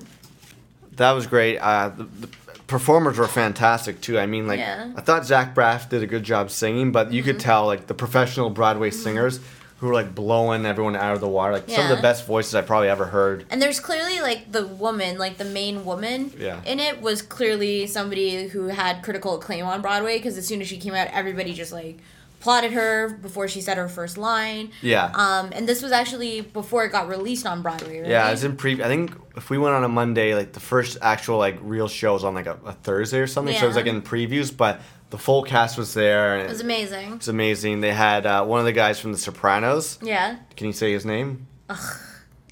That 0.98 1.12
was 1.12 1.28
great. 1.28 1.58
Uh, 1.60 1.90
the, 1.90 2.04
the 2.04 2.28
performers 2.72 3.18
were 3.20 3.28
fantastic 3.28 4.02
too. 4.02 4.18
I 4.18 4.26
mean, 4.26 4.48
like 4.48 4.60
Yeah. 4.60 4.86
Mm-hmm. 4.86 4.98
I 4.98 5.02
thought 5.02 5.26
Zach 5.26 5.54
Braff 5.54 5.90
did 5.90 6.02
a 6.02 6.08
good 6.08 6.24
job 6.24 6.50
singing, 6.50 6.92
but 6.92 7.12
you 7.14 7.22
could 7.22 7.40
tell 7.40 7.66
like 7.68 7.86
the 7.88 7.94
professional 7.94 8.50
Broadway 8.50 8.90
singers 8.90 9.40
who 9.78 9.88
were 9.88 9.94
like 9.94 10.14
blowing 10.16 10.66
everyone 10.66 10.96
out 10.96 11.14
of 11.16 11.22
the 11.22 11.28
water. 11.28 11.54
Like 11.54 11.68
some 11.70 11.84
of 11.92 11.96
the 11.96 12.02
best 12.02 12.26
voices 12.28 12.54
I 12.56 12.62
probably 12.62 12.88
ever 12.90 13.06
heard. 13.06 13.46
and 13.50 13.62
there's 13.62 13.80
clearly 13.80 14.20
like 14.22 14.52
the 14.52 14.66
woman, 14.68 15.18
like 15.18 15.38
the 15.38 15.46
main 15.46 15.86
woman 15.86 16.32
Yeah. 16.38 16.62
in 16.66 16.80
it 16.80 17.02
was 17.02 17.22
clearly 17.22 17.88
somebody 17.88 18.48
who 18.48 18.68
had 18.68 19.02
critical 19.04 19.36
acclaim 19.36 19.66
on 19.66 19.82
Broadway 19.82 20.18
because 20.18 20.38
as 20.38 20.48
soon 20.48 20.62
as 20.62 20.68
she 20.68 20.78
came 20.78 20.94
out, 20.94 21.08
everybody 21.12 21.54
just 21.54 21.72
like 21.72 21.98
applauded 22.42 22.72
her 22.74 23.08
before 23.22 23.48
she 23.48 23.62
said 23.62 23.78
her 23.78 23.88
first 23.88 24.18
line. 24.18 24.72
Yeah. 24.82 25.12
Um, 25.14 25.52
and 25.54 25.70
this 25.70 25.84
was 25.84 25.92
actually 25.92 26.42
before 26.42 26.84
it 26.86 26.92
got 26.92 27.08
released 27.08 27.46
on 27.46 27.62
Broadway, 27.62 28.00
right? 28.02 28.10
Yeah, 28.10 28.32
it's 28.32 28.44
in 28.44 28.58
pre. 28.58 28.82
I 28.82 28.88
think 28.88 29.14
if 29.38 29.52
we 29.52 29.60
went 29.60 29.76
on 29.76 29.84
a 29.84 29.88
Monday, 29.88 30.34
like 30.34 30.54
the 30.54 30.60
first 30.60 30.98
actual 31.04 31.38
like 31.38 31.60
real 31.62 31.88
show 31.88 32.14
was 32.14 32.24
on 32.24 32.34
like 32.34 32.48
a, 32.48 32.58
a 32.66 32.74
Thursday 32.74 33.20
or 33.20 33.28
something. 33.28 33.54
Yeah. 33.54 33.60
So 33.60 33.66
it 33.68 33.70
was 33.70 33.76
like 33.76 33.86
in 33.86 34.02
previews, 34.02 34.56
but 34.56 34.82
the 35.12 35.20
full 35.20 35.44
cast 35.44 35.78
was 35.78 35.94
there, 35.94 36.38
and 36.38 36.48
It 36.48 36.50
was 36.50 36.62
amazing. 36.62 37.14
It's 37.14 37.28
amazing. 37.28 37.82
They 37.82 37.94
had 37.94 38.26
uh, 38.26 38.44
one 38.44 38.60
of 38.60 38.66
the 38.66 38.72
guys 38.74 39.00
from 39.00 39.12
The 39.12 39.20
Sopranos. 39.20 40.00
Yeah. 40.02 40.38
Can 40.58 40.66
you 40.68 40.74
say 40.74 40.92
his 40.94 41.06
name? 41.06 41.46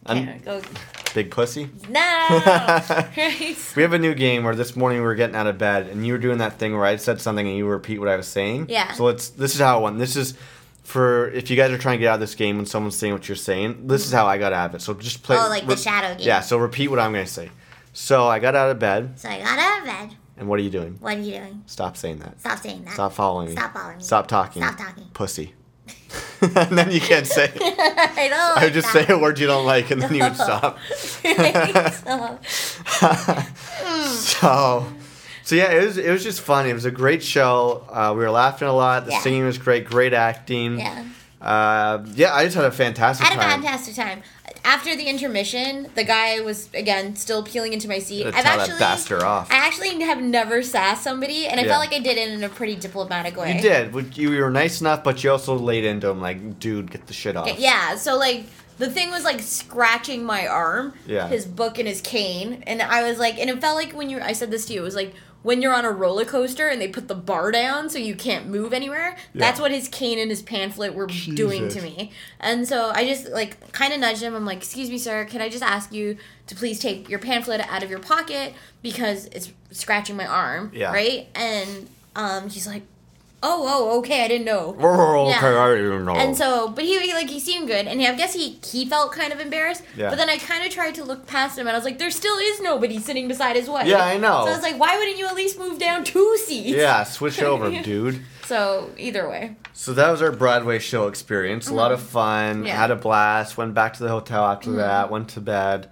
Un- 0.06 0.18
Yeah, 0.24 0.38
go. 0.38 0.62
Big 1.14 1.32
Pussy. 1.32 1.70
No. 1.90 2.28
We 3.76 3.82
have 3.84 3.94
a 3.94 4.00
new 4.00 4.14
game 4.14 4.44
where 4.44 4.56
this 4.56 4.76
morning 4.76 5.00
we 5.00 5.06
were 5.06 5.16
getting 5.16 5.36
out 5.36 5.48
of 5.48 5.58
bed 5.58 5.88
and 5.88 6.06
you 6.06 6.14
were 6.14 6.20
doing 6.20 6.38
that 6.40 6.60
thing 6.60 6.74
where 6.76 6.86
I 6.86 6.96
said 6.98 7.22
something 7.22 7.48
and 7.48 7.56
you 7.58 7.66
repeat 7.68 8.00
what 8.00 8.08
I 8.10 8.16
was 8.16 8.28
saying. 8.28 8.68
Yeah. 8.70 8.92
So 8.94 9.06
let's. 9.06 9.30
This 9.30 9.56
is 9.56 9.62
how 9.62 9.80
it 9.80 9.84
went. 9.84 10.00
This 10.00 10.16
is 10.16 10.36
for 10.84 11.30
if 11.30 11.50
you 11.50 11.56
guys 11.56 11.72
are 11.72 11.78
trying 11.78 11.98
to 11.98 12.02
get 12.02 12.10
out 12.10 12.16
of 12.16 12.20
this 12.20 12.36
game 12.36 12.58
when 12.58 12.66
someone's 12.66 12.98
saying 12.98 13.14
what 13.14 13.28
you're 13.30 13.36
saying, 13.36 13.88
this 13.88 14.06
is 14.06 14.12
how 14.12 14.26
I 14.26 14.38
got 14.38 14.54
out 14.54 14.70
of 14.70 14.76
it. 14.76 14.82
So 14.82 14.94
just 14.94 15.24
play. 15.24 15.38
Oh, 15.38 15.48
like 15.50 15.66
the 15.68 15.76
shadow 15.78 16.18
game. 16.18 16.28
Yeah. 16.28 16.42
So 16.42 16.58
repeat 16.58 16.90
what 16.90 17.00
I'm 17.00 17.12
gonna 17.14 17.26
say. 17.26 17.50
So 17.94 18.28
I 18.28 18.40
got 18.40 18.56
out 18.56 18.70
of 18.70 18.80
bed, 18.80 19.20
So 19.20 19.30
I 19.30 19.40
got 19.40 19.60
out 19.60 19.80
of 19.80 19.86
bed. 19.86 20.18
and 20.38 20.48
what 20.48 20.60
are 20.60 20.64
you 20.64 20.70
doing? 20.70 20.98
What 21.00 21.18
are 21.18 21.22
you 21.22 21.34
doing? 21.34 21.64
Stop 21.66 21.98
saying 21.98 22.20
that. 22.20 22.40
Stop 22.40 22.60
saying 22.60 22.84
that. 22.86 22.94
Stop 22.94 23.14
following 23.14 23.48
me. 23.48 23.52
Stop 23.54 23.74
following 23.74 23.98
me. 23.98 24.04
Stop 24.04 24.28
talking. 24.28 24.62
Stop 24.64 24.78
talking. 24.78 25.06
Pussy. 25.14 25.54
and 26.42 26.78
then 26.78 26.92
you 26.92 27.00
can't 27.02 27.28
say. 27.28 27.46
it. 27.54 27.62
I 27.62 28.28
don't. 28.28 28.58
I 28.58 28.64
would 28.66 28.74
just 28.74 28.92
that. 28.94 29.08
say 29.08 29.14
a 29.14 29.18
word 29.18 29.40
you 29.40 29.48
don't 29.48 29.66
like, 29.66 29.92
and 29.92 30.02
then 30.02 30.14
you 30.16 30.24
would 30.24 30.36
stop. 30.36 30.78
so, 34.08 34.86
so 35.44 35.56
yeah, 35.56 35.72
it 35.72 35.86
was 35.86 35.98
it 35.98 36.12
was 36.12 36.24
just 36.24 36.42
fun. 36.42 36.68
It 36.68 36.74
was 36.74 36.86
a 36.86 36.92
great 36.92 37.24
show. 37.24 37.84
Uh, 37.90 38.14
we 38.16 38.24
were 38.24 38.32
laughing 38.32 38.68
a 38.68 38.74
lot. 38.74 39.06
The 39.06 39.12
Yeah. 39.14 39.22
singing 39.22 39.46
was 39.46 39.58
great. 39.58 39.86
Great 39.86 40.14
acting. 40.14 40.80
Yeah. 40.80 41.04
Uh, 41.42 42.04
yeah, 42.16 42.34
I 42.34 42.44
just 42.44 42.56
had 42.56 42.66
a 42.66 42.72
fantastic 42.72 43.26
I 43.26 43.30
had 43.30 43.40
a 43.40 43.42
time. 43.42 43.62
fantastic 43.62 43.96
time. 43.96 44.22
After 44.64 44.96
the 44.96 45.06
intermission, 45.06 45.88
the 45.96 46.04
guy 46.04 46.40
was 46.42 46.70
again 46.74 47.16
still 47.16 47.44
peeling 47.44 47.74
into 47.74 47.88
my 47.88 48.00
seat. 48.00 48.26
I've 48.26 48.36
actually, 48.46 48.80
bastard 48.80 49.24
off. 49.24 49.52
I 49.52 49.56
actually 49.56 50.00
have 50.02 50.22
never 50.22 50.62
sassed 50.62 51.04
somebody, 51.04 51.48
and 51.48 51.60
I 51.60 51.64
Yeah. 51.64 51.70
felt 51.70 51.80
like 51.80 51.94
I 51.94 52.00
did 52.00 52.18
it 52.18 52.30
in 52.30 52.44
a 52.44 52.50
pretty 52.50 52.76
diplomatic 52.76 53.38
way. 53.38 53.56
You 53.56 53.62
did. 53.62 54.18
You 54.18 54.32
were 54.42 54.52
nice 54.52 54.82
enough, 54.82 55.04
but 55.04 55.24
you 55.24 55.32
also 55.32 55.56
laid 55.56 55.86
into 55.86 56.08
him 56.10 56.22
like, 56.22 56.60
dude, 56.60 56.92
get 56.92 57.08
the 57.08 57.14
shit 57.14 57.36
off. 57.38 57.58
Yeah, 57.58 57.96
so 57.96 58.18
like 58.18 58.46
the 58.78 58.90
thing 58.90 59.12
was 59.12 59.24
like 59.24 59.42
scratching 59.42 60.24
my 60.24 60.48
arm, 60.48 60.94
Yeah. 61.06 61.28
his 61.28 61.46
book 61.46 61.80
and 61.80 61.88
his 61.88 62.02
cane, 62.02 62.64
and 62.68 62.82
I 62.82 63.04
was 63.10 63.20
like, 63.20 63.38
and 63.40 63.50
it 63.50 63.60
felt 63.62 63.76
like 63.76 63.94
when 63.94 64.10
you, 64.10 64.20
I 64.22 64.32
said 64.34 64.52
this 64.52 64.66
to 64.68 64.74
you, 64.74 64.82
it 64.82 64.84
was 64.84 64.96
like 64.96 65.14
when 65.42 65.62
you're 65.62 65.74
on 65.74 65.86
a 65.86 65.92
roller 65.92 66.26
coaster 66.26 66.68
and 66.68 66.82
they 66.82 66.88
put 66.88 67.08
the 67.08 67.16
bar 67.16 67.52
down 67.52 67.90
so 67.90 67.98
you 67.98 68.14
can't 68.16 68.48
move 68.48 68.74
anywhere. 68.74 69.16
That's 69.34 69.60
what 69.60 69.72
his 69.72 69.88
cane 69.88 70.20
and 70.20 70.30
his 70.30 70.42
pamphlet 70.42 70.94
were 70.94 71.08
doing 71.08 71.70
to 71.70 71.82
me, 71.82 72.12
and 72.40 72.68
so 72.68 72.92
I 72.94 73.06
just 73.06 73.30
like 73.30 73.72
kind 73.72 73.94
of 73.94 74.00
nudged 74.00 74.22
him. 74.22 74.36
I'm 74.36 74.46
like, 74.46 74.58
excuse 74.58 74.90
me, 74.90 74.98
sir, 74.98 75.26
can 75.26 75.42
I 75.42 75.50
just 75.50 75.64
ask 75.64 75.94
you 75.94 76.18
to 76.48 76.56
please 76.56 76.80
take 76.80 77.08
your 77.10 77.20
pamphlet 77.20 77.62
out 77.70 77.84
of 77.84 77.90
your 77.90 78.00
pocket 78.00 78.54
because 78.82 79.26
it's 79.28 79.52
scratching 79.72 80.16
my 80.16 80.26
arm, 80.26 80.72
Yeah. 80.74 80.92
right? 80.92 81.28
And 81.36 81.88
um, 82.16 82.50
he's 82.50 82.66
like, 82.68 82.84
oh, 83.42 83.66
oh, 83.94 84.00
okay, 84.00 84.24
I 84.24 84.28
didn't 84.28 84.46
know. 84.46 84.76
Oh, 84.80 85.30
Yeah. 85.30 85.38
okay, 85.38 85.56
I 85.56 85.76
didn't 85.76 86.06
know. 86.06 86.16
And 86.16 86.36
so, 86.36 86.70
but 86.70 86.84
he 86.84 87.00
he, 87.00 87.14
like 87.14 87.30
he 87.30 87.40
seemed 87.40 87.68
good, 87.68 87.88
and 87.88 88.02
I 88.02 88.14
guess 88.16 88.34
he 88.34 88.60
he 88.66 88.86
felt 88.86 89.12
kind 89.14 89.32
of 89.34 89.40
embarrassed. 89.40 89.84
Yeah. 89.96 90.10
But 90.10 90.18
then 90.18 90.30
I 90.30 90.38
kind 90.38 90.66
of 90.66 90.72
tried 90.72 90.96
to 90.96 91.04
look 91.04 91.26
past 91.28 91.58
him, 91.58 91.68
and 91.68 91.76
I 91.76 91.78
was 91.78 91.86
like, 91.86 92.00
there 92.00 92.12
still 92.12 92.38
is 92.38 92.62
nobody 92.62 93.00
sitting 93.00 93.28
beside 93.28 93.56
his 93.56 93.70
wife. 93.70 93.88
Yeah, 93.88 94.04
I 94.04 94.18
know. 94.18 94.44
So 94.46 94.52
I 94.52 94.56
was 94.56 94.62
like, 94.64 94.80
why 94.80 94.98
wouldn't 94.98 95.18
you 95.18 95.28
at 95.28 95.36
least 95.36 95.58
move 95.60 95.80
down 95.80 96.04
two 96.04 96.38
seats? 96.46 96.70
yeah, 96.78 97.04
switch 97.04 97.42
over, 97.42 97.70
dude. 97.84 98.22
So 98.44 98.90
either 98.98 99.30
way, 99.30 99.56
So 99.74 99.94
that 99.94 100.10
was 100.10 100.24
our 100.24 100.32
Broadway 100.32 100.80
show 100.80 101.08
experience. 101.08 101.70
A 101.70 101.74
lot 101.76 101.92
of 101.92 102.02
fun. 102.02 102.56
Mm-hmm. 102.58 102.66
Yeah. 102.66 102.72
Mm-hmm. 102.74 102.82
Had 102.82 102.92
a 102.92 102.96
blast. 102.96 103.58
Went 103.58 103.76
back 103.76 103.94
to 103.94 104.04
the 104.04 104.10
hotel 104.10 104.44
after 104.46 104.72
that. 104.74 105.12
Went 105.12 105.30
to 105.30 105.40
bed. 105.42 105.90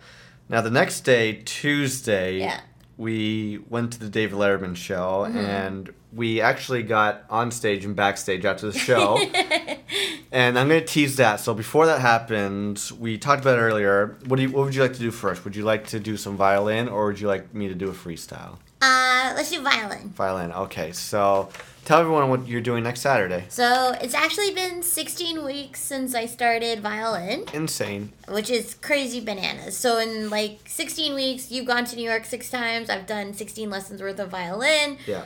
Now 0.49 0.61
the 0.61 0.71
next 0.71 1.01
day, 1.01 1.33
Tuesday, 1.45 2.39
Yeah. 2.39 2.59
We 2.97 3.59
went 3.69 3.93
to 3.93 3.99
the 3.99 4.09
David 4.09 4.37
Letterman 4.37 4.75
show, 4.75 5.25
Mm-hmm. 5.27 5.37
and 5.37 5.93
we 6.13 6.41
actually 6.41 6.83
got 6.83 7.23
on 7.29 7.51
stage 7.51 7.85
and 7.85 7.95
backstage 7.95 8.43
after 8.45 8.71
the 8.71 8.77
show. 8.79 9.17
and 10.31 10.57
I'm 10.57 10.67
gonna 10.67 10.81
tease 10.81 11.17
that. 11.17 11.39
So 11.39 11.53
before 11.53 11.85
that 11.85 12.01
happens, 12.01 12.91
we 12.91 13.17
talked 13.17 13.41
about 13.41 13.59
earlier. 13.59 14.17
What 14.25 14.37
do 14.37 14.43
you, 14.43 14.49
What 14.51 14.65
would 14.65 14.75
you 14.75 14.81
like 14.81 14.93
to 14.93 14.99
do 14.99 15.11
first? 15.11 15.43
Would 15.45 15.55
you 15.55 15.63
like 15.63 15.87
to 15.87 15.99
do 15.99 16.17
some 16.17 16.35
violin, 16.37 16.87
or 16.89 17.05
would 17.07 17.19
you 17.19 17.27
like 17.27 17.53
me 17.53 17.67
to 17.67 17.75
do 17.75 17.89
a 17.89 17.93
freestyle? 17.93 18.57
uh, 18.81 18.96
let's 19.37 19.51
do 19.51 19.61
violin. 19.61 20.09
Violin. 20.09 20.51
Okay. 20.51 20.91
So 20.91 21.47
tell 21.85 22.01
everyone 22.01 22.29
what 22.29 22.47
you're 22.47 22.59
doing 22.59 22.83
next 22.83 23.01
Saturday. 23.01 23.45
So 23.47 23.95
it's 24.01 24.13
actually 24.13 24.51
been 24.53 24.83
16 24.83 25.45
weeks 25.45 25.79
since 25.79 26.13
I 26.15 26.25
started 26.25 26.79
violin, 26.81 27.45
Insane. 27.53 28.11
which 28.27 28.49
is 28.49 28.73
crazy 28.73 29.21
bananas. 29.21 29.77
So 29.77 29.99
in 29.99 30.29
like 30.29 30.59
16 30.65 31.13
weeks, 31.15 31.51
you've 31.51 31.67
gone 31.67 31.85
to 31.85 31.95
New 31.95 32.09
York 32.09 32.25
six 32.25 32.49
times. 32.49 32.89
I've 32.89 33.07
done 33.07 33.33
16 33.33 33.69
lessons 33.69 34.01
worth 34.01 34.19
of 34.19 34.29
violin. 34.29 34.97
Yeah. 35.05 35.23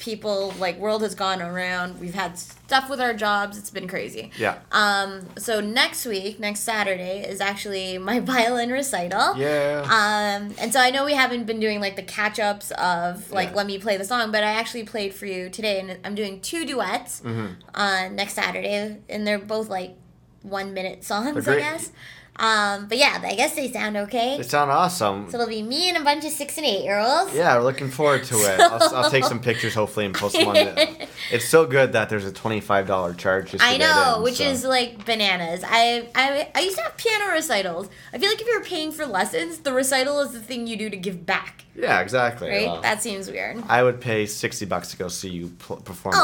People 0.00 0.52
like 0.58 0.78
world 0.78 1.02
has 1.02 1.14
gone 1.14 1.42
around 1.42 2.00
we've 2.00 2.14
had 2.14 2.38
stuff 2.38 2.88
with 2.88 2.98
our 3.00 3.12
jobs 3.12 3.58
it's 3.58 3.68
been 3.68 3.86
crazy 3.86 4.30
Yeah. 4.38 4.56
um 4.72 5.26
so 5.36 5.60
next 5.60 6.06
week 6.06 6.40
next 6.40 6.60
saturday 6.60 7.20
is 7.28 7.38
actually 7.40 7.98
my 7.98 8.18
violin 8.32 8.70
recital 8.70 9.36
Yeah. 9.36 9.82
um 9.84 10.54
and 10.58 10.72
so 10.72 10.80
i 10.80 10.90
know 10.90 11.04
we 11.04 11.12
haven't 11.12 11.44
been 11.44 11.60
doing 11.60 11.80
like 11.80 11.96
the 11.96 12.02
catch-ups 12.02 12.70
of 12.72 13.30
like 13.30 13.50
Yeah. 13.50 13.56
let 13.56 13.66
me 13.66 13.78
play 13.78 13.98
the 13.98 14.04
song 14.06 14.32
but 14.32 14.42
i 14.42 14.52
actually 14.52 14.84
played 14.84 15.12
for 15.12 15.26
you 15.26 15.50
today 15.50 15.78
and 15.80 15.98
i'm 16.04 16.14
doing 16.14 16.40
two 16.40 16.64
duets 16.64 17.20
Mm-hmm. 17.20 17.46
uh 17.74 18.08
next 18.08 18.32
saturday 18.34 18.96
and 19.10 19.26
they're 19.26 19.38
both 19.38 19.68
like 19.68 19.96
one 20.42 20.72
minute 20.72 21.04
songs 21.04 21.46
i 21.46 21.58
guess 21.58 21.92
um 22.40 22.86
but 22.86 22.96
yeah 22.98 23.20
i 23.22 23.34
guess 23.34 23.54
they 23.54 23.70
sound 23.70 23.96
okay 23.96 24.36
They 24.38 24.42
sound 24.42 24.70
awesome. 24.70 25.30
so 25.30 25.36
it'll 25.36 25.48
be 25.48 25.62
me 25.62 25.88
and 25.88 25.98
a 25.98 26.02
bunch 26.04 26.24
of 26.24 26.32
six 26.32 26.56
and 26.56 26.66
eight 26.66 26.82
year 26.82 26.98
olds 26.98 27.34
Yeah, 27.34 27.56
we're 27.56 27.64
looking 27.64 27.90
forward 27.90 28.24
to 28.24 28.34
it. 28.36 28.58
I'll, 28.60 28.96
I'll 28.96 29.10
take 29.10 29.24
some 29.24 29.40
pictures 29.40 29.74
hopefully 29.74 30.06
and 30.06 30.14
post 30.14 30.34
them 30.36 30.48
on 30.48 30.54
the. 30.54 31.08
It's 31.30 31.44
so 31.48 31.64
good 31.66 31.92
that 31.92 32.08
there's 32.08 32.24
a 32.24 32.32
twenty-five 32.32 32.86
dollar 32.88 33.14
charge. 33.14 33.52
Just 33.52 33.62
to 33.62 33.70
I 33.70 33.76
know, 33.76 34.16
in, 34.16 34.22
which 34.24 34.38
so. 34.38 34.44
is 34.44 34.64
like 34.64 35.04
bananas. 35.04 35.62
I, 35.64 36.08
I 36.14 36.48
I 36.54 36.60
used 36.60 36.76
to 36.78 36.82
have 36.82 36.96
piano 36.96 37.30
recitals. 37.30 37.88
I 38.12 38.18
feel 38.18 38.30
like 38.30 38.40
if 38.40 38.48
you're 38.48 38.64
paying 38.64 38.90
for 38.90 39.06
lessons, 39.06 39.58
the 39.58 39.72
recital 39.72 40.18
is 40.20 40.32
the 40.32 40.40
thing 40.40 40.66
you 40.66 40.76
do 40.76 40.90
to 40.90 40.96
give 40.96 41.24
back, 41.26 41.64
yeah, 41.76 42.00
exactly. 42.00 42.48
right? 42.48 42.66
Well, 42.66 42.80
that 42.80 43.00
seems 43.02 43.30
weird. 43.30 43.62
I 43.68 43.82
would 43.84 44.00
pay 44.00 44.26
sixty 44.26 44.64
bucks 44.66 44.90
to 44.90 44.96
go 44.96 45.06
see 45.08 45.28
you 45.28 45.48
pl- 45.58 45.76
perform 45.76 46.14
Aw, 46.16 46.20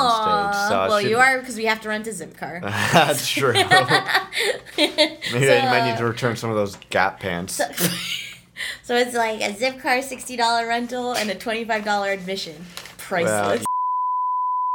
on 0.48 0.52
stage. 0.54 0.68
So 0.70 0.78
well, 0.88 1.00
should- 1.00 1.10
you 1.10 1.18
are 1.18 1.38
because 1.38 1.56
we 1.56 1.66
have 1.66 1.80
to 1.82 1.88
rent 1.88 2.06
a 2.08 2.10
Zipcar. 2.10 2.60
That's 2.92 3.28
true. 3.28 3.52
Maybe 4.76 5.46
So, 5.46 5.56
I 5.56 5.64
might 5.70 5.90
need 5.90 5.98
to 5.98 6.04
return 6.08 6.36
some 6.36 6.50
of 6.50 6.56
those 6.56 6.76
Gap 6.90 7.20
pants. 7.20 7.54
so 8.82 8.94
it's 8.94 9.14
like 9.14 9.40
a 9.40 9.54
zip 9.54 9.80
car 9.80 10.02
sixty 10.02 10.36
dollar 10.36 10.66
rental 10.66 11.12
and 11.12 11.30
a 11.30 11.34
twenty 11.34 11.64
five 11.64 11.84
dollar 11.84 12.10
admission. 12.10 12.64
Priceless. 12.98 13.64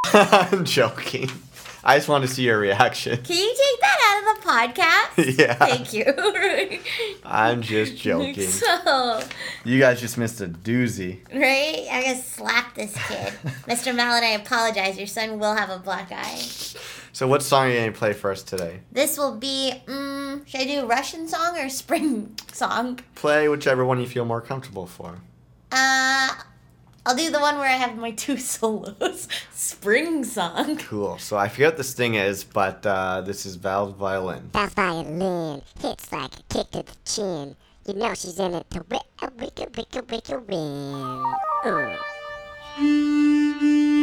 I'm 0.13 0.65
joking. 0.65 1.29
I 1.83 1.97
just 1.97 2.07
want 2.07 2.23
to 2.25 2.29
see 2.31 2.43
your 2.43 2.59
reaction. 2.59 3.17
Can 3.23 3.35
you 3.37 3.47
take 3.55 3.81
that 3.81 3.99
out 4.07 4.37
of 4.37 4.43
the 4.43 4.47
podcast? 4.49 5.37
Yeah. 5.39 5.53
Thank 5.55 5.93
you. 5.93 6.05
I'm 7.25 7.61
just 7.61 7.97
joking. 8.01 8.47
so, 8.47 9.21
You 9.65 9.79
guys 9.79 9.99
just 9.99 10.17
missed 10.17 10.41
a 10.41 10.47
doozy. 10.47 11.19
right? 11.33 11.87
I'm 11.91 12.03
gonna 12.03 12.21
slap 12.21 12.75
this 12.75 12.93
kid, 13.07 13.33
Mr. 13.67 13.95
Malin. 13.95 14.23
I 14.23 14.31
apologize. 14.31 14.97
Your 14.97 15.07
son 15.07 15.39
will 15.39 15.55
have 15.55 15.69
a 15.69 15.79
black 15.79 16.11
eye. 16.11 16.37
So, 17.13 17.27
what 17.27 17.41
song 17.43 17.65
are 17.65 17.69
you 17.69 17.75
going 17.79 17.91
to 17.91 17.97
play 17.97 18.13
for 18.13 18.31
us 18.31 18.41
today? 18.41 18.79
This 18.91 19.17
will 19.17 19.35
be, 19.35 19.73
mm, 19.85 20.47
should 20.47 20.61
I 20.61 20.65
do 20.65 20.85
Russian 20.87 21.27
song 21.27 21.57
or 21.57 21.67
spring 21.69 22.37
song? 22.53 22.99
Play 23.15 23.49
whichever 23.49 23.83
one 23.83 23.99
you 23.99 24.07
feel 24.07 24.23
more 24.23 24.39
comfortable 24.39 24.85
for. 24.87 25.17
Uh, 25.73 26.29
I'll 27.05 27.15
do 27.15 27.31
the 27.31 27.39
one 27.39 27.57
where 27.57 27.67
I 27.67 27.73
have 27.73 27.97
my 27.97 28.11
two 28.11 28.37
solos. 28.53 29.27
Spring 29.53 30.23
song. 30.23 30.77
Cool. 30.77 31.17
So 31.17 31.37
I 31.37 31.47
forget 31.49 31.69
what 31.69 31.77
this 31.77 31.93
thing 31.93 32.15
is, 32.15 32.43
but 32.43 32.85
uh, 32.85 33.21
this 33.21 33.45
is 33.45 33.55
Val's 33.55 33.93
violin. 33.93 34.49
That 34.53 34.71
violin 34.71 35.61
hits 35.79 36.11
like 36.11 36.31
a 36.39 36.43
kick 36.53 36.71
to 36.71 36.83
the 36.83 36.95
chin. 37.05 37.55
You 37.87 37.95
know 37.95 38.13
she's 38.13 38.39
in 38.39 38.53
it 38.53 38.69
to 38.71 38.85
win, 38.89 39.01
a 39.21 39.27
wicka, 39.31 39.71
wicka, 39.71 40.03
wicka, 40.03 40.39
win. 40.47 41.97
Ooh. 42.79 44.00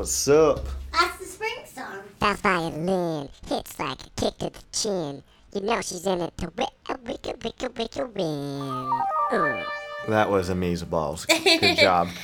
What's 0.00 0.28
up. 0.28 0.64
That's 0.92 1.18
the 1.18 1.24
spring 1.26 1.56
song. 1.66 1.98
That 2.20 2.38
violin 2.38 3.28
hits 3.46 3.78
like 3.78 3.98
a 4.00 4.10
kick 4.18 4.38
to 4.38 4.48
the 4.48 4.62
chin. 4.72 5.22
You 5.52 5.60
know 5.60 5.82
she's 5.82 6.06
in 6.06 6.22
it 6.22 6.34
to 6.38 6.50
win, 6.56 6.68
win, 6.88 7.18
win, 7.26 7.70
win, 7.76 8.14
win. 8.14 8.90
Ooh. 9.34 9.62
That 10.08 10.30
was 10.30 10.48
amazing 10.48 10.88
balls. 10.88 11.26
Good 11.26 11.76
job. 11.76 12.08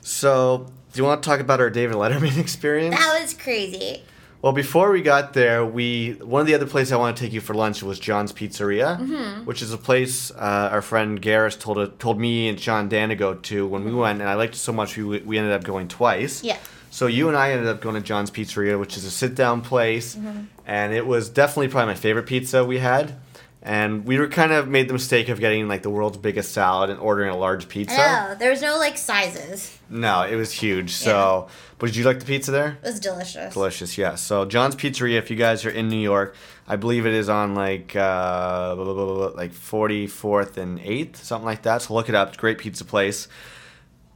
So, 0.00 0.66
do 0.94 0.98
you 0.98 1.04
want 1.04 1.22
to 1.22 1.28
talk 1.28 1.38
about 1.40 1.60
our 1.60 1.68
David 1.68 1.96
Letterman 1.96 2.38
experience? 2.40 2.96
That 2.96 3.20
was 3.20 3.34
crazy. 3.34 4.02
Well, 4.40 4.54
before 4.54 4.90
we 4.90 5.02
got 5.02 5.34
there, 5.34 5.66
we 5.66 6.12
one 6.22 6.40
of 6.40 6.46
the 6.46 6.54
other 6.54 6.64
places 6.64 6.92
I 6.92 6.96
want 6.96 7.14
to 7.14 7.22
take 7.22 7.34
you 7.34 7.42
for 7.42 7.52
lunch 7.52 7.82
was 7.82 7.98
John's 8.00 8.32
Pizzeria, 8.32 8.98
Mm-hmm. 8.98 9.44
which 9.44 9.60
is 9.60 9.70
a 9.70 9.76
place 9.76 10.30
uh, 10.30 10.70
our 10.72 10.80
friend 10.80 11.20
Garris 11.20 11.60
told 11.60 11.98
told 11.98 12.18
me 12.18 12.48
and 12.48 12.56
John 12.56 12.88
Dan 12.88 13.10
to 13.10 13.16
go 13.16 13.34
to 13.34 13.66
when 13.66 13.84
we 13.84 13.92
went, 13.92 14.20
and 14.22 14.30
I 14.30 14.34
liked 14.34 14.54
it 14.54 14.58
so 14.58 14.72
much 14.72 14.96
we 14.96 15.04
we 15.20 15.36
ended 15.36 15.52
up 15.52 15.64
going 15.64 15.88
twice. 15.88 16.42
Yeah. 16.42 16.56
So 16.90 17.06
you 17.06 17.28
and 17.28 17.36
I 17.36 17.52
ended 17.52 17.66
up 17.68 17.80
going 17.80 17.94
to 17.94 18.00
John's 18.00 18.30
Pizzeria, 18.30 18.78
which 18.78 18.96
is 18.96 19.04
a 19.04 19.10
sit 19.10 19.34
down 19.34 19.60
place, 19.62 20.14
Mm-hmm. 20.16 20.40
and 20.66 20.92
it 20.94 21.06
was 21.06 21.28
definitely 21.28 21.68
probably 21.68 21.92
my 21.94 21.98
favorite 21.98 22.26
pizza 22.26 22.64
we 22.64 22.78
had. 22.78 23.14
And 23.60 24.06
we 24.06 24.18
were 24.18 24.28
kind 24.28 24.52
of 24.52 24.68
made 24.68 24.88
the 24.88 24.92
mistake 24.92 25.28
of 25.28 25.40
getting 25.40 25.66
like 25.68 25.82
the 25.82 25.90
world's 25.90 26.16
biggest 26.16 26.52
salad 26.52 26.90
and 26.90 26.98
ordering 27.00 27.28
a 27.28 27.36
large 27.36 27.68
pizza. 27.68 27.96
No, 27.96 28.36
there 28.38 28.50
was 28.50 28.62
no 28.62 28.78
like 28.78 28.96
sizes. 28.96 29.76
No, 29.90 30.22
it 30.22 30.36
was 30.36 30.52
huge. 30.52 30.92
So, 30.92 31.48
but 31.78 31.86
did 31.86 31.96
you 31.96 32.04
like 32.04 32.20
the 32.20 32.24
pizza 32.24 32.52
there? 32.52 32.78
It 32.82 32.86
was 32.86 33.00
delicious. 33.00 33.52
Delicious, 33.52 33.98
yeah. 33.98 34.14
So 34.14 34.44
John's 34.44 34.76
Pizzeria, 34.76 35.18
if 35.18 35.28
you 35.28 35.36
guys 35.36 35.66
are 35.66 35.70
in 35.70 35.88
New 35.88 35.98
York, 36.00 36.36
I 36.68 36.76
believe 36.76 37.04
it 37.04 37.12
is 37.14 37.28
on 37.28 37.54
like 37.56 37.96
uh, 37.96 38.76
blah, 38.76 38.84
blah, 38.84 38.94
blah, 38.94 39.04
blah, 39.06 39.26
like 39.36 39.52
44th 39.52 40.56
and 40.56 40.78
8th, 40.78 41.16
something 41.16 41.44
like 41.44 41.62
that. 41.62 41.82
So 41.82 41.94
look 41.94 42.08
it 42.08 42.14
up. 42.14 42.28
It's 42.28 42.36
a 42.38 42.40
great 42.40 42.58
pizza 42.58 42.84
place. 42.84 43.26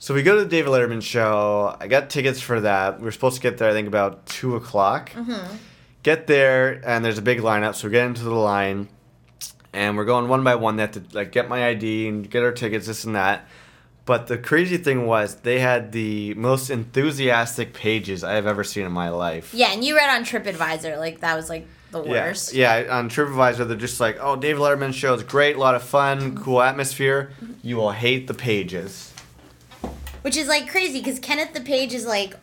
So 0.03 0.15
we 0.15 0.25
go 0.25 0.35
to 0.35 0.43
the 0.43 0.51
David 0.51 0.73
Letterman 0.73 1.01
show. 1.01 1.77
I 1.79 1.87
got 1.87 2.11
tickets 2.11 2.41
for 2.41 2.61
that. 2.63 2.99
We 2.99 3.05
were 3.05 3.13
supposed 3.13 3.37
to 3.37 3.41
get 3.41 3.59
there, 3.59 3.71
I 3.71 3.73
think, 3.73 3.87
about 3.87 4.27
2 4.27 4.57
o'clock. 4.57 5.13
Mm-hmm. 5.13 5.55
Get 6.03 6.27
there, 6.27 6.83
and 6.85 7.05
there's 7.05 7.19
a 7.19 7.23
big 7.23 7.39
lineup. 7.39 7.77
So 7.77 7.87
we 7.87 7.93
get 7.93 8.07
into 8.07 8.25
the 8.25 8.35
line, 8.35 8.89
and 9.73 9.97
we're 9.97 10.05
going 10.05 10.29
one 10.29 10.43
by 10.43 10.57
one. 10.57 10.75
They 10.75 10.83
have 10.83 10.91
to 10.91 11.05
like 11.13 11.31
get 11.31 11.49
my 11.49 11.69
ID 11.69 12.09
and 12.09 12.29
get 12.29 12.43
our 12.43 12.51
tickets, 12.51 12.89
this 12.89 13.05
and 13.05 13.15
that. 13.15 13.47
But 14.05 14.27
the 14.27 14.39
crazy 14.39 14.77
thing 14.77 15.07
was, 15.07 15.37
they 15.37 15.61
had 15.61 15.93
the 15.93 16.35
most 16.35 16.69
enthusiastic 16.69 17.73
pages 17.73 18.25
I 18.25 18.33
have 18.33 18.49
ever 18.49 18.65
seen 18.65 18.85
in 18.85 18.91
my 18.91 19.11
life. 19.11 19.55
Yeah, 19.55 19.71
and 19.71 19.85
you 19.85 19.95
read 19.95 20.11
on 20.11 20.25
TripAdvisor 20.25 20.99
like 20.99 21.21
that 21.21 21.37
was 21.37 21.49
like 21.49 21.69
the 21.93 22.03
worst. 22.03 22.55
Yeah, 22.55 22.81
yeah. 22.81 22.99
On 22.99 23.09
TripAdvisor, 23.09 23.69
they're 23.69 23.77
just 23.77 24.01
like, 24.01 24.19
"Oh, 24.21 24.35
David 24.35 24.63
Letterman 24.63 24.95
show 24.95 25.15
is 25.15 25.23
great, 25.23 25.55
a 25.55 25.61
lot 25.61 25.77
of 25.77 25.85
fun, 25.85 26.37
cool 26.39 26.61
atmosphere." 26.61 27.31
Mm-hmm. 27.41 27.53
You 27.63 27.77
will 27.77 27.93
hate 27.93 28.27
the 28.27 28.35
pages. 28.35 29.12
Which 30.23 30.37
is 30.37 30.49
like 30.49 30.69
crazy 30.69 31.01
because 31.01 31.19
Kenneth 31.19 31.53
the 31.53 31.61
Page 31.61 31.93
is 31.93 32.07
like, 32.07 32.35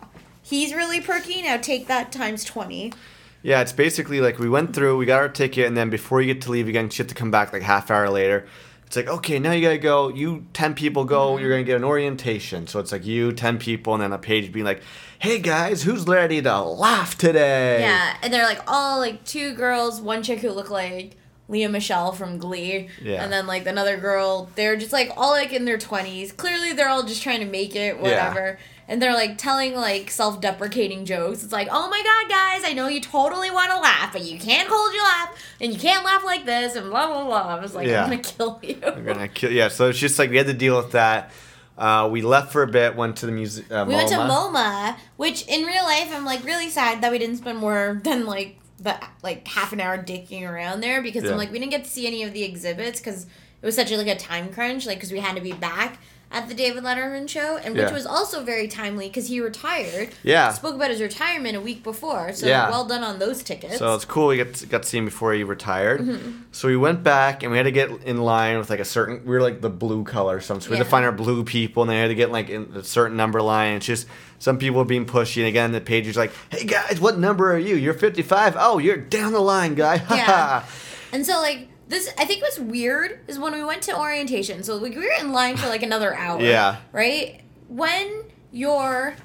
he's 0.41 0.73
really 0.73 1.01
perky. 1.01 1.41
Now 1.41 1.57
take 1.57 1.87
that 1.87 2.11
times 2.11 2.43
20. 2.43 2.93
Yeah, 3.41 3.61
it's 3.61 3.71
basically 3.71 4.19
like 4.19 4.37
we 4.37 4.49
went 4.49 4.73
through, 4.75 4.97
we 4.97 5.05
got 5.05 5.19
our 5.19 5.29
ticket, 5.29 5.65
and 5.65 5.77
then 5.77 5.89
before 5.89 6.21
you 6.21 6.33
get 6.33 6.41
to 6.43 6.51
leave 6.51 6.67
again, 6.67 6.85
you 6.85 6.97
have 6.97 7.07
to 7.07 7.15
come 7.15 7.31
back 7.31 7.53
like 7.53 7.61
half 7.61 7.89
hour 7.89 8.09
later. 8.09 8.45
It's 8.85 8.95
like, 8.95 9.07
okay, 9.07 9.37
now 9.37 9.51
you 9.51 9.61
gotta 9.61 9.77
go. 9.77 10.09
You 10.09 10.47
ten 10.51 10.73
people 10.73 11.05
go. 11.05 11.33
Mm-hmm. 11.33 11.41
You're 11.41 11.51
gonna 11.51 11.63
get 11.63 11.75
an 11.75 11.83
orientation. 11.83 12.65
So 12.65 12.79
it's 12.79 12.91
like 12.91 13.05
you 13.05 13.31
ten 13.31 13.59
people, 13.59 13.93
and 13.93 14.01
then 14.01 14.11
a 14.11 14.17
page 14.17 14.51
being 14.51 14.65
like, 14.65 14.81
"Hey 15.19 15.37
guys, 15.37 15.83
who's 15.83 16.05
ready 16.05 16.41
to 16.41 16.61
laugh 16.61 17.15
today?" 17.15 17.81
Yeah, 17.81 18.17
and 18.23 18.33
they're 18.33 18.47
like 18.47 18.61
all 18.65 18.97
like 18.97 19.23
two 19.25 19.53
girls, 19.53 20.01
one 20.01 20.23
chick 20.23 20.39
who 20.39 20.49
look 20.49 20.71
like 20.71 21.15
Lea 21.49 21.67
Michele 21.67 22.13
from 22.13 22.37
Glee, 22.37 22.87
Yeah. 23.01 23.21
and 23.23 23.33
then 23.33 23.45
like 23.47 23.65
another 23.67 23.97
girl. 23.97 24.49
They're 24.55 24.77
just 24.77 24.93
like 24.93 25.11
all 25.17 25.31
like 25.31 25.51
in 25.51 25.65
their 25.65 25.77
twenties. 25.77 26.31
Clearly, 26.31 26.71
they're 26.73 26.87
all 26.87 27.03
just 27.03 27.21
trying 27.23 27.41
to 27.41 27.45
make 27.47 27.75
it, 27.75 27.99
whatever. 27.99 28.57
And 28.87 28.99
they're 29.01 29.13
like 29.13 29.37
telling 29.37 29.75
like 29.75 30.09
self-deprecating 30.09 31.05
jokes. 31.05 31.43
It's 31.43 31.51
like, 31.51 31.67
oh 31.71 31.89
my 31.89 32.01
god, 32.03 32.29
guys, 32.29 32.61
I 32.63 32.73
know 32.73 32.87
you 32.87 33.01
totally 33.01 33.51
want 33.51 33.69
to 33.71 33.77
laugh, 33.79 34.13
but 34.13 34.23
you 34.23 34.39
can't 34.39 34.67
hold 34.71 34.93
your 34.93 35.03
laugh, 35.03 35.35
and 35.59 35.73
you 35.73 35.79
can't 35.79 36.05
laugh 36.05 36.23
like 36.23 36.45
this, 36.45 36.75
and 36.75 36.89
blah 36.89 37.07
blah 37.07 37.25
blah. 37.25 37.55
I 37.55 37.59
was 37.59 37.75
like, 37.75 37.87
Yeah. 37.87 38.03
I'm 38.03 38.09
gonna 38.09 38.21
kill 38.23 38.59
you. 38.63 38.79
I'm 38.85 39.03
gonna 39.03 39.27
kill. 39.27 39.51
Yeah, 39.51 39.67
so 39.67 39.89
it's 39.89 39.99
just 39.99 40.17
like 40.19 40.29
we 40.29 40.37
had 40.37 40.47
to 40.47 40.53
deal 40.53 40.77
with 40.77 40.91
that. 40.93 41.31
Uh, 41.77 42.09
we 42.11 42.21
left 42.21 42.51
for 42.51 42.61
a 42.61 42.67
bit, 42.67 42.95
went 42.97 43.15
to 43.17 43.25
the 43.25 43.31
music. 43.31 43.71
Uh, 43.71 43.85
We 43.87 43.95
went 43.95 44.09
to. 44.09 44.15
MoMA, 44.15 44.97
which 45.15 45.47
in 45.47 45.63
real 45.65 45.83
life 45.83 46.09
I'm 46.13 46.25
like 46.25 46.43
really 46.43 46.69
sad 46.69 47.01
that 47.01 47.11
we 47.11 47.17
didn't 47.19 47.37
spend 47.37 47.57
more 47.57 48.01
than 48.03 48.25
like 48.25 48.58
the 48.79 48.95
like 49.23 49.47
half 49.47 49.73
an 49.73 49.79
hour 49.81 49.97
dicking 49.97 50.49
around 50.49 50.81
there 50.81 51.01
because 51.01 51.23
Yeah. 51.23 51.31
I'm 51.31 51.37
like 51.37 51.51
we 51.51 51.59
didn't 51.59 51.71
get 51.71 51.83
to 51.83 51.89
see 51.89 52.07
any 52.07 52.23
of 52.23 52.33
the 52.33 52.43
exhibits 52.43 52.99
because 52.99 53.23
it 53.61 53.65
was 53.65 53.75
such 53.75 53.91
a, 53.91 53.97
like 53.97 54.07
a 54.07 54.15
time 54.15 54.51
crunch 54.53 54.85
like 54.85 54.97
because 54.97 55.11
we 55.11 55.19
had 55.19 55.35
to 55.35 55.41
be 55.41 55.51
back 55.53 55.99
at 56.31 56.47
the 56.47 56.53
David 56.53 56.83
Letterman 56.83 57.27
show 57.27 57.57
and 57.57 57.73
which 57.73 57.81
Yeah. 57.87 57.91
was 57.93 58.05
also 58.05 58.43
very 58.43 58.67
timely 58.67 59.07
because 59.07 59.27
he 59.29 59.41
retired. 59.41 60.09
Yeah. 60.21 60.51
Spoke 60.53 60.75
about 60.75 60.91
his 60.91 61.01
retirement 61.01 61.57
a 61.57 61.59
week 61.61 61.81
before, 61.83 62.33
so 62.33 62.45
Yeah. 62.45 62.69
well 62.69 62.85
done 62.85 63.03
on 63.03 63.17
those 63.17 63.41
tickets. 63.41 63.79
So 63.79 63.95
it's 63.95 64.05
cool. 64.05 64.27
We 64.27 64.37
got 64.37 64.53
to, 64.53 64.65
got 64.67 64.83
to 64.83 64.87
see 64.89 64.99
him 64.99 65.05
before 65.05 65.33
he 65.33 65.43
retired. 65.43 66.01
Mm-hmm. 66.01 66.31
So 66.51 66.67
we 66.67 66.77
went 66.77 67.01
back 67.03 67.41
and 67.41 67.51
we 67.51 67.57
had 67.57 67.63
to 67.63 67.71
get 67.71 67.89
in 68.03 68.17
line 68.17 68.59
with 68.59 68.69
like 68.69 68.79
a 68.79 68.85
certain. 68.85 69.21
We 69.25 69.31
were 69.31 69.41
like 69.41 69.61
the 69.61 69.71
blue 69.71 70.03
color 70.03 70.35
or 70.37 70.41
something. 70.41 70.65
So 70.65 70.69
we 70.69 70.77
had 70.77 70.83
to 70.83 70.89
find 70.89 71.03
our 71.03 71.11
blue 71.11 71.43
people, 71.43 71.81
and 71.81 71.89
they 71.89 71.97
had 71.99 72.09
to 72.09 72.15
get 72.15 72.31
like 72.31 72.49
in 72.49 72.73
a 72.75 72.83
certain 72.83 73.17
number 73.17 73.41
line. 73.41 73.77
It's 73.77 73.87
just 73.87 74.05
some 74.37 74.59
people 74.59 74.85
being 74.85 75.05
pushy, 75.07 75.37
and 75.37 75.47
again 75.47 75.71
the 75.71 75.81
page 75.81 76.05
is 76.05 76.15
like, 76.15 76.31
"Hey 76.49 76.63
guys, 76.65 76.99
what 77.01 77.17
number 77.17 77.51
are 77.51 77.57
you? 77.57 77.75
You're 77.75 77.93
55. 77.95 78.55
Oh, 78.59 78.77
you're 78.77 78.97
down 78.97 79.31
the 79.33 79.39
line, 79.41 79.73
guy." 79.73 79.95
Yeah. 80.11 80.63
And 81.11 81.25
so 81.25 81.39
like 81.39 81.68
this, 81.89 82.09
I 82.17 82.23
think 82.25 82.41
what's 82.41 82.57
weird 82.59 83.19
is 83.27 83.37
when 83.37 83.53
we 83.53 83.63
went 83.63 83.81
to 83.83 83.97
orientation. 83.99 84.63
So 84.63 84.79
we 84.79 84.91
were 84.91 85.03
in 85.19 85.31
line 85.33 85.57
for 85.57 85.67
like 85.67 85.83
another 85.83 86.13
hour. 86.15 86.39
Yeah. 86.41 86.77
Right. 86.93 87.41
When 87.67 88.23
you're 88.51 89.15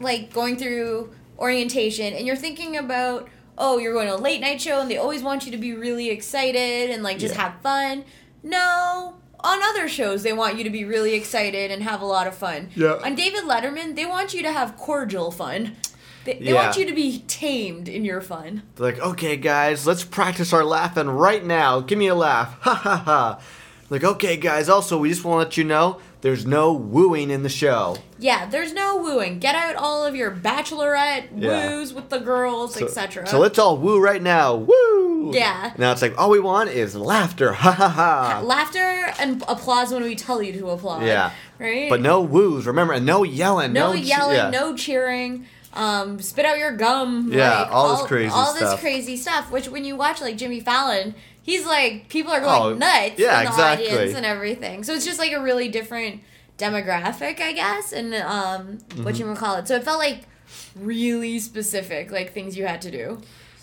like 0.00 0.32
going 0.32 0.56
through 0.56 1.12
orientation 1.38 2.14
and 2.14 2.26
you're 2.26 2.36
thinking 2.36 2.76
about 2.76 3.28
oh 3.58 3.78
you're 3.78 3.92
going 3.92 4.06
to 4.08 4.14
a 4.14 4.16
late 4.16 4.40
night 4.40 4.60
show 4.60 4.80
and 4.80 4.90
they 4.90 4.96
always 4.96 5.22
want 5.22 5.44
you 5.44 5.52
to 5.52 5.58
be 5.58 5.72
really 5.74 6.08
excited 6.08 6.90
and 6.90 7.02
like 7.02 7.18
just 7.18 7.34
Yeah. 7.34 7.42
have 7.50 7.60
fun. 7.62 8.04
No. 8.42 9.16
On 9.44 9.60
other 9.60 9.88
shows, 9.88 10.22
they 10.22 10.32
want 10.32 10.56
you 10.56 10.62
to 10.64 10.70
be 10.70 10.84
really 10.84 11.14
excited 11.14 11.72
and 11.72 11.82
have 11.82 12.00
a 12.00 12.04
lot 12.06 12.28
of 12.28 12.34
fun. 12.34 12.70
Yeah. 12.76 13.00
On 13.04 13.16
David 13.16 13.42
Letterman, 13.42 13.96
they 13.96 14.06
want 14.06 14.32
you 14.34 14.42
to 14.42 14.52
have 14.52 14.76
cordial 14.76 15.32
fun. 15.32 15.76
They, 16.24 16.34
they 16.34 16.46
Yeah. 16.52 16.54
want 16.64 16.76
you 16.76 16.86
to 16.86 16.92
be 16.94 17.20
tamed 17.28 17.88
in 17.88 18.04
your 18.04 18.20
fun. 18.20 18.62
They're 18.76 18.92
like, 18.92 19.00
"Okay, 19.00 19.36
guys, 19.36 19.86
let's 19.86 20.04
practice 20.04 20.52
our 20.52 20.64
laughing 20.64 21.08
right 21.08 21.44
now. 21.44 21.80
Give 21.80 21.98
me 21.98 22.06
a 22.08 22.14
laugh." 22.14 22.56
Ha 22.62 22.74
ha 22.74 22.96
ha. 23.04 23.40
Like, 23.90 24.04
okay, 24.04 24.36
guys. 24.38 24.70
Also, 24.70 24.96
we 24.96 25.10
just 25.10 25.22
want 25.22 25.34
to 25.34 25.44
let 25.48 25.56
you 25.58 25.64
know 25.64 25.98
there's 26.22 26.46
no 26.46 26.72
wooing 26.72 27.30
in 27.30 27.42
the 27.42 27.50
show. 27.50 27.98
Yeah, 28.18 28.46
there's 28.46 28.72
no 28.72 28.96
wooing. 28.96 29.38
Get 29.38 29.54
out 29.54 29.74
all 29.76 30.06
of 30.06 30.16
your 30.16 30.30
bachelorette 30.30 31.24
Yeah. 31.36 31.68
woos 31.68 31.92
with 31.92 32.08
the 32.08 32.18
girls, 32.18 32.74
So, 32.76 32.86
etc. 32.86 33.26
so 33.26 33.38
let's 33.38 33.58
all 33.58 33.76
woo 33.76 34.00
right 34.00 34.22
now. 34.22 34.54
Woo! 34.54 35.32
Yeah. 35.34 35.74
Now 35.76 35.92
it's 35.92 36.00
like 36.00 36.16
all 36.18 36.30
we 36.30 36.40
want 36.40 36.70
is 36.70 36.94
laughter. 36.96 37.52
Ha 37.62 37.70
ha 37.72 37.88
ha. 37.88 38.40
Laughter 38.44 39.12
and 39.20 39.42
applause 39.46 39.92
when 39.92 40.02
we 40.04 40.14
tell 40.14 40.42
you 40.42 40.52
to 40.54 40.70
applaud. 40.70 41.02
Yeah. 41.04 41.32
Right? 41.58 41.90
But 41.90 42.00
no 42.00 42.22
woos. 42.22 42.66
Remember, 42.66 42.94
and 42.94 43.04
no 43.04 43.24
yelling. 43.24 43.72
no 43.74 43.92
No, 43.92 43.98
che- 43.98 44.04
yelling, 44.06 44.36
yeah. 44.36 44.50
no 44.50 44.74
cheering. 44.74 45.46
Um, 45.74 46.20
spit 46.20 46.44
out 46.44 46.58
your 46.58 46.76
gum. 46.76 47.30
Yeah, 47.32 47.62
like, 47.62 47.72
all 47.72 47.96
this 47.96 48.06
crazy 48.06 48.28
stuff. 48.28 48.46
all 48.48 48.54
this 48.54 48.80
crazy 48.80 49.16
stuff. 49.16 49.50
Which 49.50 49.68
when 49.68 49.84
you 49.84 49.96
watch 49.96 50.20
like 50.20 50.36
Jimmy 50.36 50.60
Fallon, 50.60 51.14
he's 51.42 51.64
like 51.66 52.08
people 52.08 52.32
are 52.32 52.40
going 52.40 52.74
Oh, 52.74 52.74
nuts 52.74 53.18
yeah, 53.18 53.38
in 53.38 53.44
the 53.46 53.50
exactly. 53.50 53.88
audience 53.88 54.14
and 54.14 54.26
everything. 54.26 54.84
So 54.84 54.92
it's 54.92 55.04
just 55.06 55.18
like 55.18 55.32
a 55.32 55.40
really 55.40 55.68
different 55.68 56.20
demographic, 56.58 57.40
I 57.40 57.52
guess, 57.52 57.92
and 57.92 58.14
um, 58.14 58.78
what 59.02 59.14
Mm-hmm. 59.14 59.30
you 59.30 59.34
call 59.34 59.56
it. 59.56 59.66
So 59.68 59.76
it 59.76 59.84
felt 59.84 59.98
like 59.98 60.22
really 60.76 61.38
specific, 61.38 62.10
like 62.12 62.32
things 62.32 62.56
you 62.56 62.66
had 62.66 62.82
to 62.82 62.90
do. 62.90 63.20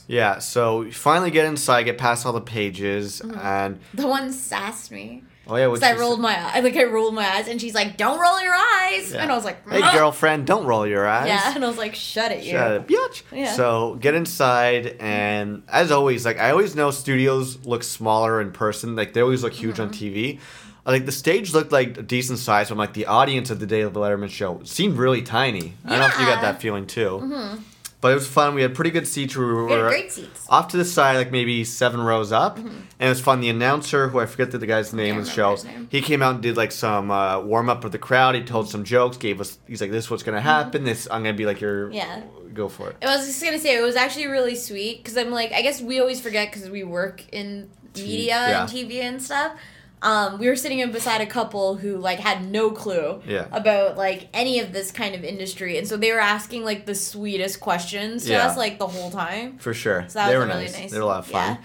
Yeah. 0.07 0.39
So 0.39 0.79
we 0.79 0.91
finally 0.91 1.29
get 1.31 1.45
inside, 1.45 1.83
get 1.83 1.97
past 1.99 2.25
all 2.25 2.33
the 2.33 2.41
pages, 2.41 3.21
Mm-hmm. 3.21 3.37
and 3.39 3.79
The 3.93 4.07
one 4.07 4.31
sassed 4.33 4.91
me. 4.91 5.23
Oh 5.49 5.55
yeah, 5.55 5.67
Cause 5.67 5.83
I 5.83 5.95
rolled 5.97 6.19
my 6.19 6.37
eye, 6.37 6.59
like 6.59 6.75
I 6.75 6.83
rolled 6.85 7.13
my 7.15 7.25
eyes, 7.27 7.47
and 7.47 7.59
she's 7.59 7.73
like, 7.75 7.97
"Don't 7.97 8.19
roll 8.19 8.41
your 8.41 8.53
eyes," 8.53 9.13
and 9.13 9.31
I 9.31 9.35
was 9.35 9.43
like, 9.45 9.67
Hey, 9.69 9.81
girlfriend, 9.93 10.45
don't 10.47 10.65
roll 10.65 10.85
your 10.87 11.07
eyes. 11.07 11.27
Yeah, 11.27 11.53
and 11.55 11.63
I 11.63 11.67
was 11.67 11.77
like, 11.77 11.95
"Shut 11.95 12.31
it, 12.31 12.43
you." 12.43 12.51
Shut 12.51 12.71
up, 12.73 12.87
bitch. 12.87 13.23
Yeah. 13.31 13.53
So 13.53 13.95
get 13.99 14.13
inside, 14.15 14.95
and 14.99 15.63
as 15.67 15.91
always, 15.91 16.25
like 16.25 16.39
I 16.39 16.51
always 16.51 16.75
know 16.75 16.91
studios 16.91 17.65
look 17.65 17.83
smaller 17.83 18.39
in 18.41 18.51
person. 18.51 18.95
Like 18.95 19.13
they 19.13 19.21
always 19.21 19.43
look 19.43 19.53
huge 19.53 19.79
on 19.79 19.89
Mm-hmm. 19.89 20.05
TV. 20.05 20.39
Uh, 20.85 20.91
Like 20.91 21.05
the 21.05 21.11
stage 21.11 21.53
looked 21.53 21.71
like 21.71 21.97
a 21.97 22.01
decent 22.01 22.39
size, 22.39 22.69
but 22.69 22.77
like 22.77 22.93
the 22.93 23.05
audience 23.07 23.51
at 23.51 23.59
the 23.59 23.65
David 23.67 23.93
Letterman 23.93 24.29
show 24.29 24.61
seemed 24.63 24.97
really 24.97 25.21
tiny. 25.21 25.59
Yeah. 25.59 25.71
I 25.85 25.89
don't 25.89 25.99
know 25.99 26.07
if 26.07 26.19
you 26.19 26.25
got 26.25 26.41
that 26.41 26.61
feeling 26.61 26.87
too. 26.87 27.19
But 28.01 28.13
it 28.13 28.15
was 28.15 28.27
fun. 28.27 28.55
We 28.55 28.61
had 28.61 28.73
pretty 28.73 28.91
good 28.91 29.07
seats. 29.07 29.35
We 29.35 29.43
were 29.43 29.65
We 29.65 29.73
had 29.73 29.81
great 29.81 30.11
seats. 30.11 30.45
off 30.47 30.69
to 30.69 30.77
the 30.77 30.85
side, 30.85 31.17
like 31.17 31.31
maybe 31.31 31.65
seven 31.65 31.99
rows 31.99 32.31
up, 32.31 32.57
and 32.57 32.87
it 32.99 33.09
was 33.09 33.19
fun. 33.19 33.41
The 33.41 33.49
announcer, 33.49 34.07
who 34.07 34.19
I 34.19 34.25
forget 34.25 34.51
the, 34.51 34.57
the 34.57 34.67
guy's 34.67 34.93
name 34.93 35.17
the 35.17 35.25
show, 35.25 35.57
he 35.89 36.01
came 36.01 36.21
out 36.21 36.35
and 36.35 36.43
did 36.43 36.55
like 36.55 36.71
some 36.71 37.11
uh, 37.11 37.41
warm 37.41 37.69
up 37.69 37.83
with 37.83 37.91
the 37.91 37.99
crowd. 37.99 38.35
He 38.35 38.43
told 38.43 38.69
some 38.69 38.85
jokes, 38.85 39.17
gave 39.17 39.41
us. 39.41 39.59
He's 39.67 39.81
like, 39.81 39.91
"This 39.91 40.05
is 40.05 40.11
what's 40.11 40.23
gonna 40.23 40.39
happen. 40.39 40.85
This 40.85 41.07
I'm 41.11 41.23
gonna 41.23 41.33
be 41.33 41.45
like 41.45 41.59
your 41.59 41.91
Yeah. 41.91 42.21
Go 42.53 42.69
for 42.69 42.89
it. 42.89 42.97
I 43.01 43.15
was 43.15 43.27
just 43.27 43.43
gonna 43.43 43.59
say 43.59 43.77
it 43.77 43.81
was 43.81 43.95
actually 43.95 44.27
really 44.27 44.55
sweet 44.55 45.03
because 45.03 45.17
I'm 45.17 45.31
like 45.31 45.51
I 45.51 45.61
guess 45.61 45.81
we 45.81 45.99
always 45.99 46.21
forget 46.21 46.51
because 46.51 46.69
we 46.69 46.83
work 46.83 47.23
in 47.31 47.69
media 47.95 48.27
yeah. 48.27 48.61
and 48.61 48.69
TV 48.69 49.01
and 49.01 49.21
stuff. 49.21 49.53
Um, 50.01 50.39
we 50.39 50.47
were 50.47 50.55
sitting 50.55 50.79
in 50.79 50.91
beside 50.91 51.19
a 51.21 51.25
couple 51.25 51.75
who 51.75 51.97
like 51.97 52.19
had 52.19 52.49
no 52.49 52.71
clue 52.71 53.21
Yeah. 53.27 53.47
about 53.51 53.97
like 53.97 54.29
any 54.33 54.59
of 54.59 54.71
this 54.71 54.91
kind 54.91 55.13
of 55.15 55.23
industry, 55.25 55.77
and 55.77 55.87
so 55.87 55.97
they 55.97 56.11
were 56.13 56.21
asking 56.21 56.63
like 56.63 56.85
the 56.85 56.95
sweetest 56.95 57.59
questions 57.59 58.23
to 58.25 58.31
Yeah. 58.31 58.47
us 58.47 58.55
like 58.57 58.79
the 58.79 58.87
whole 58.87 59.11
time. 59.11 59.57
For 59.57 59.73
sure. 59.73 60.05
So 60.07 60.19
that 60.19 60.29
they 60.29 60.37
was 60.37 60.45
were 60.47 60.53
really 60.53 60.65
nice. 60.65 60.79
nice. 60.79 60.91
They 60.91 60.97
were 60.97 61.03
a 61.03 61.07
lot 61.07 61.19
of 61.19 61.27
fun. 61.27 61.57
Yeah. 61.59 61.63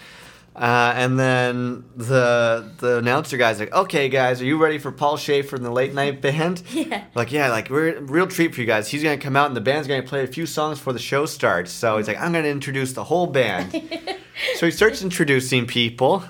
Uh, 0.56 0.92
and 0.96 1.18
then 1.18 1.84
the 1.96 2.70
the 2.78 2.98
announcer 2.98 3.36
guy's 3.36 3.58
like, 3.58 3.72
"Okay, 3.74 4.08
guys, 4.08 4.40
are 4.40 4.44
you 4.44 4.56
ready 4.56 4.78
for 4.78 4.92
Paul 4.92 5.16
Shaffer 5.16 5.56
and 5.56 5.64
the 5.64 5.70
late 5.72 5.94
night 5.94 6.20
band?" 6.20 6.62
Yeah. 6.72 7.02
Like, 7.14 7.32
yeah, 7.32 7.48
like 7.50 7.70
we're 7.70 7.98
real 8.00 8.28
treat 8.28 8.54
for 8.54 8.60
you 8.60 8.66
guys. 8.66 8.88
He's 8.88 9.02
gonna 9.02 9.16
come 9.16 9.34
out 9.36 9.48
and 9.48 9.56
the 9.56 9.60
band's 9.60 9.88
gonna 9.88 10.04
play 10.04 10.22
a 10.22 10.28
few 10.28 10.46
songs 10.46 10.78
before 10.78 10.92
the 10.92 11.00
show 11.00 11.26
starts. 11.26 11.72
So 11.72 11.96
he's 11.98 12.06
like, 12.06 12.20
"I'm 12.20 12.32
gonna 12.32 12.46
introduce 12.48 12.92
the 12.92 13.02
whole 13.04 13.26
band." 13.26 13.72
so 14.54 14.66
he 14.66 14.70
starts 14.70 15.02
introducing 15.02 15.66
people, 15.66 16.22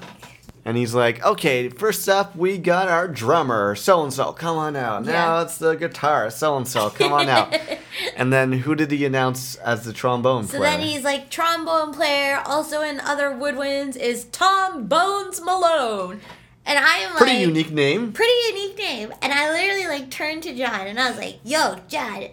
and 0.64 0.76
he's 0.76 0.94
like, 0.94 1.24
"Okay, 1.24 1.68
first 1.68 2.08
up, 2.08 2.34
we 2.36 2.58
got 2.58 2.88
our 2.88 3.06
drummer, 3.08 3.74
so 3.74 4.02
and 4.02 4.12
so. 4.12 4.32
Come 4.32 4.56
on 4.56 4.76
out. 4.76 5.04
Now 5.04 5.36
Yeah. 5.36 5.42
it's 5.42 5.58
the 5.58 5.74
guitar, 5.74 6.30
so 6.30 6.56
and 6.56 6.66
so. 6.66 6.90
Come 6.90 7.12
on 7.12 7.28
out." 7.28 7.54
and 8.16 8.32
then 8.32 8.52
who 8.52 8.74
did 8.74 8.90
he 8.90 9.04
announce 9.04 9.56
as 9.56 9.84
the 9.84 9.92
trombone 9.92 10.44
So 10.46 10.58
player? 10.58 10.72
So 10.72 10.76
then 10.78 10.86
he's 10.86 11.04
like 11.04 11.30
trombone 11.30 11.92
player, 11.92 12.42
also 12.46 12.82
in 12.82 13.00
other 13.00 13.30
woodwinds 13.30 13.96
is 13.96 14.24
Tom 14.26 14.86
Bones 14.86 15.40
Malone, 15.40 16.20
and 16.66 16.78
I 16.78 16.98
am 16.98 17.10
like 17.10 17.18
Pretty 17.18 17.32
like 17.38 17.46
unique 17.46 17.70
name. 17.70 18.12
Pretty 18.12 18.32
unique 18.56 18.78
name. 18.78 19.12
And 19.22 19.32
I 19.32 19.50
literally 19.52 19.86
like 19.86 20.10
turned 20.10 20.42
to 20.44 20.54
John 20.54 20.86
and 20.86 20.98
I 20.98 21.10
was 21.10 21.18
like, 21.18 21.38
yo, 21.44 21.76
John, 21.88 22.28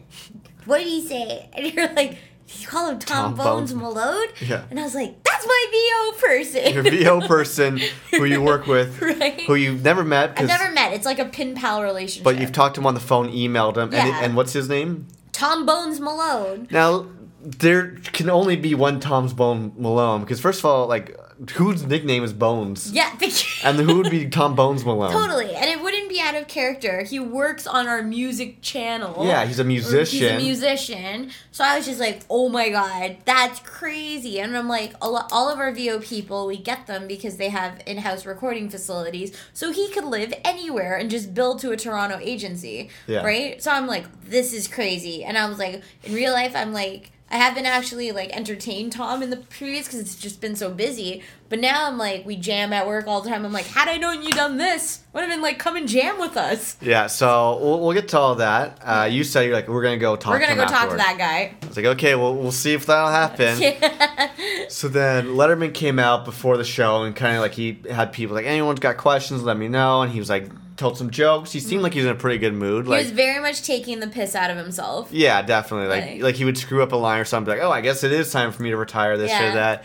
what 0.65 0.77
did 0.77 0.87
he 0.87 1.05
say? 1.05 1.49
And 1.53 1.73
you're 1.73 1.91
like, 1.93 2.17
you 2.59 2.67
call 2.67 2.89
him 2.89 2.99
Tom, 2.99 3.35
Tom 3.35 3.35
Bones, 3.35 3.71
Bones. 3.71 3.81
Malone? 3.81 4.27
Yeah. 4.41 4.63
And 4.69 4.79
I 4.79 4.83
was 4.83 4.95
like, 4.95 5.23
that's 5.23 5.45
my 5.45 5.65
VO 5.71 6.27
person. 6.27 6.73
Your 6.73 6.83
VO 6.83 7.21
person 7.27 7.79
who 8.11 8.25
you 8.25 8.41
work 8.41 8.67
with, 8.67 9.01
Right. 9.01 9.41
who 9.41 9.55
you've 9.55 9.83
never 9.83 10.03
met, 10.03 10.33
I've 10.37 10.47
never 10.47 10.71
met. 10.71 10.93
It's 10.93 11.05
like 11.05 11.19
a 11.19 11.25
pin 11.25 11.55
pal 11.55 11.83
relationship. 11.83 12.23
but 12.23 12.39
you've 12.39 12.51
talked 12.51 12.75
to 12.75 12.81
him 12.81 12.87
on 12.87 12.93
the 12.93 12.99
phone, 12.99 13.29
emailed 13.31 13.77
him, 13.77 13.93
and, 13.93 14.07
Yeah. 14.07 14.19
and 14.23 14.35
what's 14.35 14.53
his 14.53 14.67
name? 14.69 15.07
Tom 15.31 15.65
Bones 15.65 15.99
Malone. 15.99 16.67
Now, 16.71 17.07
there 17.41 17.95
can 18.13 18.29
only 18.29 18.55
be 18.55 18.75
one 18.75 18.99
Tom's 18.99 19.33
Bone 19.33 19.73
Malone 19.77 20.21
because 20.21 20.39
first 20.39 20.59
of 20.59 20.65
all, 20.65 20.87
like, 20.87 21.17
whose 21.55 21.83
nickname 21.85 22.23
is 22.23 22.33
Bones? 22.33 22.91
yeah, 22.91 23.15
the- 23.17 23.45
And 23.63 23.77
who 23.79 23.97
would 23.97 24.09
be 24.11 24.27
Tom 24.29 24.55
Bones 24.55 24.85
Malone? 24.85 25.11
totally, 25.11 25.53
and 25.55 25.65
it 25.69 25.81
wouldn't 25.81 26.09
be 26.09 26.19
out 26.19 26.35
of 26.35 26.47
character. 26.47 27.03
He 27.03 27.19
works 27.19 27.65
on 27.67 27.87
our 27.87 28.01
music 28.03 28.61
channel. 28.61 29.25
Yeah, 29.25 29.45
he's 29.45 29.59
a 29.59 29.63
musician. 29.63 30.19
He's 30.19 30.31
a 30.31 30.37
musician. 30.37 31.31
So 31.51 31.63
I 31.63 31.77
was 31.77 31.85
just 31.85 31.99
like, 31.99 32.21
oh 32.29 32.49
my 32.49 32.69
god, 32.69 33.17
that's 33.25 33.59
crazy. 33.61 34.39
And 34.39 34.55
I'm 34.55 34.67
like, 34.67 34.93
all, 35.01 35.15
all 35.31 35.49
of 35.49 35.57
our 35.59 35.71
VO 35.71 35.99
people, 35.99 36.47
we 36.47 36.57
get 36.57 36.87
them 36.87 37.07
because 37.07 37.37
they 37.37 37.49
have 37.49 37.81
in 37.85 37.97
house 37.97 38.25
recording 38.25 38.69
facilities. 38.69 39.35
So 39.53 39.71
he 39.71 39.89
could 39.89 40.05
live 40.05 40.33
anywhere 40.45 40.95
and 40.95 41.09
just 41.09 41.33
build 41.33 41.59
to 41.61 41.71
a 41.71 41.77
Toronto 41.77 42.19
agency. 42.21 42.89
Yeah. 43.07 43.23
Right? 43.23 43.61
So 43.61 43.71
I'm 43.71 43.87
like, 43.87 44.05
this 44.25 44.53
is 44.53 44.67
crazy. 44.67 45.23
And 45.23 45.37
I 45.37 45.47
was 45.49 45.57
like, 45.59 45.81
in 46.03 46.13
real 46.13 46.33
life, 46.33 46.55
I'm 46.55 46.73
like, 46.73 47.11
I 47.31 47.37
haven't 47.37 47.65
actually 47.65 48.11
like 48.11 48.35
entertained 48.35 48.91
Tom 48.91 49.23
in 49.23 49.29
the 49.29 49.37
previous 49.37 49.87
because 49.87 49.99
it's 50.01 50.15
just 50.15 50.41
been 50.41 50.55
so 50.55 50.69
busy. 50.69 51.23
But 51.47 51.59
now 51.59 51.87
I'm 51.87 51.97
like, 51.97 52.25
we 52.25 52.35
jam 52.35 52.73
at 52.73 52.87
work 52.87 53.07
all 53.07 53.21
the 53.21 53.29
time. 53.29 53.45
I'm 53.45 53.51
like, 53.53 53.65
had 53.65 53.87
I 53.87 53.97
known 53.97 54.21
you 54.23 54.31
done 54.31 54.57
this, 54.57 55.03
would 55.13 55.21
have 55.21 55.29
been 55.29 55.41
like, 55.41 55.57
come 55.59 55.75
and 55.75 55.87
jam 55.87 56.19
with 56.19 56.37
us. 56.37 56.77
Yeah, 56.81 57.07
so 57.07 57.57
we'll, 57.61 57.79
we'll 57.79 57.93
get 57.93 58.09
to 58.09 58.19
all 58.19 58.35
that. 58.35 58.79
Uh, 58.83 59.07
you 59.09 59.23
said 59.23 59.41
you're 59.41 59.53
like, 59.53 59.67
we're 59.67 59.83
gonna 59.83 59.97
go 59.97 60.15
talk. 60.15 60.31
We're 60.33 60.39
gonna 60.39 60.55
to 60.55 60.61
go 60.61 60.67
talk 60.67 60.89
to 60.89 60.97
that 60.97 61.17
guy. 61.17 61.55
I 61.61 61.67
was 61.67 61.77
like, 61.77 61.85
okay, 61.85 62.15
well, 62.15 62.35
we'll 62.35 62.51
see 62.51 62.73
if 62.73 62.85
that'll 62.85 63.09
happen. 63.09 63.59
Yeah. 63.61 64.31
So 64.69 64.87
then 64.87 65.27
Letterman 65.27 65.73
came 65.73 65.99
out 65.99 66.25
before 66.25 66.57
the 66.57 66.63
show 66.63 67.03
and 67.03 67.15
kind 67.15 67.35
of 67.35 67.41
like 67.41 67.53
he 67.53 67.79
had 67.89 68.11
people 68.11 68.35
like, 68.35 68.45
anyone's 68.45 68.79
got 68.79 68.97
questions, 68.97 69.43
let 69.43 69.57
me 69.57 69.67
know. 69.67 70.01
And 70.01 70.11
he 70.11 70.19
was 70.19 70.29
like, 70.29 70.49
told 70.81 70.97
some 70.97 71.09
jokes. 71.11 71.51
He 71.53 71.59
seemed 71.61 71.81
like 71.83 71.93
he 71.93 71.99
was 71.99 72.07
in 72.07 72.11
a 72.11 72.15
pretty 72.15 72.37
good 72.39 72.53
mood. 72.53 72.85
He 72.85 72.91
Like, 72.91 73.03
was 73.03 73.11
very 73.11 73.39
much 73.41 73.63
taking 73.63 74.01
the 74.01 74.07
piss 74.07 74.35
out 74.35 74.49
of 74.51 74.57
himself. 74.57 75.07
yeah, 75.11 75.41
definitely. 75.41 75.87
Like, 75.87 76.05
Like- 76.15 76.21
like 76.23 76.35
he 76.35 76.43
would 76.43 76.57
screw 76.57 76.83
up 76.83 76.91
a 76.91 76.95
line 76.97 77.19
or 77.21 77.25
something. 77.25 77.53
Like, 77.53 77.63
oh, 77.63 77.71
I 77.71 77.79
guess 77.81 78.03
it 78.03 78.11
is 78.11 78.31
time 78.31 78.51
for 78.51 78.61
me 78.63 78.71
to 78.71 78.77
retire. 78.77 79.17
This 79.17 79.31
Yeah. 79.31 79.51
or 79.51 79.53
that. 79.53 79.83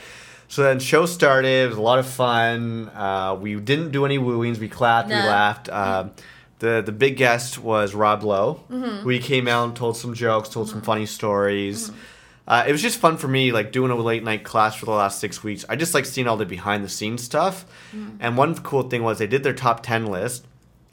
So 0.49 0.63
then 0.63 0.79
show 0.81 1.07
started. 1.07 1.65
It 1.65 1.69
was 1.69 1.77
a 1.79 1.81
lot 1.83 1.99
of 1.99 2.07
fun. 2.07 2.91
Uh, 2.97 3.37
we 3.41 3.55
didn't 3.57 3.91
do 3.93 4.05
any 4.05 4.19
wooings. 4.19 4.59
We 4.59 4.69
clapped. 4.69 5.09
We 5.09 5.15
No. 5.15 5.27
laughed. 5.27 5.69
Um, 5.69 6.11
the 6.61 6.83
the 6.85 6.93
big 6.93 7.17
guest 7.17 7.59
was 7.59 7.95
Rob 7.95 8.23
Lowe, 8.23 8.61
Mm-hmm. 8.73 8.99
who 9.03 9.09
he 9.11 9.19
came 9.19 9.47
out 9.49 9.65
and 9.65 9.77
told 9.77 9.97
some 9.97 10.15
jokes, 10.15 10.49
told 10.49 10.69
some 10.71 10.81
funny 10.83 11.05
stories. 11.05 11.91
Uh, 12.49 12.63
it 12.67 12.71
was 12.71 12.81
just 12.81 12.99
fun 12.99 13.17
for 13.17 13.27
me, 13.27 13.51
like 13.51 13.73
doing 13.73 13.91
a 13.91 13.97
late 13.97 14.23
night 14.23 14.45
class 14.45 14.77
for 14.77 14.87
the 14.87 14.93
last 14.93 15.19
six 15.19 15.43
weeks. 15.43 15.65
I 15.69 15.75
just 15.75 15.95
like 15.95 16.05
seeing 16.07 16.29
all 16.29 16.37
the 16.37 16.47
behind 16.47 16.85
the 16.85 16.89
scenes 16.89 17.25
stuff. 17.25 17.65
Mm-hmm. 17.95 18.17
And 18.21 18.37
one 18.39 18.55
cool 18.55 18.85
thing 18.85 19.03
was 19.03 19.19
they 19.19 19.27
did 19.27 19.43
their 19.43 19.53
top 19.53 19.83
ten 19.83 20.07
list 20.07 20.47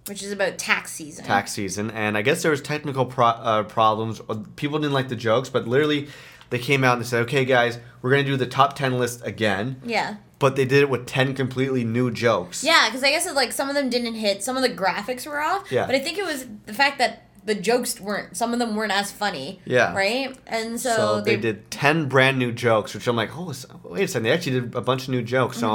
Which 0.08 0.22
is 0.22 0.32
about 0.32 0.58
tax 0.58 0.92
season. 0.92 1.24
tax 1.26 1.52
season, 1.54 1.90
and 1.92 2.18
I 2.18 2.22
guess 2.22 2.42
there 2.42 2.52
was 2.52 2.62
technical 2.62 3.06
pro- 3.06 3.28
uh, 3.28 3.64
problems. 3.64 4.22
People 4.58 4.80
didn't 4.80 4.94
like 4.94 5.08
the 5.10 5.16
jokes, 5.16 5.50
but 5.50 5.68
literally 5.68 6.10
they 6.50 6.60
came 6.60 6.84
out 6.84 6.94
and 6.98 7.02
they 7.02 7.08
said, 7.08 7.22
"Okay, 7.24 7.46
guys, 7.46 7.80
we're 8.02 8.10
gonna 8.12 8.24
do 8.24 8.36
the 8.36 8.46
top 8.46 8.76
ten 8.76 9.00
list 9.00 9.22
again." 9.26 9.82
Yeah. 9.86 10.16
But 10.40 10.58
they 10.58 10.66
did 10.66 10.82
it 10.82 10.90
with 10.90 11.06
ten 11.08 11.34
completely 11.34 11.86
new 11.86 12.12
jokes. 12.12 12.66
Yeah, 12.66 12.90
because 12.90 13.02
I 13.04 13.12
guess 13.12 13.26
it, 13.26 13.34
like 13.34 13.54
some 13.54 13.70
of 13.70 13.76
them 13.76 13.90
didn't 13.90 14.16
hit, 14.16 14.44
some 14.44 14.58
of 14.58 14.62
the 14.62 14.70
graphics 14.70 15.26
were 15.26 15.40
off. 15.42 15.72
Yeah. 15.72 15.86
But 15.86 15.96
I 15.96 16.00
think 16.00 16.18
it 16.18 16.26
was 16.26 16.46
the 16.66 16.74
fact 16.74 16.98
that 16.98 17.28
the 17.46 17.56
jokes 17.56 18.00
weren't, 18.00 18.36
some 18.36 18.52
of 18.54 18.60
them 18.60 18.76
weren't 18.76 18.92
as 18.92 19.10
funny. 19.12 19.62
Yeah. 19.66 19.94
Right? 19.96 20.36
And 20.48 20.80
so, 20.80 20.96
So, 20.96 21.22
they, 21.22 21.38
did 21.38 21.72
ten 21.72 22.08
brand 22.10 22.40
new 22.40 22.52
jokes, 22.52 22.94
which 22.94 23.08
I'm 23.08 23.16
like, 23.16 23.30
oh, 23.38 23.54
wait 23.84 24.04
a 24.04 24.08
second, 24.10 24.24
they 24.24 24.32
actually 24.32 24.60
did 24.60 24.76
a 24.76 24.82
bunch 24.82 25.04
of 25.04 25.10
new 25.10 25.22
jokes. 25.22 25.58
So 25.60 25.70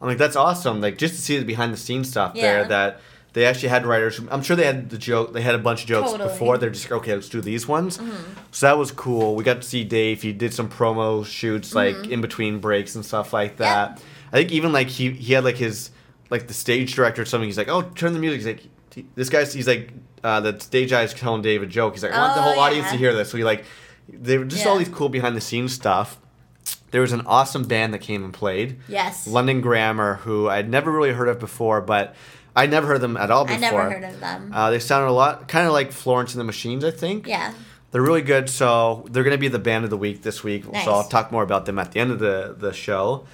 I'm 0.00 0.08
like, 0.08 0.18
that's 0.18 0.36
awesome. 0.36 0.80
Like 0.82 0.98
just 0.98 1.14
to 1.14 1.20
see 1.22 1.38
the 1.38 1.44
behind 1.46 1.72
the 1.72 1.78
scenes 1.78 2.10
stuff 2.10 2.30
Mm-hmm. 2.30 2.36
Yeah. 2.38 2.42
there 2.52 2.68
that 2.68 3.00
they 3.34 3.46
actually 3.46 3.70
had 3.70 3.86
writers. 3.86 4.20
I'm 4.30 4.42
sure 4.42 4.56
they 4.56 4.66
had 4.66 4.90
the 4.90 4.98
joke. 4.98 5.32
They 5.32 5.40
had 5.42 5.54
a 5.54 5.58
bunch 5.58 5.82
of 5.82 5.88
jokes 5.88 6.10
Totally. 6.10 6.28
Mm-hmm. 6.28 6.38
before. 6.38 6.58
They're 6.58 6.70
just 6.70 6.90
okay, 6.90 7.14
let's 7.14 7.28
do 7.28 7.40
these 7.40 7.66
ones. 7.66 8.00
So 8.50 8.66
that 8.66 8.76
was 8.78 8.90
cool. 8.90 9.34
We 9.34 9.44
got 9.44 9.62
to 9.62 9.66
see 9.68 9.84
Dave. 9.84 10.22
He 10.22 10.32
did 10.32 10.52
some 10.52 10.68
promo 10.68 11.24
shoots 11.24 11.74
like 11.74 11.94
Mm-hmm. 11.96 12.12
in 12.12 12.20
between 12.20 12.58
breaks 12.60 12.94
and 12.94 13.04
stuff 13.04 13.32
like 13.32 13.56
that. 13.56 14.00
I 14.32 14.36
think 14.36 14.52
even 14.52 14.72
like 14.72 14.88
he 14.88 15.10
he 15.10 15.32
had 15.32 15.44
like 15.44 15.56
his 15.56 15.90
like 16.30 16.46
the 16.48 16.54
stage 16.54 16.94
director 16.94 17.22
or 17.22 17.24
something. 17.24 17.48
He's 17.48 17.58
like, 17.58 17.68
oh, 17.68 17.82
turn 17.82 18.12
the 18.12 18.18
music. 18.18 18.38
He's 18.40 18.46
like. 18.46 18.62
This 19.14 19.30
guy's, 19.30 19.54
he's 19.54 19.66
like, 19.66 19.90
uh, 20.22 20.40
the 20.40 20.60
stage 20.60 20.90
guy 20.90 21.02
is 21.02 21.14
telling 21.14 21.40
Dave 21.40 21.62
a 21.62 21.66
joke. 21.66 21.94
He's 21.94 22.02
like, 22.02 22.12
I 22.12 22.18
want 22.18 22.34
the 22.34 22.40
Oh, 22.42 22.44
whole 22.52 22.58
audience 22.60 22.90
to 22.90 22.98
hear 22.98 23.14
this. 23.14 23.30
So 23.30 23.38
he 23.38 23.42
like, 23.42 23.64
they 24.06 24.36
were 24.36 24.44
just 24.44 24.66
all 24.66 24.76
these 24.76 24.90
cool 24.90 25.08
behind 25.08 25.34
the 25.34 25.40
scenes 25.40 25.72
stuff. 25.72 26.18
There 26.90 27.00
was 27.00 27.12
an 27.12 27.22
awesome 27.22 27.62
band 27.64 27.94
that 27.94 28.00
came 28.02 28.22
and 28.22 28.34
played. 28.34 28.80
Yes. 28.88 29.26
London 29.26 29.62
Grammar, 29.62 30.16
who 30.16 30.46
I'd 30.50 30.68
never 30.68 30.92
really 30.92 31.12
heard 31.12 31.28
of 31.28 31.38
before, 31.38 31.80
but 31.80 32.14
I 32.54 32.66
never 32.66 32.86
heard 32.86 33.00
them 33.00 33.16
at 33.16 33.30
all 33.30 33.44
before. 33.44 33.56
I 33.56 33.60
never 33.60 33.90
heard 33.90 34.04
of 34.04 34.20
them. 34.20 34.50
Uh, 34.52 34.70
they 34.70 34.78
sounded 34.78 35.08
a 35.08 35.12
lot, 35.12 35.48
kind 35.48 35.66
of 35.66 35.72
like 35.72 35.92
Florence 35.92 36.34
and 36.34 36.40
the 36.40 36.44
Machines, 36.44 36.84
I 36.84 36.90
think. 36.90 37.26
yeah. 37.26 37.52
They're 37.90 38.00
really 38.00 38.22
good, 38.22 38.48
so 38.48 39.06
they're 39.10 39.22
going 39.22 39.36
to 39.36 39.38
be 39.38 39.48
the 39.48 39.58
band 39.58 39.84
of 39.84 39.90
the 39.90 39.98
week 39.98 40.22
this 40.22 40.42
week. 40.42 40.66
Nice. 40.72 40.86
So 40.86 40.92
I'll 40.92 41.04
talk 41.08 41.30
more 41.30 41.42
about 41.42 41.66
them 41.66 41.78
at 41.78 41.92
the 41.92 42.00
end 42.00 42.10
of 42.10 42.20
the, 42.20 42.56
the 42.58 42.72
show. 42.72 43.26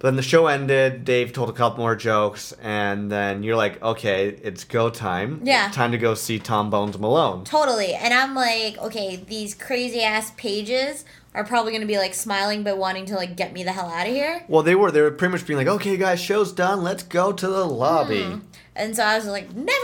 But 0.00 0.08
then 0.08 0.16
the 0.16 0.22
show 0.22 0.48
ended. 0.48 1.04
Dave 1.04 1.32
told 1.32 1.48
a 1.48 1.52
couple 1.52 1.78
more 1.78 1.94
jokes, 1.94 2.50
and 2.60 3.08
then 3.12 3.44
you're 3.44 3.54
like, 3.54 3.80
okay, 3.80 4.30
it's 4.30 4.64
go 4.64 4.90
time. 4.90 5.42
Yeah. 5.44 5.68
It's 5.68 5.76
time 5.76 5.92
to 5.92 5.98
go 5.98 6.14
see 6.14 6.40
Tom 6.40 6.70
Bones 6.70 6.98
Malone. 6.98 7.44
Totally. 7.44 7.94
And 7.94 8.12
I'm 8.12 8.34
like, 8.34 8.78
okay, 8.78 9.14
these 9.14 9.54
crazy 9.54 10.02
ass 10.02 10.32
pages 10.36 11.04
are 11.32 11.44
probably 11.44 11.70
going 11.70 11.82
to 11.82 11.86
be 11.86 11.98
like 11.98 12.12
smiling 12.14 12.64
but 12.64 12.78
wanting 12.78 13.06
to 13.06 13.14
like 13.14 13.36
get 13.36 13.52
me 13.52 13.62
the 13.62 13.70
hell 13.70 13.86
out 13.86 14.08
of 14.08 14.12
here. 14.12 14.44
Well, 14.48 14.64
they 14.64 14.74
were. 14.74 14.90
They 14.90 15.02
were 15.02 15.12
pretty 15.12 15.30
much 15.30 15.46
being 15.46 15.58
like, 15.58 15.68
okay, 15.68 15.96
guys, 15.96 16.18
show's 16.20 16.50
done. 16.50 16.82
Let's 16.82 17.04
go 17.04 17.30
to 17.30 17.46
the 17.46 17.64
lobby. 17.64 18.24
Hmm. 18.24 18.38
And 18.76 18.94
so 18.96 19.02
I 19.02 19.16
was 19.16 19.26
like, 19.26 19.52
never! 19.54 19.76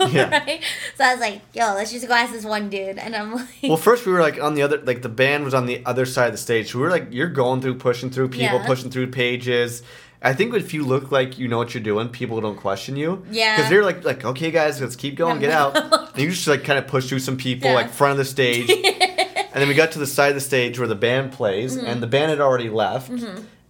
Yeah. 0.10 0.30
right? 0.30 0.62
So 0.96 1.04
I 1.04 1.12
was 1.12 1.20
like, 1.20 1.40
yo, 1.52 1.74
let's 1.74 1.92
just 1.92 2.06
go 2.08 2.14
ask 2.14 2.32
this 2.32 2.44
one 2.44 2.68
dude. 2.70 2.98
And 2.98 3.14
I'm 3.14 3.34
like, 3.34 3.46
Well, 3.62 3.76
first 3.76 4.06
we 4.06 4.12
were 4.12 4.20
like 4.20 4.40
on 4.42 4.54
the 4.54 4.62
other, 4.62 4.78
like 4.80 5.02
the 5.02 5.08
band 5.08 5.44
was 5.44 5.52
on 5.54 5.66
the 5.66 5.84
other 5.86 6.04
side 6.06 6.26
of 6.26 6.32
the 6.32 6.38
stage. 6.38 6.70
So 6.72 6.78
we 6.78 6.84
were 6.84 6.90
like, 6.90 7.08
you're 7.10 7.28
going 7.28 7.60
through, 7.60 7.76
pushing 7.76 8.10
through 8.10 8.28
people, 8.28 8.58
Yeah. 8.58 8.66
pushing 8.66 8.90
through 8.90 9.08
pages. 9.10 9.82
I 10.22 10.32
think 10.32 10.54
if 10.54 10.72
you 10.72 10.84
look 10.86 11.12
like 11.12 11.38
you 11.38 11.48
know 11.48 11.58
what 11.58 11.74
you're 11.74 11.82
doing, 11.82 12.08
people 12.08 12.40
don't 12.40 12.56
question 12.56 12.96
you. 12.96 13.24
Yeah. 13.30 13.56
Because 13.56 13.70
they're 13.70 13.84
like, 13.84 14.04
like, 14.04 14.24
okay, 14.24 14.50
guys, 14.50 14.80
let's 14.80 14.96
keep 14.96 15.16
going, 15.16 15.38
get 15.38 15.50
out. 15.50 15.76
and 16.14 16.18
you 16.22 16.30
just 16.30 16.46
like 16.48 16.64
kind 16.64 16.78
of 16.78 16.86
push 16.86 17.08
through 17.08 17.18
some 17.20 17.36
people, 17.36 17.68
Yeah. 17.70 17.76
like 17.76 17.90
front 17.90 18.12
of 18.12 18.18
the 18.18 18.24
stage. 18.24 18.70
and 18.70 19.52
then 19.60 19.68
we 19.68 19.74
got 19.74 19.92
to 19.92 19.98
the 19.98 20.06
side 20.06 20.28
of 20.30 20.34
the 20.34 20.40
stage 20.40 20.78
where 20.78 20.88
the 20.88 20.94
band 20.94 21.32
plays, 21.32 21.76
Mm-hmm. 21.76 21.86
and 21.86 22.02
the 22.02 22.06
band 22.06 22.30
had 22.30 22.40
already 22.40 22.70
left. 22.70 23.10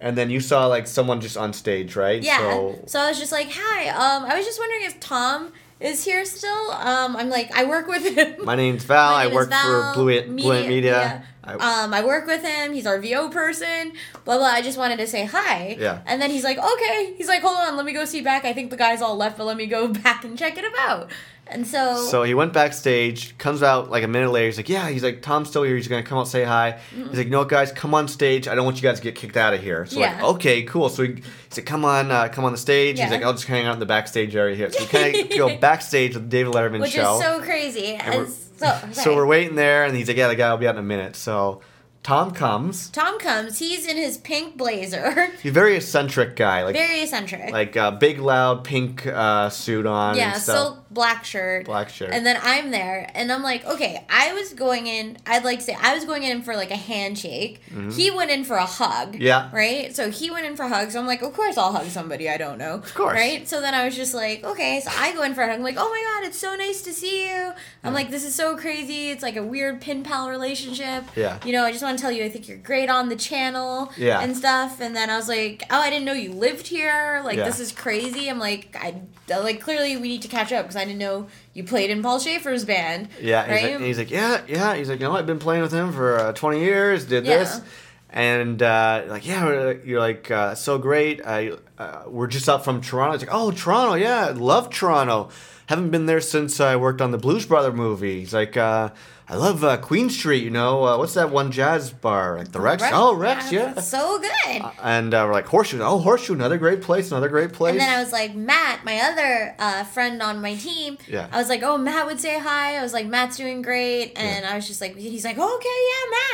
And 0.00 0.18
then 0.18 0.28
you 0.30 0.40
saw 0.40 0.66
like 0.66 0.86
someone 0.86 1.20
just 1.20 1.36
on 1.36 1.52
stage, 1.52 1.96
right? 1.96 2.22
yeah. 2.22 2.38
So 2.38 2.78
So, 2.86 3.00
I 3.00 3.08
was 3.08 3.18
just 3.18 3.32
like, 3.32 3.48
hi. 3.50 3.88
Um, 3.88 4.24
I 4.30 4.36
was 4.36 4.44
just 4.44 4.58
wondering 4.58 4.82
if 4.84 5.00
Tom 5.00 5.52
is 5.80 6.04
here 6.04 6.24
still. 6.24 6.70
Um, 6.72 7.16
I'm 7.16 7.30
like, 7.30 7.50
I 7.56 7.64
work 7.64 7.86
with 7.86 8.04
him. 8.16 8.44
my 8.44 8.54
name's 8.56 8.84
Val. 8.84 9.12
My 9.12 9.20
I 9.20 9.22
name 9.24 9.30
is 9.32 9.34
work 9.36 9.48
Val, 9.50 9.92
for 9.94 9.98
Blue, 10.00 10.08
It- 10.08 10.26
Blue 10.36 10.66
Media. 10.68 11.24
I- 11.46 11.84
um, 11.84 11.92
I 11.92 12.02
work 12.02 12.26
with 12.26 12.42
him. 12.42 12.72
He's 12.72 12.86
our 12.86 12.98
VO 12.98 13.28
person. 13.28 13.92
Blah 14.24 14.38
blah. 14.38 14.46
I 14.46 14.62
just 14.62 14.78
wanted 14.78 14.96
to 14.98 15.06
say 15.06 15.26
hi. 15.26 15.76
Yeah. 15.78 16.00
And 16.06 16.20
then 16.20 16.30
he's 16.30 16.42
like, 16.44 16.56
okay. 16.58 17.12
He's 17.18 17.28
like, 17.28 17.42
hold 17.42 17.58
on, 17.58 17.76
let 17.76 17.84
me 17.84 17.92
go 17.92 18.06
see 18.06 18.22
back. 18.22 18.46
I 18.46 18.54
think 18.54 18.70
the 18.70 18.78
guys 18.78 19.02
all 19.02 19.14
left, 19.16 19.36
but 19.36 19.44
let 19.44 19.56
me 19.58 19.66
go 19.66 19.88
back 20.02 20.24
and 20.24 20.38
check 20.38 20.56
it 20.56 20.64
out. 20.78 21.10
And 21.54 21.64
so, 21.66 21.96
So 22.10 22.24
he 22.24 22.34
went 22.34 22.52
backstage, 22.52 23.38
comes 23.38 23.62
out 23.62 23.88
like 23.88 24.02
a 24.02 24.08
minute 24.08 24.30
later. 24.32 24.46
He's 24.46 24.56
like, 24.56 24.68
"Yeah." 24.68 24.88
He's 24.90 25.04
like, 25.04 25.22
"Tom's 25.22 25.48
still 25.48 25.62
here. 25.62 25.76
He's 25.76 25.86
gonna 25.88 26.02
come 26.02 26.18
out 26.18 26.26
say 26.26 26.42
hi." 26.44 26.80
He's 26.94 27.16
like, 27.16 27.28
"No, 27.28 27.44
guys, 27.44 27.70
come 27.70 27.94
on 27.94 28.08
stage. 28.08 28.48
I 28.48 28.54
don't 28.56 28.64
want 28.64 28.76
you 28.76 28.82
guys 28.82 28.98
to 28.98 29.02
get 29.04 29.14
kicked 29.14 29.36
out 29.36 29.54
of 29.54 29.62
here." 29.62 29.86
So 29.86 30.00
like, 30.00 30.16
Yeah. 30.18 30.26
okay, 30.26 30.62
cool. 30.64 30.88
So 30.88 31.04
he, 31.04 31.12
he 31.12 31.22
said, 31.50 31.64
"Come 31.64 31.84
on, 31.84 32.10
uh, 32.10 32.28
come 32.28 32.44
on 32.44 32.50
the 32.52 32.58
stage." 32.58 32.98
Yeah. 32.98 33.04
He's 33.04 33.12
like, 33.12 33.22
"I'll 33.22 33.32
just 33.32 33.46
hang 33.46 33.66
out 33.66 33.74
in 33.74 33.78
the 33.80 33.86
backstage 33.86 34.34
area 34.34 34.56
here." 34.56 34.70
So 34.70 34.80
we 34.80 34.86
kind 34.86 35.14
of 35.16 35.30
go 35.38 35.56
backstage 35.58 36.14
with 36.14 36.24
the 36.24 36.28
David 36.28 36.52
Letterman 36.52 36.80
which 36.80 36.90
show. 36.92 37.14
is 37.18 37.22
so 37.22 37.40
crazy. 37.40 37.94
And 37.94 38.14
we're- 38.14 38.26
And 38.26 38.34
so, 38.58 38.78
So 39.02 39.14
we're 39.16 39.26
waiting 39.26 39.54
there, 39.54 39.84
and 39.84 39.96
he's 39.96 40.08
like, 40.08 40.16
"Yeah, 40.16 40.28
the 40.28 40.34
guy 40.36 40.50
will 40.50 40.58
be 40.58 40.66
out 40.66 40.74
in 40.74 40.80
a 40.80 40.82
minute." 40.82 41.14
So 41.16 41.60
Tom 42.04 42.32
comes. 42.32 42.90
Tom 42.90 43.18
comes. 43.18 43.58
He's 43.58 43.86
in 43.86 43.96
his 43.96 44.18
pink 44.18 44.58
blazer, 44.58 45.30
He's 45.42 45.50
a 45.50 45.54
very 45.54 45.76
eccentric 45.76 46.36
guy, 46.36 46.62
like 46.62 46.76
very 46.76 47.00
eccentric. 47.00 47.50
like 47.50 47.78
uh, 47.78 47.92
big, 47.92 48.18
loud 48.18 48.62
pink 48.62 49.06
uh, 49.06 49.48
suit 49.48 49.86
on. 49.86 50.14
yeah, 50.14 50.34
and 50.34 50.42
stuff. 50.42 50.56
silk 50.56 50.84
black 50.90 51.24
shirt. 51.24 51.64
Black 51.64 51.88
shirt. 51.88 52.10
And 52.12 52.26
then 52.26 52.38
I'm 52.42 52.70
there, 52.70 53.10
and 53.14 53.32
I'm 53.32 53.42
like, 53.42 53.64
okay, 53.64 54.04
I 54.10 54.34
was 54.34 54.52
going 54.52 54.86
in. 54.86 55.16
I'd 55.26 55.44
like 55.44 55.60
to 55.60 55.64
say 55.64 55.76
I 55.80 55.94
was 55.94 56.04
going 56.04 56.24
in 56.24 56.42
for 56.42 56.54
like 56.54 56.70
a 56.70 56.76
handshake. 56.76 57.62
He 57.96 58.10
went 58.10 58.30
in 58.30 58.44
for 58.44 58.56
a 58.56 58.66
hug. 58.66 59.14
Mm-hmm. 59.14 59.22
Yeah. 59.22 59.48
Right. 59.50 59.96
So 59.96 60.10
he 60.10 60.30
went 60.30 60.44
in 60.44 60.56
for 60.56 60.68
hugs. 60.68 60.92
So 60.92 61.00
I'm 61.00 61.06
like, 61.06 61.22
of 61.22 61.32
course 61.32 61.56
I'll 61.56 61.72
hug 61.72 61.86
somebody 61.86 62.28
I 62.28 62.36
don't 62.36 62.58
know. 62.58 62.74
Of 62.74 62.94
course. 62.94 63.14
Right. 63.14 63.48
So 63.48 63.62
then 63.62 63.74
I 63.74 63.86
was 63.86 63.96
just 63.96 64.12
like, 64.12 64.44
okay. 64.44 64.80
So 64.80 64.90
I 64.94 65.14
go 65.14 65.22
in 65.22 65.34
for 65.34 65.40
a 65.40 65.46
hug. 65.46 65.56
I'm 65.56 65.62
like, 65.62 65.76
oh 65.78 65.88
my 65.88 66.20
god, 66.20 66.28
it's 66.28 66.38
so 66.38 66.54
nice 66.54 66.82
to 66.82 66.92
see 66.92 67.26
you. 67.28 67.52
I'm 67.82 67.94
like, 67.94 68.10
this 68.10 68.24
is 68.24 68.34
so 68.34 68.56
crazy. 68.56 69.10
It's 69.10 69.22
like 69.22 69.36
a 69.36 69.42
weird 69.42 69.80
pin 69.80 70.02
pal 70.02 70.28
relationship. 70.28 71.04
Yeah. 71.16 71.38
You 71.44 71.52
know, 71.52 71.64
I 71.64 71.72
just 71.72 71.82
want 71.82 71.93
to 71.98 72.02
tell 72.02 72.12
you, 72.12 72.24
I 72.24 72.28
think 72.28 72.48
you're 72.48 72.58
great 72.58 72.88
on 72.90 73.08
the 73.08 73.16
channel. 73.16 73.92
Yeah. 73.96 74.20
And 74.20 74.36
stuff. 74.36 74.80
And 74.80 74.94
then 74.94 75.10
I 75.10 75.16
was 75.16 75.28
like, 75.28 75.62
oh, 75.70 75.80
I 75.80 75.90
didn't 75.90 76.04
know 76.04 76.12
you 76.12 76.32
lived 76.32 76.66
here. 76.66 77.20
Like 77.24 77.36
Yeah. 77.38 77.44
this 77.44 77.60
is 77.60 77.72
crazy. 77.72 78.28
I'm 78.28 78.38
like, 78.38 78.76
I 78.78 78.94
like 79.28 79.60
clearly 79.60 79.96
we 79.96 80.08
need 80.08 80.22
to 80.22 80.28
catch 80.28 80.52
up 80.52 80.64
because 80.64 80.76
I 80.76 80.84
didn't 80.84 80.98
know 80.98 81.28
you 81.54 81.64
played 81.64 81.90
in 81.90 82.02
Paul 82.02 82.18
Shaffer's 82.18 82.64
band. 82.64 83.08
Yeah, 83.20 83.42
he's, 83.44 83.62
right. 83.62 83.72
like, 83.74 83.80
he's 83.82 83.98
like, 83.98 84.10
yeah, 84.10 84.40
yeah. 84.48 84.74
He's 84.74 84.88
like, 84.88 85.00
you 85.00 85.06
know, 85.06 85.16
I've 85.16 85.26
been 85.26 85.38
playing 85.38 85.62
with 85.62 85.72
him 85.72 85.92
for 85.92 86.18
uh, 86.18 86.32
20 86.32 86.60
years. 86.60 87.04
Did 87.06 87.24
Yeah. 87.26 87.38
this, 87.38 87.60
and 88.10 88.62
uh, 88.62 89.04
like, 89.08 89.26
yeah, 89.26 89.72
you're 89.84 89.98
like 90.00 90.30
uh, 90.30 90.54
so 90.54 90.78
great. 90.78 91.20
I 91.26 91.52
uh, 91.78 92.02
we're 92.06 92.26
just 92.26 92.48
up 92.48 92.64
from 92.64 92.80
Toronto. 92.80 93.12
He's 93.12 93.26
like, 93.26 93.34
oh, 93.34 93.50
Toronto, 93.50 93.94
yeah, 93.94 94.32
love 94.34 94.70
Toronto. 94.70 95.30
Haven't 95.66 95.90
been 95.90 96.06
there 96.06 96.20
since 96.20 96.60
I 96.60 96.76
worked 96.76 97.00
on 97.00 97.10
the 97.10 97.18
Blues 97.18 97.46
Brother 97.46 97.72
movie. 97.72 98.20
He's 98.20 98.34
like, 98.34 98.56
uh, 98.56 98.90
I 99.26 99.36
love 99.36 99.64
uh, 99.64 99.78
Queen 99.78 100.10
Street. 100.10 100.42
You 100.44 100.50
know, 100.50 100.84
uh, 100.84 100.98
what's 100.98 101.14
that 101.14 101.30
one 101.30 101.50
jazz 101.50 101.90
bar? 101.90 102.36
Like 102.36 102.52
the 102.52 102.60
Rex. 102.60 102.82
Oh, 102.92 103.14
Rex, 103.14 103.50
yeah. 103.50 103.72
So 103.80 104.20
good. 104.20 104.62
And 104.82 105.14
uh, 105.14 105.24
we're 105.26 105.32
like 105.32 105.46
Horseshoe. 105.46 105.80
Oh, 105.80 105.98
Horseshoe, 105.98 106.34
another 106.34 106.58
great 106.58 106.82
place, 106.82 107.10
another 107.10 107.30
great 107.30 107.54
place. 107.54 107.72
and 107.72 107.80
then 107.80 107.88
I 107.88 108.02
was 108.02 108.12
like, 108.12 108.34
Matt, 108.34 108.84
my 108.84 109.00
other 109.00 109.56
uh, 109.58 109.84
friend 109.84 110.20
on 110.20 110.42
my 110.42 110.56
team. 110.56 110.98
Yeah. 111.08 111.28
I 111.32 111.38
was 111.38 111.48
like, 111.48 111.62
oh, 111.62 111.78
Matt 111.78 112.04
would 112.04 112.20
say 112.20 112.38
hi. 112.38 112.76
I 112.76 112.82
was 112.82 112.92
like, 112.92 113.06
Matt's 113.06 113.38
doing 113.38 113.62
great. 113.62 114.12
And 114.16 114.44
I 114.44 114.56
was 114.56 114.66
just 114.66 114.82
like, 114.82 114.94
he's 114.94 115.24
like, 115.24 115.36
oh, 115.38 115.56
okay, 115.56 115.68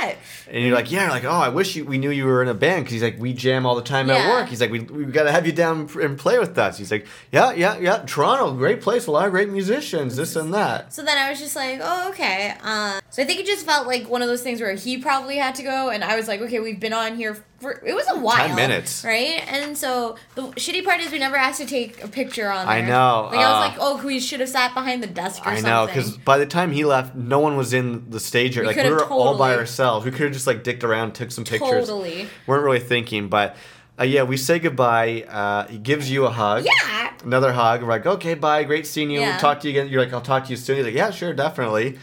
yeah, 0.03 0.09
Matt. 0.09 0.19
And 0.51 0.65
you're 0.65 0.75
like, 0.75 0.91
yeah, 0.91 1.11
like, 1.11 1.25
oh, 1.25 1.31
I 1.31 1.51
wish 1.51 1.77
you, 1.77 1.85
we 1.85 1.97
knew 1.99 2.11
you 2.11 2.25
were 2.25 2.43
in 2.43 2.49
a 2.49 2.55
band 2.55 2.87
because 2.87 2.95
he's 2.95 3.03
like, 3.05 3.21
we 3.21 3.33
jam 3.35 3.67
all 3.67 3.77
the 3.77 3.83
time 3.83 4.11
at 4.11 4.29
work. 4.29 4.49
He's 4.49 4.61
like, 4.61 4.73
we 4.73 4.81
we 4.81 5.05
got 5.05 5.29
to 5.31 5.35
have 5.35 5.47
you 5.47 5.53
down 5.53 5.89
and 6.01 6.19
play 6.19 6.39
with 6.39 6.57
us. 6.59 6.79
He's 6.79 6.91
like, 6.91 7.07
yeah, 7.33 7.53
yeah, 7.53 7.79
yeah, 7.79 8.05
Toronto, 8.07 8.53
great 8.55 8.81
place, 8.81 9.07
a 9.07 9.11
lot 9.11 9.27
of 9.27 9.33
great 9.33 9.49
musicians, 9.49 10.17
this 10.17 10.37
and 10.37 10.53
that. 10.55 10.93
So 10.93 11.03
then 11.03 11.17
I 11.17 11.31
was 11.31 11.39
just 11.39 11.57
like, 11.57 11.81
oh, 11.83 12.11
okay. 12.11 12.55
Uh, 12.63 13.01
so 13.11 13.23
I 13.23 13.25
think 13.25 13.41
it 13.41 13.47
just 13.47 13.65
felt 13.65 13.87
like 13.87 14.09
one 14.09 14.23
of 14.23 14.29
those 14.29 14.43
things 14.43 14.61
where 14.61 14.75
he 14.75 14.99
probably 14.99 15.37
had 15.37 15.55
to 15.57 15.63
go, 15.63 15.91
and 15.91 16.05
I 16.05 16.17
was 16.17 16.29
like, 16.29 16.41
okay, 16.41 16.61
we've 16.61 16.81
been 16.81 16.93
on 16.93 17.17
here 17.17 17.43
for 17.61 17.73
it 17.85 17.95
was 17.95 18.07
a 18.09 18.19
while, 18.19 18.47
ten 18.47 18.57
minutes. 18.57 19.05
right? 19.05 19.47
And 19.47 19.77
so 19.77 20.17
the 20.35 20.43
shitty 20.53 20.85
part 20.85 21.01
is 21.01 21.13
we 21.13 21.19
never 21.19 21.37
asked 21.37 21.61
to 21.61 21.67
take 21.67 22.03
a 22.03 22.09
picture 22.09 22.51
on. 22.51 22.67
There. 22.67 22.75
I 22.77 22.81
know, 22.81 23.29
Like 23.31 23.39
I 23.39 23.45
uh, 23.45 23.61
was 23.61 23.69
like, 23.69 23.79
oh, 23.81 24.07
we 24.07 24.19
should 24.19 24.41
have 24.41 24.49
sat 24.49 24.73
behind 24.73 25.03
the 25.03 25.07
desk 25.07 25.45
or 25.45 25.51
I 25.51 25.55
something. 25.57 25.71
know, 25.71 25.87
because 25.87 26.17
by 26.17 26.39
the 26.39 26.47
time 26.47 26.73
he 26.73 26.85
left, 26.85 27.15
no 27.15 27.39
one 27.39 27.57
was 27.57 27.73
in 27.73 28.09
the 28.11 28.21
stage. 28.21 28.57
area. 28.57 28.71
We 28.71 28.75
like 28.75 28.85
we 28.85 28.91
were 28.91 29.05
all 29.05 29.37
by 29.37 29.55
ourselves. 29.57 30.05
We 30.07 30.11
could 30.11 30.23
have 30.23 30.33
just 30.33 30.47
like 30.47 30.65
dicked 30.65 30.85
around, 30.85 31.15
took 31.15 31.31
some 31.31 31.45
pictures. 31.45 31.87
Totally. 31.89 32.29
weren't 32.47 32.65
really 32.65 32.81
thinking, 32.81 33.29
but 33.29 33.57
uh, 34.01 34.05
yeah, 34.05 34.23
we 34.23 34.37
say 34.37 34.59
goodbye. 34.59 35.23
Uh, 35.29 35.67
he 35.69 35.79
gives 35.79 36.11
you 36.11 36.25
a 36.27 36.31
hug. 36.31 36.65
Yeah. 36.65 37.13
Another 37.23 37.53
hug. 37.53 37.83
We're 37.83 37.89
like, 37.89 38.07
okay, 38.07 38.35
bye. 38.35 38.65
Great 38.65 38.87
seeing 38.87 39.11
you. 39.11 39.21
Yeah. 39.21 39.31
We'll 39.33 39.41
talk 39.41 39.61
to 39.61 39.69
you 39.71 39.79
again. 39.79 39.93
You're 39.93 40.03
like, 40.03 40.13
I'll 40.13 40.21
talk 40.23 40.45
to 40.45 40.51
you 40.51 40.57
soon. 40.57 40.77
He's 40.77 40.87
like, 40.87 40.95
yeah, 40.95 41.11
sure, 41.11 41.35
definitely. 41.35 41.99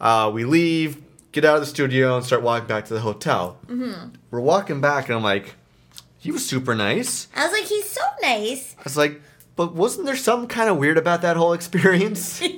Uh, 0.00 0.30
we 0.32 0.44
leave, 0.44 1.02
get 1.32 1.44
out 1.44 1.56
of 1.56 1.60
the 1.62 1.66
studio, 1.66 2.16
and 2.16 2.24
start 2.24 2.42
walking 2.42 2.68
back 2.68 2.84
to 2.86 2.94
the 2.94 3.00
hotel. 3.00 3.58
Mm-hmm. 3.66 4.10
We're 4.30 4.40
walking 4.40 4.80
back, 4.80 5.06
and 5.08 5.16
I'm 5.16 5.22
like, 5.24 5.54
he 6.18 6.30
was 6.30 6.46
super 6.48 6.74
nice. 6.76 7.26
I 7.34 7.44
was 7.44 7.52
like, 7.52 7.64
he's 7.64 7.88
so 7.88 8.02
nice. 8.22 8.76
I 8.78 8.82
was 8.84 8.96
like, 8.96 9.20
but 9.56 9.74
wasn't 9.74 10.06
there 10.06 10.16
something 10.16 10.48
kind 10.48 10.70
of 10.70 10.76
weird 10.78 10.96
about 10.96 11.22
that 11.22 11.36
whole 11.36 11.52
experience? 11.52 12.40
I'm 12.42 12.56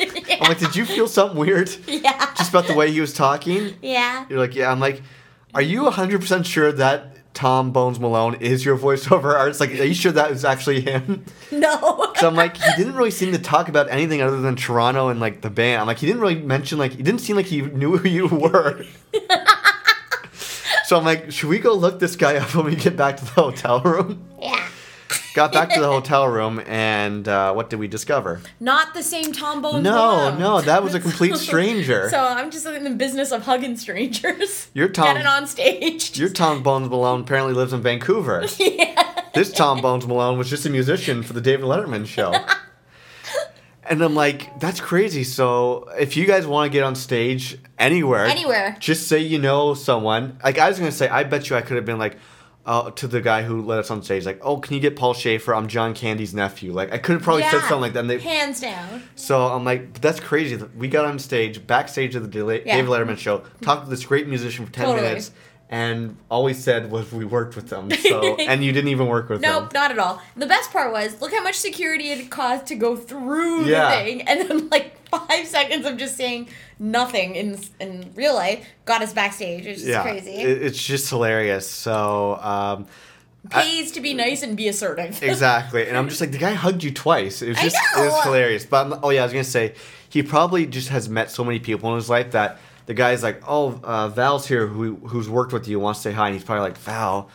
like, 0.49 0.59
did 0.59 0.77
you 0.77 0.85
feel 0.85 1.09
something 1.09 1.39
weird 1.39 1.75
Yeah. 1.87 2.35
just 2.37 2.51
about 2.51 2.67
the 2.67 2.75
way 2.75 2.91
he 2.93 3.01
was 3.01 3.15
talking? 3.15 3.75
yeah. 3.83 4.27
You're 4.29 4.39
like, 4.39 4.55
yeah. 4.55 4.71
I'm 4.71 4.81
like, 4.81 5.03
are 5.55 5.63
you 5.63 5.83
100% 5.83 6.45
sure 6.45 6.71
that 6.73 7.14
Tom 7.35 7.73
Bones 7.73 7.99
Malone 8.01 8.37
is 8.37 8.65
your 8.65 8.79
voiceover 8.79 9.35
artist? 9.37 9.61
Like, 9.61 9.71
are 9.73 9.85
you 9.85 9.95
sure 9.95 10.13
that 10.13 10.31
was 10.31 10.45
actually 10.45 10.81
him? 10.81 11.25
No. 11.53 12.13
So 12.17 12.29
I'm 12.29 12.37
like, 12.37 12.57
he 12.57 12.71
didn't 12.77 12.95
really 12.95 13.11
seem 13.11 13.33
to 13.33 13.39
talk 13.39 13.69
about 13.69 13.91
anything 13.91 14.23
other 14.23 14.41
than 14.41 14.55
Toronto 14.57 15.09
and 15.09 15.19
like 15.21 15.41
the 15.43 15.51
band. 15.51 15.81
I'm 15.81 15.87
like, 15.87 15.99
he 15.99 16.07
didn't 16.07 16.23
really 16.23 16.37
mention 16.41 16.79
like, 16.79 16.93
he 16.93 17.03
didn't 17.03 17.21
seem 17.21 17.35
like 17.37 17.47
he 17.47 17.61
knew 17.61 17.97
who 17.99 18.09
you 18.09 18.27
were. 18.29 18.85
so 20.85 20.97
I'm 20.97 21.05
like, 21.05 21.33
should 21.33 21.49
we 21.49 21.59
go 21.59 21.75
look 21.75 21.99
this 21.99 22.15
guy 22.17 22.37
up 22.37 22.55
when 22.55 22.67
we 22.67 22.77
get 22.77 22.97
back 22.97 23.17
to 23.19 23.25
the 23.25 23.31
hotel 23.33 23.81
room? 23.83 24.25
yeah. 24.41 24.64
Got 25.35 25.53
back 25.53 25.71
to 25.75 25.81
the 25.81 25.87
hotel 25.91 26.29
room, 26.29 26.61
and 26.65 27.27
uh, 27.27 27.53
what 27.53 27.69
did 27.69 27.79
we 27.81 27.89
discover? 27.89 28.41
Not 28.61 28.95
the 28.95 29.03
same 29.03 29.33
Tom 29.33 29.61
Bones. 29.63 29.83
No, 29.83 29.91
Malone. 29.93 30.39
no, 30.39 30.57
no, 30.59 30.61
that 30.63 30.83
was 30.85 30.95
a 30.95 31.01
complete 31.09 31.37
stranger. 31.37 32.09
So 32.09 32.19
I'm 32.21 32.51
just 32.53 32.65
in 32.67 32.85
the 32.85 32.91
business 32.91 33.33
of 33.33 33.43
hugging 33.43 33.77
strangers. 33.77 34.69
You're 34.75 34.89
Tom- 34.89 35.09
Getting 35.15 35.27
on 35.27 35.47
stage. 35.49 36.17
Your 36.19 36.29
Tom 36.29 36.63
Bones 36.63 36.89
Malone 36.89 37.23
apparently 37.23 37.53
lives 37.53 37.73
in 37.73 37.83
Vancouver. 37.83 38.47
yeah. 38.59 39.23
This 39.35 39.53
Tom 39.53 39.81
Bones 39.83 40.07
Malone 40.07 40.39
was 40.39 40.49
just 40.49 40.65
a 40.67 40.71
musician 40.71 41.25
for 41.25 41.33
the 41.33 41.41
David 41.41 41.65
Letterman 41.67 42.07
show. 42.07 42.33
And 43.87 44.01
I'm 44.03 44.15
like, 44.15 44.59
that's 44.61 44.81
crazy. 44.81 45.25
So 45.25 45.91
if 45.99 46.17
you 46.17 46.25
guys 46.27 46.47
want 46.47 46.71
to 46.71 46.73
get 46.73 46.85
on 46.85 46.95
stage 46.95 47.59
anywhere, 47.79 48.25
Anywhere. 48.25 48.77
just 48.81 49.09
say 49.09 49.19
you 49.19 49.39
know 49.39 49.75
someone. 49.75 50.39
Like 50.43 50.59
I 50.59 50.69
was 50.71 50.79
gonna 50.79 50.91
say, 50.93 51.07
I 51.09 51.25
bet 51.25 51.51
you 51.51 51.57
I 51.57 51.61
could 51.61 51.77
have 51.77 51.85
been 51.85 51.99
like, 51.99 52.17
uh, 52.67 52.91
to 52.93 53.07
the 53.07 53.21
guy 53.21 53.43
who 53.43 53.61
let 53.63 53.79
us 53.79 53.91
on 53.91 54.03
stage, 54.03 54.25
like, 54.25 54.41
oh, 54.43 54.57
can 54.59 54.75
you 54.75 54.81
get 54.81 54.97
Paul 54.97 55.13
Shaffer? 55.15 55.55
I'm 55.55 55.69
John 55.69 55.93
Candy's 55.95 56.33
nephew. 56.35 56.73
Like 56.73 56.93
I 56.93 56.99
could 56.99 57.13
have 57.15 57.23
probably 57.23 57.43
said 57.45 57.61
something 57.61 57.81
like 57.81 57.93
that. 57.95 58.01
And 58.01 58.11
they, 58.11 58.19
Hands 58.19 58.59
down. 58.61 59.03
so 59.17 59.49
I'm 59.49 59.65
like, 59.65 59.93
but 59.95 60.03
that's 60.03 60.21
crazy. 60.21 60.57
We 60.77 60.89
got 60.89 61.05
on 61.05 61.19
stage, 61.19 61.67
backstage 61.67 62.15
of 62.15 62.23
the 62.23 62.29
Dela- 62.29 62.61
Yeah. 62.65 62.77
David 62.77 62.91
Letterman 62.91 63.19
show, 63.19 63.43
talked 63.61 63.85
to 63.85 63.91
this 63.91 64.05
great 64.07 64.27
musician 64.29 64.65
for 64.67 64.73
10 64.73 64.85
Totally. 64.87 65.03
minutes, 65.07 65.31
and 65.69 66.17
all 66.31 66.45
we 66.45 66.55
said 66.55 66.91
was 66.91 67.11
we 67.13 67.25
worked 67.25 67.57
with 67.57 67.69
them. 67.69 67.91
So, 67.91 68.35
and 68.39 68.65
you 68.65 68.73
didn't 68.73 68.89
even 68.89 69.09
work 69.09 69.29
with 69.29 69.41
Nope, 69.41 69.53
them. 69.55 69.63
Nope, 69.65 69.73
not 69.75 69.91
at 69.91 69.99
all. 69.99 70.23
The 70.37 70.47
best 70.47 70.71
part 70.73 70.93
was 70.93 71.21
look 71.21 71.33
how 71.33 71.43
much 71.43 71.57
security 71.57 72.11
it 72.13 72.31
cost 72.31 72.67
to 72.67 72.75
go 72.77 72.97
through 72.97 73.65
Yeah. 73.67 73.91
the 73.99 74.05
thing, 74.05 74.23
and 74.23 74.49
then 74.49 74.69
like 74.71 74.97
five 75.19 75.47
seconds 75.59 75.87
of 75.87 75.97
just 75.97 76.17
saying 76.17 76.49
nothing 76.79 77.35
in 77.37 77.59
in 77.81 78.13
real 78.15 78.35
life 78.35 78.67
got 78.85 79.03
us 79.03 79.13
backstage. 79.13 79.67
It's 79.67 79.81
just 79.81 79.91
Yeah, 79.91 80.03
crazy. 80.03 80.31
it- 80.33 80.63
it's 80.63 80.83
just 80.83 81.09
hilarious. 81.11 81.69
So, 81.71 82.37
um, 82.43 82.87
Pays 83.51 83.93
to 83.93 84.01
be 84.01 84.15
nice 84.15 84.43
and 84.43 84.57
be 84.57 84.69
assertive. 84.69 85.23
exactly. 85.23 85.87
And 85.87 85.99
I'm 85.99 86.09
just 86.09 86.19
like, 86.19 86.33
the 86.33 86.39
guy 86.39 86.55
hugged 86.55 86.83
you 86.83 86.91
twice. 86.91 87.43
It 87.43 87.49
was 87.51 87.59
I 87.59 87.63
just, 87.65 87.77
it 87.77 88.01
was 88.01 88.25
hilarious. 88.25 88.65
But 88.65 88.87
I'm, 88.87 89.01
oh 89.03 89.11
yeah, 89.11 89.21
I 89.21 89.25
was 89.25 89.33
gonna 89.35 89.45
say, 89.45 89.75
he 90.09 90.23
probably 90.23 90.65
just 90.65 90.89
has 90.89 91.11
met 91.11 91.31
so 91.31 91.45
many 91.45 91.59
people 91.59 91.91
in 91.91 91.97
his 91.97 92.09
life 92.09 92.31
that 92.31 92.59
the 92.87 92.95
guy's 92.95 93.23
like, 93.23 93.43
oh, 93.47 93.79
uh, 93.85 94.09
Val's 94.09 94.47
here, 94.47 94.67
who 94.67 94.95
who's 95.09 95.29
worked 95.29 95.53
with 95.53 95.69
you, 95.69 95.79
wants 95.79 96.01
to 96.03 96.09
say 96.09 96.13
hi, 96.15 96.29
and 96.29 96.35
he's 96.35 96.45
probably 96.45 96.63
like, 96.63 96.79
Val. 96.79 97.29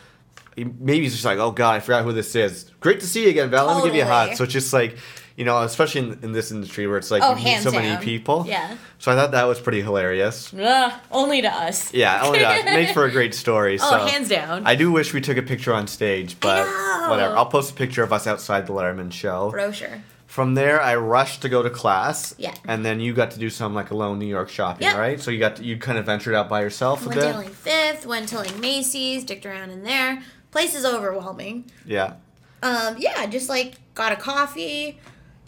Maybe 0.56 1.02
he's 1.02 1.12
just 1.12 1.24
like, 1.24 1.38
oh 1.38 1.52
god, 1.52 1.76
I 1.76 1.80
forgot 1.80 2.02
who 2.04 2.12
this 2.12 2.34
is. 2.34 2.70
Great 2.80 2.98
to 3.00 3.06
see 3.06 3.22
you 3.22 3.30
again, 3.30 3.48
Val. 3.50 3.66
Let 3.66 3.76
me 3.76 3.82
give 3.84 3.94
you 3.94 4.02
a 4.02 4.06
hug. 4.06 4.34
So 4.34 4.42
it's 4.44 4.52
just 4.52 4.72
like, 4.72 4.96
you 5.40 5.46
know, 5.46 5.62
especially 5.62 6.02
in, 6.02 6.18
in 6.22 6.32
this 6.32 6.52
industry 6.52 6.86
where 6.86 6.98
it's 6.98 7.10
like 7.10 7.22
Oh, 7.24 7.34
you 7.34 7.44
meet 7.44 7.60
so 7.62 7.70
down. 7.70 7.82
many 7.82 8.04
people. 8.04 8.44
Yeah. 8.46 8.76
So 8.98 9.10
I 9.10 9.14
thought 9.16 9.30
that 9.32 9.44
was 9.44 9.58
pretty 9.58 9.80
hilarious. 9.80 10.52
Ugh, 10.52 10.92
only 11.10 11.40
to 11.40 11.48
us. 11.48 11.92
Yeah, 11.94 12.20
oh 12.22 12.32
my 12.32 12.38
god, 12.40 12.64
made 12.66 12.90
for 12.90 13.06
a 13.06 13.10
great 13.10 13.34
story. 13.44 13.78
Oh, 13.80 13.90
so 13.90 14.06
hands 14.06 14.28
down. 14.28 14.66
I 14.66 14.74
do 14.74 14.92
wish 14.92 15.14
we 15.14 15.22
took 15.22 15.38
a 15.38 15.42
picture 15.42 15.72
on 15.72 15.86
stage, 15.86 16.38
but 16.40 16.66
whatever. 17.08 17.34
I'll 17.36 17.46
post 17.46 17.70
a 17.70 17.74
picture 17.74 18.02
of 18.02 18.12
us 18.12 18.26
outside 18.26 18.66
the 18.66 18.74
Letterman 18.74 19.10
show. 19.12 19.50
Brochure. 19.50 20.02
From 20.26 20.54
there, 20.54 20.80
I 20.80 20.94
rushed 20.94 21.42
to 21.42 21.48
go 21.48 21.60
to 21.62 21.70
class. 21.70 22.34
Yeah. 22.38 22.54
And 22.68 22.84
then 22.84 23.00
you 23.00 23.12
got 23.14 23.32
to 23.32 23.38
do 23.40 23.50
some 23.50 23.74
like 23.74 23.90
alone 23.90 24.18
New 24.20 24.26
York 24.26 24.48
shopping, 24.50 24.86
Yeah. 24.86 24.96
right? 24.96 25.18
So 25.18 25.32
you 25.32 25.40
got 25.40 25.56
to, 25.56 25.64
you 25.64 25.76
kind 25.76 25.98
of 25.98 26.06
ventured 26.06 26.34
out 26.36 26.48
by 26.48 26.60
yourself 26.60 27.04
a 27.04 27.08
Went 27.08 27.20
to 27.22 27.32
like 27.32 27.48
Fifth. 27.50 28.06
Went 28.06 28.28
to 28.28 28.36
like 28.36 28.56
Macy's. 28.58 29.24
Dicked 29.24 29.44
around 29.44 29.70
in 29.70 29.82
there. 29.82 30.22
Place 30.52 30.74
is 30.76 30.84
overwhelming. 30.84 31.64
Yeah. 31.84 32.14
Um, 32.62 32.94
yeah, 32.98 33.26
just 33.26 33.48
like 33.48 33.74
got 33.94 34.12
a 34.12 34.16
coffee, 34.16 34.98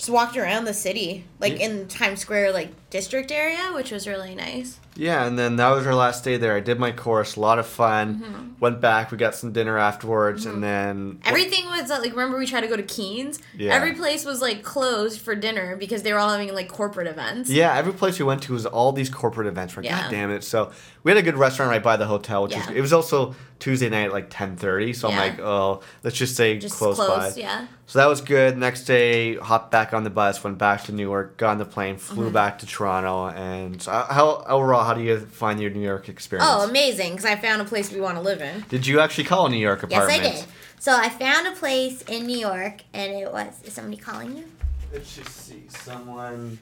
just 0.02 0.10
walked 0.10 0.36
around 0.36 0.64
the 0.64 0.74
city, 0.74 1.24
like 1.38 1.60
in 1.60 1.86
Times 1.86 2.18
Square, 2.18 2.54
like 2.54 2.70
district 2.92 3.32
area, 3.32 3.72
which 3.74 3.90
was 3.90 4.06
really 4.06 4.34
nice. 4.36 4.78
Yeah, 4.94 5.24
and 5.26 5.38
then 5.38 5.56
that 5.56 5.70
was 5.70 5.86
our 5.86 5.94
last 5.94 6.22
day 6.22 6.36
there. 6.36 6.54
I 6.54 6.60
did 6.60 6.78
my 6.78 6.92
course, 6.92 7.36
a 7.36 7.40
lot 7.40 7.58
of 7.58 7.66
fun. 7.66 8.16
Mm-hmm. 8.20 8.48
Went 8.60 8.80
back, 8.82 9.10
we 9.10 9.16
got 9.16 9.34
some 9.34 9.50
dinner 9.50 9.78
afterwards, 9.78 10.44
and 10.44 10.62
then 10.62 11.18
Everything 11.24 11.64
was 11.66 11.90
uh, 11.90 11.98
like 11.98 12.10
remember 12.12 12.38
we 12.38 12.46
tried 12.46 12.60
to 12.60 12.66
go 12.68 12.76
to 12.76 12.82
Keens. 12.82 13.40
Yeah. 13.56 13.72
Every 13.74 13.94
place 13.94 14.26
was 14.26 14.42
like 14.42 14.62
closed 14.62 15.22
for 15.22 15.34
dinner 15.34 15.76
because 15.76 16.02
they 16.02 16.12
were 16.12 16.18
all 16.18 16.28
having 16.28 16.52
like 16.54 16.68
corporate 16.68 17.06
events. 17.06 17.48
Yeah, 17.48 17.74
every 17.74 17.94
place 17.94 18.18
we 18.18 18.26
went 18.26 18.42
to 18.42 18.52
was 18.52 18.66
all 18.66 18.92
these 18.92 19.08
corporate 19.08 19.46
events. 19.46 19.74
We're 19.74 19.84
Yeah. 19.84 20.02
God 20.02 20.10
damn 20.10 20.30
it! 20.30 20.44
So 20.44 20.70
we 21.02 21.10
had 21.10 21.16
a 21.18 21.22
good 21.22 21.38
restaurant 21.38 21.70
right 21.70 21.82
by 21.82 21.96
the 21.96 22.06
hotel, 22.06 22.42
which 22.42 22.52
Yeah. 22.52 22.66
was 22.68 22.76
it 22.76 22.80
was 22.82 22.92
also 22.92 23.34
Tuesday 23.60 23.88
night 23.88 24.04
at 24.06 24.12
like 24.12 24.26
ten 24.28 24.56
thirty. 24.56 24.92
So 24.92 25.08
I'm 25.08 25.16
like, 25.16 25.38
oh, 25.40 25.80
let's 26.04 26.16
just 26.18 26.36
say 26.36 26.58
Just 26.58 26.74
close, 26.76 26.96
close, 26.96 27.34
by. 27.34 27.40
yeah. 27.40 27.66
So 27.86 27.98
that 27.98 28.06
was 28.06 28.20
good. 28.20 28.56
Next 28.58 28.84
day, 28.84 29.36
hopped 29.36 29.70
back 29.70 29.92
on 29.94 30.04
the 30.04 30.10
bus, 30.10 30.44
went 30.44 30.58
back 30.58 30.84
to 30.84 30.92
Newark, 30.92 31.36
got 31.38 31.50
on 31.52 31.58
the 31.58 31.64
plane, 31.64 31.96
flew 31.96 32.24
Mm-hmm. 32.26 32.34
back 32.34 32.58
to 32.58 32.66
Toronto, 32.66 32.81
and 32.86 33.86
uh, 33.88 34.06
how 34.06 34.44
overall, 34.48 34.84
how 34.84 34.94
do 34.94 35.02
you 35.02 35.18
find 35.18 35.60
your 35.60 35.70
New 35.70 35.80
York 35.80 36.08
experience? 36.08 36.48
Oh, 36.50 36.68
amazing! 36.68 37.12
Because 37.12 37.24
I 37.24 37.36
found 37.36 37.62
a 37.62 37.64
place 37.64 37.92
we 37.92 38.00
want 38.00 38.16
to 38.16 38.22
live 38.22 38.40
in. 38.40 38.64
did 38.68 38.86
you 38.86 39.00
actually 39.00 39.24
call 39.24 39.46
a 39.46 39.50
New 39.50 39.56
York 39.56 39.82
apartment? 39.82 40.22
Yes. 40.22 40.38
I 40.38 40.40
did. 40.40 40.52
So 40.78 40.96
I 40.96 41.08
found 41.08 41.46
a 41.46 41.52
place 41.52 42.02
in 42.02 42.26
New 42.26 42.38
York, 42.38 42.82
and 42.92 43.12
it 43.12 43.32
was. 43.32 43.62
Is 43.64 43.72
somebody 43.72 43.96
calling 43.96 44.36
you? 44.36 44.44
Let's 44.92 45.14
just 45.14 45.30
see. 45.30 45.64
Someone. 45.68 46.58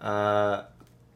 Uh, 0.00 0.64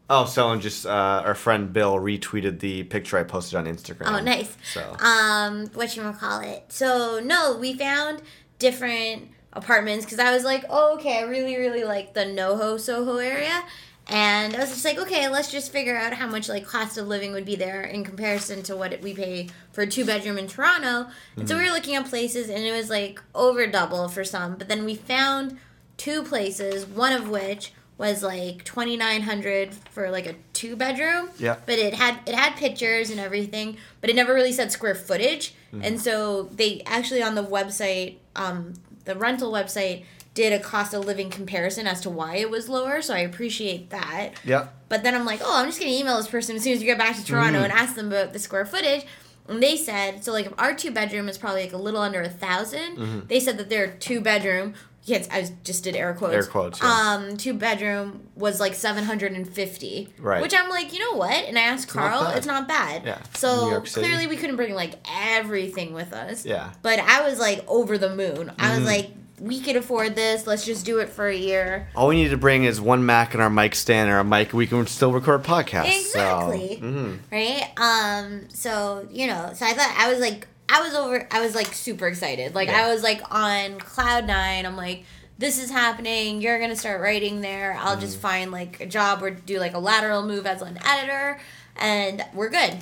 oh, 0.09 0.25
someone 0.25 0.61
just. 0.61 0.87
Uh, 0.87 1.23
our 1.25 1.35
friend 1.35 1.73
Bill 1.73 1.97
retweeted 1.97 2.61
the 2.61 2.85
picture 2.85 3.19
I 3.19 3.25
posted 3.25 3.57
on 3.57 3.67
Instagram. 3.67 4.07
Oh, 4.07 4.21
nice. 4.21 4.57
So. 4.73 4.97
Um, 4.99 5.67
what 5.75 5.97
you 5.97 6.03
call 6.13 6.41
it? 6.41 6.65
So 6.69 7.21
no, 7.23 7.57
we 7.59 7.75
found 7.75 8.23
different 8.59 9.31
apartments 9.53 10.05
because 10.05 10.19
I 10.19 10.33
was 10.33 10.45
like, 10.45 10.65
oh, 10.71 10.95
okay, 10.95 11.19
I 11.19 11.23
really, 11.23 11.57
really 11.57 11.85
like 11.85 12.15
the 12.15 12.21
NoHo 12.21 12.79
Soho 12.79 13.17
area, 13.17 13.65
and 14.11 14.55
I 14.57 14.59
was 14.61 14.71
just 14.71 14.85
like, 14.85 14.99
okay, 14.99 15.29
let's 15.29 15.51
just 15.51 15.71
figure 15.73 15.97
out 15.97 16.13
how 16.13 16.27
much 16.27 16.49
like 16.49 16.67
cost 16.67 16.99
of 16.99 17.07
living 17.07 17.33
would 17.33 17.45
be 17.45 17.57
there 17.57 17.83
in 17.83 18.05
comparison 18.05 18.63
to 18.65 18.77
what 18.77 19.01
we 19.01 19.15
pay 19.15 19.49
for 19.73 19.83
a 19.83 19.87
two 19.87 20.05
bedroom 20.05 20.37
in 20.39 20.49
Toronto. 20.49 21.07
And 21.37 21.49
so 21.49 21.57
we 21.57 21.65
were 21.65 21.71
looking 21.73 21.95
at 21.95 22.07
places, 22.07 22.51
and 22.51 22.65
it 22.65 22.73
was 22.73 22.91
like 22.91 23.21
over 23.35 23.67
double 23.67 24.09
for 24.09 24.25
some, 24.25 24.57
but 24.57 24.69
then 24.69 24.85
we 24.85 24.95
found 24.97 25.59
two 25.97 26.23
places, 26.23 26.87
one 26.87 27.13
of 27.13 27.29
which 27.29 27.73
was 27.99 28.23
like 28.23 28.65
2900 28.65 29.75
for 29.91 30.11
like 30.11 30.25
a 30.27 30.35
two 30.55 30.75
bedroom 30.75 31.29
Yeah. 31.39 31.57
but 31.67 31.79
it 31.79 31.93
had 31.93 32.19
it 32.27 32.35
had 32.35 32.57
pictures 32.57 33.11
and 33.11 33.21
everything 33.21 33.77
but 34.01 34.09
it 34.09 34.17
never 34.17 34.33
really 34.33 34.53
said 34.53 34.73
square 34.73 34.95
footage. 34.95 35.55
And 35.83 36.01
so 36.01 36.45
they 36.45 36.83
actually 36.87 37.23
on 37.23 37.35
the 37.35 37.45
website 37.45 38.17
um 38.35 38.73
the 39.05 39.15
rental 39.17 39.53
website 39.53 40.05
did 40.35 40.53
a 40.53 40.59
cost 40.61 40.95
of 40.95 41.05
living 41.05 41.29
comparison 41.31 41.87
as 41.87 42.01
to 42.01 42.09
why 42.11 42.37
it 42.37 42.49
was 42.51 42.69
lower 42.69 43.03
so 43.03 43.13
i 43.15 43.19
appreciate 43.19 43.91
that 43.91 44.31
Yeah. 44.45 44.69
but 44.89 45.03
then 45.03 45.15
i'm 45.15 45.25
like 45.25 45.41
oh 45.43 45.57
i'm 45.59 45.67
just 45.67 45.79
gonna 45.81 45.91
email 45.93 46.17
this 46.17 46.29
person 46.29 46.57
as 46.57 46.63
soon 46.63 46.73
as 46.75 46.81
you 46.81 46.87
get 46.87 46.99
back 46.99 47.17
to 47.17 47.25
toronto 47.25 47.61
Mm. 47.61 47.65
and 47.65 47.73
ask 47.73 47.95
them 47.97 48.07
about 48.09 48.33
the 48.33 48.39
square 48.39 48.65
footage 48.65 49.05
and 49.49 49.61
they 49.63 49.77
said 49.77 50.23
so 50.25 50.31
like 50.33 50.51
our 50.61 50.75
two 50.75 50.91
bedroom 50.93 51.29
is 51.29 51.37
probably 51.37 51.63
like 51.65 51.73
a 51.73 51.77
little 51.77 52.01
under 52.01 52.21
a 52.21 52.29
1000 52.29 52.97
Mm-hmm. 52.97 53.21
they 53.27 53.41
said 53.41 53.59
that 53.59 53.69
their 53.71 53.89
two 53.89 54.21
bedroom 54.21 54.75
yes 55.05 55.27
i 55.33 55.49
just 55.65 55.83
did 55.83 55.97
air 55.97 56.15
quotes 56.15 56.35
Air 56.35 56.45
quotes, 56.45 56.81
yeah. 56.81 57.15
um 57.17 57.37
two 57.37 57.55
bedroom 57.55 58.29
was 58.37 58.61
like 58.61 58.75
750 58.75 60.09
Right. 60.19 60.43
which 60.43 60.55
i'm 60.55 60.69
like 60.69 60.93
you 60.93 60.99
know 61.01 61.17
what 61.17 61.33
and 61.33 61.59
i 61.59 61.63
asked 61.63 61.95
not 61.95 62.11
carl 62.11 62.25
bad. 62.25 62.37
it's 62.37 62.47
not 62.47 62.69
bad 62.69 63.05
Yeah. 63.05 63.19
So 63.35 63.81
clearly 63.81 64.27
we 64.27 64.37
couldn't 64.37 64.57
bring 64.57 64.75
like 64.75 64.95
everything 65.13 65.93
with 65.93 66.13
us 66.13 66.45
Yeah. 66.47 66.71
but 66.83 66.99
i 67.01 67.29
was 67.29 67.39
like 67.39 67.65
over 67.67 67.99
the 67.99 68.15
moon 68.15 68.53
i 68.59 68.67
Mm-hmm. 68.69 68.77
was 68.79 68.87
like 68.87 69.11
we 69.41 69.59
could 69.61 69.75
afford 69.77 70.15
this 70.15 70.47
let's 70.47 70.65
just 70.67 70.85
do 70.85 70.99
it 70.99 71.09
for 71.09 71.27
a 71.27 71.35
year 71.35 71.89
All 71.97 72.09
we 72.09 72.17
need 72.17 72.29
to 72.29 72.37
bring 72.37 72.65
is 72.65 72.81
one 72.81 73.07
Mac 73.07 73.33
and 73.33 73.43
our 73.43 73.49
mic 73.51 73.75
stand 73.75 74.11
or 74.11 74.19
a 74.19 74.25
mic. 74.25 74.53
We 74.53 74.67
can 74.67 74.87
still 74.87 75.13
record 75.13 75.43
podcasts. 75.43 76.01
Exactly. 76.01 76.77
So, 76.79 76.83
mhm. 76.87 77.19
right 77.33 77.71
um 77.79 78.49
so 78.51 79.07
you 79.11 79.27
know 79.27 79.51
so 79.55 79.65
i 79.67 79.73
thought 79.73 79.95
i 79.99 80.11
was 80.11 80.21
like 80.21 80.47
i 80.69 80.83
was 80.83 80.95
over 80.95 81.27
i 81.31 81.41
was 81.41 81.55
like 81.55 81.69
super 81.69 82.07
excited 82.07 82.55
like 82.55 82.69
Yeah. 82.69 82.85
i 82.87 82.93
was 82.93 83.03
like 83.03 83.23
on 83.35 83.79
cloud 83.81 84.27
nine 84.27 84.67
i'm 84.67 84.77
like 84.77 85.05
this 85.39 85.59
is 85.59 85.71
happening 85.71 86.43
you're 86.43 86.61
gonna 86.61 86.77
start 86.77 87.01
writing 87.01 87.41
there 87.41 87.77
i'll 87.81 87.99
just 87.99 88.19
Mm. 88.19 88.21
find 88.21 88.53
like 88.53 88.79
a 88.81 88.87
job 88.87 89.23
or 89.23 89.31
do 89.31 89.59
like 89.59 89.73
a 89.75 89.79
lateral 89.79 90.23
move 90.27 90.45
as 90.47 90.61
an 90.61 90.79
editor 90.85 91.41
and 91.77 92.23
we're 92.35 92.51
good 92.51 92.77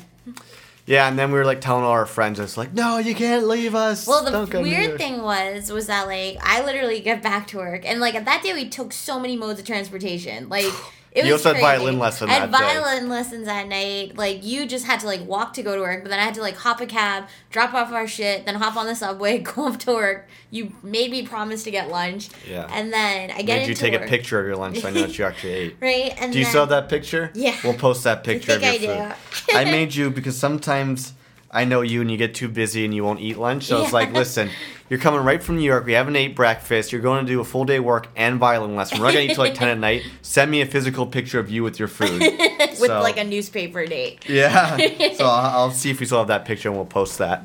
Yeah, 0.88 1.06
and 1.06 1.18
then 1.18 1.30
we 1.30 1.38
were 1.38 1.44
like 1.44 1.60
telling 1.60 1.84
all 1.84 1.90
our 1.90 2.06
friends, 2.06 2.40
it's 2.40 2.56
like, 2.56 2.72
no, 2.72 2.96
you 2.96 3.14
can't 3.14 3.46
leave 3.46 3.74
us. 3.74 4.06
Well, 4.06 4.24
the 4.24 4.30
Don't 4.30 4.48
go 4.48 4.62
to 4.62 4.64
New 4.64 4.74
weird 4.74 4.96
thing 4.96 5.20
was, 5.20 5.70
was 5.70 5.86
that 5.88 6.06
like 6.06 6.38
I 6.40 6.64
literally 6.64 7.00
get 7.00 7.22
back 7.22 7.46
to 7.48 7.58
work, 7.58 7.82
and 7.84 8.00
like 8.00 8.14
that 8.24 8.42
day 8.42 8.54
we 8.54 8.70
took 8.70 8.94
so 8.94 9.20
many 9.20 9.36
modes 9.36 9.60
of 9.60 9.66
transportation. 9.66 10.48
Like 10.48 10.72
it 11.18 11.26
You 11.26 11.32
also 11.32 11.52
had 11.54 11.60
violin 11.60 11.98
lesson 11.98 12.28
I 12.28 12.34
had 12.34 12.52
that 12.52 12.58
day. 12.58 12.80
violin 12.80 13.08
lessons 13.08 13.48
at 13.48 13.66
night. 13.68 14.16
Like 14.16 14.44
you 14.44 14.66
just 14.66 14.86
had 14.86 15.00
to 15.00 15.06
like 15.06 15.24
walk 15.26 15.52
to 15.54 15.62
go 15.62 15.74
to 15.76 15.80
work, 15.82 16.02
but 16.02 16.10
then 16.10 16.18
I 16.18 16.22
had 16.24 16.34
to 16.34 16.40
like 16.40 16.56
hop 16.56 16.80
a 16.80 16.86
cab, 16.86 17.24
drop 17.50 17.74
off 17.74 17.92
our 17.92 18.06
shit, 18.06 18.46
then 18.46 18.54
hop 18.56 18.76
on 18.76 18.86
the 18.86 18.94
subway, 18.94 19.38
go 19.54 19.68
up 19.68 19.78
to 19.80 19.92
work. 19.92 20.28
You 20.50 20.72
made 20.82 21.10
me 21.10 21.26
promise 21.26 21.64
to 21.64 21.70
get 21.70 21.88
lunch. 21.88 22.28
Yeah. 22.48 22.66
And 22.72 22.92
then 22.92 23.30
I 23.30 23.42
get 23.42 23.60
Did 23.60 23.68
you 23.68 23.74
take 23.74 23.92
work, 23.92 24.02
a 24.04 24.06
picture 24.08 24.40
of 24.40 24.46
your 24.46 24.56
lunch 24.56 24.80
so 24.80 24.88
I 24.88 24.90
know 24.92 25.02
what 25.02 25.18
you 25.18 25.24
actually 25.30 25.52
ate. 25.52 25.76
Right. 25.80 26.14
And 26.18 26.32
Do 26.32 26.38
you 26.38 26.44
then, 26.44 26.50
still 26.50 26.62
have 26.62 26.68
that 26.70 26.88
picture? 26.88 27.30
Yeah. 27.34 27.56
We'll 27.64 27.74
post 27.74 28.04
that 28.04 28.24
picture 28.24 28.58
think 28.58 28.76
of 28.76 28.82
your 28.82 29.02
I 29.02 29.12
food. 29.12 29.46
do. 29.48 29.56
I 29.56 29.64
made 29.64 29.94
you 29.94 30.10
because 30.10 30.38
sometimes 30.38 31.12
I 31.50 31.64
know 31.64 31.80
you 31.80 32.00
and 32.02 32.10
you 32.10 32.16
get 32.18 32.34
too 32.34 32.48
busy 32.48 32.84
and 32.84 32.94
you 32.94 33.02
won't 33.02 33.20
eat 33.20 33.38
lunch. 33.38 33.64
So 33.64 33.78
it's 33.80 33.88
Yeah. 33.88 33.94
like, 33.94 34.12
listen, 34.12 34.50
you're 34.90 34.98
coming 34.98 35.20
right 35.20 35.42
from 35.42 35.56
New 35.56 35.62
York. 35.64 35.86
We 35.86 35.92
haven't 35.94 36.14
ate 36.16 36.34
breakfast. 36.36 36.92
You're 36.92 37.00
going 37.00 37.24
to 37.24 37.32
do 37.32 37.40
a 37.40 37.44
full 37.44 37.64
day 37.64 37.80
work 37.80 38.08
and 38.16 38.38
violin 38.38 38.76
lesson. 38.76 38.98
We're 38.98 39.06
not 39.06 39.14
going 39.14 39.26
to 39.28 39.32
eat 39.32 39.34
till 39.34 39.44
like 39.44 39.54
10 39.54 39.68
at 39.68 39.78
night. 39.78 40.02
Send 40.20 40.50
me 40.50 40.60
a 40.60 40.66
physical 40.66 41.06
picture 41.06 41.38
of 41.40 41.50
you 41.50 41.62
with 41.62 41.78
your 41.78 41.88
food. 41.88 42.20
with 42.20 42.76
So- 42.76 43.00
like 43.00 43.16
a 43.18 43.24
newspaper 43.24 43.86
date. 43.86 44.28
Yeah. 44.28 44.76
So 45.14 45.24
I'll, 45.24 45.58
I'll 45.58 45.70
see 45.70 45.90
if 45.90 46.00
we 46.00 46.06
still 46.06 46.18
have 46.18 46.28
that 46.28 46.44
picture 46.44 46.68
and 46.68 46.76
we'll 46.76 46.84
post 46.86 47.18
that. 47.18 47.42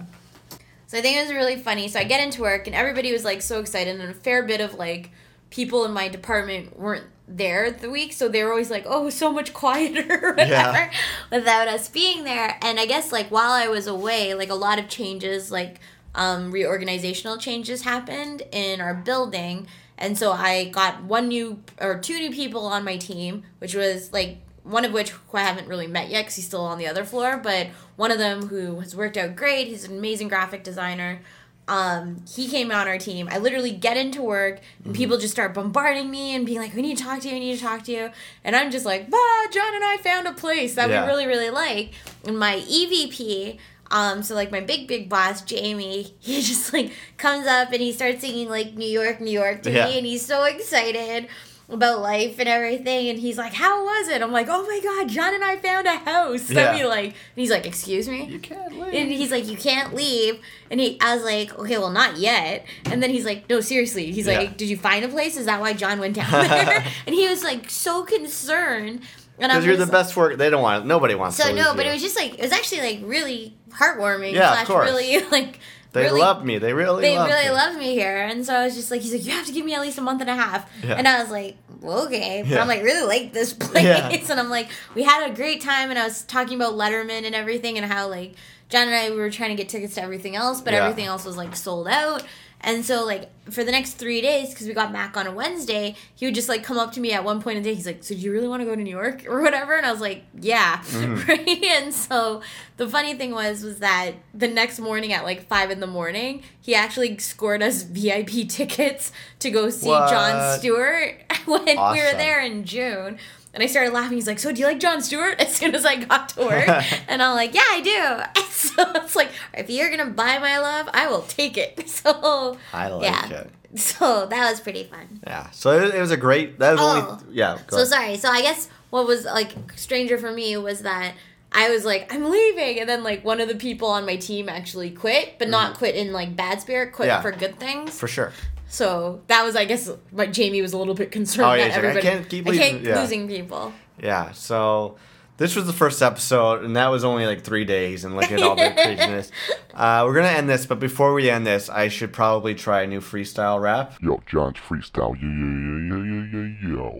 So 0.87 0.97
I 0.97 1.01
think 1.01 1.17
it 1.17 1.21
was 1.23 1.31
really 1.31 1.55
funny. 1.55 1.87
So 1.87 1.99
I 1.99 2.03
get 2.03 2.21
into 2.21 2.41
work 2.41 2.67
and 2.67 2.75
everybody 2.75 3.11
was 3.11 3.23
like 3.23 3.41
so 3.41 3.59
excited, 3.59 3.99
and 3.99 4.11
a 4.11 4.13
fair 4.13 4.43
bit 4.43 4.59
of 4.61 4.75
like 4.75 5.09
people 5.49 5.85
in 5.85 5.91
my 5.91 6.07
department 6.09 6.77
weren't 6.77 7.05
there 7.27 7.71
the 7.71 7.89
week, 7.89 8.13
so 8.13 8.27
they 8.27 8.43
were 8.43 8.51
always 8.51 8.69
like, 8.71 8.85
"Oh, 8.87 9.09
so 9.09 9.31
much 9.31 9.53
quieter," 9.53 10.03
whatever, 10.37 10.45
Yeah. 10.51 10.91
without 11.31 11.67
us 11.67 11.87
being 11.89 12.23
there. 12.23 12.57
And 12.61 12.79
I 12.79 12.85
guess 12.85 13.11
like 13.11 13.29
while 13.29 13.51
I 13.51 13.67
was 13.67 13.87
away, 13.87 14.33
like 14.33 14.49
a 14.49 14.55
lot 14.55 14.79
of 14.79 14.87
changes, 14.89 15.51
like 15.51 15.79
um, 16.15 16.51
reorganizational 16.51 17.39
changes 17.39 17.83
happened 17.83 18.43
in 18.51 18.81
our 18.81 18.93
building, 18.93 19.67
and 19.97 20.17
so 20.17 20.31
I 20.31 20.65
got 20.69 21.03
one 21.03 21.27
new 21.29 21.61
or 21.79 21.97
two 21.99 22.19
new 22.19 22.31
people 22.31 22.65
on 22.65 22.83
my 22.83 22.97
team, 22.97 23.43
which 23.59 23.73
was 23.75 24.11
like 24.13 24.37
one 24.63 24.85
of 24.85 24.93
which 24.93 25.09
who 25.11 25.37
I 25.37 25.41
haven't 25.41 25.67
really 25.67 25.87
met 25.87 26.09
yet 26.09 26.21
because 26.23 26.35
he's 26.37 26.45
still 26.45 26.61
on 26.61 26.77
the 26.77 26.87
other 26.87 27.03
floor, 27.03 27.37
but 27.37 27.67
one 27.95 28.11
of 28.11 28.17
them 28.17 28.47
who 28.47 28.79
has 28.79 28.95
worked 28.95 29.17
out 29.17 29.35
great. 29.35 29.67
He's 29.67 29.83
an 29.85 29.97
amazing 29.97 30.29
graphic 30.29 30.63
designer. 30.63 31.19
Um, 31.67 32.23
he 32.35 32.49
came 32.49 32.71
on 32.71 32.87
our 32.87 32.97
team. 32.97 33.29
I 33.31 33.37
literally 33.37 33.71
get 33.71 33.95
into 33.95 34.21
work 34.21 34.59
and 34.83 34.93
people 34.93 35.17
just 35.17 35.33
start 35.33 35.53
bombarding 35.53 36.11
me 36.11 36.35
and 36.35 36.45
being 36.45 36.59
like, 36.59 36.73
"We 36.75 36.81
need 36.81 36.97
to 36.97 37.03
talk 37.03 37.21
to 37.21 37.27
you. 37.29 37.35
We 37.35 37.39
need 37.39 37.55
to 37.57 37.61
talk 37.63 37.83
to 37.83 37.91
you." 37.91 38.09
And 38.43 38.55
I'm 38.55 38.69
just 38.69 38.85
like, 38.85 39.09
"Bah, 39.09 39.17
John 39.51 39.73
and 39.73 39.83
I 39.83 39.97
found 40.03 40.27
a 40.27 40.33
place 40.33 40.75
that 40.75 40.89
Yeah. 40.89 41.01
we 41.03 41.07
really, 41.07 41.25
really 41.25 41.49
like." 41.49 41.91
And 42.25 42.37
my 42.37 42.57
EVP, 42.67 43.57
um, 43.91 44.23
so 44.23 44.35
like 44.35 44.51
my 44.51 44.59
big, 44.59 44.87
big 44.87 45.07
boss, 45.07 45.41
Jamie, 45.41 46.13
he 46.19 46.41
just 46.41 46.73
like 46.73 46.91
comes 47.17 47.47
up 47.47 47.71
and 47.71 47.81
he 47.81 47.93
starts 47.93 48.19
singing 48.21 48.49
like 48.49 48.73
New 48.73 48.87
York, 48.89 49.21
New 49.21 49.31
York 49.31 49.61
to 49.63 49.71
Yeah. 49.71 49.85
me, 49.85 49.97
and 49.99 50.05
he's 50.05 50.25
so 50.25 50.43
excited 50.43 51.27
about 51.73 51.99
life 52.01 52.39
and 52.39 52.47
everything. 52.49 53.09
And 53.09 53.19
he's 53.19 53.37
like, 53.37 53.53
"How 53.53 53.83
was 53.83 54.07
it?" 54.09 54.21
I'm 54.21 54.31
like, 54.31 54.47
"Oh 54.49 54.63
my 54.65 54.79
god, 54.83 55.09
John 55.09 55.33
and 55.33 55.43
I 55.43 55.57
found 55.57 55.87
a 55.87 55.97
house." 55.97 56.49
Yeah. 56.49 56.65
That 56.65 56.75
we 56.75 56.85
like. 56.85 57.05
And 57.05 57.13
he's 57.35 57.51
like, 57.51 57.65
"Excuse 57.65 58.07
me." 58.07 58.25
You 58.25 58.39
can't 58.39 58.71
leave 58.79 58.93
And 58.93 59.11
he's 59.11 59.31
like, 59.31 59.47
you 59.47 59.57
can't 59.57 59.93
leave. 59.93 60.39
And 60.71 60.79
he, 60.79 60.97
I 61.01 61.15
was 61.15 61.23
like, 61.23 61.57
okay, 61.59 61.77
well, 61.77 61.91
not 61.91 62.17
yet. 62.17 62.65
And 62.85 63.01
then 63.03 63.09
he's 63.11 63.25
like, 63.25 63.47
no, 63.49 63.59
seriously. 63.61 64.11
He's 64.11 64.25
Yeah. 64.27 64.39
like, 64.39 64.57
did 64.57 64.69
you 64.69 64.77
find 64.77 65.05
a 65.05 65.07
place? 65.07 65.37
Is 65.37 65.45
that 65.45 65.59
why 65.61 65.73
John 65.73 65.99
went 65.99 66.15
down 66.15 66.31
there? 66.31 66.83
and 67.05 67.13
he 67.15 67.27
was 67.27 67.43
like 67.43 67.69
so 67.69 68.03
concerned. 68.03 69.01
And 69.39 69.49
Because 69.51 69.65
you're 69.65 69.77
the 69.77 69.85
best 69.87 70.15
work. 70.15 70.37
They 70.37 70.49
don't 70.49 70.61
want. 70.61 70.85
Nobody 70.85 71.15
wants 71.15 71.37
So 71.37 71.53
no, 71.53 71.75
but 71.75 71.85
you. 71.85 71.91
it 71.91 71.93
was 71.95 72.01
just 72.01 72.15
like 72.15 72.35
it 72.35 72.41
was 72.41 72.51
actually 72.51 72.81
like 72.81 72.99
really 73.03 73.55
heartwarming. 73.71 74.33
Yeah, 74.33 74.61
of 74.61 74.67
course. 74.67 74.89
Really 74.89 75.19
like 75.31 75.59
They 75.91 76.03
really, 76.03 76.21
love 76.21 76.43
me. 76.45 76.57
They 76.59 76.73
really 76.73 77.01
They 77.01 77.15
really 77.17 77.45
me. 77.45 77.51
loved 77.51 77.77
me 77.77 77.93
here, 77.93 78.17
and 78.23 78.45
so 78.45 78.53
I 78.55 78.65
was 78.65 78.75
just 78.75 78.89
like, 78.91 79.01
he's 79.01 79.11
like, 79.13 79.25
you 79.25 79.31
have 79.31 79.45
to 79.47 79.51
give 79.51 79.65
me 79.65 79.73
at 79.75 79.81
least 79.81 79.97
a 79.97 80.01
month 80.01 80.21
and 80.21 80.29
a 80.29 80.35
half, 80.35 80.69
Yeah. 80.83 80.95
and 80.95 81.07
I 81.07 81.21
was 81.21 81.31
like, 81.31 81.57
okay, 81.91 82.41
but 82.43 82.51
Yeah. 82.51 82.61
I'm 82.61 82.67
like 82.67 82.83
really 82.83 83.05
like 83.05 83.33
this 83.33 83.53
place, 83.65 83.83
Yeah. 83.83 84.09
and 84.09 84.39
I'm 84.39 84.49
like, 84.49 84.69
we 84.95 85.03
had 85.03 85.29
a 85.29 85.33
great 85.33 85.61
time, 85.61 85.89
and 85.89 85.99
I 85.99 86.03
was 86.05 86.23
talking 86.23 86.55
about 86.55 86.73
Letterman 86.73 87.25
and 87.25 87.35
everything, 87.35 87.77
and 87.77 87.91
how 87.91 88.07
like 88.09 88.35
John 88.69 88.87
and 88.87 88.95
I 88.95 89.09
we 89.11 89.17
were 89.17 89.29
trying 89.29 89.49
to 89.49 89.55
get 89.55 89.69
tickets 89.69 89.95
to 89.95 90.01
everything 90.03 90.35
else, 90.35 90.61
but 90.61 90.73
Yeah. 90.73 90.83
everything 90.83 91.05
else 91.05 91.25
was 91.25 91.37
like 91.37 91.55
sold 91.55 91.87
out. 91.87 92.23
And 92.65 92.85
so, 92.85 93.03
like, 93.03 93.29
for 93.51 93.65
the 93.65 93.73
next 93.73 93.95
three 93.95 94.21
days, 94.21 94.51
because 94.51 94.67
we 94.67 94.73
got 94.73 94.93
back 94.93 95.17
on 95.17 95.27
a 95.27 95.33
Wednesday, 95.33 95.97
he 96.15 96.25
would 96.25 96.33
just, 96.33 96.47
like, 96.47 96.63
come 96.63 96.77
up 96.77 96.93
to 96.93 97.01
me 97.01 97.11
at 97.11 97.25
one 97.25 97.41
point 97.41 97.57
in 97.57 97.63
the 97.63 97.69
day. 97.69 97.75
He's 97.75 97.85
like, 97.85 98.05
So, 98.05 98.15
do 98.15 98.21
you 98.21 98.31
really 98.31 98.47
want 98.47 98.61
to 98.61 98.65
go 98.65 98.73
to 98.73 98.81
New 98.81 98.89
York 98.89 99.25
or 99.27 99.41
whatever? 99.41 99.75
And 99.75 99.85
I 99.85 99.91
was 99.91 99.99
like, 99.99 100.23
Yeah. 100.39 100.77
Mm-hmm. 100.77 101.13
Right? 101.29 101.63
And 101.65 101.93
so, 101.93 102.41
the 102.77 102.87
funny 102.87 103.15
thing 103.15 103.31
was, 103.33 103.63
was 103.65 103.79
that 103.79 104.13
the 104.33 104.47
next 104.47 104.79
morning 104.79 105.11
at, 105.11 105.25
like, 105.25 105.45
five 105.49 105.71
in 105.71 105.81
the 105.81 105.87
morning, 105.87 106.41
he 106.61 106.73
actually 106.73 107.17
scored 107.17 107.61
us 107.61 107.83
VIP 107.83 108.47
tickets 108.47 109.11
to 109.39 109.51
go 109.51 109.69
see 109.69 109.89
What? 109.89 110.09
Jon 110.09 110.57
Stewart 110.57 111.21
when 111.47 111.65
we 111.65 111.73
were 112.01 112.13
there 112.17 112.41
in 112.41 112.65
June. 112.65 113.17
And 113.55 113.61
I 113.61 113.67
started 113.67 113.93
laughing. 113.93 114.17
He's 114.17 114.25
like, 114.25 114.39
"So 114.39 114.51
do 114.51 114.59
you 114.61 114.65
like 114.65 114.79
Jon 114.79 114.99
Stewart?" 115.01 115.35
As 115.39 115.55
soon 115.55 115.75
as 115.75 115.85
I 115.85 115.97
got 116.03 116.29
to 116.29 116.41
work, 116.41 116.67
and 117.07 117.21
I'm 117.21 117.35
like, 117.35 117.53
"Yeah, 117.53 117.61
I 117.69 117.81
do." 117.81 118.41
And 118.41 118.51
so 118.51 118.83
it's 118.95 119.15
like, 119.15 119.29
if 119.53 119.69
you're 119.69 119.91
gonna 119.91 120.09
buy 120.09 120.39
my 120.39 120.57
love, 120.57 120.89
I 120.93 121.07
will 121.07 121.21
take 121.23 121.57
it. 121.57 121.87
So 121.89 122.57
I 122.73 122.87
like 122.87 123.03
yeah. 123.03 123.29
it. 123.41 123.49
So 123.79 124.25
that 124.25 124.49
was 124.49 124.59
pretty 124.59 124.85
fun. 124.85 125.19
Yeah. 125.27 125.49
So 125.51 125.79
it, 125.79 125.99
was 125.99 126.09
a 126.11 126.17
great. 126.17 126.57
That 126.59 126.71
was 126.73 126.79
Oh. 126.81 127.19
only. 127.21 127.35
Yeah. 127.35 127.59
So 127.69 127.77
ahead. 127.77 127.87
sorry. 127.89 128.17
So 128.17 128.29
I 128.29 128.41
guess 128.41 128.69
what 128.89 129.05
was 129.05 129.25
like 129.25 129.51
stranger 129.75 130.17
for 130.17 130.31
me 130.31 130.57
was 130.57 130.81
that 130.81 131.13
I 131.51 131.69
was 131.69 131.85
like, 131.85 132.11
I'm 132.11 132.29
leaving, 132.31 132.79
and 132.79 132.89
then 132.89 133.03
like 133.03 133.23
one 133.23 133.39
of 133.39 133.47
the 133.47 133.55
people 133.55 133.87
on 133.89 134.05
my 134.07 134.15
team 134.15 134.49
actually 134.49 134.89
quit, 134.89 135.37
but 135.37 135.47
not 135.49 135.77
quit 135.77 135.95
in 135.95 136.11
like 136.11 136.35
bad 136.35 136.59
spirit, 136.61 136.91
quit 136.93 137.09
Mm-hmm. 137.09 137.17
Yeah. 137.25 137.31
for 137.31 137.37
good 137.37 137.59
things. 137.59 137.99
For 137.99 138.07
sure. 138.07 138.31
So 138.73 139.21
that 139.27 139.43
was, 139.43 139.55
I 139.55 139.65
guess, 139.65 139.87
like 140.11 140.33
Jamie 140.33 140.61
was 140.63 140.73
a 140.73 140.77
little 140.79 140.95
bit 140.95 141.11
concerned 141.11 141.45
Oh, 141.47 141.53
yeah, 141.53 141.67
that 141.69 141.75
he's 141.75 141.83
like, 141.95 141.97
I 141.97 142.01
can't 142.01 142.27
keep 142.29 142.47
I 142.47 142.57
can't 142.57 142.73
losing- 142.77 142.85
yeah. 142.89 142.99
losing 143.01 143.27
people. 143.27 143.71
Yeah. 144.01 144.31
So 144.31 144.97
this 145.37 145.55
was 145.55 145.67
the 145.67 145.73
first 145.73 146.01
episode, 146.01 146.63
and 146.63 146.75
that 146.75 146.87
was 146.87 147.03
only 147.03 147.27
like 147.27 147.43
three 147.43 147.65
days, 147.65 148.03
and 148.03 148.15
look 148.15 148.31
at 148.31 148.41
all 148.41 148.55
the 148.55 148.71
craziness. 148.75 149.31
Uh, 149.75 150.03
we're 150.07 150.15
gonna 150.15 150.27
end 150.29 150.49
this, 150.49 150.65
but 150.65 150.79
before 150.79 151.13
we 151.13 151.29
end 151.29 151.45
this, 151.45 151.69
I 151.69 151.87
should 151.87 152.13
probably 152.13 152.55
try 152.55 152.81
a 152.81 152.87
new 152.87 152.99
freestyle 152.99 153.61
rap. 153.61 153.93
Yo, 154.01 154.21
John's 154.25 154.57
freestyle. 154.57 155.15
Yo, 155.21 155.27
yo, 155.29 155.97
yo, 155.97 156.03
yo, 156.03 156.23
yo, 156.23 156.41
yo, 156.61 156.99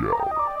yo. 0.00 0.06
Yo. 0.06 0.53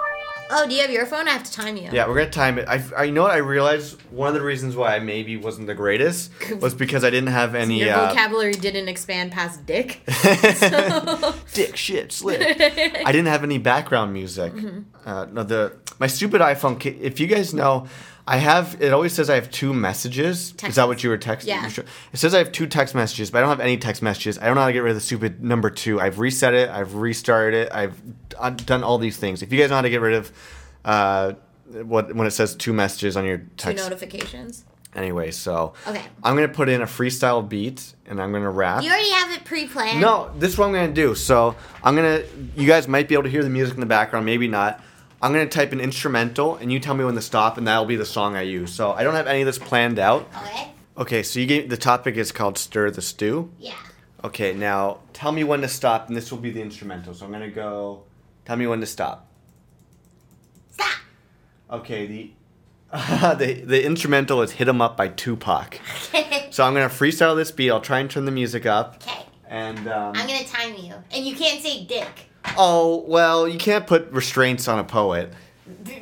Oh, 0.56 0.68
do 0.68 0.74
you 0.74 0.82
have 0.82 0.90
your 0.90 1.04
phone? 1.04 1.26
I 1.26 1.32
have 1.32 1.42
to 1.42 1.52
time 1.52 1.76
you. 1.76 1.88
Yeah, 1.92 2.06
we're 2.06 2.14
gonna 2.14 2.30
time 2.30 2.58
it. 2.58 2.68
I, 2.68 2.80
I 2.96 3.04
you 3.04 3.12
know 3.12 3.22
what 3.22 3.32
I 3.32 3.38
realized 3.38 4.00
one 4.12 4.28
of 4.28 4.34
the 4.34 4.42
reasons 4.42 4.76
why 4.76 4.94
I 4.94 5.00
maybe 5.00 5.36
wasn't 5.36 5.66
the 5.66 5.74
greatest 5.74 6.30
was 6.60 6.74
because 6.74 7.02
I 7.02 7.10
didn't 7.10 7.30
have 7.30 7.56
any 7.56 7.80
Your 7.80 7.94
uh, 7.94 8.08
vocabulary 8.10 8.52
didn't 8.52 8.88
expand 8.88 9.32
past 9.32 9.66
dick. 9.66 10.00
dick 11.52 11.76
shit 11.76 12.12
slip. 12.12 12.40
I 12.60 13.10
didn't 13.10 13.26
have 13.26 13.42
any 13.42 13.58
background 13.58 14.12
music. 14.12 14.52
Mm-hmm. 14.52 15.08
Uh, 15.08 15.24
no, 15.26 15.42
the 15.42 15.76
my 15.98 16.06
stupid 16.06 16.40
iPhone. 16.40 16.84
If 17.00 17.18
you 17.18 17.26
guys 17.26 17.52
know, 17.52 17.88
I 18.26 18.38
have. 18.38 18.76
It 18.80 18.92
always 18.92 19.12
says 19.12 19.28
I 19.28 19.34
have 19.34 19.50
two 19.50 19.74
messages. 19.74 20.54
Is 20.66 20.76
that 20.76 20.88
what 20.88 21.04
you 21.04 21.10
were 21.10 21.18
texting? 21.18 21.46
Yeah. 21.48 21.68
sure? 21.68 21.84
It 22.12 22.16
says 22.16 22.34
I 22.34 22.38
have 22.38 22.52
two 22.52 22.66
text 22.66 22.94
messages, 22.94 23.30
but 23.30 23.38
I 23.38 23.40
don't 23.42 23.50
have 23.50 23.60
any 23.60 23.76
text 23.76 24.00
messages. 24.02 24.38
I 24.38 24.46
don't 24.46 24.54
know 24.54 24.62
how 24.62 24.68
to 24.68 24.72
get 24.72 24.82
rid 24.82 24.90
of 24.90 24.96
the 24.96 25.00
stupid 25.02 25.44
number 25.44 25.68
two. 25.68 26.00
I've 26.00 26.18
reset 26.18 26.54
it. 26.54 26.70
I've 26.70 26.94
restarted 26.94 27.66
it. 27.66 27.72
I've 27.74 28.00
done 28.64 28.82
all 28.82 28.96
these 28.98 29.18
things. 29.18 29.42
If 29.42 29.52
you 29.52 29.58
guys 29.60 29.68
know 29.70 29.76
how 29.76 29.82
to 29.82 29.90
get 29.90 30.00
rid 30.00 30.14
of. 30.14 30.32
Uh, 30.84 31.34
what 31.82 32.14
when 32.14 32.26
it 32.26 32.30
says 32.30 32.54
two 32.54 32.72
messages 32.74 33.16
on 33.16 33.24
your 33.24 33.38
text, 33.56 33.82
Two 33.82 33.88
notifications. 33.90 34.64
anyway 34.94 35.30
so 35.30 35.72
Okay. 35.88 36.02
i'm 36.22 36.34
gonna 36.36 36.46
put 36.46 36.68
in 36.68 36.82
a 36.82 36.86
freestyle 36.86 37.46
beat 37.48 37.94
and 38.06 38.20
i'm 38.20 38.32
gonna 38.32 38.50
rap 38.50 38.82
You 38.82 38.90
already 38.90 39.10
have 39.10 39.30
it 39.32 39.44
pre-planned. 39.46 39.98
no, 40.00 40.30
this 40.38 40.52
is 40.52 40.58
what 40.58 40.66
I'm 40.66 40.72
gonna 40.74 40.92
do. 40.92 41.14
So 41.14 41.56
I'm 41.82 41.96
gonna. 41.96 42.22
You 42.54 42.66
guys 42.68 42.86
might 42.86 43.08
be 43.08 43.14
able 43.14 43.24
to 43.24 43.30
hear 43.30 43.42
the 43.42 43.48
music 43.50 43.74
in 43.74 43.80
the 43.80 43.86
background, 43.86 44.26
maybe 44.26 44.46
not. 44.46 44.82
I'm 45.24 45.32
gonna 45.32 45.46
type 45.46 45.72
an 45.72 45.80
instrumental, 45.80 46.56
and 46.56 46.70
you 46.70 46.78
tell 46.78 46.94
me 46.94 47.02
when 47.02 47.14
to 47.14 47.22
stop, 47.22 47.56
and 47.56 47.66
that'll 47.66 47.86
be 47.86 47.96
the 47.96 48.04
song 48.04 48.36
I 48.36 48.42
use. 48.42 48.74
So 48.74 48.92
I 48.92 49.04
don't 49.04 49.14
have 49.14 49.26
any 49.26 49.40
of 49.40 49.46
this 49.46 49.58
planned 49.58 49.98
out. 49.98 50.28
Okay. 50.42 50.70
Okay, 50.98 51.22
so 51.22 51.40
you 51.40 51.46
gave 51.46 51.70
the 51.70 51.78
topic 51.78 52.16
is 52.16 52.30
called 52.30 52.58
"Stir 52.58 52.90
the 52.90 53.00
Stew." 53.00 53.50
Yeah. 53.58 53.72
Okay, 54.22 54.52
now 54.52 54.98
tell 55.14 55.32
me 55.32 55.42
when 55.42 55.62
to 55.62 55.68
stop, 55.68 56.08
and 56.08 56.16
this 56.16 56.30
will 56.30 56.40
be 56.40 56.50
the 56.50 56.60
instrumental. 56.60 57.14
So 57.14 57.24
I'm 57.24 57.32
gonna 57.32 57.48
go. 57.48 58.02
Tell 58.44 58.56
me 58.56 58.66
when 58.66 58.80
to 58.80 58.86
stop. 58.86 59.26
Stop. 60.70 60.98
Okay, 61.70 62.06
the. 62.06 62.30
the 62.92 63.62
the 63.64 63.82
instrumental 63.82 64.42
is 64.42 64.52
"Hit 64.52 64.68
'Em 64.68 64.82
Up" 64.82 64.94
by 64.94 65.08
Tupac. 65.08 65.80
okay. 66.14 66.30
So 66.50 66.64
I'm 66.64 66.74
gonna 66.74 66.90
freestyle 66.90 67.34
this 67.34 67.50
beat. 67.50 67.70
I'll 67.70 67.80
try 67.80 67.98
and 68.00 68.10
turn 68.10 68.26
the 68.26 68.30
music 68.30 68.66
up. 68.66 69.02
Okay. 69.02 69.24
And 69.48 69.88
um, 69.88 70.12
I'm 70.14 70.26
gonna 70.26 70.44
time 70.44 70.76
you, 70.76 70.94
and 71.10 71.24
you 71.24 71.34
can't 71.34 71.62
say 71.62 71.84
dick. 71.86 72.28
Oh, 72.56 73.04
well, 73.06 73.48
you 73.48 73.58
can't 73.58 73.86
put 73.86 74.10
restraints 74.10 74.68
on 74.68 74.78
a 74.78 74.84
poet. 74.84 75.32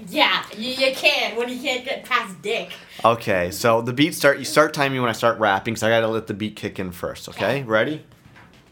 Yeah, 0.09 0.45
you, 0.57 0.71
you 0.71 0.95
can 0.95 1.37
when 1.37 1.49
you 1.49 1.61
can't 1.61 1.85
get 1.85 2.05
past 2.05 2.41
dick. 2.43 2.73
Okay, 3.05 3.51
so 3.51 3.81
the 3.81 3.93
beat 3.93 4.15
start 4.15 4.39
you 4.39 4.45
start 4.45 4.75
timing 4.75 5.01
when 5.01 5.09
I 5.09 5.13
start 5.13 5.39
rapping, 5.39 5.77
so 5.77 5.87
I 5.87 5.91
gotta 5.91 6.09
let 6.09 6.27
the 6.27 6.35
beat 6.35 6.57
kick 6.57 6.79
in 6.79 6.93
first, 6.93 7.29
okay? 7.29 7.63
Ready? 7.63 8.05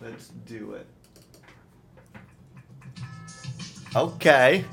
Let's 0.02 0.28
do 0.46 0.72
it. 0.72 0.86
Okay. 3.94 4.64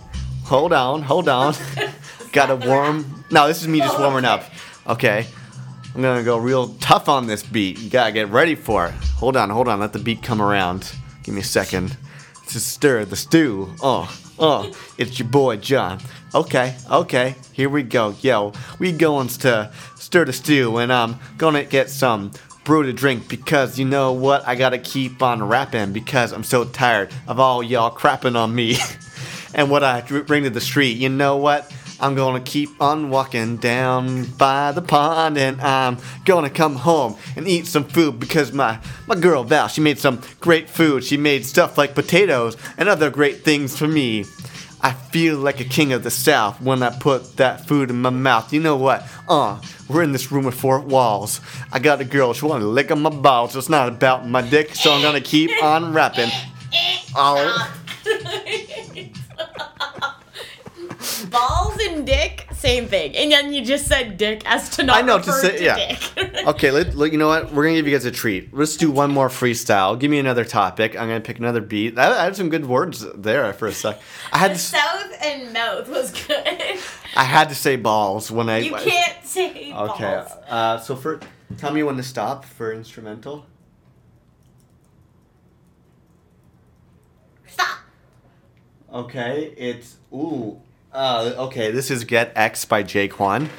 Hold 0.46 0.74
on, 0.74 1.02
hold 1.02 1.30
on. 1.30 1.54
gotta 2.32 2.56
warm 2.56 3.26
No, 3.32 3.48
this 3.48 3.62
is 3.62 3.68
me 3.68 3.80
just 3.80 3.98
oh, 3.98 4.02
warming 4.02 4.26
up. 4.26 4.44
Okay. 4.88 5.26
I'm 5.96 6.02
gonna 6.02 6.24
go 6.24 6.38
real 6.38 6.70
tough 6.76 7.10
on 7.10 7.28
this 7.28 7.44
beat. 7.44 7.80
You 7.80 7.90
gotta 7.90 8.12
get 8.12 8.30
ready 8.30 8.56
for 8.56 8.88
it. 8.88 8.94
Hold 9.18 9.36
on, 9.38 9.50
hold 9.50 9.68
on, 9.68 9.80
let 9.80 9.94
the 9.94 10.00
beat 10.00 10.22
come 10.22 10.42
around. 10.42 10.94
Give 11.24 11.34
me 11.34 11.42
a 11.42 11.44
second. 11.44 11.98
To 12.52 12.62
stir 12.62 13.04
the 13.04 13.18
stew. 13.18 13.74
Oh, 13.84 14.10
oh, 14.40 14.72
it's 14.98 15.20
your 15.20 15.28
boy 15.28 15.58
John. 15.58 16.00
Okay, 16.34 16.76
okay, 16.90 17.36
here 17.52 17.70
we 17.70 17.84
go. 17.84 18.16
Yo, 18.22 18.54
we 18.80 18.94
going 18.94 19.28
to 19.28 19.70
stir 19.96 20.24
the 20.24 20.32
stew, 20.32 20.78
and 20.78 20.92
I'm 20.94 21.20
gonna 21.38 21.66
get 21.66 21.90
some 21.90 22.32
brew 22.64 22.84
to 22.84 22.94
drink 22.94 23.28
because 23.28 23.78
you 23.78 23.84
know 23.84 24.14
what? 24.14 24.48
I 24.48 24.56
gotta 24.56 24.78
keep 24.78 25.22
on 25.22 25.44
rapping 25.44 25.92
because 25.92 26.32
I'm 26.32 26.46
so 26.46 26.64
tired 26.64 27.12
of 27.28 27.38
all 27.38 27.62
y'all 27.62 27.94
crapping 27.94 28.38
on 28.38 28.56
me 28.56 28.78
and 29.54 29.70
what 29.70 29.84
I 29.84 30.02
bring 30.02 30.44
to 30.44 30.50
the 30.50 30.62
street. 30.62 30.98
You 30.98 31.10
know 31.10 31.36
what? 31.36 31.70
I'm 32.00 32.14
gonna 32.14 32.40
keep 32.40 32.80
on 32.80 33.10
walking 33.10 33.58
down 33.58 34.26
by 34.38 34.72
the 34.72 34.82
pond 34.82 35.38
and 35.38 35.60
I'm 35.62 35.98
gonna 36.26 36.50
come 36.50 36.76
home 36.76 37.16
and 37.36 37.48
eat 37.48 37.66
some 37.66 37.86
food 37.86 38.20
because 38.20 38.54
my, 38.54 38.80
my 39.08 39.16
girl 39.16 39.44
Val, 39.44 39.68
she 39.68 39.82
made 39.82 39.98
some 39.98 40.22
great 40.40 40.70
food. 40.70 41.04
She 41.04 41.18
made 41.18 41.46
stuff 41.46 41.78
like 41.78 41.96
potatoes 41.96 42.56
and 42.78 42.88
other 42.88 43.10
great 43.10 43.44
things 43.44 43.78
for 43.78 43.88
me. 43.88 44.26
I 44.80 44.92
feel 44.94 45.38
like 45.40 45.60
a 45.60 45.64
king 45.64 45.92
of 45.92 46.04
the 46.04 46.12
South 46.12 46.62
when 46.62 46.84
I 46.84 46.96
put 47.00 47.38
that 47.38 47.68
food 47.68 47.90
in 47.90 48.00
my 48.00 48.12
mouth. 48.12 48.54
You 48.54 48.60
know 48.60 48.76
what? 48.78 49.04
Uh, 49.28 49.60
we're 49.90 50.04
in 50.04 50.12
this 50.12 50.32
room 50.32 50.46
with 50.46 50.54
four 50.54 50.80
walls. 50.80 51.42
I 51.72 51.80
got 51.80 52.00
a 52.00 52.06
girl, 52.06 52.34
she 52.34 52.46
wanna 52.46 52.66
lick 52.66 52.92
on 52.92 53.02
my 53.02 53.10
balls. 53.10 53.56
It's 53.56 53.70
not 53.70 53.88
about 53.88 54.28
my 54.28 54.48
dick, 54.48 54.76
so 54.76 54.94
I'm 54.94 55.02
gonna 55.02 55.22
keep 55.22 55.52
on 55.64 55.94
rapping. 55.94 56.30
Oh. 57.20 57.74
Balls 61.26 61.78
and 61.82 62.06
dick, 62.06 62.48
same 62.54 62.88
thing. 62.88 63.16
And 63.16 63.32
then 63.32 63.52
you 63.54 63.64
just 63.66 63.88
said 63.88 64.18
dick 64.18 64.44
as 64.46 64.70
to 64.78 64.84
not 64.84 64.98
I 64.98 65.02
know, 65.02 65.18
to 65.20 65.32
say- 65.32 65.58
to 65.58 65.64
yeah. 65.64 65.76
dick. 66.16 66.44
Okay, 66.48 66.72
let, 66.72 66.96
let- 66.96 67.12
you 67.12 67.18
know 67.18 67.28
what? 67.28 67.52
We're 67.52 67.64
gonna 67.64 67.76
give 67.76 67.88
you 67.88 67.94
guys 67.94 68.06
a 68.06 68.12
treat. 68.12 68.54
Let's 68.54 68.78
do 68.78 68.90
one 68.92 69.12
more 69.12 69.28
freestyle. 69.30 69.98
Give 70.00 70.10
me 70.12 70.20
another 70.20 70.46
topic. 70.46 70.96
I'm 70.96 71.08
gonna 71.08 71.20
pick 71.22 71.40
another 71.40 71.62
beat. 71.62 71.98
I, 71.98 72.12
I 72.20 72.24
had 72.26 72.36
some 72.36 72.50
good 72.50 72.66
words 72.66 73.06
there 73.16 73.52
for 73.54 73.68
a 73.68 73.72
sec. 73.74 74.00
I 74.32 74.38
had 74.38 74.50
to, 74.50 74.54
s- 74.56 74.68
South 74.68 75.14
and 75.24 75.52
mouth 75.54 75.90
was 75.90 76.12
good. 76.12 76.80
I 77.16 77.24
had 77.24 77.50
to 77.50 77.56
say 77.56 77.76
balls 77.76 78.30
when 78.32 78.50
I. 78.50 78.60
You 78.60 78.76
can't 78.76 79.26
say 79.26 79.74
Okay. 79.74 80.04
balls. 80.04 80.32
Uh, 80.48 80.78
so 80.80 80.96
for 80.96 81.20
tell 81.58 81.74
me 81.74 81.84
when 81.84 81.98
to 81.98 82.04
stop 82.04 82.46
for 82.46 82.72
instrumental. 82.74 83.46
Stop. 87.48 87.80
Okay, 88.94 89.54
it's 89.58 89.98
ooh. 90.14 90.62
Uh, 90.98 91.32
okay, 91.38 91.70
this 91.70 91.92
is 91.92 92.06
Get 92.06 92.32
X 92.36 92.66
by 92.66 92.82
Jaquan. 92.82 93.50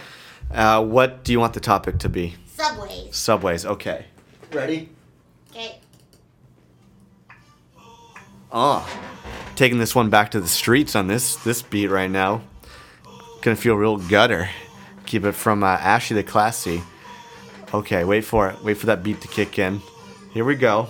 Uh, 0.53 0.85
what 0.85 1.23
do 1.23 1.31
you 1.31 1.39
want 1.39 1.55
the 1.55 1.61
topic 1.61 1.99
to 1.99 2.09
be? 2.09 2.35
Subways. 2.47 3.15
Subways. 3.15 3.65
Okay. 3.65 4.07
Ready? 4.53 4.89
Okay. 5.53 5.79
Oh, 8.51 8.85
taking 9.55 9.79
this 9.79 9.95
one 9.95 10.11
back 10.11 10.33
to 10.33 10.41
the 10.41 10.49
streets 10.49 10.97
on 10.97 11.07
this 11.07 11.37
this 11.37 11.63
beat 11.63 11.87
right 11.87 12.11
now. 12.11 12.43
Gonna 13.43 13.55
feel 13.55 13.77
real 13.77 13.99
gutter. 13.99 14.51
Keep 15.07 15.25
it 15.25 15.33
from 15.37 15.63
uh, 15.63 15.79
Ashy 15.79 16.17
to 16.17 16.25
classy. 16.25 16.83
Okay, 17.73 18.03
wait 18.03 18.25
for 18.25 18.49
it. 18.51 18.65
Wait 18.65 18.79
for 18.79 18.87
that 18.87 19.05
beat 19.05 19.21
to 19.21 19.29
kick 19.29 19.61
in. 19.61 19.81
Here 20.33 20.45
we 20.45 20.57
go. 20.57 20.89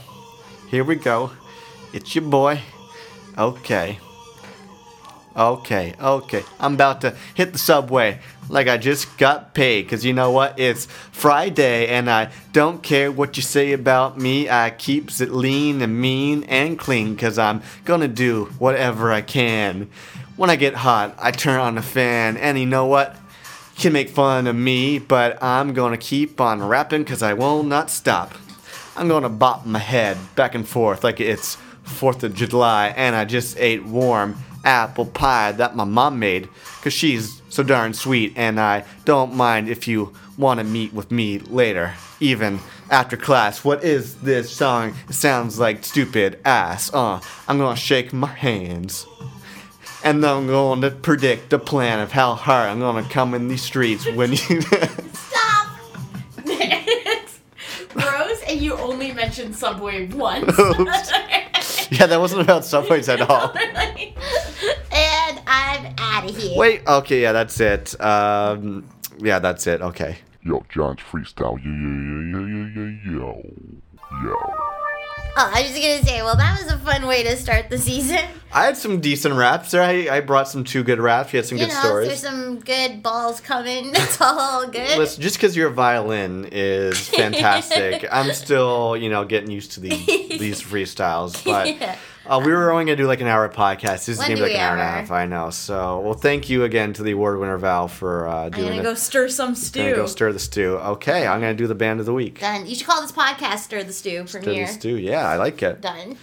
Here 0.71 0.83
we 0.83 0.95
go. 0.95 1.31
It's 1.93 2.15
your 2.15 2.25
boy. 2.25 2.63
Okay. 3.37 3.99
Okay, 5.39 5.95
okay. 6.01 6.43
I'm 6.59 6.75
about 6.75 7.01
to 7.03 7.15
hit 7.35 7.53
the 7.53 7.61
subway 7.61 8.19
like 8.49 8.67
I 8.67 8.77
just 8.77 9.19
got 9.19 9.55
paid. 9.55 9.83
Because 9.83 10.05
you 10.05 10.13
know 10.13 10.33
what? 10.33 10.59
It's 10.59 10.87
Friday 10.87 11.87
and 11.87 12.11
I 12.11 12.31
don't 12.53 12.83
care 12.83 13.13
what 13.13 13.37
you 13.37 13.45
say 13.45 13.73
about 13.73 14.19
me. 14.19 14.51
I 14.51 14.71
keeps 14.71 15.21
it 15.21 15.31
lean 15.31 15.81
and 15.81 16.01
mean 16.01 16.43
and 16.45 16.77
clean 16.77 17.15
because 17.15 17.39
I'm 17.39 17.63
gonna 17.85 18.09
do 18.09 18.47
whatever 18.59 19.13
I 19.13 19.21
can. 19.21 19.89
When 20.35 20.51
I 20.51 20.57
get 20.57 20.75
hot, 20.75 21.15
I 21.21 21.31
turn 21.31 21.61
on 21.61 21.77
the 21.77 21.83
fan. 21.83 22.37
And 22.37 22.59
you 22.59 22.67
know 22.67 22.87
what? 22.87 23.15
You 23.77 23.83
can 23.83 23.93
make 23.93 24.09
fun 24.09 24.49
of 24.49 24.57
me, 24.57 24.99
but 24.99 25.41
I'm 25.41 25.73
gonna 25.73 25.99
keep 25.99 26.41
on 26.41 26.67
rapping 26.67 27.05
because 27.05 27.23
I 27.23 27.35
will 27.35 27.63
not 27.63 27.91
stop. 27.91 28.35
I'm 28.97 29.07
gonna 29.07 29.29
bop 29.29 29.65
my 29.65 29.79
head 29.79 30.17
back 30.35 30.57
and 30.57 30.67
forth 30.67 31.05
like 31.05 31.21
it's 31.21 31.57
4th 31.85 32.25
of 32.25 32.35
July 32.35 32.93
and 32.97 33.15
I 33.15 33.25
just 33.25 33.57
ate 33.57 33.85
warm 33.85 34.37
apple 34.65 35.07
pie 35.07 35.53
that 35.53 35.77
my 35.77 35.85
mom 35.85 36.19
made 36.19 36.49
because 36.77 36.93
she's 36.93 37.41
so 37.49 37.63
darn 37.63 37.95
sweet 37.95 38.33
and 38.37 38.61
I 38.61 38.85
don't 39.05 39.35
mind 39.35 39.69
if 39.69 39.89
you 39.89 40.13
want 40.37 40.59
to 40.61 40.65
meet 40.65 40.93
with 40.93 41.11
me 41.11 41.39
later, 41.41 41.95
even 42.21 42.61
after 42.91 43.17
class. 43.17 43.65
What 43.65 43.83
is 43.85 44.17
this 44.17 44.51
song? 44.51 44.95
It 45.09 45.15
sounds 45.15 45.59
like 45.59 45.85
stupid 45.85 46.39
ass. 46.45 46.93
Uh, 46.95 47.21
I'm 47.49 47.59
gonna 47.59 47.77
shake 47.77 48.13
my 48.13 48.29
hands. 48.29 49.07
and 50.05 50.25
I'm 50.25 50.47
going 50.47 50.81
to 50.83 50.91
predict 50.93 51.51
the 51.51 51.59
plan 51.59 51.99
of 52.01 52.13
how 52.13 52.35
hard 52.35 52.71
I'm 52.71 52.79
going 52.79 53.03
to 53.03 53.11
come 53.11 53.35
in 53.35 53.49
these 53.49 53.63
streets 53.63 54.07
when 54.13 54.31
you. 54.33 54.61
Stop. 55.13 55.69
Gross, 57.95 58.43
and 58.47 58.61
you 58.61 58.75
only 58.79 59.13
mentioned 59.13 59.57
Subway 59.57 60.07
once. 60.09 60.57
yeah, 62.01 62.07
that 62.07 62.21
wasn't 62.21 62.43
about 62.43 62.65
subways 62.65 63.09
at 63.09 63.21
all. 63.23 63.53
and 63.57 65.41
I'm 65.47 65.95
out 65.99 66.29
of 66.29 66.37
here. 66.37 66.59
Wait, 66.59 66.87
okay, 66.87 67.23
yeah, 67.23 67.33
that's 67.33 67.59
it. 67.61 67.99
Um, 68.01 68.89
yeah, 69.19 69.39
that's 69.39 69.67
it. 69.67 69.81
Okay. 69.81 70.19
Yo, 70.43 70.65
John's 70.69 71.01
freestyle. 71.01 71.59
Yo, 71.65 71.71
yo, 71.71 71.89
yo, 72.31 72.47
yo, 72.47 72.67
yo, 72.67 72.87
yo, 73.05 73.43
yo. 74.23 74.29
Yo. 74.29 74.88
Oh, 75.41 75.51
I 75.55 75.63
was 75.63 75.71
just 75.71 75.81
gonna 75.81 76.03
say, 76.05 76.21
well, 76.23 76.35
that 76.37 76.61
was 76.61 76.73
a 76.73 76.79
fun 76.79 77.07
way 77.07 77.23
to 77.23 77.37
start 77.37 77.71
the 77.71 77.79
season. 77.79 78.19
I 78.53 78.65
had 78.65 78.77
some 78.77 79.01
decent 79.01 79.35
raps 79.37 79.71
there. 79.71 79.83
I, 79.83 80.17
I 80.17 80.21
brought 80.21 80.49
some 80.49 80.65
two 80.65 80.83
good 80.83 80.99
raps. 80.99 81.33
You 81.33 81.37
had 81.37 81.47
some 81.47 81.59
You 81.59 81.67
good 81.67 81.75
know, 81.75 81.81
stories. 81.81 82.09
there's 82.09 82.21
some 82.23 82.59
good 82.59 83.03
balls 83.05 83.41
coming. 83.41 83.91
It's 83.95 84.21
all 84.21 84.67
good. 84.67 84.99
Listen, 84.99 85.23
just 85.23 85.37
because 85.37 85.57
your 85.57 85.71
violin 85.71 86.49
is 86.51 87.09
fantastic, 87.21 88.05
I'm 88.11 88.33
still, 88.33 88.97
you 88.97 89.11
know, 89.11 89.25
getting 89.25 89.51
used 89.51 89.73
to 89.73 89.81
these 89.81 90.07
these 90.07 90.61
freestyles. 90.71 91.45
But 91.45 91.69
Yeah. 91.81 91.97
Uh, 92.29 92.41
we 92.45 92.53
were 92.53 92.71
only 92.71 92.85
gonna 92.85 92.97
do 92.97 93.07
like 93.07 93.21
an 93.21 93.27
hour 93.27 93.49
podcast. 93.49 94.07
This 94.07 94.11
is 94.11 94.19
When 94.19 94.29
gonna 94.29 94.37
be 94.41 94.43
like 94.43 94.53
an 94.55 94.61
hour 94.61 94.73
and 94.73 94.81
a 94.81 94.85
half. 94.85 95.11
I 95.11 95.27
know. 95.27 95.51
So, 95.51 96.01
well, 96.01 96.15
thank 96.15 96.49
you 96.49 96.65
again 96.65 96.93
to 96.95 97.03
the 97.03 97.13
award 97.13 97.39
winner 97.39 97.59
Val 97.59 97.89
for 97.89 98.29
uh, 98.29 98.45
I'm 98.47 98.51
gonna 98.51 98.77
it. 98.77 98.83
go 98.83 98.95
stir 98.95 99.29
some 99.29 99.55
stew. 99.55 99.81
Gonna 99.83 99.97
go 99.97 100.07
stir 100.07 100.33
the 100.33 100.39
stew. 100.39 100.77
Okay, 100.77 101.27
I'm 101.27 101.41
gonna 101.41 101.55
do 101.55 101.67
the 101.67 101.75
band 101.75 102.01
of 102.01 102.07
the 102.07 102.13
week. 102.15 102.41
Done. 102.41 102.67
You 102.67 102.75
should 102.75 102.87
call 102.87 103.01
this 103.01 103.13
podcast 103.13 103.59
"Stir 103.61 103.83
the 103.85 103.93
Stew" 103.93 104.19
from 104.19 104.27
Stir 104.29 104.41
premiere. 104.43 104.67
the 104.67 104.73
stew. 104.73 104.97
Yeah, 104.97 105.29
I 105.29 105.37
like 105.37 105.63
it. 105.63 105.81
Done. 105.81 106.17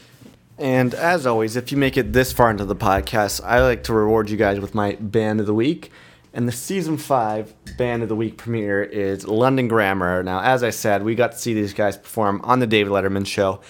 And 0.58 0.94
as 0.94 1.26
always, 1.26 1.56
if 1.58 1.72
you 1.72 1.78
make 1.78 1.98
it 1.98 2.14
this 2.14 2.32
far 2.32 2.50
into 2.50 2.64
the 2.64 2.76
podcast, 2.78 3.42
I 3.44 3.62
like 3.62 3.84
to 3.84 3.94
reward 3.94 4.30
you 4.30 4.38
guys 4.38 4.60
with 4.60 4.74
my 4.74 4.96
band 5.02 5.42
of 5.42 5.46
the 5.48 5.54
week. 5.54 5.92
And 6.34 6.48
the 6.48 6.52
season 6.54 6.98
five 6.98 7.54
band 7.78 8.04
of 8.04 8.10
the 8.10 8.16
week 8.16 8.38
premiere 8.38 8.84
is 8.84 9.26
London 9.28 9.68
Grammar. 9.70 10.22
Now, 10.24 10.42
as 10.42 10.64
I 10.64 10.70
said, 10.70 11.04
we 11.04 11.16
got 11.16 11.32
to 11.32 11.38
see 11.38 11.54
these 11.54 11.74
guys 11.74 11.96
perform 11.98 12.42
on 12.44 12.60
the 12.60 12.68
David 12.68 12.92
Letterman 12.92 13.26
show, 13.26 13.62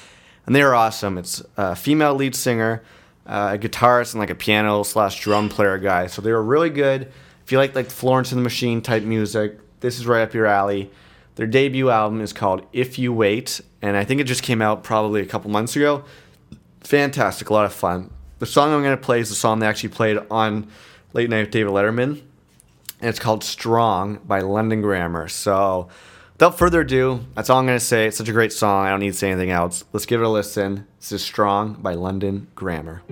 and 0.45 0.55
they 0.55 0.61
are 0.61 0.75
awesome. 0.75 1.17
It's 1.17 1.41
a 1.57 1.75
female 1.75 2.15
lead 2.15 2.35
singer, 2.35 2.83
uh, 3.25 3.51
a 3.53 3.57
guitarist, 3.57 4.13
and 4.13 4.19
like 4.19 4.29
a 4.29 4.35
piano 4.35 4.83
slash 4.83 5.19
drum 5.21 5.49
player 5.49 5.77
guy. 5.77 6.07
So 6.07 6.21
they 6.21 6.31
were 6.31 6.43
really 6.43 6.69
good. 6.69 7.11
If 7.43 7.51
you 7.51 7.57
like 7.57 7.75
like 7.75 7.87
Florence 7.87 8.31
and 8.31 8.39
the 8.39 8.43
Machine 8.43 8.81
type 8.81 9.03
music, 9.03 9.59
this 9.79 9.99
is 9.99 10.07
right 10.07 10.21
up 10.21 10.33
your 10.33 10.45
alley. 10.45 10.91
Their 11.35 11.47
debut 11.47 11.89
album 11.89 12.21
is 12.21 12.31
called 12.31 12.65
If 12.71 12.97
You 12.97 13.11
Wait, 13.11 13.61
and 13.81 13.97
I 13.97 14.05
think 14.05 14.21
it 14.21 14.23
just 14.23 14.41
came 14.41 14.61
out 14.61 14.83
probably 14.83 15.21
a 15.21 15.25
couple 15.25 15.51
months 15.51 15.75
ago 15.75 16.05
fantastic, 16.85 17.49
a 17.49 17.53
lot 17.53 17.65
of 17.65 17.73
fun. 17.73 18.11
The 18.39 18.45
song 18.45 18.73
I'm 18.73 18.81
going 18.81 18.95
to 18.95 19.01
play 19.01 19.19
is 19.19 19.29
the 19.29 19.35
song 19.35 19.59
they 19.59 19.67
actually 19.67 19.89
played 19.89 20.17
on 20.29 20.67
Late 21.13 21.29
Night 21.29 21.41
with 21.41 21.51
David 21.51 21.71
Letterman, 21.71 22.21
and 22.99 23.09
it's 23.09 23.19
called 23.19 23.43
Strong 23.43 24.19
by 24.25 24.41
London 24.41 24.81
Grammar. 24.81 25.27
So, 25.27 25.89
without 26.35 26.57
further 26.57 26.81
ado, 26.81 27.21
that's 27.33 27.49
all 27.49 27.59
I'm 27.59 27.65
going 27.65 27.79
to 27.79 27.85
say. 27.85 28.07
It's 28.07 28.17
such 28.17 28.27
a 28.27 28.33
great 28.33 28.51
song, 28.51 28.85
I 28.85 28.89
don't 28.89 28.99
need 28.99 29.13
to 29.13 29.17
say 29.17 29.31
anything 29.31 29.51
else. 29.51 29.85
Let's 29.93 30.05
give 30.05 30.21
it 30.21 30.25
a 30.25 30.29
listen. 30.29 30.85
This 30.99 31.13
is 31.13 31.23
Strong 31.23 31.75
by 31.75 31.93
London 31.93 32.47
Grammar. 32.55 33.03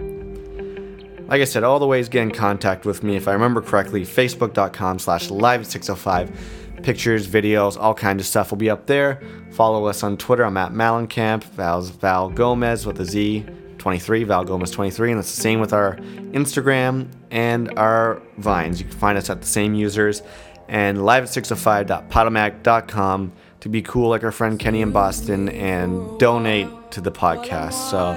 Like 1.27 1.41
I 1.41 1.45
said, 1.45 1.63
all 1.63 1.79
the 1.79 1.87
ways 1.87 2.09
get 2.09 2.23
in 2.23 2.31
contact 2.31 2.85
with 2.85 3.01
me, 3.01 3.15
if 3.15 3.27
I 3.29 3.33
remember 3.33 3.61
correctly, 3.61 4.01
facebook.com 4.01 4.99
slash 4.99 5.29
live605. 5.29 6.83
Pictures, 6.83 7.25
videos, 7.25 7.77
all 7.79 7.93
kinds 7.93 8.21
of 8.21 8.27
stuff 8.27 8.51
will 8.51 8.57
be 8.57 8.69
up 8.69 8.87
there. 8.87 9.21
Follow 9.51 9.85
us 9.85 10.03
on 10.03 10.17
Twitter. 10.17 10.43
I'm 10.43 10.57
at 10.57 10.73
Malencamp. 10.73 11.45
Val's 11.45 11.91
Val 11.91 12.29
Gomez 12.29 12.85
with 12.85 12.99
a 12.99 13.05
Z. 13.05 13.45
23, 13.77 14.23
Val 14.23 14.45
Gomez 14.45 14.71
23, 14.71 15.11
and 15.11 15.19
it's 15.19 15.35
the 15.35 15.41
same 15.41 15.59
with 15.59 15.73
our 15.73 15.97
Instagram 16.31 17.09
and 17.31 17.77
our 17.77 18.21
Vines. 18.37 18.79
You 18.79 18.87
can 18.87 18.97
find 18.97 19.17
us 19.17 19.29
at 19.29 19.41
the 19.41 19.47
same 19.47 19.73
users 19.73 20.23
and 20.67 21.05
live 21.05 21.23
at 21.23 21.29
605.podomatic.com 21.29 23.31
to 23.61 23.69
be 23.69 23.81
cool 23.81 24.09
like 24.09 24.23
our 24.23 24.31
friend 24.31 24.59
Kenny 24.59 24.81
in 24.81 24.91
Boston 24.91 25.49
and 25.49 26.19
donate 26.19 26.67
to 26.91 27.01
the 27.01 27.11
podcast. 27.11 27.89
So 27.89 28.13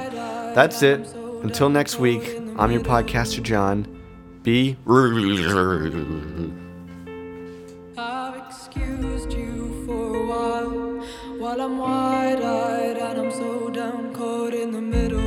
that's 0.54 0.82
it. 0.82 1.06
Until 1.42 1.68
next 1.68 1.98
week, 1.98 2.22
I'm 2.58 2.72
your 2.72 2.80
podcaster, 2.82 3.42
John. 3.42 3.86
Be. 4.42 4.76
I've 7.98 8.36
excused 8.46 9.32
you 9.32 9.84
for 9.86 10.16
a 10.16 10.26
while 10.26 10.70
while 11.38 11.60
I'm 11.60 11.78
wide 11.78 12.42
eyed 12.42 12.96
and 12.96 13.18
I'm 13.20 13.30
so 13.30 13.68
down 13.70 14.14
caught 14.14 14.54
in 14.54 14.72
the 14.72 14.80
middle. 14.80 15.25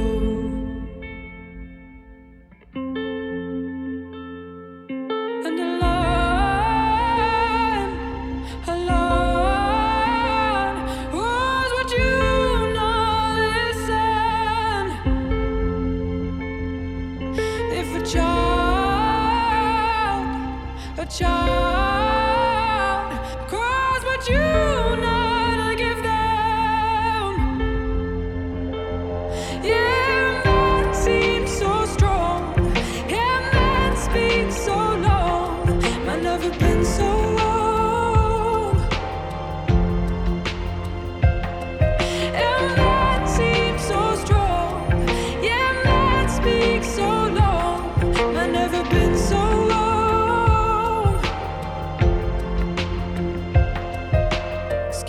Child 21.10 21.79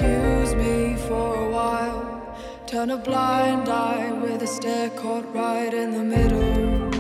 Excuse 0.03 0.55
me 0.55 0.97
for 0.97 1.35
a 1.45 1.51
while. 1.51 2.35
Turn 2.67 2.91
a 2.91 2.97
blind 2.97 3.69
eye 3.69 4.11
with 4.23 4.41
a 4.41 4.47
stare 4.47 4.89
caught 4.89 5.31
right 5.35 5.75
in 5.75 5.91
the 5.91 6.03
middle. 6.03 7.00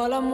While 0.00 0.14
I'm 0.14 0.30